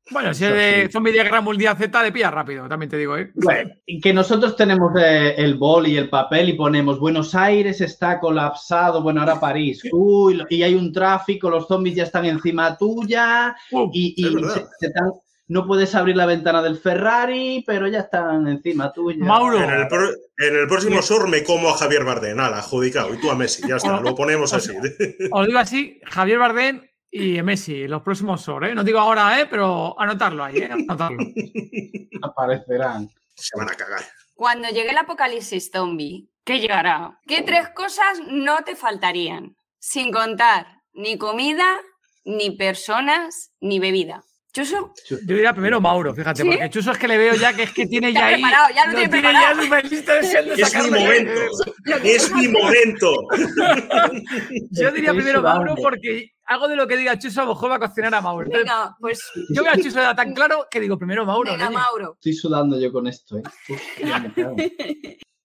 Bueno, 0.09 0.33
si 0.33 0.45
es 0.45 0.53
de 0.53 0.89
zombie 0.89 1.11
de 1.11 1.23
guerra 1.23 1.41
mundial 1.41 1.77
Z, 1.77 2.01
le 2.01 2.11
pillas 2.13 2.33
rápido, 2.33 2.67
también 2.69 2.89
te 2.89 2.97
digo, 2.97 3.17
¿eh? 3.17 3.31
Bueno, 3.35 3.69
que 4.01 4.13
nosotros 4.13 4.55
tenemos 4.55 4.93
eh, 4.97 5.35
el 5.37 5.55
bol 5.55 5.85
y 5.85 5.97
el 5.97 6.09
papel 6.09 6.49
y 6.49 6.53
ponemos 6.53 6.97
Buenos 6.97 7.35
Aires 7.35 7.81
está 7.81 8.19
colapsado, 8.19 9.03
bueno, 9.03 9.19
ahora 9.19 9.39
París, 9.39 9.81
uy, 9.91 10.41
y 10.49 10.63
hay 10.63 10.75
un 10.75 10.93
tráfico, 10.93 11.49
los 11.49 11.67
zombies 11.67 11.97
ya 11.97 12.03
están 12.03 12.25
encima 12.25 12.77
tuya 12.77 13.55
Uh, 13.71 13.89
y, 13.91 14.13
y 14.15 14.27
es 14.27 14.53
se, 14.53 14.65
se 14.79 14.89
te 14.91 14.99
han, 14.99 15.11
no 15.47 15.65
puedes 15.65 15.95
abrir 15.95 16.15
la 16.15 16.25
ventana 16.25 16.61
del 16.61 16.77
Ferrari, 16.77 17.63
pero 17.65 17.87
ya 17.87 17.99
están 17.99 18.47
encima 18.47 18.91
tuya. 18.91 19.23
Mauro. 19.25 19.57
En 19.61 19.69
el, 19.69 19.87
pro- 19.87 20.09
en 20.37 20.55
el 20.55 20.67
próximo 20.67 21.01
SOR 21.01 21.27
me 21.29 21.43
como 21.43 21.69
a 21.69 21.77
Javier 21.77 22.03
Bardem, 22.03 22.39
ala, 22.39 22.57
adjudicado. 22.59 23.13
Y 23.13 23.17
tú 23.19 23.31
a 23.31 23.35
Messi, 23.35 23.67
ya 23.67 23.77
está, 23.77 23.99
lo 24.01 24.13
ponemos 24.15 24.53
así. 24.53 24.71
Os 25.31 25.47
digo 25.47 25.59
así, 25.59 25.99
Javier 26.05 26.39
Bardem 26.39 26.81
y 27.09 27.41
Messi, 27.41 27.87
los 27.87 28.01
próximos 28.01 28.41
SOR, 28.41 28.65
¿eh? 28.65 28.75
No 28.75 28.83
digo 28.83 28.99
ahora, 28.99 29.39
¿eh? 29.39 29.47
Pero 29.49 29.99
anotarlo 29.99 30.43
ahí, 30.43 30.57
¿eh? 30.57 30.69
Anotarlo. 30.71 31.17
Aparecerán. 32.21 33.09
Se 33.35 33.57
van 33.57 33.69
a 33.69 33.73
cagar. 33.73 34.01
Cuando 34.35 34.67
llegue 34.69 34.89
el 34.91 34.97
apocalipsis 34.97 35.71
zombie, 35.71 36.29
¿qué 36.43 36.59
llegará? 36.59 37.19
¿Qué 37.27 37.41
tres 37.41 37.69
cosas 37.69 38.19
no 38.27 38.63
te 38.63 38.75
faltarían? 38.75 39.55
Sin 39.79 40.11
contar 40.11 40.67
ni 40.93 41.17
comida, 41.17 41.79
ni 42.25 42.51
personas, 42.51 43.51
ni 43.61 43.79
bebida. 43.79 44.23
Chuso, 44.63 44.93
Yo 45.07 45.17
diría 45.35 45.53
primero 45.53 45.79
Mauro, 45.79 46.13
fíjate, 46.15 46.41
¿Sí? 46.43 46.47
porque 46.49 46.69
Chuso 46.69 46.91
es 46.91 46.97
que 46.97 47.07
le 47.07 47.17
veo 47.17 47.35
ya 47.35 47.53
que 47.55 47.63
es 47.63 47.71
que 47.73 47.85
tiene 47.87 48.11
Ya 48.13 48.19
ya 48.21 48.25
ahí. 48.27 48.33
preparado, 48.41 48.67
ya 48.75 48.85
lo 48.85 48.91
tiene 48.95 49.09
tiene 49.09 49.27
preparado. 49.29 49.55
ya 49.57 49.63
súper 49.63 49.91
listo 49.91 50.11
deseando 50.13 50.53
Es 50.53 50.73
mi 50.83 50.89
momento. 50.89 51.41
Es 52.03 52.31
mi 52.33 52.47
momento. 52.47 53.13
Yo 54.71 54.91
diría 54.91 55.09
Estoy 55.11 55.15
primero 55.15 55.39
sudando. 55.39 55.65
Mauro 55.65 55.75
porque 55.81 56.31
algo 56.45 56.67
de 56.67 56.75
lo 56.75 56.87
que 56.87 56.97
diga 56.97 57.17
Chuso 57.19 57.41
a 57.41 57.45
lo 57.45 57.53
mejor 57.53 57.71
va 57.71 57.75
a 57.75 57.79
cocinar 57.79 58.13
a 58.15 58.21
Mauro. 58.21 58.49
Venga, 58.49 58.95
pues 58.99 59.21
yo 59.53 59.63
veo 59.63 59.73
a 59.73 59.77
Chuso 59.77 59.99
ya 59.99 60.15
tan 60.15 60.33
claro 60.33 60.65
que 60.71 60.79
digo 60.79 60.97
primero 60.97 61.25
Mauro. 61.25 61.51
venga, 61.51 61.69
niño. 61.69 61.79
Mauro. 61.79 62.13
Estoy 62.15 62.33
sudando 62.33 62.79
yo 62.79 62.91
con 62.91 63.07
esto, 63.07 63.37
¿eh? 63.37 63.43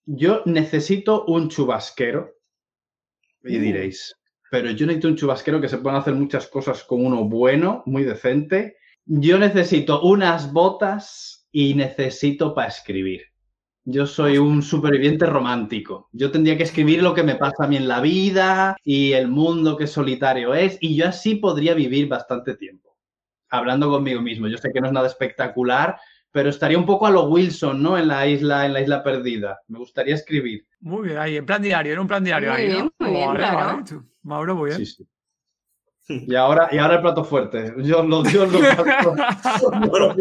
Yo 0.05 0.41
necesito 0.45 1.25
un 1.25 1.49
chubasquero. 1.49 2.31
Y 3.45 3.57
diréis, 3.57 4.15
pero 4.49 4.71
yo 4.71 4.85
necesito 4.85 5.09
un 5.09 5.17
chubasquero 5.17 5.59
que 5.59 5.67
se 5.67 5.77
puedan 5.79 5.99
hacer 5.99 6.13
muchas 6.13 6.47
cosas 6.47 6.83
con 6.85 7.05
uno 7.05 7.25
bueno, 7.25 7.83
muy 7.85 8.03
decente. 8.03 8.77
Yo 9.05 9.37
necesito 9.37 10.01
unas 10.01 10.53
botas 10.53 11.47
y 11.51 11.73
necesito 11.73 12.53
para 12.53 12.69
escribir. 12.69 13.21
Yo 13.85 14.07
soy 14.07 14.37
un 14.37 14.61
superviviente 14.61 15.25
romántico. 15.25 16.07
Yo 16.13 16.31
tendría 16.31 16.55
que 16.55 16.63
escribir 16.63 17.03
lo 17.03 17.13
que 17.13 17.23
me 17.23 17.35
pasa 17.35 17.65
a 17.65 17.67
mí 17.67 17.75
en 17.75 17.89
la 17.89 17.99
vida 17.99 18.77
y 18.81 19.11
el 19.11 19.27
mundo 19.27 19.75
que 19.75 19.87
solitario 19.87 20.53
es, 20.53 20.77
y 20.79 20.95
yo 20.95 21.09
así 21.09 21.35
podría 21.35 21.73
vivir 21.73 22.07
bastante 22.07 22.55
tiempo. 22.55 22.97
Hablando 23.49 23.89
conmigo 23.89 24.21
mismo. 24.21 24.47
Yo 24.47 24.57
sé 24.57 24.71
que 24.73 24.79
no 24.79 24.87
es 24.87 24.93
nada 24.93 25.07
espectacular, 25.07 25.97
pero 26.31 26.49
estaría 26.49 26.77
un 26.77 26.85
poco 26.85 27.05
a 27.05 27.11
lo 27.11 27.25
Wilson, 27.25 27.83
¿no? 27.83 27.97
En 27.97 28.07
la 28.07 28.25
isla, 28.25 28.65
en 28.65 28.73
la 28.73 28.81
isla 28.81 29.03
perdida. 29.03 29.59
Me 29.67 29.79
gustaría 29.79 30.15
escribir. 30.15 30.65
Muy 30.79 31.09
bien, 31.09 31.17
ahí, 31.17 31.35
en 31.35 31.45
plan 31.45 31.61
diario, 31.61 31.91
en 31.91 31.99
un 31.99 32.07
plan 32.07 32.23
diario. 32.23 32.51
Muy 32.51 32.61
ahí, 32.61 32.89
muy 32.99 33.11
bien, 33.11 33.27
Vale, 33.27 33.39
claro. 33.39 33.57
vale, 33.57 33.83
tú. 33.83 34.03
Mauro, 34.23 34.55
muy 34.55 34.69
bien. 34.69 34.79
Sí, 34.79 34.85
sí. 34.85 35.07
Y 36.09 36.35
ahora, 36.35 36.67
y 36.71 36.77
ahora 36.79 36.95
el 36.95 37.01
plato 37.01 37.23
fuerte. 37.23 37.73
Yo 37.77 38.03
lo, 38.07 38.23
yo 38.25 38.45
lo 38.45 38.59
paso. 38.59 39.71
Bueno. 39.89 40.15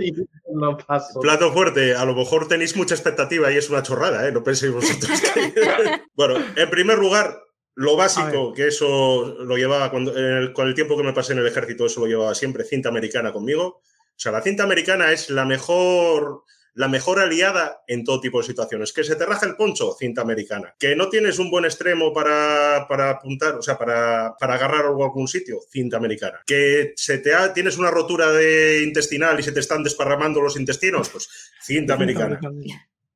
lo 0.55 0.77
paso. 0.79 1.21
Plato 1.21 1.53
fuerte, 1.53 1.95
a 1.97 2.05
lo 2.05 2.15
mejor 2.15 2.47
tenéis 2.49 2.77
mucha 2.77 2.95
expectativa 2.95 3.51
y 3.51 3.57
es 3.57 3.69
una 3.71 3.83
chorrada, 3.83 4.27
¿eh? 4.29 4.33
No 4.33 4.43
penséis 4.45 4.73
vosotros. 4.73 5.21
que- 5.35 5.53
bueno, 6.15 6.37
en 6.57 6.71
primer 6.71 6.99
lugar, 6.99 7.37
lo 7.75 7.97
básico, 7.97 8.53
que 8.53 8.69
eso 8.69 9.35
lo 9.41 9.57
llevaba 9.57 9.91
cuando, 9.91 10.17
en 10.17 10.25
el- 10.25 10.53
con 10.53 10.69
el 10.69 10.75
tiempo 10.75 10.97
que 10.97 11.03
me 11.03 11.13
pasé 11.13 11.33
en 11.33 11.41
el 11.41 11.47
ejército, 11.47 11.87
eso 11.87 12.01
lo 12.01 12.07
llevaba 12.07 12.35
siempre, 12.35 12.65
cinta 12.65 12.89
americana 12.89 13.33
conmigo. 13.33 13.65
O 13.65 14.19
sea, 14.23 14.31
la 14.31 14.43
cinta 14.43 14.63
americana 14.63 15.11
es 15.11 15.31
la 15.31 15.45
mejor, 15.45 16.45
la 16.75 16.89
mejor 16.89 17.19
aliada 17.21 17.83
en 17.87 18.03
todo 18.05 18.21
tipo 18.21 18.39
de 18.41 18.47
situaciones. 18.47 18.93
Que 18.93 19.05
se 19.05 19.15
te 19.17 19.27
raja 19.27 19.45
el 19.47 19.57
poncho, 19.57 19.95
cinta 19.99 20.23
americana. 20.23 20.75
Que 20.79 20.97
no 20.97 21.09
tienes 21.11 21.39
un 21.39 21.51
buen 21.51 21.65
extremo 21.65 22.13
para, 22.15 22.87
para 22.89 23.11
apuntar, 23.11 23.57
o 23.57 23.63
sea, 23.63 23.77
para, 23.77 24.35
para 24.41 24.55
agarrar 24.55 24.87
algo 24.87 25.03
a 25.03 25.07
algún 25.09 25.29
sitio, 25.29 25.59
cinta 25.71 25.99
americana. 25.99 26.41
Que 26.47 26.93
se 26.97 27.19
te 27.19 27.35
ha- 27.35 27.53
tienes 27.53 27.77
una 27.77 27.91
rotura 27.91 28.33
de 28.33 28.83
intestinal 28.85 29.39
y 29.39 29.43
se 29.43 29.53
te 29.53 29.61
están 29.61 29.83
desparramando 29.83 30.41
los 30.41 30.57
intestinos, 30.57 31.09
pues 31.11 31.29
cinta 31.63 31.95
americana. 31.95 32.39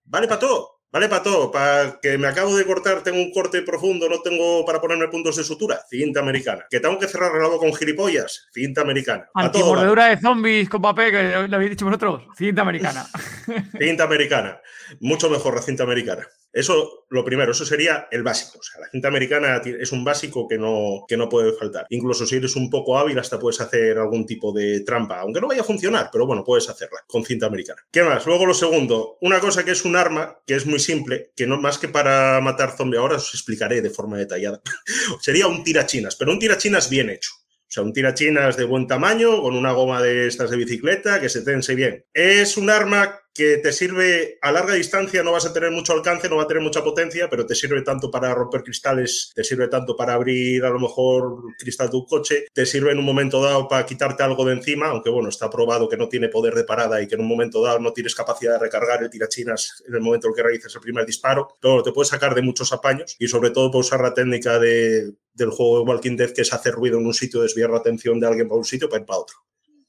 Vale 0.04 0.28
para 0.28 0.38
todo. 0.40 0.75
Vale 0.96 1.10
para 1.10 1.22
todo. 1.22 1.50
Para 1.50 1.98
que 2.00 2.16
me 2.16 2.26
acabo 2.26 2.56
de 2.56 2.64
cortar, 2.64 3.02
tengo 3.02 3.18
un 3.18 3.30
corte 3.30 3.60
profundo, 3.60 4.08
no 4.08 4.22
tengo 4.22 4.64
para 4.64 4.80
ponerme 4.80 5.08
puntos 5.08 5.36
de 5.36 5.44
sutura. 5.44 5.78
Cinta 5.90 6.20
americana. 6.20 6.64
Que 6.70 6.80
tengo 6.80 6.98
que 6.98 7.06
cerrar 7.06 7.32
el 7.34 7.42
lado 7.42 7.58
con 7.58 7.74
gilipollas. 7.74 8.48
Cinta 8.50 8.80
americana. 8.80 9.28
A 9.34 9.52
todo. 9.52 9.74
vale. 9.74 9.82
Antimordedura 9.82 10.06
de 10.06 10.16
zombies 10.16 10.70
con 10.70 10.80
papel, 10.80 11.10
que 11.10 11.48
lo 11.48 11.54
habéis 11.54 11.72
dicho 11.72 11.84
vosotros. 11.84 12.22
Cinta 12.34 12.62
americana. 12.62 13.06
Cinta 13.78 14.04
americana. 14.04 14.58
Mucho 15.00 15.28
mejor 15.28 15.56
la 15.56 15.60
cinta 15.60 15.82
americana. 15.82 16.26
Eso, 16.56 17.04
lo 17.10 17.22
primero, 17.22 17.52
eso 17.52 17.66
sería 17.66 18.08
el 18.10 18.22
básico. 18.22 18.58
O 18.58 18.62
sea, 18.62 18.80
la 18.80 18.88
cinta 18.88 19.08
americana 19.08 19.60
es 19.62 19.92
un 19.92 20.02
básico 20.02 20.48
que 20.48 20.56
no, 20.56 21.04
que 21.06 21.18
no 21.18 21.28
puede 21.28 21.52
faltar. 21.52 21.86
Incluso 21.90 22.24
si 22.24 22.36
eres 22.36 22.56
un 22.56 22.70
poco 22.70 22.98
hábil, 22.98 23.18
hasta 23.18 23.38
puedes 23.38 23.60
hacer 23.60 23.98
algún 23.98 24.24
tipo 24.24 24.54
de 24.54 24.80
trampa, 24.80 25.20
aunque 25.20 25.38
no 25.38 25.48
vaya 25.48 25.60
a 25.60 25.64
funcionar, 25.64 26.08
pero 26.10 26.26
bueno, 26.26 26.42
puedes 26.42 26.66
hacerla 26.70 27.00
con 27.06 27.26
cinta 27.26 27.44
americana. 27.44 27.82
¿Qué 27.92 28.02
más? 28.02 28.24
Luego 28.24 28.46
lo 28.46 28.54
segundo, 28.54 29.18
una 29.20 29.38
cosa 29.38 29.66
que 29.66 29.72
es 29.72 29.84
un 29.84 29.96
arma, 29.96 30.38
que 30.46 30.54
es 30.54 30.64
muy 30.64 30.78
simple, 30.78 31.30
que 31.36 31.46
no 31.46 31.60
más 31.60 31.76
que 31.76 31.88
para 31.88 32.40
matar 32.40 32.74
zombies, 32.74 33.02
ahora 33.02 33.16
os 33.16 33.34
explicaré 33.34 33.82
de 33.82 33.90
forma 33.90 34.16
detallada. 34.16 34.62
sería 35.20 35.48
un 35.48 35.62
tirachinas, 35.62 36.16
pero 36.16 36.32
un 36.32 36.38
tirachinas 36.38 36.88
bien 36.88 37.10
hecho. 37.10 37.32
O 37.68 37.68
sea, 37.68 37.82
un 37.82 37.92
tirachinas 37.92 38.56
de 38.56 38.64
buen 38.64 38.86
tamaño, 38.86 39.42
con 39.42 39.54
una 39.56 39.72
goma 39.72 40.00
de 40.00 40.26
estas 40.26 40.50
de 40.50 40.56
bicicleta, 40.56 41.20
que 41.20 41.28
se 41.28 41.42
tense 41.42 41.74
bien. 41.74 42.06
Es 42.14 42.56
un 42.56 42.70
arma 42.70 43.20
que 43.36 43.58
te 43.58 43.72
sirve 43.72 44.38
a 44.40 44.52
larga 44.52 44.74
distancia, 44.74 45.22
no 45.22 45.32
vas 45.32 45.46
a 45.46 45.52
tener 45.52 45.70
mucho 45.70 45.92
alcance, 45.92 46.28
no 46.28 46.36
va 46.36 46.44
a 46.44 46.46
tener 46.46 46.62
mucha 46.62 46.82
potencia, 46.82 47.28
pero 47.28 47.46
te 47.46 47.54
sirve 47.54 47.82
tanto 47.82 48.10
para 48.10 48.34
romper 48.34 48.62
cristales, 48.62 49.32
te 49.34 49.44
sirve 49.44 49.68
tanto 49.68 49.96
para 49.96 50.14
abrir 50.14 50.64
a 50.64 50.70
lo 50.70 50.78
mejor 50.78 51.42
cristal 51.58 51.90
de 51.90 51.96
un 51.96 52.06
coche, 52.06 52.46
te 52.52 52.66
sirve 52.66 52.92
en 52.92 52.98
un 52.98 53.04
momento 53.04 53.42
dado 53.42 53.68
para 53.68 53.84
quitarte 53.84 54.22
algo 54.22 54.44
de 54.44 54.54
encima, 54.54 54.86
aunque 54.88 55.10
bueno, 55.10 55.28
está 55.28 55.50
probado 55.50 55.88
que 55.88 55.96
no 55.96 56.08
tiene 56.08 56.28
poder 56.28 56.54
de 56.54 56.64
parada 56.64 57.00
y 57.02 57.06
que 57.06 57.14
en 57.14 57.20
un 57.20 57.28
momento 57.28 57.62
dado 57.62 57.78
no 57.78 57.92
tienes 57.92 58.14
capacidad 58.14 58.54
de 58.54 58.58
recargar 58.58 59.02
el 59.02 59.10
tirachinas 59.10 59.82
en 59.86 59.94
el 59.94 60.00
momento 60.00 60.26
en 60.26 60.32
el 60.32 60.36
que 60.36 60.42
realizas 60.42 60.74
el 60.74 60.80
primer 60.80 61.04
disparo, 61.04 61.48
pero 61.60 61.82
te 61.82 61.92
puedes 61.92 62.08
sacar 62.08 62.34
de 62.34 62.42
muchos 62.42 62.72
apaños 62.72 63.16
y 63.18 63.28
sobre 63.28 63.50
todo 63.50 63.70
puedes 63.70 63.86
usar 63.88 64.00
la 64.00 64.14
técnica 64.14 64.58
de, 64.58 65.12
del 65.34 65.50
juego 65.50 65.78
de 65.78 65.84
Walking 65.84 66.16
Dead, 66.16 66.32
que 66.32 66.42
es 66.42 66.52
hacer 66.52 66.74
ruido 66.74 66.98
en 66.98 67.06
un 67.06 67.14
sitio, 67.14 67.42
desviar 67.42 67.70
la 67.70 67.78
atención 67.78 68.18
de 68.18 68.26
alguien 68.26 68.48
para 68.48 68.58
un 68.58 68.64
sitio 68.64 68.88
para 68.88 69.00
ir 69.00 69.06
para 69.06 69.20
otro. 69.20 69.36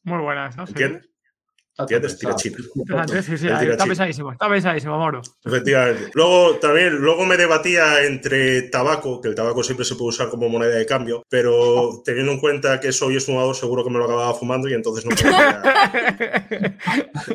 Muy 0.03 0.21
buenas, 0.21 0.55
¿no? 0.55 0.65
¿Entiendes? 0.65 1.09
¿Entiendes? 1.77 2.17
Tirachinas. 2.17 2.61
Interesante, 2.75 3.23
Sí, 3.23 3.37
sí, 3.37 3.47
El 3.47 3.53
ahí, 3.53 3.59
tira 3.59 3.71
está 3.73 3.85
pesadísimo, 3.85 4.31
está 4.31 4.49
pesadísimo, 4.49 4.97
Mauro. 4.97 5.21
Efectivamente. 5.45 6.11
Luego 6.13 6.55
también, 6.55 6.95
luego 6.95 7.25
me 7.25 7.37
debatía 7.37 8.03
entre 8.03 8.63
tabaco, 8.63 9.21
que 9.21 9.27
el 9.29 9.35
tabaco 9.35 9.63
siempre 9.63 9.85
se 9.85 9.95
puede 9.95 10.09
usar 10.09 10.29
como 10.29 10.49
moneda 10.49 10.75
de 10.75 10.85
cambio, 10.85 11.23
pero 11.29 12.01
teniendo 12.05 12.31
en 12.31 12.39
cuenta 12.39 12.79
que 12.79 12.91
soy 12.91 13.19
fumador, 13.19 13.55
seguro 13.55 13.83
que 13.83 13.89
me 13.89 13.99
lo 13.99 14.05
acababa 14.05 14.33
fumando 14.33 14.67
y 14.67 14.73
entonces 14.73 15.05
no 15.05 15.15
podría, 15.15 16.77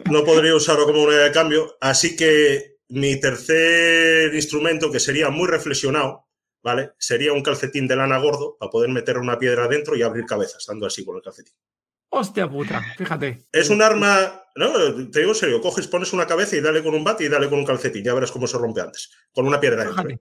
no 0.11 0.25
podría 0.25 0.55
usarlo 0.55 0.87
como 0.87 1.03
moneda 1.05 1.25
de 1.25 1.33
cambio. 1.33 1.77
Así 1.81 2.17
que 2.17 2.79
mi 2.89 3.19
tercer 3.21 4.35
instrumento, 4.35 4.91
que 4.91 5.01
sería 5.01 5.31
muy 5.31 5.49
reflexionado, 5.49 6.27
¿vale? 6.63 6.93
Sería 6.99 7.33
un 7.33 7.43
calcetín 7.43 7.87
de 7.89 7.97
lana 7.97 8.19
gordo 8.19 8.57
para 8.59 8.71
poder 8.71 8.91
meter 8.91 9.19
una 9.19 9.39
piedra 9.39 9.65
adentro 9.65 9.97
y 9.97 10.03
abrir 10.03 10.27
cabezas, 10.27 10.59
estando 10.59 10.87
así 10.87 11.05
con 11.05 11.17
el 11.17 11.23
calcetín. 11.23 11.55
Hostia 12.15 12.47
puta, 12.47 12.83
fíjate. 12.99 13.47
Es 13.51 13.71
un 13.71 13.81
arma, 13.81 14.45
no, 14.55 14.71
te 15.11 15.21
digo 15.21 15.33
en 15.33 15.35
serio, 15.35 15.63
coges, 15.63 15.89
pones 15.89 16.13
una 16.13 16.27
cabeza 16.27 16.55
y 16.57 16.61
dale 16.61 16.83
con 16.83 16.95
un 16.95 17.03
bate 17.03 17.25
y 17.25 17.29
dale 17.31 17.49
con 17.49 17.59
un 17.59 17.65
calcetín, 17.65 18.05
ya 18.05 18.13
verás 18.13 18.31
cómo 18.31 18.47
se 18.47 18.59
rompe 18.59 18.83
antes, 18.83 19.11
con 19.33 19.47
una 19.47 19.59
piedra. 19.59 19.89
Fíjate. 19.89 20.21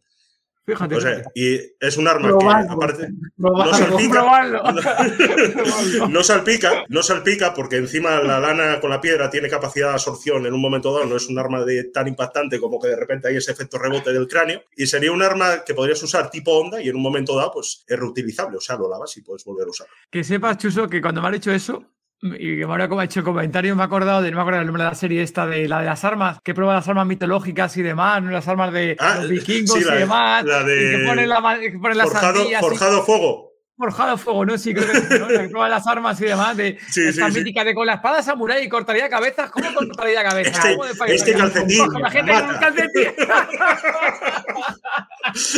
Fíjate. 0.65 0.95
O 0.95 1.01
sea, 1.01 1.15
fíjate. 1.15 1.31
y 1.33 1.59
es 1.79 1.97
un 1.97 2.07
arma 2.07 2.29
que 2.37 2.45
aparte 2.69 3.09
no 3.37 3.73
salpica, 3.73 4.21
no 6.09 6.23
salpica, 6.23 6.83
no 6.89 7.03
salpica 7.03 7.53
porque 7.53 7.77
encima 7.77 8.21
la 8.21 8.39
lana 8.39 8.79
con 8.79 8.91
la 8.91 9.01
piedra 9.01 9.29
tiene 9.29 9.49
capacidad 9.49 9.87
de 9.87 9.93
absorción 9.93 10.45
en 10.45 10.53
un 10.53 10.61
momento 10.61 10.93
dado, 10.93 11.05
no 11.05 11.15
es 11.15 11.27
un 11.27 11.39
arma 11.39 11.65
de, 11.65 11.85
tan 11.85 12.07
impactante 12.07 12.59
como 12.59 12.79
que 12.79 12.89
de 12.89 12.95
repente 12.95 13.27
hay 13.27 13.37
ese 13.37 13.51
efecto 13.51 13.79
rebote 13.79 14.13
del 14.13 14.27
cráneo 14.27 14.63
y 14.75 14.85
sería 14.85 15.11
un 15.11 15.23
arma 15.23 15.63
que 15.65 15.73
podrías 15.73 16.01
usar 16.03 16.29
tipo 16.29 16.51
onda 16.51 16.81
y 16.81 16.89
en 16.89 16.95
un 16.95 17.01
momento 17.01 17.35
dado 17.35 17.51
pues 17.53 17.83
es 17.87 17.99
reutilizable, 17.99 18.57
o 18.57 18.61
sea, 18.61 18.75
lo 18.75 18.89
lavas 18.89 19.15
y 19.17 19.21
puedes 19.21 19.43
volver 19.43 19.67
a 19.67 19.71
usarlo. 19.71 19.93
Que 20.09 20.23
sepas, 20.23 20.57
Chuso, 20.57 20.87
que 20.87 21.01
cuando 21.01 21.21
me 21.21 21.27
han 21.27 21.35
hecho 21.35 21.51
eso, 21.51 21.83
y 22.23 22.57
que 22.57 22.63
ahora 22.63 22.87
como 22.87 23.01
ha 23.01 23.05
hecho 23.05 23.19
el 23.21 23.25
comentario, 23.25 23.75
me 23.75 23.81
he 23.81 23.85
acordado 23.85 24.21
de, 24.21 24.29
no 24.31 24.35
me 24.37 24.41
acuerdo 24.41 24.59
el 24.59 24.65
nombre 24.67 24.83
de 24.83 24.89
la 24.89 24.95
serie 24.95 25.23
esta, 25.23 25.45
de 25.47 25.67
la 25.67 25.79
de 25.79 25.85
las 25.85 26.03
armas, 26.05 26.39
que 26.43 26.53
prueba 26.53 26.73
las 26.75 26.87
armas 26.87 27.07
mitológicas 27.07 27.75
y 27.77 27.81
demás, 27.81 28.21
¿no? 28.21 28.29
las 28.31 28.47
armas 28.47 28.71
de 28.73 28.95
Ah, 28.99 29.15
los 29.21 29.29
vikingos 29.29 29.77
sí, 29.79 29.83
la 29.83 29.91
y 29.91 29.93
de- 29.93 29.99
demás, 30.01 30.43
la 30.45 30.63
de 30.63 30.75
y 30.75 30.91
que 30.97 31.05
ponen 31.07 31.29
la, 31.29 31.59
que 31.59 31.79
ponen 31.79 31.97
las 31.97 32.09
Forjado, 32.09 32.49
y- 32.49 32.53
forjado 32.59 33.03
fuego. 33.03 33.50
Forjado 33.81 34.17
fuego, 34.17 34.45
¿no? 34.45 34.57
Sí, 34.57 34.73
creo 34.73 34.87
que 34.91 34.99
sí, 34.99 35.19
¿no? 35.19 35.27
Prueba 35.27 35.69
las 35.69 35.87
armas 35.87 36.21
y 36.21 36.25
demás, 36.25 36.55
de 36.55 36.77
Sí, 36.89 37.01
esta 37.07 37.27
sí, 37.27 37.33
sí. 37.33 37.39
mítica 37.39 37.63
de 37.63 37.73
con 37.73 37.87
la 37.87 37.95
espada 37.95 38.21
samurai 38.21 38.67
cortaría 38.69 39.09
cabezas, 39.09 39.49
¿cómo 39.49 39.73
cortaría 39.73 40.23
cabezas? 40.23 40.57
Este- 40.57 40.75
¿Cómo 40.75 40.85
de 40.85 41.15
este 41.15 41.33
calcetín 41.33 41.85
Coge 41.87 41.99
la 41.99 42.11
gente 42.11 42.31
con 42.31 42.41
un 42.41 42.47
mata. 42.47 42.59
calcetín. 42.59 43.11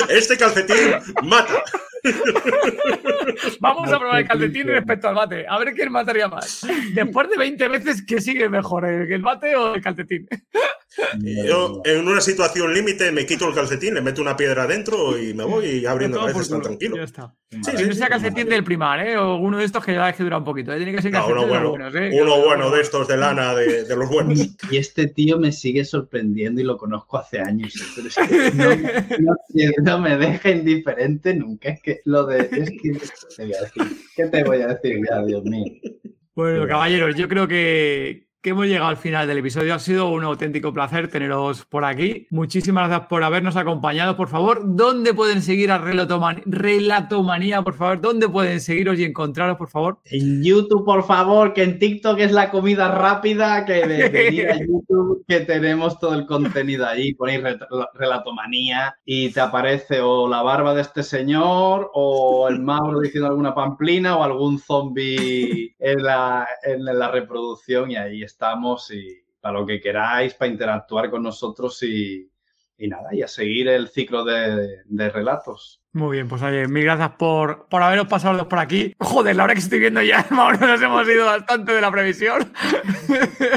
Este 0.09 0.37
calcetín 0.37 0.75
mata. 1.23 1.53
Vamos 3.59 3.91
a 3.91 3.99
probar 3.99 4.21
el 4.21 4.27
calcetín 4.27 4.67
respecto 4.67 5.07
al 5.07 5.15
bate. 5.15 5.45
A 5.47 5.57
ver 5.57 5.73
quién 5.73 5.91
mataría 5.91 6.27
más. 6.27 6.65
Después 6.93 7.29
de 7.29 7.37
20 7.37 7.67
veces, 7.69 8.03
¿qué 8.05 8.21
sigue 8.21 8.49
mejor? 8.49 8.85
¿El 8.85 9.21
bate 9.21 9.55
o 9.55 9.75
el 9.75 9.81
calcetín? 9.81 10.27
Yo, 11.21 11.81
en 11.85 12.07
una 12.07 12.21
situación 12.21 12.73
límite, 12.73 13.11
me 13.11 13.25
quito 13.25 13.47
el 13.47 13.55
calcetín, 13.55 13.95
le 13.95 14.01
meto 14.01 14.21
una 14.21 14.35
piedra 14.37 14.63
adentro 14.63 15.17
y 15.17 15.33
me 15.33 15.43
voy 15.43 15.65
y 15.65 15.85
abriendo 15.85 16.23
veces 16.25 16.49
tan 16.49 16.61
tranquilo. 16.61 16.97
Ya 16.97 17.03
está. 17.03 17.33
Sí, 17.49 17.71
sí, 17.77 17.93
sea 17.93 18.09
calcetín 18.13 18.49
del 18.49 18.63
primar, 18.63 19.05
¿eh? 19.05 19.17
O 19.17 19.37
uno 19.37 19.57
de 19.57 19.65
estos 19.65 19.83
que 19.83 19.93
ya 19.93 20.09
es 20.09 20.15
que 20.15 20.23
dura 20.23 20.37
un 20.37 20.43
poquito. 20.43 20.71
¿eh? 20.71 20.77
Tiene 20.77 20.93
que 20.93 21.01
ser 21.01 21.11
no, 21.11 21.27
uno 21.27 21.47
bueno, 21.47 21.69
buenos, 21.69 21.95
¿eh? 21.95 22.09
Uno 22.21 22.41
bueno 22.43 22.69
de 22.69 22.81
estos 22.81 23.07
de 23.07 23.17
lana, 23.17 23.53
de, 23.55 23.83
de, 23.83 23.95
los 23.95 24.09
buenos. 24.09 24.39
Y 24.71 24.77
este 24.77 25.07
tío 25.07 25.37
me 25.37 25.51
sigue 25.51 25.83
sorprendiendo 25.83 26.61
y 26.61 26.63
lo 26.63 26.77
conozco 26.77 27.17
hace 27.17 27.39
años. 27.39 27.73
Pero 27.95 28.07
es 28.07 28.15
que 28.15 29.21
no, 29.21 29.35
no, 29.83 29.99
me 29.99 30.17
deja 30.17 30.51
indiferente 30.51 31.33
nunca. 31.33 31.69
Es 31.69 31.81
que 31.81 32.01
lo 32.05 32.25
de. 32.25 32.49
Es 32.51 32.69
que, 32.69 32.97
¿Qué 34.15 34.27
te 34.27 34.43
voy 34.43 34.61
a 34.61 34.67
decir 34.67 34.99
ya, 35.09 35.23
Dios 35.23 35.43
mío? 35.43 35.73
Bueno, 36.35 36.67
caballeros, 36.67 37.15
yo 37.15 37.27
creo 37.27 37.47
que, 37.47 38.27
que 38.43 38.49
hemos 38.49 38.67
llegado 38.67 38.89
al 38.89 38.97
final 38.97 39.25
del 39.25 39.37
episodio. 39.37 39.73
Ha 39.73 39.79
sido 39.79 40.09
un 40.09 40.25
auténtico 40.25 40.73
placer 40.73 41.07
teneros 41.07 41.63
por 41.63 41.85
aquí. 41.85 42.27
Muchísimas 42.29 42.89
gracias 42.89 43.07
por 43.07 43.23
habernos 43.23 43.55
acompañado. 43.55 44.17
Por 44.17 44.27
favor, 44.27 44.61
¿dónde 44.65 45.13
pueden 45.13 45.41
seguir 45.41 45.71
a 45.71 45.77
Relatomanía? 45.77 47.61
Por 47.61 47.73
favor, 47.73 48.01
¿dónde 48.01 48.27
pueden 48.27 48.59
seguiros 48.59 48.99
y 48.99 49.05
encontraros, 49.05 49.57
por 49.57 49.69
favor? 49.69 49.99
En 50.03 50.43
YouTube, 50.43 50.83
por 50.83 51.05
favor, 51.05 51.53
que 51.53 51.63
en 51.63 51.79
TikTok 51.79 52.19
es 52.19 52.33
la 52.33 52.51
comida 52.51 52.89
rápida, 52.89 53.63
que 53.63 53.87
de, 53.87 54.51
a 54.51 54.57
YouTube, 54.57 55.23
que 55.25 55.39
tenemos 55.39 55.97
todo 55.97 56.13
el 56.13 56.25
contenido 56.25 56.85
ahí. 56.85 57.13
Ponéis 57.13 57.41
Relatomanía 57.93 58.93
y 59.05 59.29
te 59.29 59.39
aparece 59.39 60.01
o 60.01 60.27
la 60.27 60.41
barba 60.41 60.75
de 60.75 60.81
este 60.81 61.01
señor, 61.01 61.91
o 61.93 62.49
el 62.49 62.59
Mauro 62.59 62.99
diciendo 62.99 63.29
alguna 63.29 63.55
pamplina, 63.55 64.17
o 64.17 64.23
algún 64.23 64.59
zombie 64.59 65.73
en 65.79 66.03
la, 66.03 66.45
en 66.63 66.83
la 66.83 67.09
reproducción, 67.09 67.89
y 67.89 67.95
ahí 67.95 68.21
está 68.21 68.32
estamos 68.33 68.91
y 68.91 69.23
para 69.39 69.59
lo 69.59 69.65
que 69.65 69.79
queráis, 69.79 70.33
para 70.33 70.51
interactuar 70.51 71.09
con 71.09 71.23
nosotros 71.23 71.81
y, 71.83 72.29
nada, 72.77 73.13
y 73.13 73.21
a 73.21 73.27
seguir 73.27 73.67
el 73.67 73.89
ciclo 73.89 74.23
de 74.25 75.09
relatos. 75.09 75.82
Muy 75.95 76.17
bien, 76.17 76.27
pues 76.27 76.41
oye, 76.41 76.67
mil 76.67 76.85
gracias 76.85 77.11
por, 77.19 77.67
por 77.67 77.83
haberos 77.83 78.07
pasado 78.07 78.49
por 78.49 78.57
aquí. 78.57 78.95
Joder, 78.97 79.35
la 79.35 79.43
hora 79.43 79.53
que 79.53 79.59
estoy 79.59 79.77
viendo 79.77 80.01
ya, 80.01 80.25
Mauro, 80.31 80.57
nos 80.57 80.81
hemos 80.81 81.07
ido 81.07 81.27
bastante 81.27 81.71
de 81.71 81.81
la 81.81 81.91
previsión. 81.91 82.51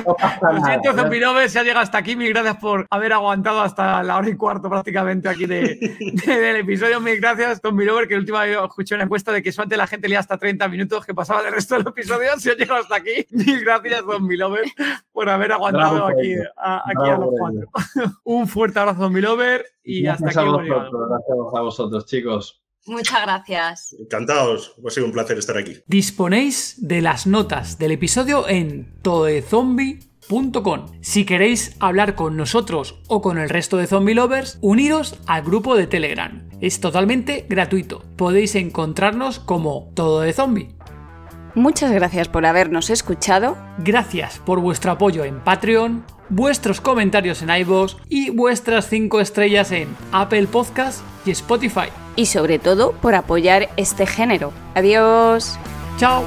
Lo 0.02 0.64
siento, 0.66 0.92
Zombinoves, 0.92 1.50
se 1.50 1.60
ha 1.60 1.62
llegado 1.62 1.80
hasta 1.80 1.96
aquí. 1.96 2.14
Mil 2.14 2.34
gracias 2.34 2.56
por 2.56 2.86
haber 2.90 3.14
aguantado 3.14 3.62
hasta 3.62 4.02
la 4.02 4.18
hora 4.18 4.28
y 4.28 4.36
cuarto 4.36 4.68
prácticamente 4.68 5.30
aquí 5.30 5.46
de, 5.46 5.96
del 6.26 6.56
episodio. 6.56 7.00
Mil 7.00 7.18
gracias, 7.18 7.62
Zombinover, 7.62 8.06
que 8.06 8.12
el 8.12 8.20
último 8.20 8.42
día 8.42 8.62
escuché 8.62 8.96
una 8.96 9.04
encuesta 9.04 9.32
de 9.32 9.42
que 9.42 9.50
suerte 9.50 9.78
la 9.78 9.86
gente 9.86 10.06
leía 10.06 10.20
hasta 10.20 10.36
30 10.36 10.68
minutos 10.68 11.06
que 11.06 11.14
pasaba 11.14 11.42
del 11.42 11.54
resto 11.54 11.76
del 11.78 11.86
episodio. 11.86 12.38
Se 12.38 12.50
ha 12.50 12.54
llegado 12.54 12.82
hasta 12.82 12.96
aquí. 12.96 13.26
Mil 13.30 13.64
gracias, 13.64 14.02
Zombilover, 14.02 14.64
por 15.10 15.30
haber 15.30 15.52
aguantado 15.52 16.06
aquí, 16.06 16.34
a, 16.58 16.82
aquí 16.84 17.10
a 17.10 17.16
los 17.16 17.30
cuatro. 17.38 17.70
Un 18.24 18.46
fuerte 18.46 18.78
abrazo, 18.78 19.00
Zombilover, 19.04 19.64
y 19.82 20.06
hasta 20.06 20.26
aquí. 20.26 20.34
Gracias 20.36 21.54
a 21.54 21.60
vosotros, 21.62 22.04
chicos. 22.26 22.62
Muchas 22.86 23.22
gracias. 23.22 23.96
Encantados, 23.98 24.76
ha 24.86 24.90
sido 24.90 25.06
un 25.06 25.12
placer 25.12 25.38
estar 25.38 25.58
aquí. 25.58 25.78
Disponéis 25.86 26.76
de 26.78 27.02
las 27.02 27.26
notas 27.26 27.78
del 27.78 27.90
episodio 27.90 28.48
en 28.48 28.94
todezombie.com. 29.02 30.86
Si 31.00 31.24
queréis 31.24 31.76
hablar 31.80 32.14
con 32.14 32.36
nosotros 32.36 33.00
o 33.08 33.20
con 33.20 33.38
el 33.38 33.48
resto 33.48 33.76
de 33.76 33.88
zombie 33.88 34.14
lovers, 34.14 34.58
uniros 34.60 35.18
al 35.26 35.42
grupo 35.42 35.76
de 35.76 35.88
Telegram. 35.88 36.48
Es 36.60 36.78
totalmente 36.80 37.44
gratuito. 37.48 38.04
Podéis 38.16 38.54
encontrarnos 38.54 39.40
como 39.40 39.90
Todo 39.94 40.20
de 40.20 40.32
Zombie. 40.32 40.76
Muchas 41.56 41.90
gracias 41.90 42.28
por 42.28 42.46
habernos 42.46 42.90
escuchado. 42.90 43.56
Gracias 43.78 44.38
por 44.38 44.60
vuestro 44.60 44.92
apoyo 44.92 45.24
en 45.24 45.42
Patreon, 45.42 46.04
vuestros 46.28 46.80
comentarios 46.80 47.42
en 47.42 47.50
iVoox 47.50 47.96
y 48.08 48.30
vuestras 48.30 48.88
5 48.88 49.20
estrellas 49.20 49.72
en 49.72 49.88
Apple 50.12 50.46
Podcast 50.46 51.00
y 51.24 51.30
Spotify 51.32 51.88
y 52.16 52.26
sobre 52.26 52.59
todo 52.59 52.93
por 52.93 53.14
apoyar 53.14 53.68
este 53.76 54.06
género. 54.06 54.52
Adiós. 54.74 55.59
Chao. 55.98 56.24